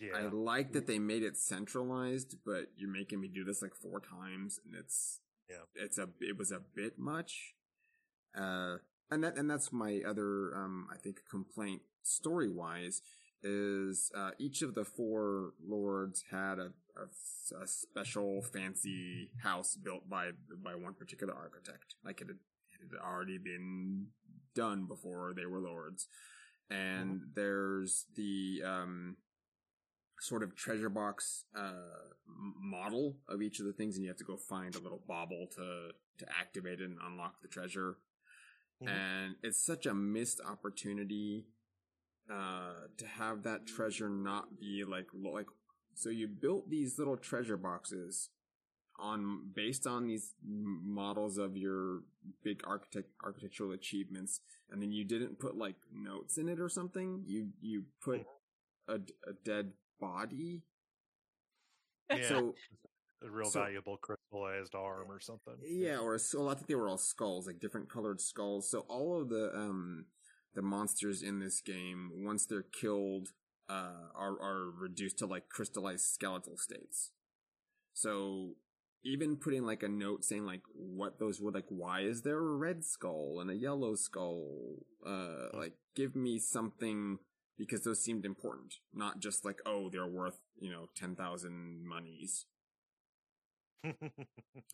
yeah. 0.00 0.12
i 0.16 0.22
like 0.22 0.72
that 0.72 0.86
they 0.86 0.98
made 0.98 1.22
it 1.22 1.36
centralized 1.36 2.36
but 2.44 2.66
you're 2.76 2.90
making 2.90 3.20
me 3.20 3.28
do 3.28 3.44
this 3.44 3.62
like 3.62 3.74
four 3.74 4.00
times 4.00 4.58
and 4.64 4.74
it's 4.74 5.20
Yeah. 5.48 5.64
it's 5.74 5.98
a 5.98 6.08
it 6.20 6.36
was 6.36 6.50
a 6.50 6.60
bit 6.74 6.98
much 6.98 7.54
uh 8.36 8.76
and 9.10 9.22
that 9.22 9.36
and 9.38 9.48
that's 9.48 9.72
my 9.72 10.00
other 10.06 10.52
um 10.56 10.88
i 10.92 10.96
think 10.96 11.18
complaint 11.30 11.82
story 12.02 12.48
wise 12.48 13.02
is 13.42 14.10
uh 14.16 14.30
each 14.38 14.62
of 14.62 14.74
the 14.74 14.84
four 14.84 15.52
lords 15.64 16.24
had 16.30 16.58
a, 16.58 16.72
a, 16.96 17.62
a 17.62 17.66
special 17.66 18.42
fancy 18.42 19.30
house 19.42 19.76
built 19.76 20.08
by 20.08 20.30
by 20.62 20.74
one 20.74 20.94
particular 20.94 21.34
architect. 21.34 21.94
Like 22.04 22.20
it 22.20 22.28
had, 22.28 22.36
it 22.36 22.80
had 22.92 23.00
already 23.00 23.38
been 23.38 24.08
done 24.54 24.86
before 24.86 25.32
they 25.36 25.46
were 25.46 25.60
lords. 25.60 26.08
And 26.70 27.20
there's 27.34 28.06
the 28.16 28.62
um 28.64 29.16
sort 30.18 30.42
of 30.42 30.56
treasure 30.56 30.88
box 30.88 31.44
uh 31.54 32.10
model 32.26 33.18
of 33.28 33.42
each 33.42 33.60
of 33.60 33.66
the 33.66 33.72
things 33.72 33.96
and 33.96 34.02
you 34.02 34.08
have 34.10 34.16
to 34.16 34.24
go 34.24 34.36
find 34.36 34.74
a 34.74 34.80
little 34.80 35.02
bauble 35.06 35.46
to 35.54 35.90
to 36.18 36.26
activate 36.40 36.80
it 36.80 36.84
and 36.88 36.98
unlock 37.06 37.42
the 37.42 37.48
treasure. 37.48 37.98
Mhm. 38.82 38.88
and 38.88 39.36
it's 39.42 39.64
such 39.64 39.86
a 39.86 39.94
missed 39.94 40.40
opportunity 40.40 41.46
uh 42.30 42.86
to 42.96 43.06
have 43.06 43.42
that 43.44 43.66
treasure 43.66 44.08
not 44.08 44.58
be 44.58 44.84
like 44.84 45.06
like 45.14 45.46
so 45.94 46.08
you 46.08 46.26
built 46.26 46.68
these 46.68 46.98
little 46.98 47.16
treasure 47.16 47.56
boxes 47.56 48.30
on 48.98 49.50
based 49.54 49.86
on 49.86 50.06
these 50.06 50.34
models 50.44 51.36
of 51.38 51.56
your 51.56 52.00
big 52.42 52.60
architect 52.66 53.08
architectural 53.24 53.72
achievements 53.72 54.40
and 54.70 54.80
then 54.82 54.90
you 54.90 55.04
didn't 55.04 55.38
put 55.38 55.56
like 55.56 55.76
notes 55.92 56.38
in 56.38 56.48
it 56.48 56.58
or 56.60 56.68
something 56.68 57.22
you 57.26 57.48
you 57.60 57.84
put 58.02 58.24
a, 58.88 58.94
a 58.94 59.32
dead 59.44 59.72
body 60.00 60.62
Yeah. 62.10 62.28
so 62.28 62.54
a 63.26 63.30
real 63.30 63.50
so- 63.50 63.60
valuable 63.60 63.96
crystallized 63.96 64.74
arm 64.74 65.10
or 65.10 65.20
something. 65.20 65.54
Yeah, 65.64 65.98
or 65.98 66.14
a 66.14 66.18
skull. 66.18 66.48
I 66.50 66.54
think 66.54 66.66
they 66.68 66.74
were 66.74 66.88
all 66.88 66.98
skulls, 66.98 67.46
like 67.46 67.60
different 67.60 67.88
colored 67.88 68.20
skulls. 68.20 68.70
So 68.70 68.80
all 68.88 69.20
of 69.20 69.28
the 69.30 69.50
um 69.56 70.04
the 70.56 70.62
monsters 70.62 71.22
in 71.22 71.38
this 71.38 71.60
game, 71.60 72.10
once 72.16 72.46
they're 72.46 72.62
killed, 72.62 73.28
uh, 73.68 74.08
are 74.14 74.40
are 74.40 74.70
reduced 74.70 75.18
to 75.18 75.26
like 75.26 75.48
crystallized 75.48 76.06
skeletal 76.06 76.56
states. 76.56 77.12
So 77.92 78.54
even 79.04 79.36
putting 79.36 79.64
like 79.64 79.82
a 79.82 79.88
note 79.88 80.24
saying 80.24 80.44
like 80.44 80.62
what 80.74 81.18
those 81.20 81.40
were, 81.40 81.52
like 81.52 81.68
why 81.68 82.00
is 82.00 82.22
there 82.22 82.38
a 82.38 82.56
red 82.56 82.84
skull 82.84 83.38
and 83.40 83.50
a 83.50 83.54
yellow 83.54 83.94
skull? 83.94 84.78
Uh, 85.06 85.48
like 85.56 85.74
give 85.94 86.16
me 86.16 86.38
something 86.38 87.18
because 87.58 87.84
those 87.84 88.02
seemed 88.02 88.24
important, 88.24 88.74
not 88.92 89.20
just 89.20 89.44
like 89.44 89.60
oh 89.66 89.88
they're 89.90 90.06
worth 90.06 90.38
you 90.58 90.70
know 90.70 90.86
ten 90.96 91.14
thousand 91.14 91.86
monies. 91.86 92.46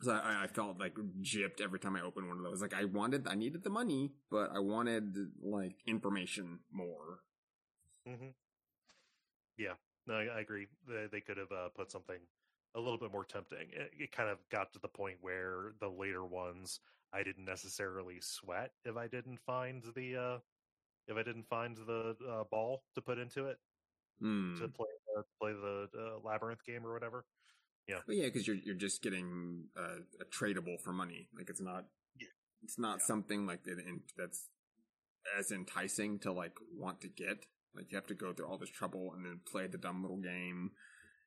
So 0.03 0.13
I, 0.13 0.45
I 0.45 0.47
felt 0.49 0.79
like 0.79 0.95
gypped 1.23 1.61
every 1.61 1.79
time 1.79 1.97
I 1.97 2.03
opened 2.03 2.29
one 2.29 2.39
of 2.39 2.43
those. 2.45 2.61
Like 2.61 2.75
I 2.75 2.85
wanted, 2.85 3.27
I 3.29 3.35
needed 3.35 3.63
the 3.63 3.71
money, 3.71 4.13
but 4.31 4.51
I 4.55 4.59
wanted 4.59 5.17
like 5.43 5.77
information 5.87 6.61
more. 6.71 7.21
hmm 8.07 8.31
Yeah, 9.59 9.75
no, 10.07 10.15
I, 10.15 10.25
I 10.37 10.41
agree. 10.41 10.67
They, 10.89 11.07
they 11.11 11.21
could 11.21 11.37
have 11.37 11.53
uh, 11.53 11.69
put 11.77 11.91
something 11.91 12.19
a 12.75 12.81
little 12.81 12.99
bit 12.99 13.13
more 13.13 13.25
tempting. 13.25 13.69
It, 13.73 13.93
it 13.99 14.13
kind 14.13 14.29
of 14.31 14.39
got 14.51 14.73
to 14.73 14.79
the 14.79 14.89
point 14.89 15.19
where 15.21 15.75
the 15.81 15.89
later 15.89 16.25
ones 16.25 16.81
I 17.13 17.23
didn't 17.23 17.45
necessarily 17.45 18.19
sweat 18.21 18.73
if 18.85 18.97
I 18.97 19.07
didn't 19.09 19.39
find 19.47 19.83
the 19.95 20.17
uh, 20.17 20.39
if 21.09 21.17
I 21.17 21.23
didn't 21.23 21.49
find 21.49 21.77
the 21.77 22.17
uh, 22.31 22.45
ball 22.51 22.85
to 22.95 23.03
put 23.03 23.19
into 23.19 23.47
it 23.47 23.59
Hmm. 24.21 24.59
to 24.59 24.69
play 24.69 24.87
uh, 25.17 25.23
play 25.41 25.53
the 25.53 25.89
uh, 25.99 26.19
labyrinth 26.27 26.65
game 26.67 26.87
or 26.87 26.93
whatever. 26.93 27.25
But 28.07 28.17
yeah, 28.17 28.25
because 28.27 28.47
you're 28.47 28.57
you're 28.57 28.75
just 28.75 29.03
getting 29.03 29.65
uh, 29.77 30.01
a 30.21 30.25
tradable 30.25 30.81
for 30.83 30.93
money. 30.93 31.29
Like 31.37 31.51
it's 31.51 31.61
not, 31.61 31.85
Yeah. 32.19 32.29
it's 32.63 32.79
not 32.79 32.99
Yeah. 33.01 33.05
something 33.07 33.47
like 33.47 33.65
that 33.65 33.79
in, 33.79 34.03
that's 34.17 34.49
as 35.39 35.51
enticing 35.53 36.19
to 36.21 36.33
like 36.33 36.57
want 36.75 37.01
to 37.03 37.09
get. 37.09 37.47
Like 37.75 37.91
you 37.91 37.97
have 37.97 38.07
to 38.09 38.15
go 38.15 38.33
through 38.33 38.47
all 38.47 38.59
this 38.59 38.71
trouble 38.71 39.13
and 39.15 39.25
then 39.25 39.41
play 39.51 39.67
the 39.67 39.79
dumb 39.79 40.03
little 40.03 40.21
game. 40.21 40.73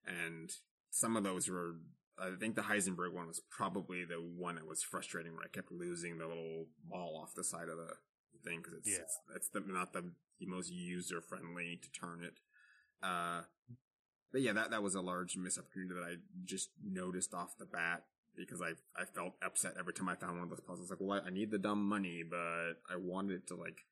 And 0.05 0.51
some 0.91 1.15
of 1.17 1.23
those 1.23 1.49
were, 1.49 1.77
I 2.19 2.31
think 2.39 2.55
the 2.55 2.61
Heisenberg 2.63 3.13
one 3.13 3.27
was 3.27 3.41
probably 3.49 4.05
the 4.05 4.15
one 4.21 4.55
that 4.55 4.67
was 4.67 4.83
frustrating 4.83 5.33
where 5.33 5.45
I 5.45 5.47
kept 5.49 5.71
losing 5.71 6.17
the 6.17 6.27
little 6.27 6.67
ball 6.87 7.19
off 7.21 7.33
the 7.35 7.43
side 7.43 7.67
of 7.69 7.77
the 7.77 7.95
thing 8.43 8.59
because 8.61 8.73
it's, 8.79 8.89
Yeah. 8.89 8.97
it's 9.03 9.19
it's 9.35 9.49
the, 9.49 9.61
not 9.61 9.93
the, 9.93 10.11
the 10.39 10.45
most 10.45 10.71
user 10.71 11.19
friendly 11.21 11.79
to 11.81 11.89
turn 11.91 12.23
it. 12.23 12.39
Uh, 13.01 13.41
but 14.35 14.41
yeah, 14.41 14.51
that 14.51 14.71
that 14.71 14.83
was 14.83 14.95
a 14.95 15.01
large 15.01 15.37
missed 15.37 15.57
opportunity 15.57 15.93
that 15.93 16.05
I 16.05 16.15
just 16.43 16.71
noticed 16.83 17.33
off 17.33 17.57
the 17.57 17.65
bat 17.65 18.03
because 18.35 18.61
I 18.61 18.71
I 19.01 19.05
felt 19.05 19.35
upset 19.41 19.75
every 19.79 19.93
time 19.93 20.09
I 20.09 20.15
found 20.15 20.33
one 20.33 20.43
of 20.43 20.49
those 20.49 20.59
puzzles. 20.59 20.89
Like, 20.89 20.99
well, 20.99 21.21
I, 21.23 21.27
I 21.27 21.29
need 21.29 21.51
the 21.51 21.57
dumb 21.57 21.87
money, 21.87 22.21
but 22.29 22.73
I 22.91 22.97
wanted 22.97 23.35
it 23.35 23.47
to 23.47 23.55
like 23.55 23.85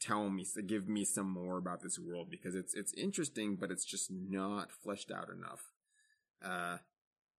tell 0.00 0.30
me, 0.30 0.44
so 0.44 0.62
give 0.62 0.88
me 0.88 1.04
some 1.04 1.28
more 1.28 1.58
about 1.58 1.82
this 1.82 1.98
world 1.98 2.28
because 2.30 2.54
it's 2.54 2.74
it's 2.74 2.94
interesting, 2.94 3.56
but 3.56 3.72
it's 3.72 3.84
just 3.84 4.08
not 4.08 4.70
fleshed 4.70 5.10
out 5.10 5.30
enough. 5.30 5.72
Uh, 6.40 6.78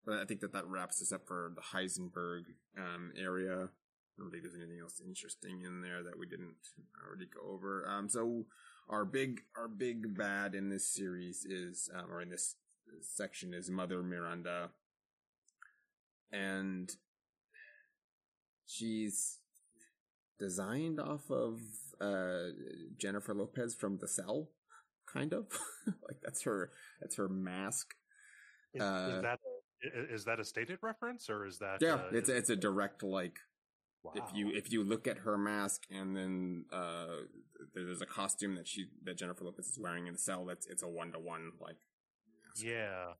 but 0.06 0.20
I 0.20 0.26
think 0.26 0.42
that 0.42 0.52
that 0.52 0.68
wraps 0.68 1.02
us 1.02 1.14
up 1.14 1.28
for 1.30 1.54
the 1.56 1.78
Heisenberg 1.78 2.42
um, 2.78 3.14
area. 3.18 3.54
I 3.54 4.22
don't 4.22 4.32
think 4.32 4.44
there's 4.44 4.54
anything 4.54 4.82
else 4.82 5.02
interesting 5.08 5.62
in 5.66 5.82
there 5.82 6.04
that 6.04 6.20
we 6.20 6.26
didn't 6.26 6.58
already 7.08 7.28
go 7.34 7.54
over. 7.54 7.88
Um, 7.88 8.10
so 8.10 8.48
our 8.90 9.06
big 9.06 9.42
our 9.58 9.68
big 9.68 10.18
bad 10.18 10.56
in 10.56 10.70
this 10.70 10.88
series 10.88 11.46
is 11.46 11.90
um, 11.96 12.12
or 12.12 12.22
in 12.22 12.30
this 12.30 12.56
section 13.02 13.54
is 13.54 13.70
Mother 13.70 14.02
Miranda, 14.02 14.70
and 16.32 16.90
she's 18.66 19.38
designed 20.40 21.00
off 21.00 21.30
of 21.30 21.60
uh, 22.02 22.50
Jennifer 22.98 23.34
Lopez 23.34 23.76
from 23.76 23.98
The 24.00 24.08
Cell, 24.08 24.50
kind 25.12 25.34
of 25.34 25.48
like 25.86 26.18
that's 26.24 26.44
her 26.44 26.72
that's 27.00 27.16
her 27.18 27.30
mask. 27.30 27.94
Is, 28.74 28.82
Uh, 28.82 29.16
is 29.16 29.22
that 29.22 29.40
that 30.26 30.40
a 30.40 30.46
stated 30.46 30.80
reference 30.82 31.30
or 31.30 31.46
is 31.46 31.60
that? 31.60 31.78
Yeah, 31.82 31.96
uh, 31.96 32.10
it's 32.12 32.30
is- 32.30 32.36
it's 32.36 32.50
a 32.50 32.56
direct 32.56 33.04
like 33.04 33.38
wow. 34.04 34.14
if 34.16 34.24
you 34.34 34.50
if 34.50 34.72
you 34.72 34.84
look 34.84 35.08
at 35.08 35.20
her 35.20 35.38
mask 35.38 35.84
and 35.92 36.16
then 36.16 36.66
uh 36.72 37.18
there's 37.74 38.02
a 38.02 38.06
costume 38.06 38.56
that 38.56 38.68
she 38.68 38.88
that 39.04 39.18
Jennifer 39.18 39.46
Lopez 39.46 39.68
is 39.68 39.80
wearing 39.80 40.08
in 40.08 40.14
the 40.14 40.20
cell 40.20 40.46
that's 40.46 40.66
it's 40.68 40.84
a 40.84 40.88
one 40.88 41.12
to 41.12 41.20
one 41.20 41.52
like 41.60 41.78
mask. 42.48 42.64
Yeah, 42.64 43.14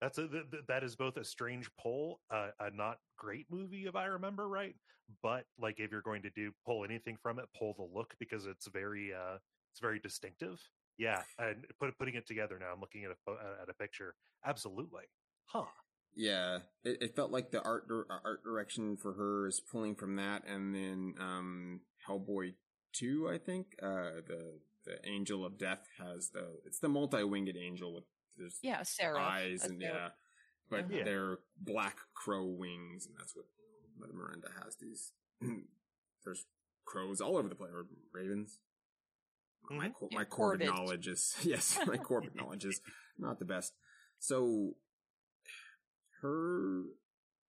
that's 0.00 0.18
a 0.18 0.28
th- 0.28 0.50
th- 0.50 0.64
that 0.66 0.82
is 0.82 0.96
both 0.96 1.16
a 1.16 1.24
strange 1.24 1.70
pull, 1.80 2.20
uh, 2.30 2.48
a 2.60 2.70
not 2.70 2.98
great 3.16 3.46
movie 3.50 3.86
if 3.86 3.94
I 3.94 4.06
remember 4.06 4.48
right. 4.48 4.74
But 5.22 5.44
like, 5.58 5.78
if 5.78 5.90
you're 5.90 6.02
going 6.02 6.22
to 6.22 6.30
do 6.30 6.52
pull 6.66 6.84
anything 6.84 7.16
from 7.22 7.38
it, 7.38 7.44
pull 7.58 7.74
the 7.74 7.86
look 7.96 8.14
because 8.18 8.46
it's 8.46 8.66
very 8.68 9.12
uh 9.12 9.36
it's 9.72 9.80
very 9.80 9.98
distinctive. 9.98 10.60
Yeah, 10.98 11.22
and 11.38 11.64
put, 11.80 11.96
putting 11.98 12.14
it 12.14 12.26
together 12.26 12.58
now, 12.58 12.66
I'm 12.74 12.80
looking 12.80 13.04
at 13.04 13.10
a 13.10 13.62
at 13.62 13.68
a 13.68 13.74
picture. 13.74 14.14
Absolutely, 14.44 15.04
huh? 15.46 15.64
Yeah, 16.14 16.58
it, 16.84 16.98
it 17.02 17.16
felt 17.16 17.30
like 17.30 17.50
the 17.50 17.62
art 17.62 17.86
uh, 17.90 18.18
art 18.24 18.42
direction 18.44 18.96
for 18.96 19.14
her 19.14 19.46
is 19.46 19.60
pulling 19.60 19.94
from 19.94 20.16
that, 20.16 20.42
and 20.46 20.74
then 20.74 21.14
um 21.20 21.80
Hellboy 22.08 22.54
two, 22.92 23.28
I 23.32 23.38
think 23.38 23.76
uh 23.82 24.20
the 24.26 24.58
the 24.84 24.98
Angel 25.08 25.44
of 25.44 25.58
Death 25.58 25.86
has 25.98 26.30
the 26.30 26.58
it's 26.66 26.80
the 26.80 26.88
multi 26.88 27.22
winged 27.24 27.56
angel 27.56 27.94
with 27.94 28.04
there's 28.36 28.58
Yeah, 28.62 28.82
Sarah. 28.82 29.18
eyes 29.20 29.64
and 29.64 29.80
yeah, 29.80 30.08
but 30.70 30.90
Yeah. 30.90 31.04
they're 31.04 31.38
black 31.58 31.96
crow 32.14 32.44
wings, 32.46 33.06
and 33.06 33.14
that's 33.18 33.34
what 33.36 33.46
Mother 33.98 34.12
Miranda 34.14 34.48
has. 34.62 34.76
These 34.76 35.12
there's 36.24 36.44
crows 36.84 37.20
all 37.20 37.36
over 37.36 37.48
the 37.48 37.54
place, 37.54 37.70
or 37.72 37.86
ravens. 38.12 38.58
My 39.70 39.88
Mhm. 39.88 39.94
cor- 39.94 40.08
Yeah, 40.10 40.18
my 40.18 40.24
corvid 40.24 40.66
knowledge 40.66 41.06
is 41.08 41.34
yes, 41.42 41.78
my 41.86 41.96
corvid 41.96 42.34
knowledge 42.34 42.64
is 42.66 42.80
not 43.16 43.38
the 43.38 43.44
best. 43.46 43.72
So 44.18 44.76
her 46.22 46.84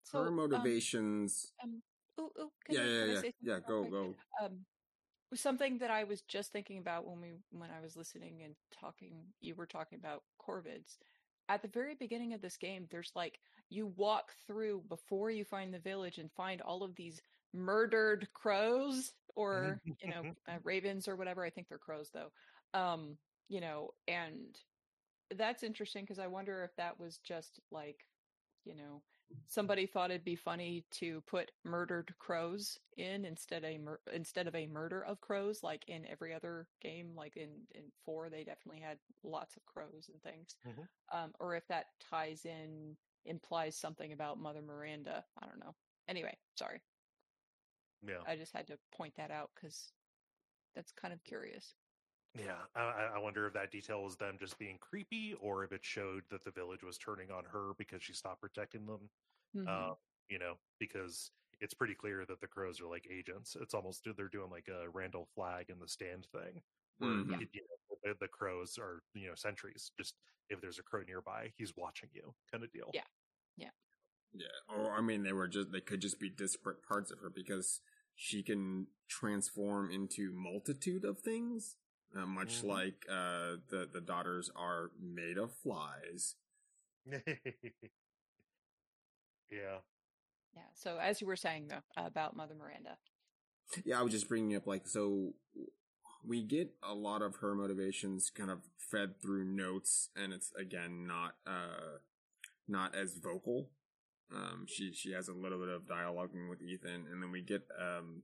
So, 0.04 0.22
her 0.22 0.28
um, 0.28 0.36
motivations. 0.36 1.54
Ooh, 2.20 2.30
ooh, 2.40 2.52
can 2.66 2.76
yeah, 2.76 2.82
I- 2.82 2.86
yeah, 2.86 3.06
yeah, 3.06 3.32
yeah. 3.42 3.60
Go, 3.68 3.84
go. 3.84 4.14
um 4.44 4.66
was 5.32 5.42
something 5.42 5.80
that 5.80 5.90
I 5.90 6.04
was 6.04 6.22
just 6.22 6.52
thinking 6.52 6.78
about 6.78 7.08
when 7.08 7.20
we 7.20 7.32
when 7.52 7.70
I 7.72 7.82
was 7.82 7.96
listening 7.98 8.44
and 8.44 8.56
talking 8.80 9.14
you 9.42 9.56
were 9.56 9.66
talking 9.66 9.98
about 9.98 10.24
corvids. 10.40 10.98
At 11.50 11.62
the 11.62 11.68
very 11.70 11.96
beginning 11.96 12.34
of 12.34 12.42
this 12.42 12.56
game, 12.56 12.88
there's 12.92 13.12
like 13.16 13.40
you 13.70 13.88
walk 13.98 14.32
through 14.46 14.84
before 14.90 15.32
you 15.32 15.44
find 15.44 15.74
the 15.74 15.80
village 15.80 16.20
and 16.20 16.32
find 16.32 16.62
all 16.62 16.84
of 16.84 16.96
these 16.96 17.20
murdered 17.54 18.28
crows 18.34 19.12
or 19.36 19.80
you 20.04 20.10
know 20.10 20.24
uh, 20.48 20.58
ravens 20.64 21.08
or 21.08 21.16
whatever. 21.16 21.44
I 21.44 21.50
think 21.50 21.68
they're 21.68 21.80
crows 21.80 22.12
though. 22.14 22.32
Um, 22.80 23.18
you 23.50 23.60
know, 23.60 23.90
and 24.08 24.56
that's 25.36 25.64
interesting 25.64 26.04
because 26.04 26.20
I 26.20 26.28
wonder 26.28 26.64
if 26.64 26.76
that 26.78 27.00
was 27.00 27.18
just 27.26 27.60
like 27.72 27.98
you 28.66 28.76
know 28.76 29.02
somebody 29.48 29.88
thought 29.88 30.12
it'd 30.12 30.24
be 30.24 30.36
funny 30.36 30.86
to 30.92 31.22
put 31.22 31.52
murdered 31.64 32.14
crows 32.20 32.78
in 32.98 33.26
instead 33.26 33.64
a 33.64 33.78
mur- 33.78 34.02
instead 34.12 34.48
of 34.48 34.56
a 34.56 34.68
murder 34.68 35.04
of 35.04 35.22
crows 35.22 35.64
like 35.64 35.84
in 35.88 36.06
every 36.06 36.34
other 36.34 36.68
game 36.82 37.16
like 37.16 37.36
in 37.36 37.68
in 37.72 37.92
4 38.06 38.30
they 38.30 38.44
definitely 38.44 38.82
had 38.82 39.00
lots 39.24 39.56
of 39.58 39.66
crows 39.66 40.10
and 40.10 40.22
things. 40.22 40.56
Mhm. 40.66 40.88
um 41.12 41.34
or 41.40 41.56
if 41.56 41.68
that 41.68 41.88
ties 42.00 42.46
in 42.46 42.98
implies 43.26 43.76
something 43.76 44.12
about 44.12 44.38
mother 44.38 44.62
miranda 44.62 45.26
i 45.42 45.46
don't 45.48 45.60
know. 45.60 45.76
Anyway 46.08 46.38
sorry. 46.56 46.82
Yeah, 48.06 48.22
i 48.28 48.36
just 48.36 48.54
had 48.54 48.68
to 48.68 48.78
point 48.92 49.16
that 49.16 49.32
out 49.32 49.56
cuz 49.56 49.94
that's 50.76 50.92
kind 50.92 51.14
of 51.14 51.24
curious 51.24 51.76
yeah. 52.38 52.58
I, 52.76 52.82
I 52.82 53.04
I 53.16 53.20
wonder 53.20 53.46
if 53.48 53.54
that 53.54 53.72
detail 53.72 54.04
was 54.04 54.16
them 54.16 54.38
just 54.40 54.58
being 54.58 54.78
creepy, 54.80 55.36
or 55.40 55.64
if 55.64 55.72
it 55.72 55.84
showed 55.86 56.24
that 56.30 56.44
the 56.44 56.52
village 56.52 56.84
was 56.84 56.98
turning 56.98 57.32
on 57.32 57.46
her 57.46 57.74
because 57.78 58.04
she 58.04 58.14
stopped 58.14 58.42
protecting 58.42 58.86
them. 58.86 59.10
Mhm. 59.54 59.68
uh, 59.68 59.96
you 60.30 60.40
know, 60.40 60.56
because 60.80 61.32
it's 61.62 61.74
pretty 61.76 61.96
clear 61.96 62.26
that 62.28 62.42
the 62.42 62.48
crows 62.48 62.82
are 62.82 62.88
like 62.90 63.08
agents. 63.12 63.58
It's 63.62 63.74
almost 63.76 64.08
they're 64.18 64.30
doing 64.30 64.52
like 64.52 64.70
a 64.70 64.90
Randall 64.90 65.28
Flagg 65.36 65.70
in 65.72 65.80
the 65.80 65.88
stand 65.90 66.28
thing, 66.34 66.62
where 67.00 67.24
Mhm. 67.26 67.48
you 67.54 67.62
know, 67.94 67.98
the, 68.04 68.16
the 68.22 68.30
crows 68.30 68.78
are 68.80 69.04
you 69.16 69.28
know 69.30 69.36
sentries. 69.36 69.92
Just 69.98 70.16
if 70.50 70.62
there's 70.62 70.80
a 70.80 70.84
crow 70.84 71.04
nearby, 71.04 71.54
he's 71.58 71.76
watching 71.78 72.10
you, 72.14 72.34
kind 72.52 72.64
of 72.64 72.72
deal. 72.72 72.94
Yeah, 72.94 73.04
yeah. 73.58 73.72
Yeah, 74.34 74.48
or 74.68 74.92
I 74.94 75.02
mean, 75.02 75.24
they 75.24 75.34
were 75.34 75.48
just 75.48 75.72
they 75.72 75.82
could 75.82 76.02
just 76.02 76.20
be 76.20 76.30
disparate 76.30 76.82
parts 76.84 77.12
of 77.12 77.20
her 77.20 77.30
because 77.30 77.82
she 78.16 78.42
can 78.44 78.88
transform 79.08 79.92
into 79.92 80.32
multitude 80.32 81.06
of 81.06 81.20
things, 81.20 81.78
uh, 82.16 82.26
much 82.26 82.62
Mhm. 82.62 82.68
like 82.68 83.06
uh, 83.10 83.58
the 83.70 83.88
the 83.92 84.02
daughters 84.02 84.50
are 84.56 84.92
made 85.00 85.38
of 85.38 85.52
flies. 85.64 86.36
yeah. 89.52 89.80
yeah 90.56 90.62
so 90.74 90.98
as 91.02 91.22
you 91.22 91.28
were 91.28 91.36
saying 91.36 91.68
though 91.68 91.84
about 91.98 92.36
mother 92.36 92.56
miranda 92.56 92.98
Yeah, 93.86 94.00
I 94.00 94.04
was 94.04 94.12
just 94.14 94.28
bringing 94.30 94.56
up 94.56 94.68
like 94.68 94.88
so 94.88 95.34
we 96.26 96.44
get 96.44 96.74
a 96.84 96.94
lot 96.94 97.22
of 97.22 97.38
her 97.38 97.54
motivations 97.56 98.30
kind 98.30 98.50
of 98.50 98.60
fed 98.78 99.22
through 99.22 99.44
notes, 99.46 100.10
and 100.16 100.32
it's 100.34 100.52
again 100.58 101.06
not 101.06 101.36
uh 101.46 102.00
not 102.68 102.96
as 102.96 103.16
vocal. 103.18 103.70
Um, 104.34 104.66
she 104.68 104.94
she 104.94 105.12
has 105.12 105.28
a 105.28 105.34
little 105.34 105.60
bit 105.60 105.70
of 105.70 105.84
dialoguing 105.84 106.50
with 106.50 106.62
Ethan, 106.62 107.08
and 107.12 107.22
then 107.22 107.32
we 107.32 107.42
get 107.42 107.68
um 107.80 108.24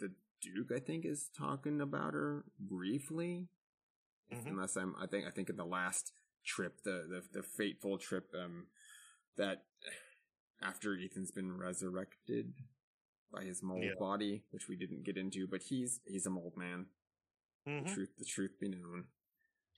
the 0.00 0.12
Duke. 0.40 0.70
I 0.74 0.78
think 0.80 1.04
is 1.04 1.28
talking 1.36 1.80
about 1.80 2.14
her 2.14 2.44
briefly, 2.58 3.48
Mhm. 4.32 4.46
unless 4.46 4.76
I'm. 4.76 4.94
I 4.96 5.06
think 5.06 5.26
I 5.26 5.30
think 5.30 5.48
in 5.50 5.56
the 5.56 5.66
last 5.66 6.12
trip, 6.44 6.82
the 6.82 7.06
the 7.08 7.40
the 7.40 7.42
fateful 7.42 7.98
trip, 7.98 8.32
um, 8.34 8.68
that 9.36 9.66
after 10.60 10.96
Ethan's 10.98 11.30
been 11.30 11.56
resurrected 11.56 12.54
by 13.30 13.44
his 13.44 13.62
mold 13.62 13.84
Yeah. 13.84 13.94
body, 13.98 14.44
which 14.50 14.68
we 14.68 14.76
didn't 14.76 15.02
get 15.04 15.16
into, 15.16 15.46
but 15.46 15.62
he's 15.62 16.00
he's 16.06 16.26
a 16.26 16.30
mold 16.30 16.56
man. 16.56 16.86
The 17.64 17.70
Mhm. 17.72 17.94
truth, 17.94 18.16
the 18.16 18.24
truth 18.24 18.58
be 18.58 18.68
known, 18.68 19.10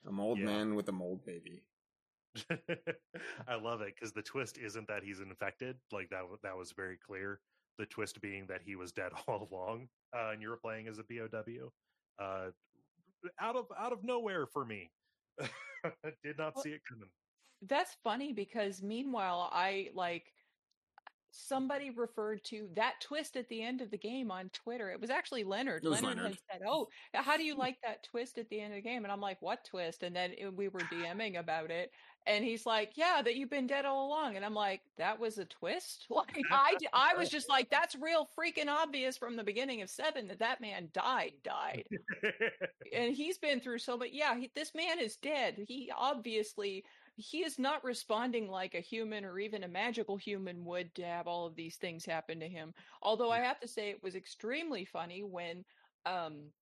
a 0.05 0.13
mold 0.13 0.39
Yeah. 0.39 0.45
man 0.47 0.75
with 0.75 0.89
a 0.89 0.93
mold 0.93 1.25
baby. 1.25 1.65
I 3.49 3.57
love 3.57 3.81
it 3.81 3.95
because 3.97 4.13
the 4.13 4.23
twist 4.23 4.57
isn't 4.59 4.87
that 4.87 5.03
he's 5.03 5.19
infected. 5.21 5.81
Like 5.91 6.11
that, 6.11 6.25
that 6.43 6.57
was 6.57 6.71
very 6.73 6.97
clear. 6.97 7.43
The 7.81 7.87
twist 7.87 8.21
being 8.21 8.45
that 8.49 8.61
he 8.63 8.77
was 8.77 8.93
dead 8.93 9.11
all 9.27 9.49
along, 9.51 9.89
uh, 10.15 10.33
and 10.33 10.43
you 10.43 10.51
were 10.51 10.59
playing 10.59 10.87
as 10.87 10.99
a 10.99 11.03
BOW. 11.03 11.73
Uh, 12.23 12.51
out 13.41 13.57
of 13.57 13.67
out 13.79 13.91
of 13.93 14.05
nowhere 14.05 14.47
for 14.47 14.67
me. 14.67 14.91
Did 16.23 16.37
not 16.37 16.55
Well- 16.55 16.63
see 16.63 16.71
it 16.73 16.83
coming. 16.87 17.09
That's 17.63 17.95
funny 18.05 18.33
because 18.35 18.83
meanwhile, 18.83 19.49
I 19.53 19.91
like 19.95 20.33
somebody 21.31 21.91
referred 21.91 22.43
to 22.45 22.69
that 22.75 22.95
twist 23.01 23.37
at 23.37 23.49
the 23.49 23.63
end 23.63 23.81
of 23.81 23.91
the 23.91 23.99
game 23.99 24.31
on 24.31 24.51
Twitter. 24.51 24.91
It 24.91 25.01
was 25.01 25.11
actually 25.11 25.45
Leonard. 25.45 25.85
Was 25.85 26.03
Leonard, 26.03 26.19
Leonard. 26.19 26.39
said, 26.51 26.63
"Oh, 26.67 26.89
how 27.15 27.37
do 27.37 27.45
you 27.45 27.55
like 27.55 27.79
that 27.83 28.03
twist 28.03 28.39
at 28.39 28.49
the 28.49 28.61
end 28.61 28.73
of 28.73 28.77
the 28.77 28.89
game?" 28.89 29.05
And 29.05 29.13
I'm 29.13 29.21
like, 29.21 29.41
"What 29.41 29.65
twist?" 29.65 30.03
And 30.03 30.15
then 30.15 30.33
eh, 30.39 30.49
we 30.49 30.69
were 30.69 30.81
DMing 30.81 31.39
about 31.39 31.71
it, 31.71 31.93
and 32.27 32.45
he's 32.45 32.67
like, 32.67 32.93
"Yeah, 32.97 33.23
that 33.23 33.37
you've 33.37 33.51
been 33.51 33.67
dead 33.67 33.85
all 33.85 34.09
along." 34.09 34.37
And 34.37 34.45
I'm 34.45 34.55
like, 34.55 34.83
"That 34.99 35.19
was 35.19 35.39
a 35.39 35.45
twist." 35.45 36.07
Like 36.21 36.43
I, 36.51 36.77
I 36.93 37.15
was 37.17 37.31
just 37.31 37.49
like, 37.49 37.71
"That's 37.71 37.95
real 37.97 38.29
freaking 38.39 38.69
obvious 38.69 39.17
from 39.17 39.37
the 39.37 39.45
beginning 39.45 39.81
of 39.83 39.89
seven 39.89 40.29
that 40.29 40.41
that 40.41 40.61
man 40.61 40.91
died, 40.93 41.33
died." 41.45 41.85
and 42.93 43.15
he's 43.15 43.39
been 43.39 43.61
through 43.61 43.79
so 43.79 43.97
much. 43.97 44.11
Yeah, 44.13 44.37
he, 44.37 44.51
this 44.55 44.75
man 44.75 44.99
is 44.99 45.17
dead. 45.17 45.65
He 45.67 45.91
obviously 45.97 46.85
he 47.21 47.45
is 47.45 47.59
not 47.59 47.85
responding 47.85 48.49
like 48.49 48.75
a 48.75 48.81
human 48.81 49.25
or 49.25 49.39
even 49.39 49.65
a 49.65 49.69
magical 49.69 50.17
human 50.17 50.65
would 50.65 50.95
to 50.97 51.05
have 51.05 51.27
all 51.27 51.47
of 51.47 51.55
these 51.57 51.77
things 51.77 52.05
happen 52.05 52.41
to 52.41 52.49
him. 52.49 52.75
Although 53.03 53.31
I 53.31 53.41
have 53.41 53.61
to 53.61 53.69
say 53.69 53.91
it 53.91 54.03
was 54.03 54.15
extremely 54.17 54.85
funny 54.85 55.23
when 55.23 55.65
um 56.07 56.53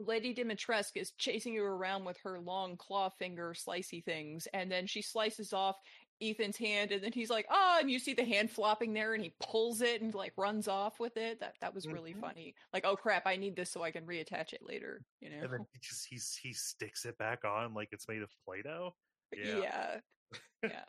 Lady 0.00 0.34
Dimitrescu 0.34 0.96
is 1.00 1.12
chasing 1.12 1.54
you 1.54 1.64
around 1.64 2.04
with 2.06 2.18
her 2.24 2.40
long 2.40 2.76
claw 2.76 3.10
finger 3.10 3.54
slicey 3.54 4.02
things, 4.04 4.46
and 4.54 4.70
then 4.72 4.86
she 4.86 5.02
slices 5.02 5.52
off 5.52 5.78
Ethan's 6.22 6.56
hand, 6.58 6.92
and 6.92 7.02
then 7.04 7.12
he's 7.12 7.30
like, 7.30 7.46
"Ah!" 7.50 7.78
and 7.80 7.90
you 7.90 7.98
see 7.98 8.14
the 8.14 8.24
hand 8.24 8.50
flopping 8.50 8.92
there, 8.94 9.14
and 9.14 9.22
he 9.22 9.36
pulls 9.40 9.80
it 9.82 10.02
and 10.02 10.14
like 10.14 10.32
runs 10.38 10.68
off 10.68 11.00
with 11.00 11.16
it. 11.16 11.40
That 11.40 11.56
that 11.60 11.74
was 11.74 11.88
really 11.88 12.14
Mhm. 12.14 12.20
funny. 12.20 12.54
Like, 12.72 12.84
oh 12.86 12.96
crap, 12.96 13.26
I 13.26 13.36
need 13.36 13.56
this 13.56 13.70
so 13.70 13.82
I 13.82 13.90
can 13.92 14.06
reattach 14.06 14.52
it 14.54 14.62
later. 14.62 15.04
You 15.20 15.30
know? 15.30 15.46
and 15.46 15.52
then 15.52 15.66
he 15.72 15.78
just 15.80 16.06
he's 16.08 16.38
he 16.42 16.52
sticks 16.52 17.04
it 17.06 17.16
back 17.18 17.44
on 17.44 17.74
like 17.74 17.88
it's 17.92 18.08
made 18.08 18.22
of 18.22 18.30
Play-Doh. 18.44 18.94
Yeah. 18.94 19.09
yeah. 19.44 19.96
Yeah. 20.62 20.84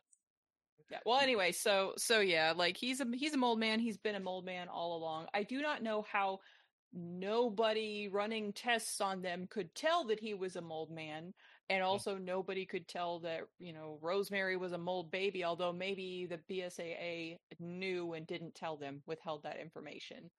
Yeah. 0.91 0.99
Well 1.05 1.22
anyway 1.22 1.53
so 1.53 1.93
so 1.97 2.19
yeah 2.19 2.51
like 2.53 2.76
he's 2.76 2.99
a 2.99 3.07
he's 3.13 3.34
a 3.34 3.38
mold 3.38 3.57
man 3.57 3.80
he's 3.80 3.97
been 3.97 4.15
a 4.15 4.19
mold 4.19 4.43
man 4.43 4.68
all 4.68 4.97
along. 4.97 5.27
I 5.34 5.43
do 5.43 5.61
not 5.61 5.81
know 5.81 6.05
how 6.11 6.39
nobody 6.93 8.09
running 8.11 8.51
tests 8.51 8.99
on 8.99 9.22
them 9.22 9.47
could 9.49 9.73
tell 9.73 10.05
that 10.05 10.19
he 10.19 10.34
was 10.34 10.57
a 10.57 10.61
mold 10.61 10.91
man 10.91 11.34
and 11.69 11.81
hmm. 11.81 11.88
also 11.88 12.18
nobody 12.18 12.65
could 12.65 12.88
tell 12.88 13.19
that 13.19 13.41
you 13.59 13.72
know 13.72 13.97
rosemary 14.01 14.57
was 14.57 14.73
a 14.73 14.77
mold 14.77 15.09
baby 15.09 15.43
although 15.43 15.72
maybe 15.72 16.27
the 16.30 16.39
bsaa 16.53 17.38
knew 17.59 18.13
and 18.13 18.27
didn't 18.27 18.53
tell 18.53 18.76
them 18.76 19.01
withheld 19.05 19.43
that 19.43 19.59
information 19.59 20.30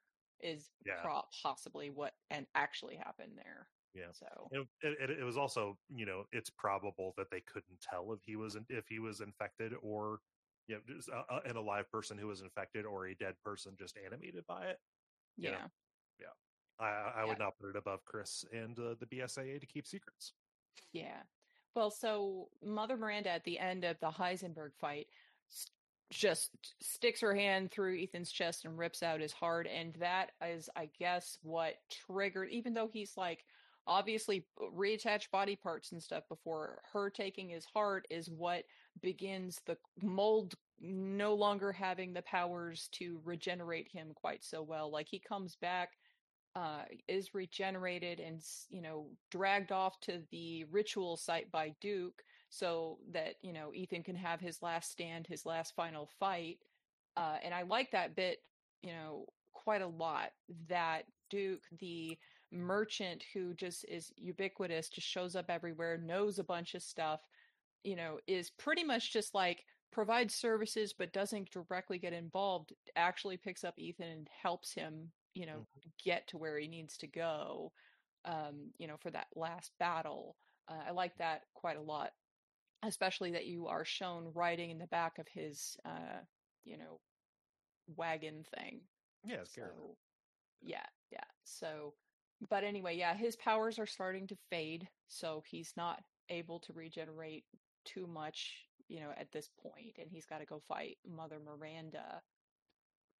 is 0.40 0.68
Yeah. 0.84 1.00
pro- 1.02 1.22
possibly 1.42 1.88
what 1.90 2.12
and 2.30 2.46
actually 2.54 2.96
happened 2.96 3.32
there 3.36 3.68
Yeah. 3.94 4.12
so 4.12 4.48
It, 4.52 4.66
it, 4.82 5.10
it 5.10 5.24
was 5.24 5.36
also, 5.36 5.76
you 5.94 6.06
know, 6.06 6.24
it's 6.32 6.50
probable 6.50 7.12
that 7.16 7.30
they 7.30 7.40
couldn't 7.40 7.80
tell 7.80 8.12
if 8.12 8.20
he 8.24 8.36
was 8.36 8.56
in- 8.56 8.66
if 8.68 8.86
he 8.88 8.98
was 8.98 9.20
infected 9.20 9.74
or 9.82 10.20
you 10.68 10.76
know, 10.76 10.80
just 10.96 11.08
a, 11.08 11.24
a, 11.28 11.40
an 11.44 11.56
alive 11.56 11.90
person 11.90 12.16
who 12.16 12.28
was 12.28 12.40
infected 12.40 12.86
or 12.86 13.06
a 13.08 13.14
dead 13.16 13.34
person 13.44 13.74
just 13.76 13.96
animated 14.04 14.46
by 14.46 14.66
it. 14.66 14.80
you 15.36 15.50
know, 15.50 15.70
Yeah. 16.20 16.26
I, 16.78 16.86
I 16.86 17.12
Yeah. 17.22 17.24
would 17.26 17.38
not 17.38 17.58
put 17.58 17.70
it 17.70 17.76
above 17.76 18.04
Chris 18.04 18.44
and 18.52 18.78
uh, 18.78 18.94
the 18.98 19.06
BSAA 19.06 19.60
to 19.60 19.66
keep 19.66 19.86
secrets. 19.86 20.32
Yeah. 20.92 21.22
Well, 21.74 21.90
so 21.90 22.48
Mother 22.64 22.96
Miranda 22.96 23.30
at 23.30 23.44
the 23.44 23.58
end 23.58 23.84
of 23.84 23.98
the 24.00 24.10
Heisenberg 24.10 24.74
fight 24.80 25.08
just 26.10 26.50
sticks 26.80 27.20
her 27.20 27.34
hand 27.34 27.70
through 27.70 27.98
Ethan's 28.00 28.30
chest 28.30 28.64
and 28.64 28.78
rips 28.78 29.02
out 29.02 29.20
his 29.20 29.32
heart. 29.32 29.66
And 29.66 29.94
that 29.94 30.30
is, 30.46 30.68
I 30.76 30.90
guess, 30.98 31.38
what 31.42 31.74
triggered, 31.90 32.50
even 32.50 32.72
though 32.74 32.88
he's 32.92 33.16
like 33.16 33.44
obviously 33.86 34.44
reattach 34.76 35.30
body 35.30 35.56
parts 35.56 35.92
and 35.92 36.02
stuff 36.02 36.24
before 36.28 36.80
her 36.92 37.10
taking 37.10 37.48
his 37.48 37.64
heart 37.64 38.06
is 38.10 38.30
what 38.30 38.64
begins 39.00 39.60
the 39.66 39.76
mold 40.00 40.54
no 40.80 41.34
longer 41.34 41.72
having 41.72 42.12
the 42.12 42.22
powers 42.22 42.88
to 42.92 43.20
regenerate 43.24 43.88
him 43.88 44.12
quite 44.14 44.44
so 44.44 44.62
well. 44.62 44.90
Like 44.90 45.08
he 45.08 45.18
comes 45.18 45.56
back 45.56 45.90
uh, 46.54 46.82
is 47.08 47.34
regenerated 47.34 48.20
and 48.20 48.42
you 48.68 48.82
know 48.82 49.06
dragged 49.30 49.72
off 49.72 49.98
to 50.00 50.20
the 50.30 50.64
ritual 50.70 51.16
site 51.16 51.50
by 51.50 51.74
Duke, 51.80 52.22
so 52.50 52.98
that 53.12 53.36
you 53.42 53.52
know 53.52 53.72
Ethan 53.72 54.02
can 54.02 54.16
have 54.16 54.40
his 54.40 54.60
last 54.62 54.90
stand, 54.90 55.26
his 55.26 55.46
last 55.46 55.74
final 55.74 56.10
fight. 56.18 56.58
Uh, 57.16 57.36
and 57.42 57.54
I 57.54 57.62
like 57.62 57.90
that 57.92 58.16
bit, 58.16 58.38
you 58.82 58.92
know, 58.92 59.26
quite 59.52 59.82
a 59.82 59.86
lot. 59.86 60.30
That 60.68 61.04
Duke, 61.30 61.62
the 61.78 62.18
merchant 62.52 63.24
who 63.32 63.54
just 63.54 63.84
is 63.88 64.12
ubiquitous, 64.16 64.88
just 64.88 65.06
shows 65.06 65.34
up 65.34 65.46
everywhere, 65.48 65.98
knows 65.98 66.38
a 66.38 66.44
bunch 66.44 66.74
of 66.74 66.82
stuff, 66.82 67.20
you 67.84 67.96
know, 67.96 68.18
is 68.26 68.50
pretty 68.50 68.84
much 68.84 69.12
just 69.12 69.34
like 69.34 69.64
provides 69.90 70.34
services 70.34 70.94
but 70.96 71.12
doesn't 71.12 71.50
directly 71.50 71.98
get 71.98 72.12
involved, 72.12 72.72
actually 72.96 73.36
picks 73.36 73.64
up 73.64 73.74
Ethan 73.78 74.08
and 74.08 74.28
helps 74.42 74.72
him, 74.72 75.10
you 75.34 75.46
know, 75.46 75.66
get 76.04 76.26
to 76.28 76.38
where 76.38 76.58
he 76.58 76.68
needs 76.68 76.96
to 76.98 77.06
go, 77.06 77.72
um, 78.24 78.70
you 78.78 78.86
know, 78.86 78.96
for 78.98 79.10
that 79.10 79.26
last 79.34 79.72
battle. 79.78 80.36
Uh, 80.68 80.88
I 80.88 80.90
like 80.92 81.16
that 81.18 81.42
quite 81.54 81.76
a 81.76 81.82
lot, 81.82 82.12
especially 82.84 83.32
that 83.32 83.46
you 83.46 83.66
are 83.66 83.84
shown 83.84 84.30
riding 84.34 84.70
in 84.70 84.78
the 84.78 84.86
back 84.86 85.18
of 85.18 85.26
his, 85.28 85.76
uh, 85.84 86.20
you 86.64 86.78
know, 86.78 87.00
wagon 87.96 88.44
thing. 88.56 88.80
Yeah, 89.24 89.42
it's. 89.42 89.54
So, 89.54 89.96
yeah, 90.62 90.86
yeah. 91.10 91.18
So, 91.44 91.94
but 92.48 92.64
anyway, 92.64 92.96
yeah, 92.96 93.14
his 93.14 93.36
powers 93.36 93.78
are 93.78 93.86
starting 93.86 94.26
to 94.28 94.36
fade, 94.50 94.88
so 95.08 95.42
he's 95.46 95.72
not 95.76 96.02
able 96.28 96.60
to 96.60 96.72
regenerate 96.72 97.44
too 97.84 98.06
much, 98.06 98.54
you 98.88 99.00
know, 99.00 99.10
at 99.16 99.32
this 99.32 99.48
point, 99.62 99.96
and 99.98 100.10
he's 100.10 100.26
got 100.26 100.38
to 100.38 100.46
go 100.46 100.62
fight 100.68 100.98
Mother 101.08 101.38
Miranda. 101.44 102.22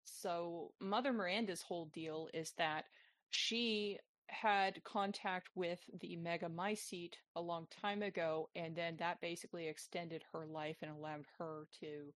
So, 0.04 0.72
Mother 0.80 1.12
Miranda's 1.12 1.62
whole 1.62 1.86
deal 1.86 2.28
is 2.34 2.52
that 2.58 2.84
she 3.30 3.98
had 4.28 4.82
contact 4.84 5.48
with 5.54 5.78
the 6.00 6.16
Megamycete 6.16 7.14
a 7.36 7.40
long 7.40 7.66
time 7.80 8.02
ago, 8.02 8.48
and 8.56 8.74
then 8.74 8.96
that 8.98 9.20
basically 9.20 9.68
extended 9.68 10.24
her 10.32 10.46
life 10.46 10.78
and 10.82 10.90
allowed 10.90 11.26
her 11.38 11.66
to 11.80 12.12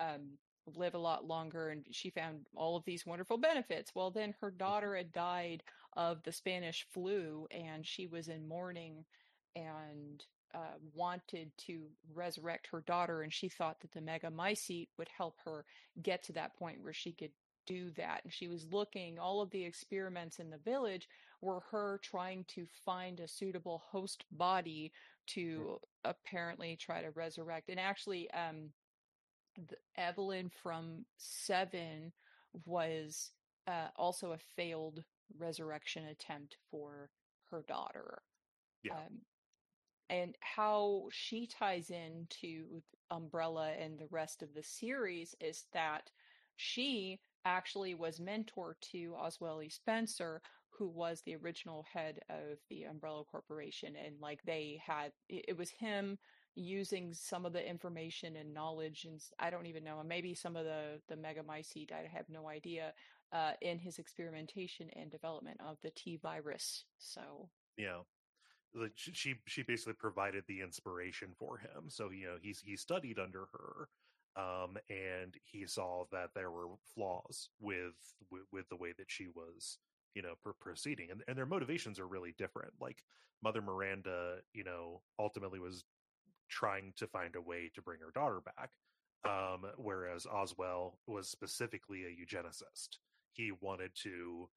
um, 0.00 0.38
live 0.76 0.94
a 0.94 0.98
lot 0.98 1.26
longer. 1.26 1.70
And 1.70 1.84
she 1.90 2.10
found 2.10 2.46
all 2.54 2.76
of 2.76 2.84
these 2.84 3.06
wonderful 3.06 3.38
benefits. 3.38 3.92
Well, 3.94 4.10
then 4.10 4.34
her 4.40 4.50
daughter 4.50 4.96
had 4.96 5.12
died 5.12 5.62
of 5.94 6.22
the 6.22 6.32
Spanish 6.32 6.86
flu, 6.92 7.46
and 7.50 7.86
she 7.86 8.06
was 8.06 8.28
in 8.28 8.48
mourning 8.48 9.04
and 9.54 10.24
uh, 10.54 10.78
wanted 10.94 11.50
to 11.66 11.82
resurrect 12.14 12.68
her 12.70 12.82
daughter. 12.86 13.22
And 13.22 13.32
she 13.32 13.48
thought 13.48 13.80
that 13.80 13.92
the 13.92 14.00
Megamycete 14.00 14.88
would 14.98 15.08
help 15.08 15.36
her 15.44 15.64
get 16.02 16.22
to 16.24 16.32
that 16.34 16.56
point 16.56 16.82
where 16.82 16.92
she 16.92 17.12
could 17.12 17.32
do 17.66 17.90
that. 17.96 18.22
And 18.24 18.32
she 18.32 18.48
was 18.48 18.66
looking, 18.70 19.18
all 19.18 19.40
of 19.40 19.50
the 19.50 19.64
experiments 19.64 20.38
in 20.38 20.50
the 20.50 20.58
village 20.58 21.08
were 21.40 21.60
her 21.70 22.00
trying 22.02 22.44
to 22.48 22.66
find 22.84 23.20
a 23.20 23.28
suitable 23.28 23.82
host 23.90 24.24
body 24.32 24.92
to 25.28 25.78
apparently 26.04 26.76
try 26.76 27.02
to 27.02 27.10
resurrect. 27.10 27.68
And 27.68 27.78
actually, 27.78 28.30
um, 28.32 28.70
the, 29.56 29.76
Eveline 29.98 30.50
from 30.50 31.04
Seven 31.16 32.12
was 32.66 33.30
uh, 33.66 33.88
also 33.96 34.32
a 34.32 34.38
failed 34.56 35.04
resurrection 35.38 36.06
attempt 36.06 36.56
for 36.70 37.10
her 37.50 37.64
daughter. 37.66 38.22
Yeah. 38.82 38.94
Um, 38.94 39.20
and 40.10 40.36
how 40.40 41.04
she 41.10 41.46
ties 41.46 41.90
into 41.90 42.82
Umbrella 43.10 43.72
and 43.78 43.98
the 43.98 44.08
rest 44.10 44.42
of 44.42 44.52
the 44.54 44.62
series 44.62 45.34
is 45.40 45.64
that 45.72 46.10
she 46.56 47.20
actually 47.44 47.94
was 47.94 48.20
mentor 48.20 48.76
to 48.92 49.14
Oswell 49.18 49.62
E. 49.62 49.68
Spencer, 49.68 50.42
who 50.70 50.88
was 50.88 51.22
the 51.22 51.36
original 51.36 51.84
head 51.92 52.20
of 52.28 52.58
the 52.68 52.84
Umbrella 52.84 53.24
Corporation. 53.24 53.94
And 53.96 54.20
like 54.20 54.40
they 54.44 54.80
had, 54.84 55.12
it 55.28 55.56
was 55.56 55.70
him 55.70 56.18
using 56.54 57.12
some 57.14 57.46
of 57.46 57.52
the 57.52 57.66
information 57.68 58.36
and 58.36 58.52
knowledge, 58.52 59.04
and 59.04 59.20
I 59.38 59.50
don't 59.50 59.66
even 59.66 59.84
know, 59.84 60.02
maybe 60.06 60.34
some 60.34 60.56
of 60.56 60.64
the, 60.64 61.00
the 61.08 61.16
Megamycete, 61.16 61.92
I 61.92 62.08
have 62.12 62.28
no 62.28 62.48
idea, 62.48 62.92
uh, 63.32 63.52
in 63.62 63.78
his 63.78 63.98
experimentation 63.98 64.90
and 64.96 65.10
development 65.10 65.58
of 65.66 65.78
the 65.82 65.90
T 65.90 66.16
virus. 66.16 66.84
So, 66.98 67.48
Yeah. 67.76 68.00
Like 68.74 68.92
she 68.96 69.34
she 69.46 69.62
basically 69.62 69.92
provided 69.94 70.44
the 70.48 70.62
inspiration 70.62 71.28
for 71.38 71.58
him. 71.58 71.88
So 71.90 72.10
you 72.10 72.26
know 72.26 72.36
he's 72.40 72.60
he 72.64 72.76
studied 72.76 73.18
under 73.18 73.46
her, 73.52 73.88
um, 74.42 74.78
and 74.88 75.36
he 75.44 75.66
saw 75.66 76.04
that 76.10 76.30
there 76.34 76.50
were 76.50 76.68
flaws 76.94 77.50
with 77.60 77.92
with, 78.30 78.42
with 78.50 78.68
the 78.70 78.76
way 78.76 78.92
that 78.96 79.10
she 79.10 79.28
was 79.28 79.78
you 80.14 80.22
know 80.22 80.34
pr- 80.42 80.50
proceeding, 80.58 81.10
and 81.10 81.22
and 81.28 81.36
their 81.36 81.44
motivations 81.46 81.98
are 82.00 82.08
really 82.08 82.34
different. 82.38 82.72
Like 82.80 83.04
Mother 83.42 83.60
Miranda, 83.60 84.38
you 84.54 84.64
know, 84.64 85.02
ultimately 85.18 85.58
was 85.60 85.84
trying 86.52 86.92
to 86.96 87.06
find 87.06 87.34
a 87.34 87.40
way 87.40 87.70
to 87.74 87.82
bring 87.82 88.00
her 88.00 88.12
daughter 88.14 88.40
back, 88.40 88.70
um, 89.24 89.64
whereas 89.76 90.26
Oswell 90.26 90.98
was 91.06 91.28
specifically 91.28 92.04
a 92.04 92.08
eugenicist. 92.08 92.98
He 93.32 93.52
wanted 93.60 93.92
to 94.02 94.48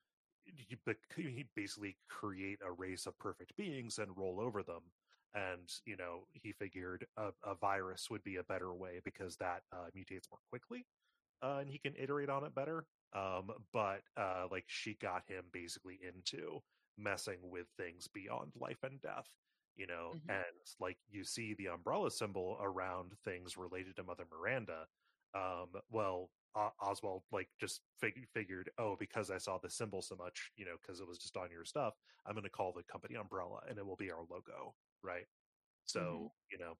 he 1.16 1.46
basically 1.56 1.98
create 2.08 2.60
a 2.64 2.72
race 2.72 3.08
of 3.08 3.18
perfect 3.18 3.56
beings 3.58 3.98
and 3.98 4.16
roll 4.16 4.40
over 4.40 4.62
them 4.62 4.82
and 5.34 5.70
you 5.86 5.98
know 5.98 6.28
he 6.34 6.52
figured 6.54 7.06
a, 7.18 7.30
a 7.44 7.56
virus 7.56 8.10
would 8.10 8.24
be 8.24 8.38
a 8.38 8.44
better 8.44 8.74
way 8.74 9.00
because 9.04 9.36
that 9.38 9.62
uh, 9.74 9.88
mutates 9.98 10.30
more 10.30 10.40
quickly 10.50 10.86
uh, 11.44 11.58
and 11.60 11.70
he 11.70 11.78
can 11.78 11.94
iterate 11.98 12.30
on 12.30 12.44
it 12.44 12.56
better 12.56 12.86
um, 13.14 13.50
but 13.74 14.02
uh, 14.18 14.46
like 14.52 14.66
she 14.68 14.96
got 15.02 15.24
him 15.28 15.44
basically 15.52 16.00
into 16.08 16.60
messing 16.98 17.40
with 17.44 17.68
things 17.78 18.08
beyond 18.14 18.52
life 18.60 18.84
and 18.84 19.02
death 19.02 19.30
you 19.76 19.88
know 19.88 20.16
Mhm. 20.16 20.30
and 20.30 20.46
like 20.80 21.00
you 21.08 21.24
see 21.24 21.54
the 21.56 21.68
umbrella 21.68 22.12
symbol 22.12 22.58
around 22.62 23.18
things 23.24 23.58
related 23.58 23.96
to 23.96 24.04
mother 24.04 24.26
miranda 24.32 24.88
um, 25.34 25.74
well 25.90 26.32
O- 26.56 26.72
Oswald 26.80 27.26
like 27.32 27.50
just 27.60 27.82
fig- 28.00 28.30
figured, 28.30 28.72
oh, 28.78 28.96
because 28.96 29.30
I 29.30 29.38
saw 29.40 29.58
the 29.58 29.70
symbol 29.70 30.02
so 30.02 30.16
much, 30.16 30.52
you 30.56 30.64
know, 30.64 30.78
because 30.82 31.02
it 31.02 31.08
was 31.08 31.18
just 31.20 31.36
on 31.36 31.52
your 31.52 31.66
stuff, 31.66 31.96
I'm 32.26 32.34
going 32.34 32.46
to 32.46 32.50
call 32.50 32.72
the 32.72 32.84
company 32.84 33.16
Umbrella, 33.16 33.60
and 33.68 33.78
it 33.78 33.86
will 33.86 33.98
be 33.98 34.10
our 34.10 34.24
logo, 34.24 34.78
right? 35.04 35.28
So 35.86 36.34
you 36.52 36.58
know, 36.58 36.76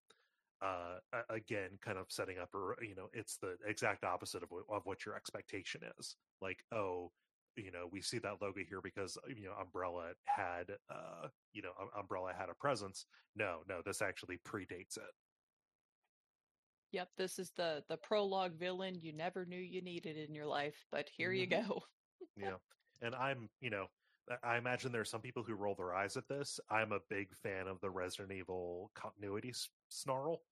uh, 0.62 1.00
again, 1.30 1.78
kind 1.82 1.98
of 1.98 2.12
setting 2.12 2.38
up, 2.40 2.54
or 2.56 2.78
you 2.82 2.96
know, 2.96 3.10
it's 3.14 3.38
the 3.38 3.58
exact 3.66 4.04
opposite 4.04 4.44
of 4.44 4.52
what, 4.52 4.66
of 4.70 4.86
what 4.86 5.06
your 5.06 5.16
expectation 5.16 5.84
is. 6.00 6.18
Like, 6.42 6.66
oh, 6.72 7.12
you 7.56 7.72
know, 7.72 7.88
we 7.88 8.02
see 8.02 8.20
that 8.20 8.42
logo 8.42 8.64
here 8.64 8.82
because 8.82 9.18
you 9.28 9.44
know 9.46 9.54
Umbrella 9.54 10.16
had, 10.26 10.78
uh, 10.90 11.30
you 11.54 11.62
know, 11.62 11.74
Um- 11.78 11.92
Umbrella 11.96 12.34
had 12.34 12.50
a 12.50 12.56
presence. 12.56 13.06
No, 13.36 13.64
no, 13.68 13.82
this 13.82 14.02
actually 14.02 14.38
predates 14.40 14.98
it. 14.98 15.12
Yep, 16.92 17.16
this 17.18 17.40
is 17.40 17.52
the 17.52 17.84
the 17.88 17.98
prologue 17.98 18.56
villain 18.58 18.96
you 19.02 19.14
never 19.14 19.46
knew 19.46 19.60
you 19.60 19.82
needed 19.82 20.18
in 20.18 20.34
your 20.34 20.46
life, 20.48 20.86
but 20.92 21.10
here 21.10 21.32
you 21.32 21.46
Mhm. 21.46 21.68
go. 21.68 21.84
Yeah. 22.36 22.60
And 23.02 23.16
I'm, 23.16 23.50
you 23.60 23.70
know, 23.70 23.88
I- 24.44 24.58
imagine 24.58 24.92
there 24.92 25.02
are 25.02 25.06
some 25.06 25.22
people 25.22 25.44
who 25.44 25.56
roll 25.56 25.76
their 25.76 25.94
eyes 25.96 26.18
at 26.18 26.28
this. 26.28 26.60
I'm 26.70 26.92
a 26.92 27.00
big 27.10 27.36
fan 27.36 27.68
of 27.68 27.80
the 27.82 27.92
Resident 27.92 28.32
Evil 28.32 28.92
continuity 28.96 29.50
s- 29.50 29.70
snarl. 29.90 30.46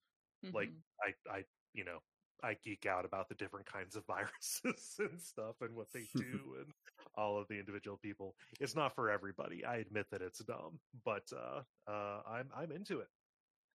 Like 0.53 0.71
Mhm. 0.71 0.83
I 1.01 1.15
I, 1.29 1.45
you 1.73 1.83
know, 1.85 2.01
I 2.43 2.57
geek 2.63 2.85
out 2.85 3.05
about 3.05 3.29
the 3.29 3.35
different 3.35 3.65
kinds 3.65 3.95
of 3.95 4.05
viruses 4.07 4.95
and 4.99 5.21
stuff 5.21 5.55
and 5.61 5.75
what 5.75 5.91
they 5.93 6.07
do 6.15 6.55
and 6.59 6.73
all 7.15 7.37
of 7.37 7.47
the 7.47 7.57
individual 7.57 7.97
people. 7.97 8.35
It's 8.59 8.75
not 8.75 8.93
for 8.95 9.09
everybody. 9.09 9.63
I 9.65 9.77
admit 9.77 10.07
that 10.11 10.21
it's 10.21 10.39
dumb, 10.39 10.79
but 11.05 11.31
uh 11.33 11.61
uh 11.89 12.21
I'm 12.27 12.49
I'm 12.55 12.71
into 12.71 12.99
it. 12.99 13.07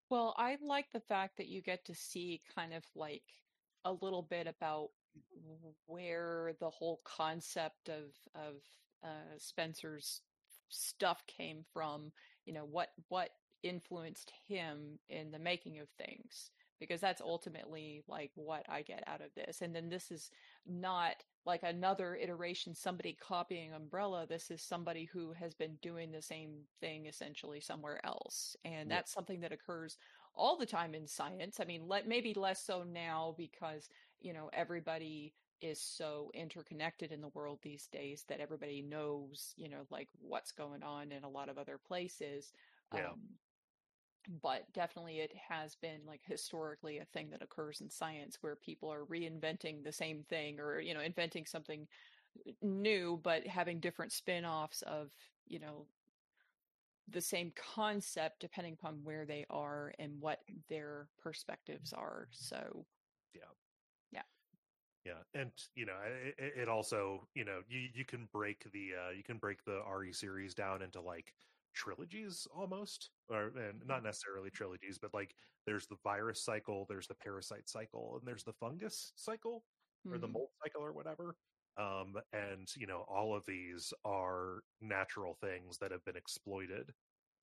Well, 0.10 0.36
I 0.38 0.58
like 0.62 0.86
the 0.94 1.00
fact 1.00 1.38
that 1.38 1.48
you 1.48 1.62
get 1.62 1.86
to 1.86 1.96
see 1.96 2.42
kind 2.54 2.74
of 2.74 2.84
like 2.96 3.24
a 3.86 3.92
little 3.92 4.22
bit 4.22 4.48
about 4.48 4.90
where 5.88 6.54
the 6.60 6.70
whole 6.70 7.02
concept 7.04 7.90
of 7.90 8.14
of 8.36 8.56
uh, 9.04 9.38
Spencer's 9.38 10.22
stuff 10.70 11.24
came 11.28 11.64
from. 11.74 12.12
You 12.46 12.54
know 12.54 12.66
what 12.66 12.90
what 13.10 13.32
influenced 13.64 14.32
him 14.48 15.00
in 15.10 15.32
the 15.32 15.40
making 15.40 15.80
of 15.80 15.88
things. 15.98 16.52
Because 16.80 17.02
that's 17.02 17.22
ultimately 17.22 18.04
like 18.08 18.32
what 18.36 18.66
I 18.70 18.82
get 18.82 19.04
out 19.08 19.22
of 19.22 19.34
this. 19.36 19.62
And 19.62 19.76
then 19.76 19.90
this 19.90 20.12
is 20.12 20.32
not 20.66 21.24
like 21.46 21.64
another 21.64 22.16
iteration, 22.16 22.74
somebody 22.76 23.18
copying 23.20 23.74
Umbrella. 23.74 24.26
This 24.28 24.52
is 24.52 24.62
somebody 24.62 25.06
who 25.12 25.34
has 25.34 25.54
been 25.54 25.78
doing 25.82 26.12
the 26.12 26.22
same 26.22 26.62
thing 26.80 27.06
essentially 27.06 27.60
somewhere 27.60 28.00
else. 28.06 28.56
And 28.66 28.90
Yeah. 28.90 28.98
that's 28.98 29.12
something 29.12 29.42
that 29.42 29.52
occurs 29.52 29.98
all 30.36 30.58
the 30.58 30.66
time 30.66 30.96
in 30.96 31.08
science. 31.08 31.60
I 31.60 31.66
mean, 31.66 31.88
let, 31.88 32.08
maybe 32.08 32.34
less 32.34 32.64
so 32.64 32.84
now 32.84 33.36
because, 33.38 33.90
you 34.22 34.34
know, 34.34 34.50
everybody 34.54 35.34
is 35.62 35.80
so 35.80 36.30
interconnected 36.34 37.12
in 37.12 37.22
the 37.22 37.30
world 37.30 37.60
these 37.62 37.88
days 37.88 38.26
that 38.28 38.40
everybody 38.42 38.82
knows, 38.82 39.54
you 39.58 39.70
know, 39.70 39.86
like 39.90 40.10
what's 40.20 40.52
going 40.52 40.84
on 40.84 41.12
in 41.12 41.24
a 41.24 41.30
lot 41.30 41.50
of 41.50 41.58
other 41.58 41.78
places. 41.78 42.52
Yeah. 42.92 43.12
Um, 43.12 43.20
but 44.28 44.72
definitely 44.74 45.20
it 45.20 45.34
has 45.36 45.76
been 45.76 46.06
like 46.06 46.22
historically 46.24 47.00
a 47.00 47.06
thing 47.06 47.30
that 47.30 47.42
occurs 47.42 47.82
in 47.82 47.90
science 47.90 48.38
where 48.42 48.56
people 48.56 48.92
are 48.92 49.06
reinventing 49.06 49.84
the 49.84 49.92
same 49.92 50.24
thing 50.24 50.60
or 50.60 50.80
you 50.80 50.94
know 50.94 51.02
inventing 51.02 51.46
something 51.46 51.88
new 52.62 53.20
but 53.24 53.46
having 53.48 53.80
different 53.80 54.12
spin-offs 54.12 54.82
of 54.84 55.12
you 55.48 55.60
know 55.60 55.88
the 57.08 57.22
same 57.22 57.52
concept 57.52 58.40
depending 58.40 58.74
upon 58.74 59.04
where 59.04 59.26
they 59.26 59.46
are 59.50 59.94
and 60.00 60.22
what 60.22 60.40
their 60.70 61.10
perspectives 61.18 61.94
are 61.94 62.28
so 62.32 62.86
Yeah, 63.34 63.42
Yeah. 64.12 64.24
Yeah. 65.06 65.24
and 65.34 65.52
you 65.76 65.86
know, 65.86 65.98
it, 66.06 66.36
it- 66.38 66.54
it 66.62 66.70
also 66.70 67.28
you 67.34 67.44
know 67.44 67.62
you 67.68 67.90
you 67.94 68.06
can 68.06 68.28
break 68.32 68.72
the 68.72 68.96
uh, 68.96 69.10
you 69.10 69.24
can 69.24 69.38
break 69.38 69.64
the 69.66 69.80
RE 69.82 70.14
series 70.14 70.54
down 70.54 70.82
into 70.82 71.02
like 71.02 71.34
trilogies 71.74 72.48
almost, 72.56 73.10
or 73.30 73.52
and 73.58 73.82
not 73.86 74.04
necessarily 74.04 74.50
trilogies, 74.50 74.98
but 75.02 75.14
like 75.14 75.36
there's 75.66 75.88
the 75.88 75.98
virus 76.04 76.44
cycle, 76.44 76.86
there's 76.90 77.08
the 77.08 77.16
parasite 77.16 77.68
cycle, 77.68 78.18
and 78.20 78.28
there's 78.28 78.44
the 78.44 78.54
fungus 78.54 79.14
cycle 79.16 79.64
or 80.10 80.18
the 80.18 80.28
mhm. 80.28 80.34
mold 80.34 80.50
cycle 80.64 80.82
or 80.84 80.92
whatever. 80.92 81.36
Um, 81.78 82.16
and 82.34 82.68
you 82.78 82.88
know, 82.88 83.06
all 83.08 83.36
of 83.36 83.46
these 83.46 83.94
are 84.06 84.60
natural 84.82 85.38
things 85.42 85.78
that 85.80 85.92
have 85.92 86.06
been 86.06 86.18
exploited 86.18 86.94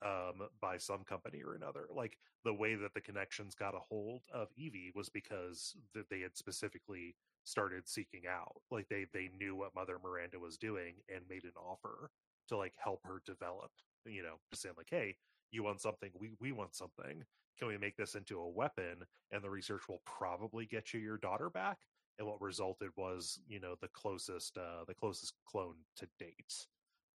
um, 0.05 0.49
by 0.61 0.77
some 0.79 1.05
company 1.05 1.43
or 1.43 1.55
another. 1.55 1.87
Like 1.95 2.17
the 2.45 2.55
way 2.55 2.75
that 2.75 2.95
the 2.95 3.01
connections 3.01 3.55
got 3.55 3.75
a 3.75 3.81
hold 3.81 4.23
of 4.33 4.49
Evie 4.57 4.93
was 4.95 5.09
because 5.09 5.75
that 5.95 6.09
they 6.11 6.21
had 6.21 6.37
specifically 6.37 7.17
started 7.45 7.89
seeking 7.89 8.23
out. 8.31 8.61
Like 8.71 8.89
they 8.89 9.07
they 9.13 9.31
knew 9.39 9.57
what 9.57 9.75
Mother 9.75 9.99
Miranda 10.03 10.39
was 10.39 10.57
doing 10.57 10.95
and 11.15 11.23
made 11.29 11.45
an 11.45 11.57
offer 11.57 12.11
to 12.49 12.57
like 12.57 12.75
help 12.83 13.01
her 13.05 13.23
develop. 13.27 13.71
You 14.07 14.23
know, 14.23 14.37
saying 14.55 14.75
like, 14.77 14.91
hey, 14.91 15.17
you 15.51 15.63
want 15.63 15.81
something, 15.81 16.11
we 16.19 16.31
we 16.41 16.53
want 16.53 16.75
something. 16.75 17.25
Can 17.59 17.69
we 17.69 17.77
make 17.77 17.97
this 17.97 18.15
into 18.15 18.41
a 18.41 18.49
weapon? 18.49 19.05
And 19.33 19.43
the 19.43 19.51
research 19.51 19.83
will 19.89 20.01
probably 20.07 20.67
get 20.67 20.95
you 20.95 21.01
your 21.01 21.19
daughter 21.19 21.51
back. 21.51 21.79
And 22.19 22.27
what 22.27 22.41
resulted 22.41 22.91
was, 22.97 23.41
you 23.49 23.61
know, 23.61 23.75
the 23.81 23.89
closest 23.89 24.57
uh, 24.57 24.85
the 24.87 24.95
closest 24.95 25.35
clone 25.47 25.77
to 25.97 26.07
date 26.19 26.67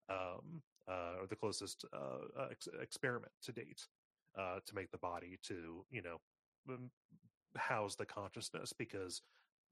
um, 0.10 0.62
uh, 0.88 1.22
or 1.22 1.28
the 1.28 1.36
closest 1.36 1.86
uh, 1.94 2.40
uh, 2.40 2.48
ex- 2.52 2.68
experiment 2.82 3.32
to 3.44 3.52
date 3.52 3.88
uh, 4.38 4.60
to 4.66 4.76
make 4.76 4.91
the 4.91 4.98
body 4.98 5.38
to 5.44 5.86
you 5.91 6.02
know 6.02 6.18
house 7.57 7.95
the 7.95 8.06
consciousness 8.06 8.74
because 8.74 9.22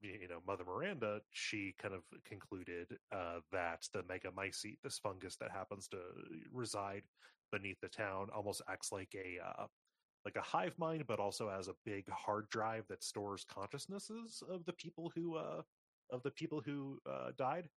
you 0.04 0.28
know 0.28 0.40
mother 0.46 0.64
miranda 0.64 1.20
she 1.32 1.74
kind 1.80 1.94
of 1.94 2.02
concluded 2.24 2.98
uh, 3.12 3.40
that 3.52 3.86
the 3.92 4.02
megamycete 4.02 4.78
this 4.82 4.98
fungus 4.98 5.36
that 5.36 5.50
happens 5.50 5.88
to 5.88 5.98
reside 6.52 7.02
beneath 7.52 7.80
the 7.80 7.88
town 7.88 8.28
almost 8.34 8.62
acts 8.68 8.92
like 8.92 9.14
a 9.14 9.38
uh, 9.44 9.66
like 10.24 10.36
a 10.36 10.42
hive 10.42 10.74
mind 10.78 11.04
but 11.06 11.20
also 11.20 11.48
has 11.50 11.68
a 11.68 11.74
big 11.84 12.08
hard 12.10 12.48
drive 12.50 12.84
that 12.88 13.04
stores 13.04 13.44
consciousnesses 13.52 14.42
of 14.48 14.64
the 14.64 14.72
people 14.74 15.12
who 15.14 15.36
uh 15.36 15.62
of 16.10 16.22
the 16.22 16.30
people 16.30 16.62
who 16.64 16.98
uh 17.10 17.30
died 17.38 17.68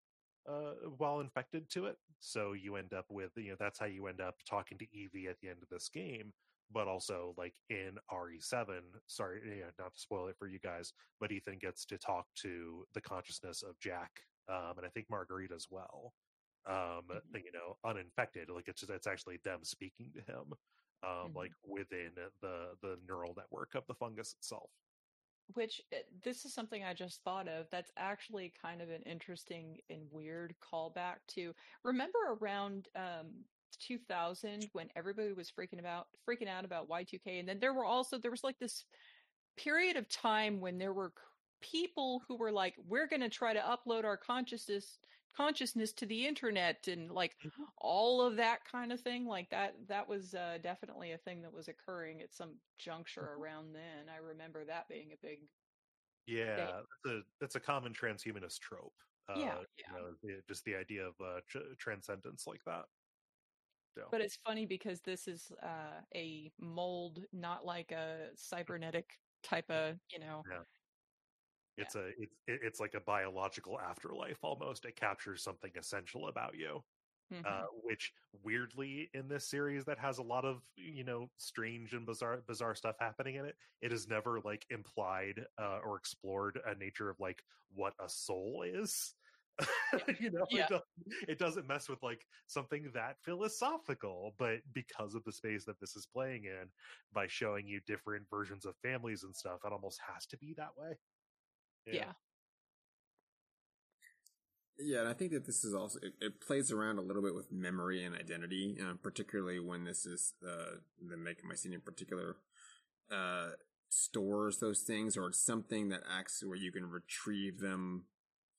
uh, 0.48 0.74
while 0.98 1.20
infected 1.20 1.68
to 1.70 1.86
it. 1.86 1.96
So 2.20 2.52
you 2.52 2.76
end 2.76 2.92
up 2.92 3.06
with, 3.10 3.32
you 3.36 3.50
know, 3.50 3.56
that's 3.58 3.78
how 3.78 3.86
you 3.86 4.06
end 4.06 4.20
up 4.20 4.36
talking 4.48 4.78
to 4.78 4.86
Evie 4.92 5.28
at 5.28 5.40
the 5.40 5.48
end 5.48 5.58
of 5.62 5.68
this 5.68 5.88
game. 5.88 6.32
But 6.70 6.88
also, 6.88 7.34
like 7.36 7.55
in 7.68 7.97
RE7, 8.12 8.82
sorry, 9.06 9.60
know, 9.60 9.70
not 9.78 9.94
to 9.94 10.01
spoil 10.01 10.26
it 10.28 10.36
for 10.38 10.48
you 10.48 10.59
guys, 10.59 10.93
but 11.20 11.30
Ethan 11.32 11.59
gets 11.59 11.84
to 11.86 11.98
talk 11.98 12.26
to 12.36 12.86
the 12.94 13.01
consciousness 13.01 13.62
of 13.62 13.78
Jack, 13.78 14.10
um, 14.48 14.76
and 14.78 14.86
I 14.86 14.90
think 14.90 15.09
Marguerite 15.10 15.52
as 15.52 15.66
well. 15.70 16.14
Um, 16.66 17.09
Mhm. 17.12 17.36
you 17.36 17.52
know, 17.52 17.78
uninfected, 17.84 18.51
like 18.51 18.68
it's 18.68 18.82
it's 18.82 19.06
actually 19.06 19.38
them 19.44 19.64
speaking 19.64 20.12
to 20.14 20.20
him, 20.22 20.52
um, 21.02 21.28
Mhm. 21.28 21.34
like 21.34 21.52
within 21.62 22.14
the 22.40 22.76
the 22.82 22.98
neural 23.06 23.34
network 23.36 23.74
of 23.76 23.86
the 23.86 23.94
fungus 23.94 24.34
itself. 24.34 24.70
Which 25.55 25.80
uh, 25.93 25.98
this 26.24 26.44
is 26.44 26.52
something 26.52 26.82
I 26.82 26.93
just 26.93 27.22
thought 27.22 27.47
of. 27.47 27.68
That's 27.70 27.93
actually 27.97 28.51
kind 28.51 28.82
of 28.82 28.90
an 28.90 29.02
interesting 29.02 29.80
and 29.88 30.10
weird 30.10 30.56
callback 30.60 31.18
to 31.28 31.55
remember 31.84 32.18
around 32.40 32.88
um 32.97 33.44
2000 33.80 34.68
when 34.72 34.88
everybody 34.97 35.32
was 35.32 35.51
freaking 35.51 35.78
about 35.78 36.06
freaking 36.28 36.48
out 36.48 36.64
about 36.64 36.88
Y2K 36.88 37.40
and 37.40 37.48
then 37.48 37.59
there 37.60 37.74
were 37.74 37.84
also 37.84 38.18
there 38.18 38.30
was 38.30 38.44
like 38.44 38.59
this 38.59 38.84
period 39.56 39.97
of 39.97 40.09
time 40.09 40.60
when 40.60 40.78
there 40.78 40.93
were 40.93 41.12
people 41.60 42.22
who 42.28 42.36
were 42.36 42.52
like 42.52 42.74
we're 42.86 43.06
going 43.06 43.20
to 43.20 43.28
try 43.28 43.52
to 43.52 43.60
upload 43.60 44.05
our 44.05 44.16
consciousness 44.16 44.98
consciousness 45.36 45.93
to 45.93 46.06
the 46.06 46.26
internet 46.26 46.88
and 46.88 47.10
like 47.10 47.36
all 47.78 48.22
of 48.22 48.36
that 48.36 48.60
kind 48.64 48.93
of 48.93 49.01
thing 49.01 49.26
like 49.26 49.51
that 49.51 49.74
that 49.86 50.09
was 50.09 50.34
uh, 50.34 50.59
definitely 50.62 51.12
a 51.12 51.18
thing 51.18 51.43
that 51.43 51.52
was 51.52 51.68
occurring 51.68 52.22
at 52.22 52.34
some 52.34 52.55
juncture 52.78 53.34
around 53.38 53.74
then 53.74 54.09
i 54.12 54.16
remember 54.16 54.64
that 54.64 54.88
being 54.88 55.12
a 55.12 55.26
big 55.26 55.40
Yeah, 56.26 56.80
that's 57.05 57.14
a 57.14 57.20
that's 57.40 57.55
a 57.55 57.60
common 57.60 57.93
transhumanist 57.93 58.60
trope. 58.60 58.94
Uh, 59.28 59.34
Yeah, 59.36 59.55
you 59.76 59.84
know, 59.93 60.40
just 60.48 60.64
the 60.64 60.74
idea 60.74 61.06
of 61.06 61.14
uh, 61.20 61.40
tr- 61.47 61.74
transcendence 61.78 62.47
like 62.47 62.62
that. 62.64 62.86
Yeah. 63.97 64.05
but 64.10 64.20
it's 64.20 64.39
funny 64.44 64.66
because 64.66 65.01
this 65.01 65.27
is 65.27 65.51
uh, 65.62 66.01
a 66.14 66.52
mold 66.59 67.20
not 67.32 67.64
like 67.64 67.93
a 67.93 68.28
cybernetic 68.35 69.18
type 69.43 69.70
of 69.70 69.97
you 70.12 70.18
know 70.18 70.43
it's 71.77 71.94
a 71.94 72.09
it's 72.18 72.36
it's 72.47 72.81
like 72.81 72.94
a 72.94 73.01
biological 73.01 73.78
afterlife 73.78 74.39
almost. 74.43 74.85
It 74.85 74.97
captures 74.97 75.43
something 75.43 75.70
essential 75.78 76.28
about 76.28 76.55
you. 76.56 76.82
mhm. 77.32 77.44
uh, 77.44 77.66
which 77.82 78.12
weirdly 78.44 79.10
in 79.14 79.28
this 79.28 79.48
series 79.48 79.85
that 79.85 79.98
has 79.98 80.18
a 80.18 80.23
lot 80.23 80.44
of 80.44 80.62
you 80.77 81.05
know 81.05 81.28
strange 81.39 81.93
and 81.93 82.06
bizarre 82.06 82.43
bizarre 82.47 82.74
stuff 82.74 82.97
happening 83.01 83.36
in 83.36 83.44
it 83.44 83.56
it 83.82 83.93
is 83.93 84.09
never 84.09 84.40
like 84.44 84.64
implied 84.70 85.44
uh, 85.59 85.81
or 85.85 85.97
explored 85.97 86.60
a 86.66 86.74
nature 86.77 87.10
of 87.10 87.18
like 87.20 87.43
what 87.74 87.94
a 88.01 88.09
soul 88.09 88.64
is 88.66 89.14
you 90.20 90.30
know 90.30 90.44
Yeah. 90.50 90.64
it, 90.64 90.68
doesn't, 90.68 90.84
it 91.28 91.38
doesn't 91.38 91.66
mess 91.66 91.88
with 91.88 92.02
like 92.02 92.26
something 92.46 92.90
that 92.94 93.16
philosophical 93.22 94.34
but 94.38 94.58
because 94.74 95.14
of 95.14 95.24
the 95.24 95.32
space 95.32 95.64
that 95.64 95.80
this 95.80 95.96
is 95.96 96.06
playing 96.12 96.44
in 96.44 96.68
by 97.14 97.26
showing 97.26 97.66
you 97.66 97.80
different 97.86 98.26
versions 98.30 98.66
of 98.66 98.74
families 98.82 99.22
and 99.24 99.34
stuff 99.34 99.60
it 99.64 99.72
almost 99.72 99.98
has 100.06 100.26
to 100.26 100.36
be 100.38 100.54
that 100.56 100.70
way. 100.76 100.96
Yeah. 101.86 102.12
Yeah, 104.78 105.00
and 105.00 105.08
I 105.08 105.14
think 105.14 105.32
that 105.32 105.46
this 105.46 105.64
is 105.64 105.74
also 105.74 105.98
it, 106.02 106.12
it 106.20 106.40
plays 106.40 106.70
around 106.70 106.98
a 106.98 107.02
little 107.02 107.22
bit 107.22 107.34
with 107.34 107.50
memory 107.50 108.04
and 108.04 108.14
identity, 108.14 108.76
uh, 108.78 108.92
particularly 109.02 109.58
when 109.58 109.84
this 109.84 110.04
is 110.04 110.34
uh, 110.46 110.76
the 111.00 111.16
Megamycete 111.16 111.72
in 111.72 111.80
particular 111.80 112.36
uh, 113.10 113.50
stores 113.88 114.58
those 114.58 114.80
things, 114.82 115.16
or 115.16 115.28
it's 115.28 115.40
something 115.40 115.88
that 115.88 116.02
acts 116.10 116.42
where 116.44 116.58
you 116.58 116.70
can 116.70 116.90
retrieve 116.90 117.58
them, 117.60 118.04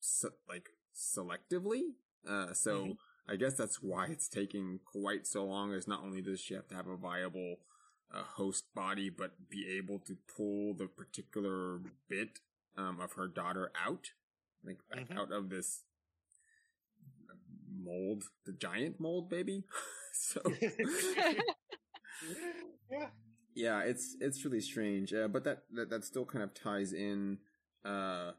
se- 0.00 0.28
like 0.48 0.70
selectively. 0.98 1.94
Uh, 2.28 2.52
so 2.52 2.86
Mhm. 2.88 2.98
I 3.28 3.36
guess 3.36 3.54
that's 3.54 3.82
why 3.82 4.06
it's 4.06 4.28
taking 4.28 4.80
quite 4.84 5.26
so 5.26 5.44
long. 5.46 5.72
Is 5.72 5.86
not 5.88 6.02
only 6.02 6.20
does 6.22 6.40
she 6.40 6.54
have 6.54 6.68
to 6.68 6.74
have 6.74 6.88
a 6.88 6.96
viable 6.96 7.56
uh, 8.12 8.22
host 8.24 8.72
body, 8.74 9.10
but 9.10 9.48
be 9.50 9.68
able 9.78 9.98
to 10.00 10.16
pull 10.36 10.74
the 10.74 10.88
particular 10.88 11.78
bit 12.08 12.40
um, 12.76 13.00
of 13.00 13.12
her 13.14 13.28
daughter 13.28 13.70
out, 13.76 14.12
like 14.64 14.78
back 14.90 15.08
Mhm. 15.10 15.18
out 15.18 15.32
of 15.32 15.48
this 15.50 15.84
mold, 17.82 18.24
the 18.46 18.52
giant 18.52 18.98
mold 19.00 19.28
baby. 19.28 19.64
so 20.12 20.40
yeah 22.90 23.06
yeah, 23.54 23.80
it's 23.80 24.16
it's 24.20 24.44
really 24.44 24.60
strange, 24.60 25.12
uh, 25.12 25.26
but 25.28 25.42
that, 25.44 25.62
that 25.74 25.90
that 25.90 26.04
still 26.04 26.24
kind 26.24 26.44
of 26.44 26.54
ties 26.54 26.92
in 26.92 27.38
uh, 27.84 28.32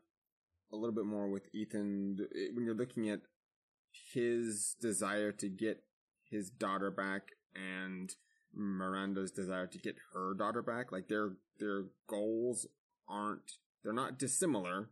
a 0.72 0.76
little 0.76 0.94
bit 0.96 1.06
more 1.06 1.28
with 1.28 1.44
Ethan 1.54 2.18
when 2.54 2.66
you're 2.66 2.76
looking 2.76 3.10
at 3.10 3.22
his 4.14 4.76
desire 4.82 5.32
to 5.34 5.50
get 5.50 5.84
his 6.30 6.50
daughter 6.50 6.92
back 6.92 7.30
and 7.56 8.14
Miranda's 8.54 9.32
desire 9.32 9.68
to 9.68 9.78
get 9.78 9.96
her 10.14 10.34
daughter 10.34 10.62
back. 10.62 10.92
Like 10.92 11.08
their 11.08 11.34
their 11.60 11.86
goals 12.08 12.68
aren't 13.08 13.54
they're 13.84 13.94
not 13.94 14.20
dissimilar, 14.20 14.90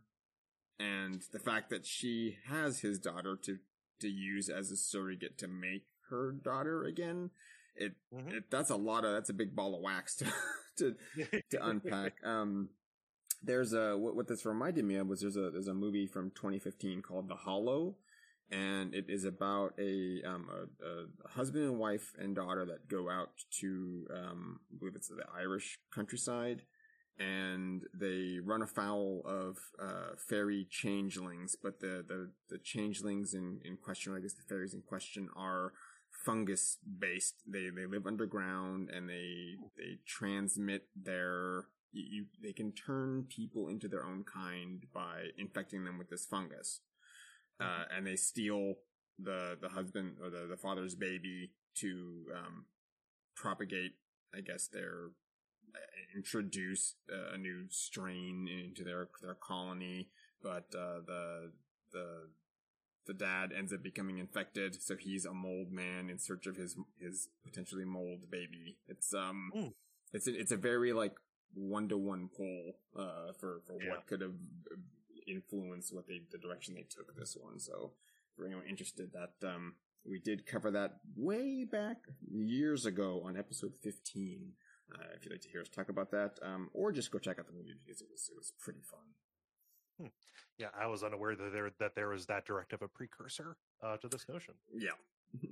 and 0.78 1.22
the 1.32 1.38
fact 1.38 1.70
that 1.70 1.86
she 1.86 2.38
has 2.46 2.80
his 2.80 2.98
daughter 2.98 3.36
to 3.44 3.58
to 4.00 4.08
use 4.08 4.48
as 4.48 4.70
a 4.70 4.76
surrogate 4.76 5.38
to 5.38 5.48
make 5.48 5.86
her 6.10 6.32
daughter 6.32 6.84
again 6.84 7.30
it, 7.74 7.94
Mhm. 8.12 8.32
it 8.32 8.44
that's 8.50 8.70
a 8.70 8.76
lot 8.76 9.04
of 9.04 9.12
that's 9.12 9.28
a 9.30 9.34
big 9.34 9.54
ball 9.54 9.74
of 9.74 9.80
wax 9.82 10.16
to 10.16 10.32
to 10.78 10.94
to 11.50 11.66
unpack. 11.66 12.14
Um, 12.24 12.70
there's 13.42 13.72
a 13.72 13.96
what, 13.96 14.16
what 14.16 14.28
this 14.28 14.44
reminded 14.44 14.84
me 14.84 14.96
of 14.96 15.06
was 15.06 15.20
there's 15.20 15.36
a 15.36 15.50
there's 15.50 15.68
a 15.68 15.74
movie 15.74 16.06
from 16.06 16.30
2015 16.30 17.02
called 17.02 17.28
The 17.28 17.36
Hollow, 17.36 17.96
and 18.50 18.94
it 18.94 19.06
is 19.08 19.24
about 19.24 19.74
a 19.78 20.22
um 20.26 20.48
a, 20.50 20.86
a 20.86 21.28
husband 21.28 21.64
and 21.64 21.78
wife 21.78 22.12
and 22.18 22.34
daughter 22.34 22.64
that 22.66 22.88
go 22.88 23.08
out 23.10 23.30
to 23.60 24.06
um 24.14 24.60
I 24.72 24.78
believe 24.78 24.96
it's 24.96 25.08
the 25.08 25.24
Irish 25.36 25.78
countryside, 25.94 26.62
and 27.18 27.82
they 27.94 28.38
run 28.42 28.62
afoul 28.62 29.22
of 29.24 29.58
uh 29.80 30.16
fairy 30.16 30.66
changelings, 30.68 31.56
but 31.62 31.80
the 31.80 32.04
the 32.06 32.30
the 32.50 32.58
changelings 32.58 33.34
in 33.34 33.60
in 33.64 33.76
question, 33.76 34.14
I 34.16 34.20
guess 34.20 34.34
the 34.34 34.42
fairies 34.48 34.74
in 34.74 34.82
question 34.82 35.28
are 35.36 35.72
fungus 36.24 36.78
based. 36.98 37.36
They 37.46 37.70
they 37.70 37.86
live 37.86 38.06
underground 38.06 38.90
and 38.90 39.08
they 39.08 39.54
they 39.76 39.98
transmit 40.06 40.88
their 40.96 41.66
you, 41.92 42.04
you 42.10 42.26
they 42.42 42.52
can 42.52 42.72
turn 42.72 43.24
people 43.28 43.68
into 43.68 43.88
their 43.88 44.04
own 44.04 44.24
kind 44.24 44.84
by 44.92 45.28
infecting 45.36 45.84
them 45.84 45.98
with 45.98 46.10
this 46.10 46.26
fungus. 46.26 46.80
Uh, 47.60 47.84
and 47.94 48.06
they 48.06 48.16
steal 48.16 48.74
the 49.18 49.56
the 49.60 49.68
husband 49.70 50.16
or 50.22 50.30
the, 50.30 50.46
the 50.48 50.56
father's 50.56 50.94
baby 50.94 51.50
to 51.74 52.24
um, 52.36 52.64
propagate, 53.34 53.92
I 54.34 54.40
guess, 54.40 54.68
their 54.68 55.10
uh, 55.74 55.78
introduce 56.16 56.94
uh, 57.12 57.34
a 57.34 57.38
new 57.38 57.66
strain 57.68 58.48
into 58.48 58.84
their 58.84 59.08
their 59.22 59.34
colony. 59.34 60.08
But 60.42 60.66
uh, 60.74 61.00
the 61.06 61.52
the 61.92 62.28
the 63.06 63.14
dad 63.14 63.52
ends 63.56 63.72
up 63.72 63.82
becoming 63.82 64.18
infected, 64.18 64.80
so 64.80 64.94
he's 64.94 65.24
a 65.24 65.32
mold 65.32 65.72
man 65.72 66.10
in 66.10 66.18
search 66.18 66.46
of 66.46 66.56
his 66.56 66.76
his 67.00 67.28
potentially 67.44 67.84
mold 67.84 68.30
baby. 68.30 68.76
It's 68.86 69.12
um, 69.14 69.50
Mm. 69.54 69.72
it's 70.12 70.28
a, 70.28 70.38
it's 70.38 70.52
a 70.52 70.56
very 70.56 70.92
like 70.92 71.14
one 71.54 71.88
to 71.88 71.96
one 71.98 72.28
pull 72.28 72.74
uh 72.96 73.32
for 73.38 73.60
for 73.66 73.76
Yeah. 73.82 73.90
what 73.90 74.06
could 74.06 74.20
have 74.20 74.34
influenced 75.26 75.94
what 75.94 76.06
they 76.06 76.20
the 76.30 76.38
direction 76.38 76.74
they 76.74 76.86
took 76.88 77.14
this 77.16 77.36
one. 77.40 77.58
So 77.58 77.92
for 78.36 78.46
anyone 78.46 78.64
interested, 78.66 79.12
that 79.12 79.46
um 79.48 79.74
we 80.04 80.18
did 80.18 80.46
cover 80.46 80.70
that 80.70 81.00
way 81.16 81.64
back 81.64 81.98
years 82.30 82.86
ago 82.86 83.22
on 83.24 83.36
episode 83.36 83.74
fifteen. 83.82 84.52
Uh, 84.94 85.04
if 85.14 85.24
you'd 85.24 85.32
like 85.32 85.42
to 85.42 85.48
hear 85.50 85.60
us 85.60 85.68
talk 85.68 85.90
about 85.90 86.10
that, 86.12 86.38
um, 86.42 86.70
or 86.72 86.90
just 86.92 87.10
go 87.10 87.18
check 87.18 87.38
out 87.38 87.46
the 87.46 87.52
movie 87.52 87.74
because 87.84 88.00
it 88.00 88.08
was 88.10 88.30
it 88.32 88.36
was 88.38 88.52
pretty 88.58 88.80
fun. 88.80 90.10
Yeah, 90.56 90.68
I 90.80 90.86
was 90.86 91.02
unaware 91.02 91.34
that 91.36 91.52
there 91.52 91.70
that 91.78 91.94
there 91.94 92.08
was 92.08 92.24
that 92.26 92.46
direct 92.46 92.72
of 92.72 92.80
a 92.82 92.88
precursor 92.88 93.56
uh, 93.82 93.96
to 93.98 94.08
this 94.08 94.26
notion. 94.28 94.54
Yeah. 94.72 94.92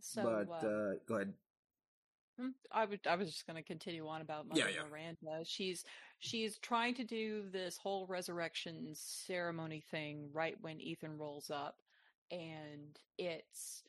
So, 0.00 0.22
but 0.22 0.64
uh, 0.64 0.68
uh, 0.68 0.92
go 1.08 1.16
ahead. 1.16 1.32
Hmm, 2.38 2.48
I 2.70 2.84
would. 2.84 3.06
I 3.06 3.16
was 3.16 3.30
just 3.30 3.46
going 3.46 3.56
to 3.56 3.62
continue 3.62 4.06
on 4.06 4.20
about 4.20 4.46
Mother 4.46 4.60
Yeah, 4.60 4.82
yeah. 4.82 4.88
Miranda. 4.88 5.44
She's 5.44 5.84
she's 6.18 6.58
trying 6.58 6.94
to 6.94 7.04
do 7.04 7.48
this 7.50 7.78
whole 7.78 8.06
resurrection 8.06 8.90
ceremony 8.94 9.80
thing 9.90 10.30
right 10.32 10.54
when 10.60 10.80
Ethan 10.80 11.16
rolls 11.16 11.50
up, 11.50 11.76
and 12.30 12.98
it's 13.18 13.82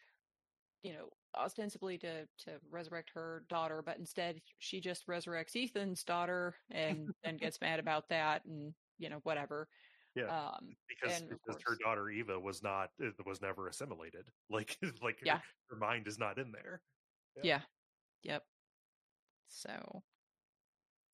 you 0.83 0.93
know 0.93 1.09
ostensibly 1.35 1.97
to 1.97 2.25
to 2.37 2.51
resurrect 2.69 3.11
her 3.13 3.43
daughter, 3.49 3.81
but 3.81 3.97
instead 3.97 4.41
she 4.59 4.79
just 4.79 5.07
resurrects 5.07 5.55
Ethan's 5.61 6.03
daughter 6.03 6.55
and 6.71 7.09
and 7.23 7.39
gets 7.41 7.59
mad 7.59 7.79
about 7.79 8.07
that, 8.09 8.45
and 8.45 8.73
you 8.97 9.09
know 9.09 9.19
whatever. 9.23 9.67
Yeah. 10.15 10.25
Um, 10.25 10.75
because 10.87 11.21
because 11.21 11.61
her 11.65 11.75
daughter 11.83 12.09
Eva 12.09 12.39
was 12.39 12.63
not 12.63 12.91
was 13.25 13.41
never 13.41 13.67
assimilated. 13.67 14.25
Like 14.49 14.77
like 15.01 15.19
Yeah. 15.21 15.37
her, 15.39 15.43
her 15.71 15.75
mind 15.75 16.07
is 16.07 16.17
not 16.17 16.39
in 16.39 16.51
there. 16.51 16.81
Yeah. 17.35 17.43
Yeah. 17.43 17.61
Yep. 18.23 18.47
So, 19.47 20.03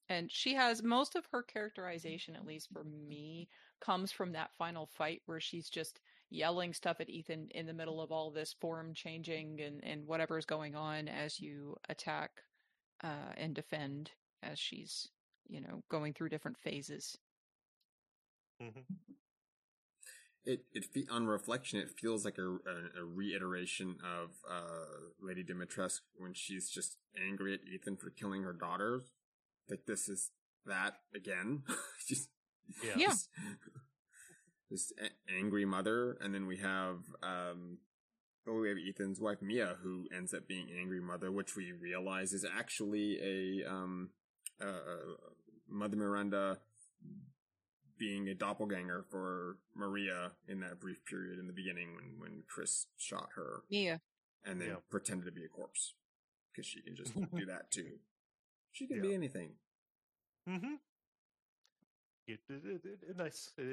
and 0.09 0.31
she 0.31 0.53
has 0.53 0.83
most 0.83 1.15
of 1.15 1.25
her 1.27 1.41
characterization, 1.43 2.35
at 2.35 2.45
least 2.45 2.69
for 2.71 2.83
me, 2.83 3.49
comes 3.79 4.11
from 4.11 4.31
that 4.33 4.53
final 4.53 4.85
fight 4.85 5.21
where 5.25 5.39
she's 5.39 5.69
just 5.69 5.99
yelling 6.29 6.73
stuff 6.73 6.99
at 6.99 7.09
Ethan 7.09 7.49
in 7.51 7.65
the 7.67 7.73
middle 7.73 8.01
of 8.01 8.11
all 8.11 8.31
this 8.31 8.53
form 8.53 8.93
changing 8.93 9.61
and, 9.61 9.83
and 9.83 10.05
whatever's 10.05 10.45
going 10.45 10.75
on 10.75 11.07
as 11.07 11.39
you 11.39 11.77
attack 11.89 12.43
uh, 13.03 13.33
and 13.37 13.55
defend 13.55 14.13
as 14.43 14.59
she's, 14.59 15.11
you 15.45 15.61
know, 15.61 15.83
going 15.89 16.13
through 16.13 16.29
different 16.29 16.57
phases. 16.59 17.17
Mhm. 18.59 19.12
It 20.45 20.65
it 20.73 20.85
on 21.09 21.25
reflection, 21.25 21.79
it 21.79 21.89
feels 21.89 22.25
like 22.25 22.37
a, 22.37 22.43
a, 22.47 23.01
a 23.01 23.05
reiteration 23.05 23.95
of 24.03 24.31
uh, 24.49 24.85
Lady 25.21 25.43
Dimitrescu 25.43 26.01
when 26.17 26.33
she's 26.33 26.69
just 26.69 26.97
angry 27.17 27.53
at 27.53 27.61
Ethan 27.63 27.95
for 27.95 28.09
killing 28.09 28.43
her 28.43 28.51
daughter. 28.53 29.01
Like 29.69 29.85
this 29.87 30.09
is 30.09 30.31
that 30.65 30.95
again. 31.15 31.63
just 32.07 32.29
Yeah. 32.83 32.93
Yeah. 32.97 33.07
just, 33.09 33.29
just 34.71 34.93
a- 35.01 35.33
angry 35.33 35.65
mother, 35.65 36.17
and 36.21 36.33
then 36.33 36.45
we 36.45 36.57
have 36.57 36.97
um, 37.21 37.77
oh, 38.47 38.59
we 38.59 38.69
have 38.69 38.77
Ethan's 38.77 39.19
wife 39.21 39.41
Mia, 39.41 39.77
who 39.81 40.07
ends 40.15 40.33
up 40.33 40.47
being 40.47 40.67
angry 40.77 41.01
mother, 41.01 41.31
which 41.31 41.55
we 41.55 41.71
realize 41.71 42.33
is 42.33 42.45
actually 42.45 43.19
a 43.63 43.69
um, 43.69 44.09
uh, 44.61 45.15
Mother 45.69 45.95
Miranda 45.95 46.57
being 47.97 48.27
a 48.29 48.33
doppelganger 48.33 49.05
for 49.09 49.57
Maria 49.75 50.31
in 50.47 50.59
that 50.61 50.79
brief 50.79 51.03
period 51.05 51.39
in 51.39 51.47
the 51.47 51.53
beginning 51.53 51.95
when 51.95 52.19
when 52.19 52.43
Chris 52.47 52.87
shot 52.97 53.29
her 53.35 53.63
Mia. 53.69 54.01
and 54.45 54.59
then 54.59 54.69
Yeah. 54.69 54.75
pretended 54.89 55.25
to 55.25 55.31
be 55.31 55.45
a 55.45 55.49
corpse 55.49 55.93
because 56.51 56.65
she 56.65 56.81
can 56.81 56.95
just 56.95 57.13
do 57.35 57.45
that 57.45 57.71
too. 57.71 57.99
She 58.71 58.87
can 58.87 59.01
be 59.01 59.13
anything. 59.13 59.51
Mm-hmm. 60.49 60.75
It, 62.27 62.39
it, 62.49 62.63
it, 62.65 62.81
it- 63.09 63.17
nice, 63.17 63.51
uh, 63.59 63.63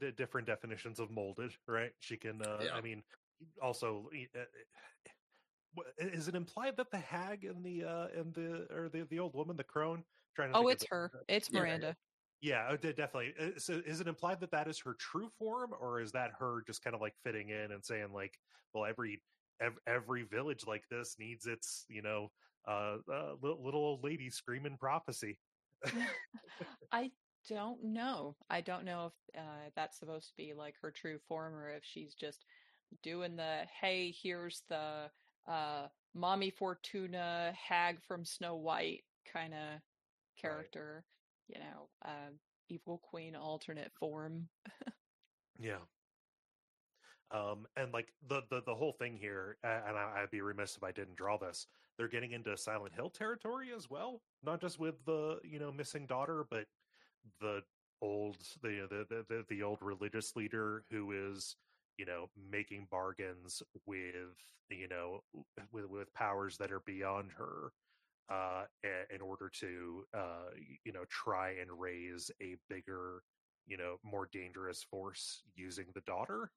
the 0.00 0.12
different 0.16 0.46
definitions 0.46 0.98
of 1.00 1.10
molded, 1.10 1.52
right? 1.66 1.92
She 2.00 2.16
can. 2.16 2.42
Uh, 2.42 2.58
Yeah. 2.64 2.74
I 2.74 2.80
mean, 2.80 3.02
also, 3.62 4.08
y- 4.12 4.26
uh, 4.34 4.40
uh, 5.78 5.82
is 5.98 6.26
it 6.28 6.34
implied 6.34 6.76
that 6.76 6.90
the 6.90 6.98
hag 6.98 7.44
and 7.44 7.64
the 7.64 7.84
uh, 7.84 8.08
and 8.16 8.34
the 8.34 8.66
or 8.74 8.88
the 8.88 9.02
the 9.08 9.18
old 9.20 9.34
woman, 9.34 9.56
the 9.56 9.64
crone, 9.64 10.02
trying 10.34 10.50
to 10.52 10.58
Oh, 10.58 10.66
it's 10.68 10.84
her. 10.90 11.10
It's 11.28 11.48
Yeah. 11.50 11.60
Miranda. 11.60 11.96
Yeah, 12.40 12.68
uh, 12.70 12.76
definitely. 12.76 13.34
Uh, 13.38 13.58
So, 13.58 13.82
is 13.84 14.00
it 14.00 14.08
implied 14.08 14.40
that 14.40 14.50
that 14.52 14.68
is 14.68 14.80
her 14.80 14.94
true 14.94 15.30
form, 15.38 15.74
or 15.78 16.00
is 16.00 16.12
that 16.12 16.30
her 16.38 16.62
just 16.66 16.82
kind 16.82 16.94
of 16.94 17.00
like 17.00 17.14
fitting 17.22 17.50
in 17.50 17.72
and 17.72 17.84
saying 17.84 18.12
like, 18.12 18.38
well, 18.72 18.84
every 18.84 19.22
every 19.86 20.22
village 20.22 20.66
like 20.66 20.84
this 20.90 21.16
needs 21.18 21.46
its, 21.46 21.84
you 21.88 22.00
know, 22.00 22.30
uh, 22.66 22.96
uh 23.12 23.34
little 23.42 23.80
old 23.80 24.02
lady 24.02 24.30
screaming 24.30 24.76
prophecy. 24.78 25.38
I 26.92 27.10
don't 27.48 27.82
know. 27.84 28.36
I 28.48 28.60
don't 28.60 28.84
know 28.84 29.06
if 29.06 29.40
uh, 29.40 29.70
that's 29.76 29.98
supposed 29.98 30.28
to 30.28 30.36
be 30.36 30.54
like 30.54 30.74
her 30.80 30.90
true 30.90 31.18
form 31.28 31.54
or 31.54 31.70
if 31.70 31.82
she's 31.84 32.14
just 32.14 32.44
doing 33.02 33.36
the 33.36 33.62
hey, 33.80 34.14
here's 34.22 34.62
the 34.68 35.10
uh, 35.48 35.86
mommy 36.14 36.50
Fortuna 36.50 37.52
hag 37.56 38.02
from 38.02 38.24
Snow 38.24 38.56
White 38.56 39.04
kind 39.32 39.54
of 39.54 39.80
character, 40.40 41.04
you 41.52 41.60
know, 41.60 41.88
um, 42.04 42.38
evil 42.68 43.00
queen 43.02 43.34
alternate 43.36 43.92
form. 43.98 44.48
Yeah. 45.62 45.76
Um, 47.32 47.66
and 47.76 47.92
like 47.92 48.08
the, 48.28 48.42
the 48.50 48.62
the 48.66 48.74
whole 48.74 48.92
thing 48.92 49.16
here, 49.20 49.56
and 49.62 49.96
I, 49.96 50.22
I'd 50.22 50.30
be 50.30 50.40
remiss 50.40 50.76
if 50.76 50.82
I 50.82 50.90
didn't 50.90 51.16
draw 51.16 51.38
this. 51.38 51.66
They're 51.96 52.08
getting 52.08 52.32
into 52.32 52.56
Silent 52.56 52.94
Hill 52.94 53.10
territory 53.10 53.68
as 53.76 53.88
well, 53.88 54.22
not 54.42 54.60
just 54.60 54.80
with 54.80 54.94
the 55.04 55.38
you 55.44 55.60
know 55.60 55.70
missing 55.70 56.06
daughter, 56.06 56.44
but 56.50 56.64
the 57.40 57.62
old 58.02 58.38
the 58.62 58.86
the, 58.88 59.24
the, 59.28 59.44
the 59.48 59.62
old 59.62 59.78
religious 59.80 60.34
leader 60.34 60.82
who 60.90 61.12
is 61.12 61.54
you 61.98 62.06
know 62.06 62.30
making 62.50 62.88
bargains 62.90 63.62
with 63.86 64.14
you 64.70 64.88
know 64.88 65.20
with 65.72 65.88
with 65.88 66.12
powers 66.14 66.56
that 66.56 66.72
are 66.72 66.82
beyond 66.86 67.30
her 67.36 67.70
uh 68.30 68.64
in 69.14 69.20
order 69.20 69.50
to 69.52 70.04
uh 70.14 70.50
you 70.84 70.92
know 70.92 71.04
try 71.08 71.50
and 71.60 71.70
raise 71.78 72.30
a 72.40 72.56
bigger 72.68 73.22
you 73.66 73.76
know 73.76 73.96
more 74.04 74.28
dangerous 74.32 74.82
force 74.82 75.42
using 75.54 75.86
the 75.94 76.00
daughter 76.02 76.50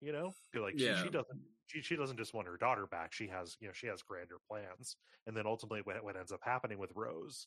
you 0.00 0.12
know? 0.12 0.32
Like 0.54 0.78
she, 0.78 0.94
she 1.02 1.10
doesn't 1.10 1.40
she, 1.66 1.82
she 1.82 1.96
doesn't 1.96 2.18
just 2.18 2.34
want 2.34 2.46
her 2.46 2.56
daughter 2.56 2.86
back 2.86 3.12
she 3.12 3.26
has 3.28 3.56
you 3.60 3.66
know 3.66 3.72
she 3.74 3.88
has 3.88 4.02
grander 4.02 4.38
plans. 4.48 4.96
And 5.26 5.36
then 5.36 5.46
ultimately 5.46 5.80
what, 5.84 6.02
what 6.02 6.16
ends 6.16 6.32
up 6.32 6.40
happening 6.42 6.78
with 6.78 6.92
rose 6.94 7.46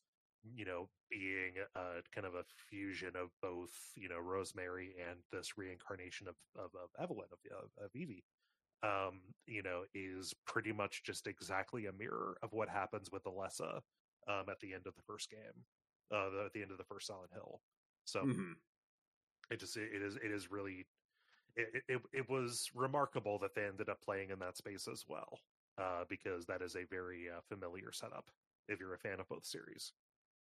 you 0.56 0.66
know 0.66 0.90
being 1.10 1.54
a 1.76 2.02
kind 2.14 2.26
of 2.26 2.34
a 2.34 2.44
fusion 2.70 3.12
of 3.16 3.30
both 3.42 3.72
you 3.96 4.10
know 4.10 4.18
rosemary 4.20 4.96
and 5.08 5.20
this 5.32 5.58
reincarnation 5.58 6.28
of 6.28 6.36
of, 6.56 6.72
of 6.76 6.90
eveline 7.04 7.32
of, 7.32 7.40
of, 7.52 7.86
of 7.86 7.92
evie 7.96 8.24
um 8.84 9.34
you 9.48 9.62
know 9.62 9.86
is 9.94 10.34
pretty 10.46 10.72
much 10.72 11.04
just 11.04 11.28
exactly 11.28 11.86
a 11.86 11.92
mirror 11.94 12.38
of 12.42 12.54
what 12.54 12.70
happens 12.70 13.12
with 13.12 13.24
alessa 13.26 13.82
um 14.28 14.50
at 14.50 14.60
the 14.60 14.74
end 14.74 14.88
of 14.88 14.96
the 14.96 15.02
first 15.04 15.30
game 15.30 15.66
uh 16.12 16.30
the, 16.30 16.44
at 16.46 16.54
the 16.54 16.62
end 16.62 16.72
of 16.72 16.78
the 16.78 16.84
first 16.84 17.08
silent 17.08 17.32
hill 17.34 17.62
so 18.06 18.28
Mhm. 18.28 18.62
it 19.50 19.60
just 19.60 19.78
it 19.78 20.02
is 20.02 20.16
it 20.16 20.32
is 20.32 20.50
really 20.52 20.88
it, 21.56 21.84
it 21.90 22.02
it 22.14 22.30
was 22.30 22.72
remarkable 22.76 23.40
that 23.40 23.56
they 23.56 23.66
ended 23.66 23.90
up 23.90 24.02
playing 24.02 24.32
in 24.32 24.40
that 24.40 24.58
space 24.58 24.88
as 24.88 25.06
well, 25.08 25.40
uh, 25.78 26.06
because 26.10 26.46
that 26.48 26.62
is 26.62 26.76
a 26.76 26.86
very 26.86 27.30
uh, 27.30 27.42
familiar 27.42 27.92
setup 27.92 28.32
if 28.70 28.80
you're 28.80 28.94
a 28.94 29.00
fan 29.00 29.20
of 29.20 29.28
both 29.30 29.46
series. 29.46 29.94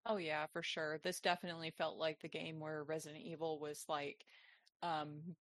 Oh 0.07 0.17
yeah, 0.17 0.47
for 0.47 0.63
sure. 0.63 0.99
This 0.99 1.21
definitely 1.21 1.71
felt 1.71 1.99
like 1.99 2.21
the 2.21 2.29
game 2.29 2.59
where 2.61 2.85
Resident 2.85 3.23
Evil 3.23 3.59
was 3.59 3.89
like 3.89 4.27
um 4.83 5.37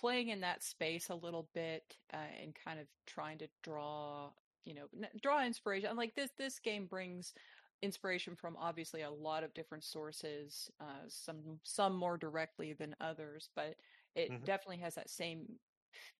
playing 0.00 0.28
in 0.28 0.40
that 0.40 0.62
space 0.62 1.08
a 1.10 1.14
little 1.14 1.50
bit 1.54 1.98
uh, 2.12 2.16
and 2.16 2.54
kind 2.54 2.80
of 2.80 2.88
trying 3.06 3.38
to 3.38 3.48
draw, 3.62 4.32
you 4.64 4.74
know, 4.74 4.88
n- 4.94 5.10
draw 5.22 5.44
inspiration. 5.44 5.96
Like 5.96 6.14
this 6.14 6.32
this 6.38 6.58
game 6.60 6.86
brings 6.86 7.34
inspiration 7.82 8.36
from 8.36 8.56
obviously 8.56 9.02
a 9.02 9.10
lot 9.10 9.44
of 9.44 9.54
different 9.54 9.84
sources, 9.84 10.70
uh 10.80 11.04
some 11.08 11.60
some 11.64 11.96
more 11.96 12.18
directly 12.18 12.72
than 12.74 12.94
others, 13.00 13.50
but 13.56 13.76
it 14.14 14.32
Mhm. 14.32 14.46
definitely 14.46 14.78
has 14.78 14.94
that 14.96 15.10
same 15.10 15.58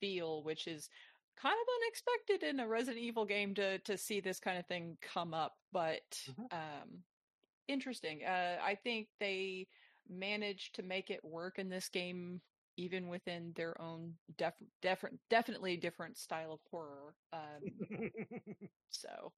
feel 0.00 0.42
which 0.42 0.66
is 0.66 0.88
kind 1.36 1.56
of 1.60 1.66
unexpected 1.84 2.42
in 2.42 2.60
a 2.60 2.68
Resident 2.68 3.02
Evil 3.04 3.24
game 3.26 3.54
to 3.54 3.78
to 3.80 3.96
see 3.98 4.20
this 4.20 4.40
kind 4.40 4.58
of 4.58 4.66
thing 4.66 4.98
come 5.00 5.34
up, 5.34 5.56
but 5.72 6.18
Mhm. 6.26 6.50
um 6.50 7.04
interesting. 7.68 8.24
Uh 8.24 8.58
I 8.62 8.74
think 8.76 9.10
they 9.20 9.68
managed 10.08 10.74
to 10.76 10.82
make 10.82 11.10
it 11.10 11.24
work 11.24 11.58
in 11.58 11.68
this 11.68 11.88
game 11.88 12.42
even 12.80 13.08
within 13.08 13.52
their 13.56 13.80
own 13.80 14.14
def- 14.38 14.54
different 14.80 15.18
definitely 15.28 15.76
different 15.76 16.16
style 16.16 16.52
of 16.52 16.60
horror. 16.70 17.14
Um 17.32 18.10
so 18.90 19.32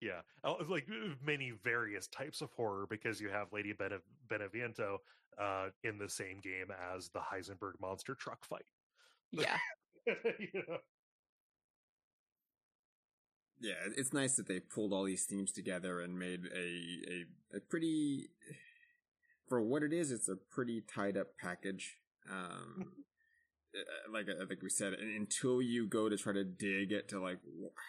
yeah, 0.00 0.20
oh, 0.44 0.56
like 0.68 0.86
uh, 0.88 1.14
many 1.24 1.52
various 1.62 2.06
types 2.06 2.40
of 2.40 2.50
horror 2.56 2.86
because 2.88 3.20
you 3.20 3.28
have 3.28 3.48
Lady 3.52 3.72
Bene- 3.72 3.98
Beneviento 4.30 4.98
uh, 5.40 5.68
in 5.82 5.98
the 5.98 6.08
same 6.08 6.40
game 6.40 6.68
as 6.94 7.08
the 7.08 7.20
Heisenberg 7.20 7.72
monster 7.80 8.14
truck 8.14 8.44
fight. 8.44 8.66
yeah. 9.32 9.58
you 10.06 10.62
know? 10.68 10.78
Yeah, 13.60 13.74
it's 13.96 14.12
nice 14.12 14.36
that 14.36 14.46
they 14.46 14.60
pulled 14.60 14.92
all 14.92 15.04
these 15.04 15.24
themes 15.24 15.50
together 15.50 16.00
and 16.00 16.18
made 16.18 16.42
a 16.54 16.58
a, 17.10 17.56
a 17.56 17.60
pretty 17.60 18.28
for 19.48 19.60
what 19.60 19.82
it 19.82 19.92
is. 19.92 20.12
It's 20.12 20.28
a 20.28 20.36
pretty 20.36 20.82
tied 20.82 21.16
up 21.16 21.28
package. 21.40 21.96
Um, 22.30 22.86
uh, 23.74 24.12
like 24.12 24.26
I 24.28 24.46
think 24.46 24.62
we 24.62 24.70
said, 24.70 24.94
until 24.94 25.60
you 25.60 25.86
go 25.86 26.08
to 26.08 26.16
try 26.16 26.32
to 26.32 26.44
dig 26.44 26.92
it 26.92 27.08
to 27.08 27.20
like 27.20 27.38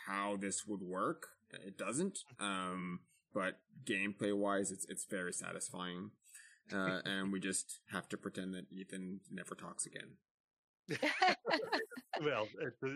how 0.08 0.38
this 0.38 0.66
would 0.66 0.82
work, 0.82 1.28
it 1.66 1.78
doesn't. 1.78 2.20
Um, 2.40 3.02
but 3.34 3.60
gameplay 3.86 4.36
wise, 4.36 4.72
it's 4.72 4.86
it's 4.90 5.06
very 5.06 5.34
satisfying. 5.34 6.12
Uh, 6.74 7.00
and 7.06 7.32
we 7.32 7.40
just 7.40 7.80
have 7.92 8.10
to 8.10 8.18
pretend 8.18 8.56
that 8.56 8.66
Ethan 8.72 9.20
never 9.32 9.54
talks 9.54 9.86
again. 9.86 10.18
well, 12.24 12.48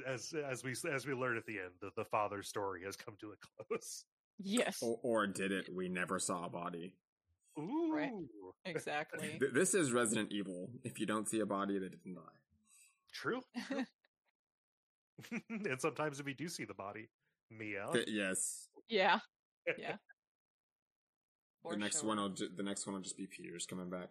as 0.07 0.33
as 0.49 0.63
we 0.63 0.73
as 0.91 1.05
we 1.05 1.13
learn 1.13 1.37
at 1.37 1.45
the 1.45 1.59
end, 1.59 1.71
the, 1.81 1.91
the 1.95 2.05
father's 2.05 2.47
story 2.47 2.81
has 2.85 2.95
come 2.95 3.15
to 3.19 3.31
a 3.31 3.65
close. 3.65 4.05
yes. 4.39 4.79
Or, 4.81 4.99
or 5.03 5.27
did 5.27 5.51
it? 5.51 5.69
We 5.73 5.89
never 5.89 6.19
saw 6.19 6.45
a 6.45 6.49
body. 6.49 6.95
Ooh, 7.59 7.93
Right. 7.93 8.11
Exactly. 8.65 9.39
This 9.53 9.73
is 9.73 9.91
Resident 9.93 10.31
Evil. 10.31 10.69
If 10.83 10.99
you 10.99 11.05
don't 11.05 11.27
see 11.27 11.39
a 11.39 11.45
body, 11.45 11.79
they 11.79 11.87
didn't 11.89 12.13
die. 12.13 12.21
true. 13.13 13.41
and 15.49 15.79
sometimes 15.81 16.19
if 16.19 16.25
we 16.25 16.33
do 16.33 16.47
see 16.47 16.65
the 16.65 16.73
body, 16.73 17.09
Mia. 17.49 17.87
Th- 17.93 18.07
yes. 18.07 18.67
yeah. 18.89 19.19
Yeah. 19.77 19.95
For 21.61 21.73
the 21.73 21.79
next 21.79 21.99
sure. 22.01 22.07
one 22.09 22.17
will 22.17 22.29
ju- 22.29 22.49
the 22.55 22.63
next 22.63 22.85
one 22.85 22.95
will 22.95 23.01
just 23.01 23.17
be 23.17 23.27
Peters 23.27 23.65
coming 23.65 23.89
back. 23.89 24.09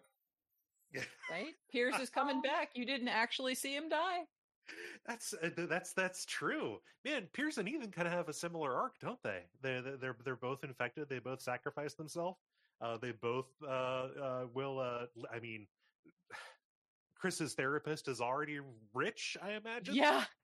right? 1.31 1.55
Piers 1.71 1.95
is 2.01 2.11
coming 2.11 2.41
back. 2.43 2.71
You 2.75 2.85
didn't 2.85 3.09
actually 3.09 3.55
see 3.55 3.75
him 3.75 3.89
die. 3.89 4.21
That's 5.07 5.33
uh, 5.35 5.49
that's 5.57 5.93
that's 5.95 6.27
true, 6.27 6.79
man. 7.05 7.27
Piers 7.33 7.57
and 7.59 7.69
Ethan 7.69 7.91
kind 7.91 8.07
of 8.07 8.13
have 8.13 8.29
a 8.29 8.33
similar 8.35 8.75
arc, 8.75 8.99
don't 9.01 9.23
they? 9.23 9.45
They're 9.63 9.81
they're 9.81 9.97
they're, 9.97 10.17
they're 10.25 10.37
both 10.37 10.63
infected. 10.63 11.09
They 11.09 11.19
both 11.21 11.41
sacrifice 11.41 11.95
themselves. 11.95 12.39
Uh, 12.81 12.97
they 12.97 13.13
both 13.13 13.47
uh, 13.67 13.71
uh, 13.71 14.47
will. 14.55 14.79
Uh, 14.79 15.07
I 15.35 15.41
mean, 15.41 15.67
Chris's 17.19 17.55
therapist 17.55 18.09
is 18.09 18.21
already 18.21 18.61
rich. 18.95 19.37
I 19.43 19.53
imagine. 19.53 19.95
Yeah. 19.95 20.25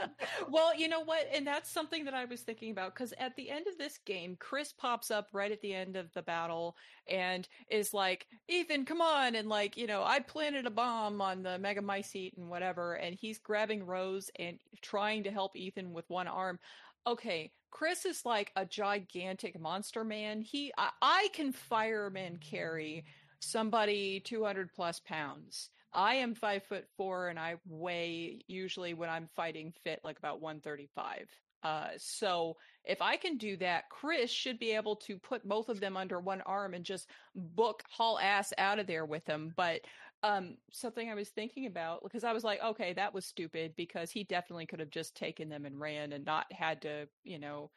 well, 0.48 0.74
you 0.76 0.88
know 0.88 1.00
what? 1.00 1.28
And 1.32 1.46
that's 1.46 1.70
something 1.70 2.04
that 2.04 2.14
I 2.14 2.24
was 2.24 2.42
thinking 2.42 2.70
about 2.70 2.94
because 2.94 3.12
at 3.18 3.34
the 3.36 3.50
end 3.50 3.66
of 3.66 3.78
this 3.78 3.98
game, 4.06 4.36
Chris 4.38 4.72
pops 4.72 5.10
up 5.10 5.28
right 5.32 5.52
at 5.52 5.60
the 5.60 5.74
end 5.74 5.96
of 5.96 6.12
the 6.12 6.22
battle 6.22 6.76
and 7.08 7.48
is 7.70 7.92
like, 7.92 8.26
Ethan, 8.48 8.84
come 8.84 9.00
on. 9.00 9.34
And 9.34 9.48
like, 9.48 9.76
you 9.76 9.86
know, 9.86 10.02
I 10.04 10.20
planted 10.20 10.66
a 10.66 10.70
bomb 10.70 11.20
on 11.20 11.42
the 11.42 11.58
Megamycete 11.58 12.36
and 12.36 12.48
whatever. 12.48 12.94
And 12.94 13.14
he's 13.14 13.38
grabbing 13.38 13.84
Rose 13.84 14.30
and 14.38 14.58
trying 14.82 15.24
to 15.24 15.30
help 15.30 15.56
Ethan 15.56 15.92
with 15.92 16.08
one 16.08 16.28
arm. 16.28 16.58
Okay, 17.06 17.52
Chris 17.70 18.04
is 18.04 18.24
like 18.24 18.52
a 18.56 18.64
gigantic 18.64 19.58
monster 19.60 20.04
man. 20.04 20.42
He, 20.42 20.72
I, 20.78 20.90
I 21.00 21.28
can 21.32 21.52
fireman 21.52 22.38
carry 22.38 23.04
somebody 23.40 24.20
200 24.20 24.72
plus 24.74 25.00
pounds. 25.00 25.70
I 25.92 26.16
am 26.16 26.34
five 26.34 26.64
foot 26.64 26.86
four 26.96 27.28
and 27.28 27.38
I 27.38 27.56
weigh 27.66 28.42
usually 28.46 28.94
when 28.94 29.08
I'm 29.08 29.28
fighting 29.34 29.72
fit 29.84 30.00
like 30.04 30.18
about 30.18 30.40
135. 30.40 31.28
Uh, 31.62 31.88
so 31.96 32.56
if 32.84 33.02
I 33.02 33.16
can 33.16 33.36
do 33.36 33.56
that, 33.56 33.90
Chris 33.90 34.30
should 34.30 34.58
be 34.58 34.72
able 34.72 34.96
to 34.96 35.18
put 35.18 35.46
both 35.46 35.68
of 35.68 35.80
them 35.80 35.96
under 35.96 36.20
one 36.20 36.40
arm 36.42 36.74
and 36.74 36.84
just 36.84 37.08
book 37.34 37.82
haul 37.90 38.18
ass 38.18 38.52
out 38.58 38.78
of 38.78 38.86
there 38.86 39.04
with 39.04 39.24
them. 39.24 39.52
But 39.56 39.80
um, 40.22 40.56
something 40.72 41.08
I 41.08 41.14
was 41.14 41.28
thinking 41.28 41.66
about 41.66 42.02
because 42.02 42.24
I 42.24 42.32
was 42.32 42.44
like, 42.44 42.62
okay, 42.62 42.92
that 42.94 43.14
was 43.14 43.24
stupid 43.24 43.74
because 43.76 44.10
he 44.10 44.24
definitely 44.24 44.66
could 44.66 44.80
have 44.80 44.90
just 44.90 45.16
taken 45.16 45.48
them 45.48 45.64
and 45.64 45.80
ran 45.80 46.12
and 46.12 46.24
not 46.24 46.52
had 46.52 46.82
to, 46.82 47.08
you 47.24 47.38
know, 47.38 47.70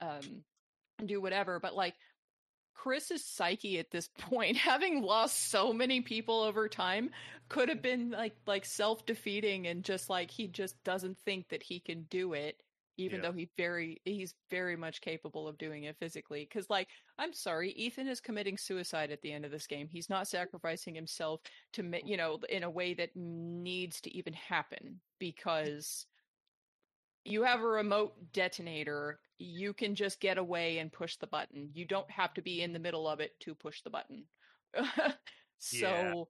um, 0.00 0.44
do 1.04 1.20
whatever. 1.20 1.58
But 1.58 1.74
like 1.74 1.94
Chris's 2.74 3.24
psyche 3.24 3.78
at 3.78 3.90
this 3.90 4.08
point, 4.18 4.56
having 4.56 5.02
lost 5.02 5.50
so 5.50 5.72
many 5.72 6.00
people 6.00 6.40
over 6.42 6.68
time, 6.68 7.10
could 7.48 7.68
have 7.68 7.82
been 7.82 8.10
like 8.10 8.36
like 8.46 8.64
self 8.64 9.06
defeating 9.06 9.66
and 9.66 9.84
just 9.84 10.10
like 10.10 10.30
he 10.30 10.48
just 10.48 10.82
doesn't 10.84 11.18
think 11.18 11.48
that 11.48 11.62
he 11.62 11.80
can 11.80 12.02
do 12.10 12.34
it, 12.34 12.62
even 12.96 13.20
Yeah. 13.20 13.22
though 13.22 13.32
he 13.32 13.50
very 13.56 14.00
he's 14.04 14.34
very 14.50 14.76
much 14.76 15.00
capable 15.00 15.48
of 15.48 15.58
doing 15.58 15.84
it 15.84 15.98
physically. 15.98 16.44
Because 16.44 16.70
like 16.70 16.88
I'm 17.18 17.32
sorry, 17.32 17.72
Ethan 17.72 18.08
is 18.08 18.20
committing 18.20 18.56
suicide 18.58 19.10
at 19.10 19.22
the 19.22 19.32
end 19.32 19.44
of 19.44 19.50
this 19.50 19.66
game. 19.66 19.88
He's 19.88 20.10
not 20.10 20.28
sacrificing 20.28 20.94
himself 20.94 21.42
to 21.74 21.82
you 22.04 22.16
know 22.16 22.40
in 22.48 22.62
a 22.62 22.70
way 22.70 22.94
that 22.94 23.16
needs 23.16 24.00
to 24.02 24.16
even 24.16 24.32
happen 24.34 25.00
because 25.18 26.06
you 27.24 27.42
have 27.42 27.60
a 27.60 27.66
remote 27.66 28.32
detonator 28.32 29.20
you 29.38 29.74
can 29.74 29.94
just 29.94 30.20
get 30.20 30.38
away 30.38 30.78
and 30.78 30.92
push 30.92 31.16
the 31.16 31.26
button 31.26 31.70
you 31.74 31.84
don't 31.84 32.10
have 32.10 32.32
to 32.34 32.40
be 32.42 32.62
in 32.62 32.72
the 32.72 32.78
middle 32.78 33.08
of 33.08 33.20
it 33.20 33.38
to 33.40 33.54
push 33.54 33.82
the 33.82 33.90
button 33.90 34.24
so 35.58 36.28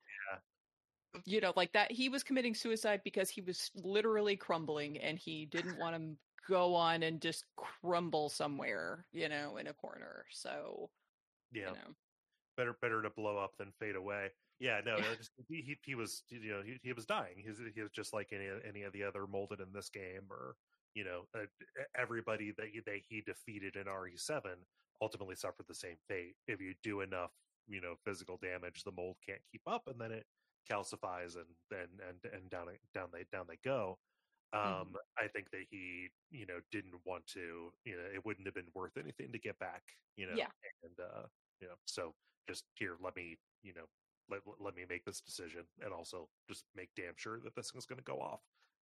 you 1.25 1.41
know 1.41 1.53
like 1.57 1.73
that 1.73 1.91
he 1.91 2.09
was 2.09 2.23
committing 2.23 2.55
suicide 2.55 3.01
because 3.05 3.31
he 3.31 3.41
was 3.41 3.71
literally 3.75 4.37
crumbling 4.37 4.99
and 4.99 5.19
he 5.19 5.47
didn't 5.47 5.79
want 5.79 5.97
to 5.97 6.17
go 6.49 6.75
on 6.75 7.03
and 7.03 7.21
just 7.21 7.45
crumble 7.57 8.29
somewhere 8.29 9.07
you 9.13 9.29
know 9.29 9.57
in 9.57 9.67
a 9.67 9.73
corner 9.73 10.25
so 10.31 10.91
yeah. 11.53 11.69
you 11.69 11.73
know 11.73 11.95
better 12.57 12.77
better 12.81 13.03
to 13.03 13.11
blow 13.11 13.39
up 13.39 13.53
than 13.59 13.73
fade 13.79 13.97
away. 13.97 14.29
Yeah, 14.59 14.81
no, 14.85 14.97
just, 15.17 15.31
he, 15.49 15.77
he 15.85 15.95
was 15.95 16.23
you 16.29 16.51
know 16.51 16.63
he, 16.65 16.79
he 16.83 16.93
was 16.93 17.07
dying. 17.07 17.35
He 17.37 17.49
was, 17.49 17.59
he 17.75 17.83
was 17.83 17.91
just 17.93 18.13
like 18.13 18.29
any 18.33 18.49
any 18.67 18.83
of 18.83 18.93
the 18.93 19.05
other 19.05 19.27
molded 19.27 19.61
in 19.61 19.69
this 19.73 19.91
game, 19.91 20.27
or 20.31 20.57
you 20.95 21.05
know 21.05 21.23
uh, 21.35 21.45
everybody 21.97 22.53
that 22.57 22.67
he, 22.73 22.81
that 22.87 23.01
he 23.09 23.21
defeated 23.21 23.77
in 23.77 23.85
RE7 23.85 24.41
ultimately 25.03 25.37
suffered 25.37 25.67
the 25.69 25.75
same 25.75 25.97
fate. 26.09 26.35
If 26.49 26.61
you 26.61 26.75
do 26.83 27.03
enough 27.03 27.31
you 27.69 27.81
know 27.81 27.95
physical 28.05 28.39
damage, 28.43 28.83
the 28.85 28.93
mold 28.93 29.17
can't 29.27 29.43
keep 29.53 29.63
up, 29.67 29.83
and 29.89 30.01
then 30.01 30.13
it 30.13 30.25
calcifies 30.71 31.37
and 31.37 31.47
and 31.71 32.01
and 32.09 32.35
and 32.35 32.51
down 32.51 32.67
down 32.95 33.09
they 33.13 33.25
down 33.31 33.47
they 33.49 33.59
go. 33.65 33.99
Um, 34.57 34.97
I 35.19 35.29
think 35.29 35.51
that 35.51 35.65
he, 35.71 36.09
you 36.31 36.47
know, 36.47 36.61
didn't 36.73 36.95
want 37.05 37.27
to, 37.29 37.73
you 37.85 37.97
know, 37.97 38.05
it 38.15 38.25
wouldn't 38.25 38.47
have 38.47 38.55
been 38.55 38.71
worth 38.75 38.97
anything 38.97 39.33
to 39.33 39.39
get 39.39 39.59
back, 39.59 39.83
you 40.17 40.27
know, 40.27 40.35
Yeah. 40.37 40.49
and, 40.83 40.99
uh, 41.01 41.27
you 41.61 41.69
know, 41.69 41.75
so 41.85 42.15
just 42.49 42.65
here, 42.75 42.97
let 43.03 43.15
me, 43.17 43.37
you 43.63 43.75
know, 43.75 43.85
let, 44.31 44.41
let 44.59 44.75
me 44.75 44.85
make 44.89 45.05
this 45.05 45.21
decision 45.21 45.65
and 45.83 45.93
also 45.93 46.29
just 46.49 46.65
make 46.75 46.89
damn 46.97 47.15
sure 47.17 47.39
that 47.41 47.55
this 47.55 47.71
thing's 47.71 47.87
going 47.87 47.99
to 47.99 48.05
go 48.05 48.21
off. 48.21 48.41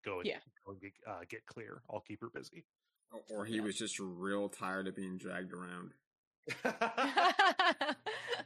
Go 0.05 0.19
and, 0.21 0.27
Yeah. 0.27 0.39
go 0.67 0.73
and 0.73 0.81
get, 0.81 0.93
uh, 1.07 1.21
get 1.29 1.47
clear. 1.47 1.83
I'll 1.91 2.01
keep 2.01 2.21
her 2.23 2.31
busy. 2.31 2.65
Or- 3.13 3.23
Or 3.29 3.45
he 3.45 3.57
Yeah. 3.57 3.63
was 3.63 3.77
just 3.77 3.99
real 4.01 4.49
tired 4.49 4.89
of 4.89 4.97
being 4.97 5.19
dragged 5.19 5.53
around. 5.53 5.95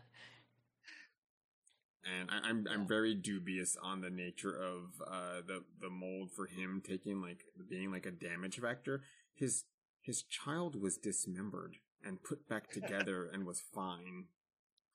and 2.04 2.30
I, 2.30 2.48
I'm 2.48 2.66
I'm 2.70 2.86
very 2.86 3.14
dubious 3.14 3.76
on 3.82 4.00
the 4.00 4.10
nature 4.10 4.54
of 4.54 5.00
uh, 5.06 5.40
the 5.46 5.62
the 5.80 5.90
mold 5.90 6.30
for 6.32 6.46
him 6.46 6.82
taking 6.86 7.20
like 7.20 7.44
being 7.68 7.90
like 7.90 8.06
a 8.06 8.10
damage 8.10 8.56
vector. 8.58 9.02
His 9.34 9.64
his 10.02 10.22
child 10.22 10.80
was 10.80 10.96
dismembered 10.98 11.76
and 12.04 12.22
put 12.22 12.48
back 12.48 12.70
together 12.72 13.28
and 13.32 13.46
was 13.46 13.62
fine, 13.74 14.26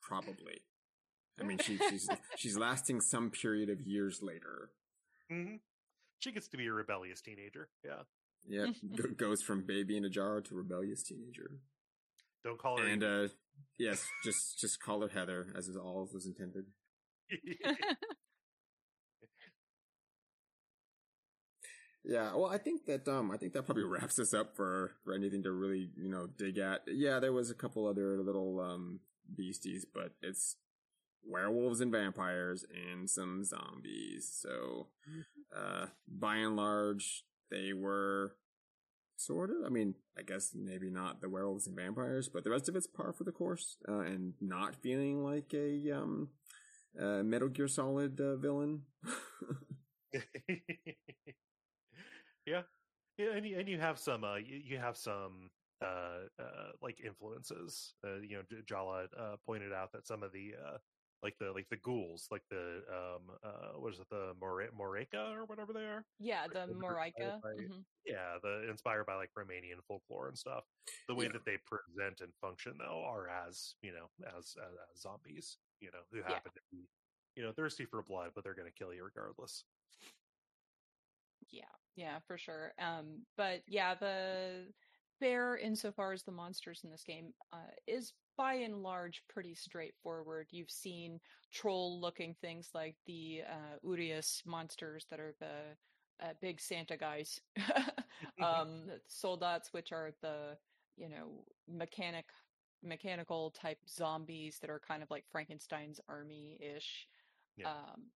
probably. 0.02 0.62
I 1.40 1.44
mean, 1.44 1.58
she, 1.60 1.78
she's 1.90 2.10
she's 2.38 2.58
lasting 2.58 3.02
some 3.02 3.32
period 3.32 3.70
of 3.70 3.82
years 3.82 4.22
later. 4.22 4.72
hmm 5.30 5.56
She 6.20 6.32
gets 6.32 6.48
to 6.50 6.58
be 6.58 6.68
a 6.68 6.74
rebellious 6.74 7.22
teenager. 7.22 7.70
Yeah. 7.84 8.04
Yeah, 8.48 8.68
g- 8.96 9.04
goes 9.18 9.42
from 9.42 9.66
baby 9.66 9.98
in 9.98 10.06
a 10.06 10.10
jar 10.10 10.42
to 10.42 10.56
rebellious 10.56 11.04
teenager. 11.04 11.60
Don't 12.44 12.58
call 12.58 12.78
her. 12.78 12.88
And 12.88 13.04
uh, 13.04 13.28
yes, 13.78 14.08
just 14.24 14.60
just 14.60 14.82
call 14.82 15.02
her 15.02 15.10
Heather, 15.10 15.48
as 15.58 15.68
is 15.68 15.76
all 15.76 16.08
was 16.14 16.26
intended. 16.26 16.66
Yeah, 22.04 22.34
well, 22.34 22.46
I 22.50 22.58
think 22.58 22.86
that 22.86 23.08
um, 23.08 23.30
I 23.30 23.38
think 23.38 23.54
that 23.54 23.64
probably 23.66 23.84
wraps 23.88 24.20
us 24.20 24.34
up 24.34 24.56
for 24.56 24.92
for 25.04 25.14
anything 25.14 25.44
to 25.44 25.52
really 25.52 25.90
you 25.98 26.10
know 26.10 26.28
dig 26.28 26.58
at. 26.58 26.82
Yeah, 26.88 27.20
there 27.20 27.34
was 27.34 27.50
a 27.50 27.56
couple 27.56 27.86
other 27.88 28.22
little 28.22 28.60
um 28.60 29.00
beasties, 29.36 29.86
but 29.94 30.14
it's 30.22 30.56
werewolves 31.26 31.82
and 31.82 31.92
vampires 31.92 32.66
and 32.92 33.10
some 33.10 33.44
zombies. 33.44 34.30
So, 34.42 34.88
uh, 35.56 35.88
by 36.08 36.38
and 36.38 36.56
large, 36.56 37.24
they 37.52 37.74
were 37.74 38.36
sort 39.18 39.50
of. 39.52 39.58
I 39.66 39.70
mean, 39.70 39.96
I 40.18 40.24
guess 40.24 40.52
maybe 40.56 40.90
not 40.90 41.22
the 41.22 41.30
werewolves 41.30 41.68
and 41.68 41.76
vampires, 41.76 42.30
but 42.30 42.44
the 42.44 42.52
rest 42.52 42.70
of 42.70 42.76
it's 42.76 42.88
par 42.88 43.14
for 43.14 43.24
the 43.26 43.32
course, 43.32 43.78
uh, 43.88 44.00
and 44.00 44.34
not 44.42 44.76
feeling 44.78 45.24
like 45.24 45.54
a 45.54 45.92
um, 45.92 46.30
uh, 47.00 47.24
Metal 47.24 47.50
Gear 47.50 47.68
Solid 47.68 48.20
uh, 48.22 48.36
villain. 48.38 48.82
yeah, 52.46 52.62
yeah, 53.18 53.32
and 53.36 53.46
you, 53.46 53.60
and 53.60 53.68
you 53.68 53.80
have 53.80 54.00
some, 54.00 54.24
uh, 54.24 54.36
you, 54.38 54.62
you 54.64 54.78
have 54.78 54.98
some, 54.98 55.50
uh, 55.84 56.26
uh, 56.40 56.72
like 56.82 57.00
influences. 57.06 57.94
Uh, 58.06 58.20
you 58.22 58.38
know, 58.38 58.44
Jala 58.68 59.06
uh, 59.20 59.36
pointed 59.46 59.72
out 59.74 59.92
that 59.94 60.08
some 60.08 60.24
of 60.24 60.32
the, 60.32 60.54
uh, 60.66 60.78
like 61.22 61.36
the 61.38 61.52
like 61.52 61.68
the 61.70 61.76
ghouls, 61.76 62.28
like 62.32 62.44
the 62.50 62.82
um, 62.90 63.24
uh, 63.44 63.78
what 63.78 63.94
is 63.94 64.00
it, 64.00 64.08
the 64.10 64.32
More- 64.40 64.64
Moreka 64.78 65.36
or 65.36 65.44
whatever 65.46 65.74
they 65.74 65.82
are. 65.82 66.06
yeah, 66.18 66.48
the 66.48 66.66
those 66.66 66.70
are 66.70 66.74
Moroaica. 66.96 67.42
by- 67.42 67.50
by- 67.50 67.62
mhm. 67.62 67.84
Yeah, 68.06 68.38
the 68.42 68.70
inspired 68.70 69.06
by 69.06 69.16
like 69.16 69.30
Romanian 69.38 69.84
folklore 69.86 70.30
and 70.30 70.38
stuff. 70.38 70.64
The 71.10 71.16
way 71.16 71.26
Yeah. 71.26 71.34
that 71.34 71.44
they 71.46 71.58
present 71.66 72.22
and 72.22 72.32
function 72.40 72.76
though 72.80 73.04
are 73.06 73.28
as 73.30 73.76
you 73.82 73.92
know 73.92 74.08
as 74.30 74.56
as, 74.58 74.74
as 74.96 75.02
zombies. 75.02 75.58
You 75.80 75.92
know, 75.92 76.00
who 76.12 76.22
happen 76.22 76.52
to 76.54 76.62
be 76.72 76.88
you 77.36 77.44
know 77.44 77.52
thirsty 77.52 77.86
for 77.86 78.02
blood, 78.02 78.32
but 78.36 78.44
they're 78.44 78.56
going 78.56 78.68
to 78.72 78.78
kill 78.78 78.94
you 78.94 79.04
regardless. 79.04 79.64
Yeah, 81.50 81.64
yeah, 81.96 82.20
for 82.28 82.38
sure. 82.38 82.74
Um, 82.80 83.24
but 83.38 83.62
yeah, 83.68 83.96
the 83.96 84.68
bear, 85.20 85.58
insofar 85.58 86.14
as 86.14 86.24
the 86.24 86.32
monsters 86.32 86.82
in 86.84 86.92
this 86.92 87.04
game, 87.04 87.34
uh, 87.54 87.72
is 87.88 88.14
by 88.38 88.54
and 88.56 88.84
large 88.84 89.24
pretty 89.30 89.56
straightforward. 89.56 90.48
You've 90.52 90.72
seen 90.72 91.20
troll-looking 91.54 92.36
things 92.40 92.70
like 92.74 92.96
the 93.06 93.42
uh, 93.50 93.78
Urias 93.84 94.42
monsters 94.46 95.06
that 95.10 95.20
are 95.20 95.34
the 95.40 96.26
uh, 96.26 96.34
big 96.42 96.60
Santa 96.62 96.98
guys, 96.98 97.40
um, 98.44 98.84
soldats, 99.10 99.72
which 99.72 99.92
are 99.92 100.12
the 100.22 100.58
you 100.98 101.10
know 101.10 101.46
mechanic 101.68 102.26
mechanical 102.84 103.52
type 103.52 103.88
zombies 103.90 104.60
that 104.60 104.70
are 104.70 104.80
kind 104.80 105.04
of 105.04 105.10
like 105.12 105.28
Frankenstein's 105.28 106.00
army-ish. 106.08 107.10
Yeah. 107.56 107.68
Um, 107.68 108.14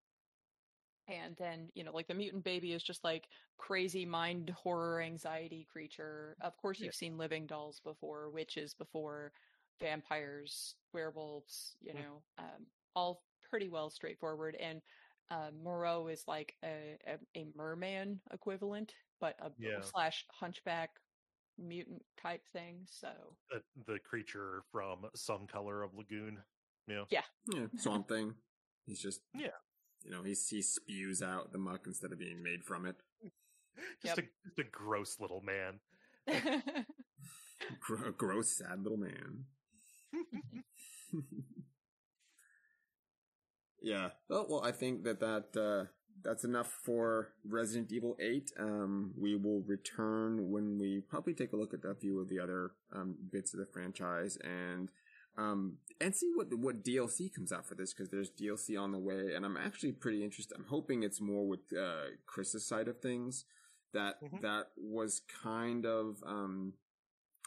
and 1.08 1.36
then 1.36 1.70
you 1.76 1.84
know 1.84 1.92
like 1.92 2.08
the 2.08 2.14
mutant 2.14 2.44
baby 2.44 2.72
is 2.72 2.84
just 2.84 3.04
like 3.04 3.30
crazy 3.58 4.06
mind 4.06 4.50
horror 4.50 5.02
anxiety 5.02 5.66
creature 5.66 6.38
of 6.42 6.56
course 6.58 6.82
you've 6.82 6.96
seen 6.96 7.18
living 7.18 7.46
dolls 7.46 7.80
before 7.82 8.30
witches 8.32 8.74
before 8.74 9.34
vampires 9.80 10.76
werewolves 10.94 11.76
you 11.82 11.94
Mm. 11.94 12.04
know 12.04 12.24
um, 12.38 12.68
all 12.96 13.26
pretty 13.42 13.68
well 13.70 13.90
straightforward 13.90 14.56
and 14.56 14.82
uh, 15.30 15.52
moreau 15.52 16.08
is 16.08 16.28
like 16.28 16.58
a, 16.64 16.98
a, 17.06 17.20
a 17.36 17.46
merman 17.56 18.22
equivalent 18.32 18.96
but 19.20 19.36
a 19.40 19.52
Yeah. 19.58 19.80
slash 19.82 20.26
hunchback 20.32 21.00
mutant 21.58 22.02
type 22.22 22.42
thing 22.52 22.86
so 22.90 23.10
the, 23.52 23.62
the 23.94 24.00
creature 24.00 24.64
from 24.72 25.06
some 25.16 25.46
color 25.48 25.84
of 25.84 25.94
lagoon. 25.96 26.40
You 26.88 26.96
know, 26.96 27.06
Yeah, 27.10 27.22
Swamp 27.78 28.08
Thing. 28.10 28.34
He's 28.86 29.02
just 29.02 29.22
Yeah. 29.34 29.48
You 30.04 30.12
know, 30.12 30.24
he's 30.24 30.48
he 30.50 30.62
spews 30.62 31.22
out 31.22 31.52
the 31.52 31.58
muck 31.58 31.82
instead 31.88 32.12
of 32.12 32.20
being 32.20 32.44
made 32.44 32.64
from 32.66 32.86
it. 32.86 32.96
just 34.04 34.18
Yep. 34.18 34.20
a 34.20 34.22
just 34.48 34.60
a 34.60 34.64
gross 34.72 35.18
little 35.20 35.42
man. 35.42 35.80
Gr- 37.80 38.10
gross, 38.18 38.58
sad 38.58 38.82
little 38.84 38.98
man. 38.98 39.46
yeah. 43.82 44.10
Oh 44.30 44.46
well, 44.50 44.64
I 44.64 44.72
think 44.72 45.04
that 45.04 45.20
that 45.20 45.56
uh, 45.60 45.86
that's 46.24 46.44
enough 46.44 46.72
for 46.84 47.30
Resident 47.48 47.92
Evil 47.92 48.16
Eight. 48.20 48.52
Um, 48.60 49.14
we 49.18 49.36
will 49.36 49.62
return 49.68 50.50
when 50.52 50.78
we 50.80 51.02
probably 51.10 51.34
take 51.34 51.54
a 51.54 51.58
look 51.58 51.74
at 51.74 51.84
a 51.90 51.96
few 51.96 52.20
of 52.20 52.30
the 52.30 52.40
other 52.40 52.72
um, 52.94 53.16
bits 53.32 53.54
of 53.54 53.60
the 53.60 53.66
franchise 53.66 54.38
and 54.44 54.90
um, 55.38 55.78
and 56.00 56.16
see 56.16 56.32
what 56.36 56.48
what 56.58 56.84
DLC 56.84 57.34
comes 57.34 57.52
out 57.52 57.66
for 57.66 57.76
this 57.76 57.94
because 57.94 58.10
there's 58.10 58.30
DLC 58.32 58.80
on 58.80 58.92
the 58.92 59.00
way, 59.00 59.34
and 59.36 59.46
I'm 59.46 59.58
actually 59.58 59.92
pretty 59.94 60.24
interested. 60.24 60.56
I'm 60.58 60.66
hoping 60.70 61.04
it's 61.04 61.20
more 61.22 61.48
with 61.48 61.62
uh, 61.78 62.12
Chris's 62.26 62.68
side 62.68 62.88
of 62.88 63.00
things. 63.00 63.46
That 63.94 64.22
Mhm. 64.24 64.42
that 64.42 64.68
was 64.78 65.22
kind 65.44 65.86
of 65.86 66.18
um, 66.26 66.74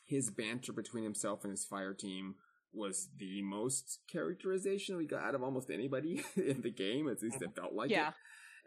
his 0.06 0.30
banter 0.30 0.72
between 0.72 1.02
himself 1.04 1.42
and 1.44 1.50
his 1.50 1.64
fire 1.64 1.92
team 1.94 2.36
was 2.72 3.08
the 3.18 3.40
most 3.42 4.00
characterization 4.12 4.96
we 4.96 5.06
got 5.06 5.22
out 5.22 5.34
of 5.34 5.42
almost 5.42 5.70
anybody 5.70 6.22
in 6.36 6.60
the 6.62 6.70
game. 6.70 7.08
At 7.08 7.22
least 7.22 7.40
it 7.42 7.54
felt 7.56 7.72
like 7.72 7.90
yeah 7.90 8.08
it. 8.10 8.14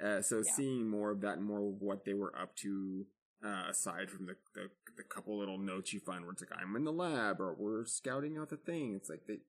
Uh, 0.03 0.21
so 0.21 0.37
Yeah. 0.37 0.51
seeing 0.53 0.87
more 0.89 1.11
of 1.11 1.21
that 1.21 1.37
and 1.37 1.45
more 1.45 1.59
of 1.59 1.81
what 1.81 2.05
they 2.05 2.13
were 2.13 2.33
up 2.37 2.55
to, 2.57 3.05
uh, 3.43 3.65
aside 3.69 4.09
from 4.09 4.25
the, 4.25 4.35
the 4.53 4.69
the 4.97 5.03
couple 5.03 5.37
little 5.39 5.57
notes 5.57 5.93
you 5.93 5.99
find 5.99 6.23
where 6.23 6.31
it's 6.33 6.41
like 6.41 6.51
I'm 6.61 6.75
in 6.75 6.83
the 6.83 6.91
lab 6.91 7.39
or 7.39 7.53
we're 7.57 7.85
scouting 7.85 8.37
out 8.37 8.49
the 8.49 8.57
thing. 8.57 8.95
It's 8.95 9.09
like 9.09 9.21
they 9.27 9.39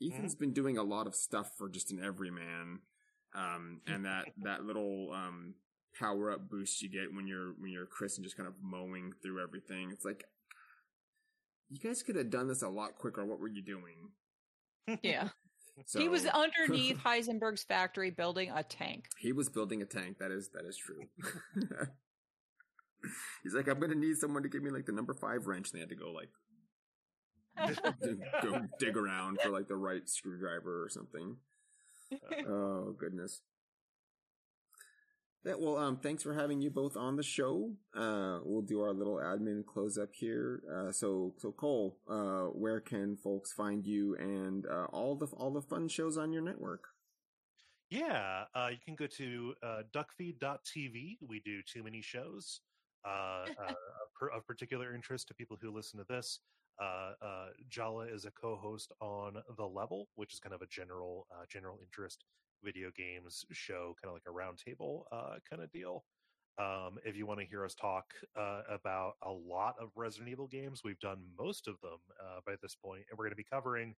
Ethan's 0.00 0.34
been 0.36 0.52
doing 0.52 0.76
a 0.78 0.82
lot 0.82 1.06
of 1.06 1.14
stuff 1.14 1.50
for 1.56 1.68
just 1.68 1.90
an 1.90 2.02
everyman. 2.04 2.80
Um, 3.34 3.80
and 3.86 4.04
that, 4.04 4.26
that 4.42 4.64
little, 4.64 5.10
um, 5.12 5.54
power 5.98 6.30
up 6.30 6.48
boost 6.48 6.80
you 6.82 6.88
get 6.88 7.12
when 7.14 7.26
you're, 7.26 7.52
when 7.58 7.70
you're 7.72 7.86
Chris 7.86 8.16
and 8.16 8.24
just 8.24 8.36
kind 8.36 8.46
of 8.46 8.54
mowing 8.62 9.12
through 9.22 9.42
everything. 9.42 9.90
It's 9.90 10.04
like, 10.04 10.24
you 11.70 11.78
guys 11.80 12.02
could 12.02 12.16
have 12.16 12.30
done 12.30 12.48
this 12.48 12.62
a 12.62 12.68
lot 12.68 12.94
quicker. 12.96 13.24
What 13.26 13.40
were 13.40 13.48
you 13.48 13.62
doing? 13.62 14.10
yeah 15.02 15.28
So, 15.86 16.00
he 16.00 16.08
was 16.08 16.26
underneath 16.26 16.98
heisenberg's 17.04 17.64
factory 17.64 18.10
building 18.10 18.50
a 18.54 18.62
tank 18.62 19.06
He 19.18 19.32
was 19.32 19.48
building 19.48 19.82
a 19.82 19.86
tank. 19.86 20.18
That 20.18 20.30
is 20.30 20.50
that 20.54 20.64
is 20.66 20.76
true. 20.76 21.04
He's 23.42 23.54
like, 23.54 23.68
I'm 23.68 23.78
gonna 23.78 23.94
need 23.94 24.16
someone 24.16 24.42
to 24.42 24.48
give 24.48 24.62
me 24.62 24.70
like 24.70 24.86
the 24.86 24.92
number 24.92 25.14
five 25.14 25.46
wrench. 25.46 25.70
And 25.70 25.78
they 25.78 25.80
had 25.80 25.88
to 25.90 25.94
go 25.94 26.10
like 26.10 26.30
go 28.42 28.60
dig 28.78 28.96
around 28.96 29.40
for 29.40 29.50
like 29.50 29.68
the 29.68 29.76
right 29.76 30.08
screwdriver 30.08 30.84
or 30.84 30.88
something. 30.88 31.36
Oh 32.48 32.94
goodness. 32.98 33.42
Yeah, 35.44 35.54
well, 35.58 35.78
um, 35.78 35.98
thanks 35.98 36.22
for 36.22 36.34
having 36.34 36.60
you 36.60 36.70
both 36.70 36.96
on 36.96 37.16
the 37.16 37.22
show. 37.22 37.72
Uh, 37.96 38.40
we'll 38.44 38.62
do 38.62 38.80
our 38.80 38.92
little 38.92 39.16
admin 39.16 39.64
close 39.64 39.96
up 39.96 40.10
here. 40.12 40.62
Uh, 40.70 40.92
so, 40.92 41.34
so 41.38 41.52
Cole, 41.52 41.96
uh, 42.10 42.46
where 42.46 42.80
can 42.80 43.16
folks 43.16 43.52
find 43.52 43.86
you 43.86 44.16
and 44.16 44.66
uh, 44.66 44.86
all 44.86 45.14
the 45.14 45.26
all 45.26 45.52
the 45.52 45.62
fun 45.62 45.88
shows 45.88 46.18
on 46.18 46.32
your 46.32 46.42
network? 46.42 46.88
Yeah, 47.90 48.44
uh, 48.54 48.68
you 48.70 48.78
can 48.84 48.96
go 48.96 49.06
to 49.06 49.54
uh, 49.62 49.82
duckfeed.tv. 49.94 51.18
We 51.26 51.40
do 51.44 51.62
too 51.62 51.82
many 51.82 52.02
shows 52.02 52.60
uh, 53.06 53.08
uh, 53.58 53.70
of 53.70 54.14
per- 54.18 54.30
of 54.30 54.46
particular 54.46 54.94
interest 54.94 55.28
to 55.28 55.34
people 55.34 55.56
who 55.60 55.70
listen 55.70 55.98
to 56.00 56.06
this. 56.08 56.40
Uh, 56.80 57.12
uh, 57.22 57.46
Jala 57.70 58.06
is 58.06 58.24
a 58.24 58.30
co-host 58.30 58.92
on 59.00 59.34
The 59.56 59.64
Level, 59.64 60.08
which 60.16 60.34
is 60.34 60.40
kind 60.40 60.54
of 60.54 60.62
a 60.62 60.66
general 60.66 61.26
uh, 61.32 61.44
general 61.48 61.78
interest 61.82 62.24
video 62.62 62.90
games 62.96 63.44
show, 63.52 63.94
kind 64.02 64.08
of 64.08 64.14
like 64.14 64.22
a 64.26 64.30
roundtable 64.30 65.02
uh, 65.12 65.36
kind 65.48 65.62
of 65.62 65.70
deal. 65.72 66.04
Um, 66.58 66.98
if 67.04 67.16
you 67.16 67.26
want 67.26 67.38
to 67.38 67.46
hear 67.46 67.64
us 67.64 67.74
talk 67.74 68.06
uh, 68.36 68.62
about 68.68 69.12
a 69.22 69.30
lot 69.30 69.76
of 69.80 69.90
Resident 69.94 70.28
Evil 70.28 70.48
games, 70.48 70.82
we've 70.84 70.98
done 70.98 71.18
most 71.38 71.68
of 71.68 71.80
them 71.82 71.98
uh, 72.20 72.40
by 72.44 72.54
this 72.60 72.74
point, 72.74 73.04
and 73.08 73.18
we're 73.18 73.24
going 73.26 73.32
to 73.32 73.36
be 73.36 73.46
covering 73.50 73.94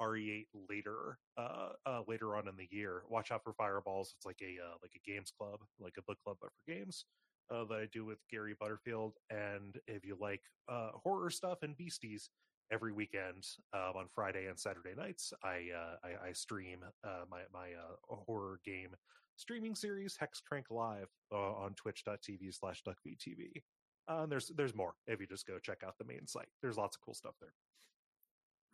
RE8 0.00 0.46
later, 0.68 1.18
uh, 1.36 1.70
uh, 1.84 2.02
later 2.06 2.36
on 2.36 2.46
in 2.48 2.56
the 2.56 2.68
year. 2.70 3.02
Watch 3.08 3.32
out 3.32 3.42
for 3.42 3.54
Fireballs. 3.54 4.14
It's 4.16 4.26
like 4.26 4.40
a 4.40 4.62
uh, 4.62 4.76
like 4.82 4.92
a 4.94 5.10
games 5.10 5.32
club, 5.36 5.60
like 5.80 5.94
a 5.98 6.02
book 6.02 6.18
club, 6.22 6.36
but 6.40 6.50
for 6.50 6.72
games 6.72 7.06
uh, 7.50 7.64
that 7.64 7.78
I 7.78 7.86
do 7.92 8.04
with 8.04 8.18
Gary 8.30 8.54
Butterfield. 8.58 9.14
And 9.30 9.76
if 9.88 10.04
you 10.04 10.16
like 10.20 10.42
horror 10.68 11.30
stuff 11.30 11.58
and 11.62 11.76
beasties, 11.76 12.30
every 12.72 12.92
weekend 12.92 13.46
um, 13.72 13.96
on 13.96 14.06
Friday 14.14 14.46
and 14.46 14.58
Saturday 14.58 14.94
nights, 14.96 15.32
I 15.42 15.68
uh, 15.74 15.96
I, 16.04 16.28
I 16.28 16.32
stream 16.32 16.80
uh, 17.04 17.24
my 17.30 17.40
my 17.52 17.68
uh, 17.68 18.16
horror 18.26 18.60
game 18.64 18.94
streaming 19.36 19.74
series 19.74 20.16
Hex 20.18 20.40
Crank 20.40 20.66
Live 20.70 21.08
uh, 21.32 21.36
on 21.36 21.74
Twitch.tv 21.74 22.54
slash 22.54 22.82
DuckFeedTV. 22.82 23.62
Uh, 24.08 24.22
and 24.22 24.32
there's 24.32 24.52
there's 24.56 24.74
more 24.74 24.94
if 25.06 25.20
you 25.20 25.26
just 25.26 25.46
go 25.46 25.58
check 25.58 25.82
out 25.86 25.98
the 25.98 26.04
main 26.04 26.26
site. 26.26 26.48
There's 26.62 26.76
lots 26.76 26.96
of 26.96 27.02
cool 27.02 27.14
stuff 27.14 27.34
there. 27.40 27.52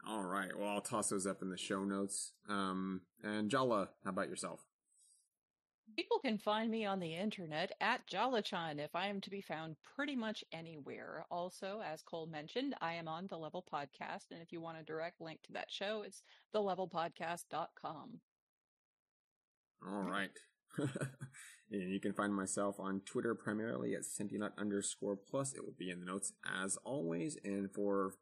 All 0.06 0.24
right. 0.24 0.50
Well, 0.58 0.68
I'll 0.68 0.80
toss 0.80 1.10
those 1.10 1.26
up 1.26 1.42
in 1.42 1.50
the 1.50 1.56
show 1.56 1.84
notes. 1.84 2.32
Um, 2.48 3.02
and 3.22 3.50
Jala, 3.50 3.90
how 4.04 4.10
about 4.10 4.28
yourself? 4.28 4.66
People 5.96 6.18
can 6.20 6.38
find 6.38 6.70
me 6.70 6.86
on 6.86 7.00
the 7.00 7.14
internet 7.14 7.72
at 7.80 8.06
Jalachan 8.06 8.78
if 8.78 8.94
I 8.94 9.08
am 9.08 9.20
to 9.20 9.30
be 9.30 9.42
found 9.42 9.76
pretty 9.94 10.16
much 10.16 10.42
anywhere. 10.52 11.24
Also, 11.30 11.82
as 11.84 12.02
Cole 12.02 12.26
mentioned, 12.26 12.74
I 12.80 12.94
am 12.94 13.08
on 13.08 13.26
the 13.26 13.36
Level 13.36 13.64
Podcast, 13.70 14.30
and 14.30 14.40
if 14.40 14.52
you 14.52 14.60
want 14.60 14.78
a 14.78 14.84
direct 14.84 15.20
link 15.20 15.40
to 15.42 15.52
that 15.52 15.70
show, 15.70 16.02
it's 16.06 16.22
thelevelpodcast.com. 16.54 18.20
All 19.86 20.02
right. 20.02 20.30
and 20.78 21.92
you 21.92 22.00
can 22.00 22.12
find 22.12 22.34
myself 22.34 22.76
on 22.78 23.00
Twitter 23.00 23.34
primarily 23.34 23.94
at 23.94 24.02
Sentinut 24.02 24.56
underscore 24.56 25.16
plus. 25.16 25.52
It 25.52 25.64
will 25.64 25.74
be 25.78 25.90
in 25.90 26.00
the 26.00 26.06
notes 26.06 26.32
as 26.46 26.76
always. 26.84 27.36
And 27.44 27.70
for 27.72 28.14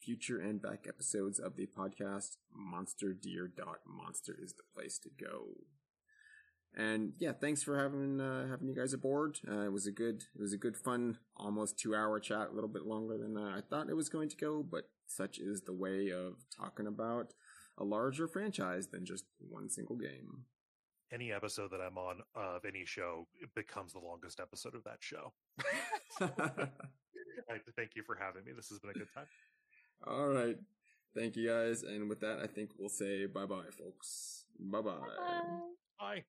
future 0.00 0.38
and 0.38 0.62
back 0.62 0.86
episodes 0.88 1.38
of 1.38 1.56
the 1.56 1.66
podcast, 1.66 2.36
monsterdeer.monster 2.56 4.36
is 4.40 4.54
the 4.54 4.62
place 4.74 4.98
to 5.00 5.10
go. 5.10 5.48
And 6.76 7.12
yeah, 7.18 7.32
thanks 7.32 7.62
for 7.62 7.80
having 7.80 8.20
uh, 8.20 8.46
having 8.48 8.68
you 8.68 8.74
guys 8.74 8.92
aboard. 8.92 9.38
Uh, 9.48 9.62
it 9.62 9.72
was 9.72 9.86
a 9.86 9.92
good 9.92 10.24
it 10.34 10.40
was 10.40 10.52
a 10.52 10.58
good 10.58 10.76
fun 10.76 11.18
almost 11.36 11.78
two 11.78 11.94
hour 11.94 12.20
chat, 12.20 12.50
a 12.50 12.54
little 12.54 12.68
bit 12.68 12.86
longer 12.86 13.18
than 13.18 13.36
uh, 13.36 13.56
I 13.56 13.60
thought 13.68 13.88
it 13.88 13.96
was 13.96 14.08
going 14.08 14.28
to 14.28 14.36
go, 14.36 14.62
but 14.62 14.84
such 15.06 15.38
is 15.38 15.62
the 15.62 15.72
way 15.72 16.10
of 16.10 16.34
talking 16.54 16.86
about 16.86 17.32
a 17.78 17.84
larger 17.84 18.28
franchise 18.28 18.88
than 18.88 19.06
just 19.06 19.24
one 19.38 19.70
single 19.70 19.96
game. 19.96 20.44
Any 21.12 21.32
episode 21.32 21.70
that 21.70 21.80
I'm 21.80 21.96
on 21.96 22.20
of 22.34 22.64
any 22.66 22.84
show 22.84 23.26
it 23.40 23.48
becomes 23.54 23.94
the 23.94 24.00
longest 24.00 24.40
episode 24.40 24.74
of 24.74 24.84
that 24.84 24.98
show. 25.00 25.32
Thank 27.76 27.92
you 27.96 28.02
for 28.04 28.16
having 28.20 28.44
me. 28.44 28.52
This 28.54 28.68
has 28.68 28.78
been 28.78 28.90
a 28.90 28.94
good 28.94 29.08
time. 29.14 29.26
All 30.06 30.28
right. 30.28 30.56
Thank 31.16 31.36
you 31.36 31.48
guys. 31.48 31.82
And 31.82 32.08
with 32.08 32.20
that, 32.20 32.40
I 32.42 32.46
think 32.46 32.70
we'll 32.78 32.90
say 32.90 33.26
bye 33.26 33.46
bye, 33.46 33.70
folks. 33.78 34.44
Bye-bye. 34.60 34.90
Bye. 34.90 35.42
Bye. 35.98 36.24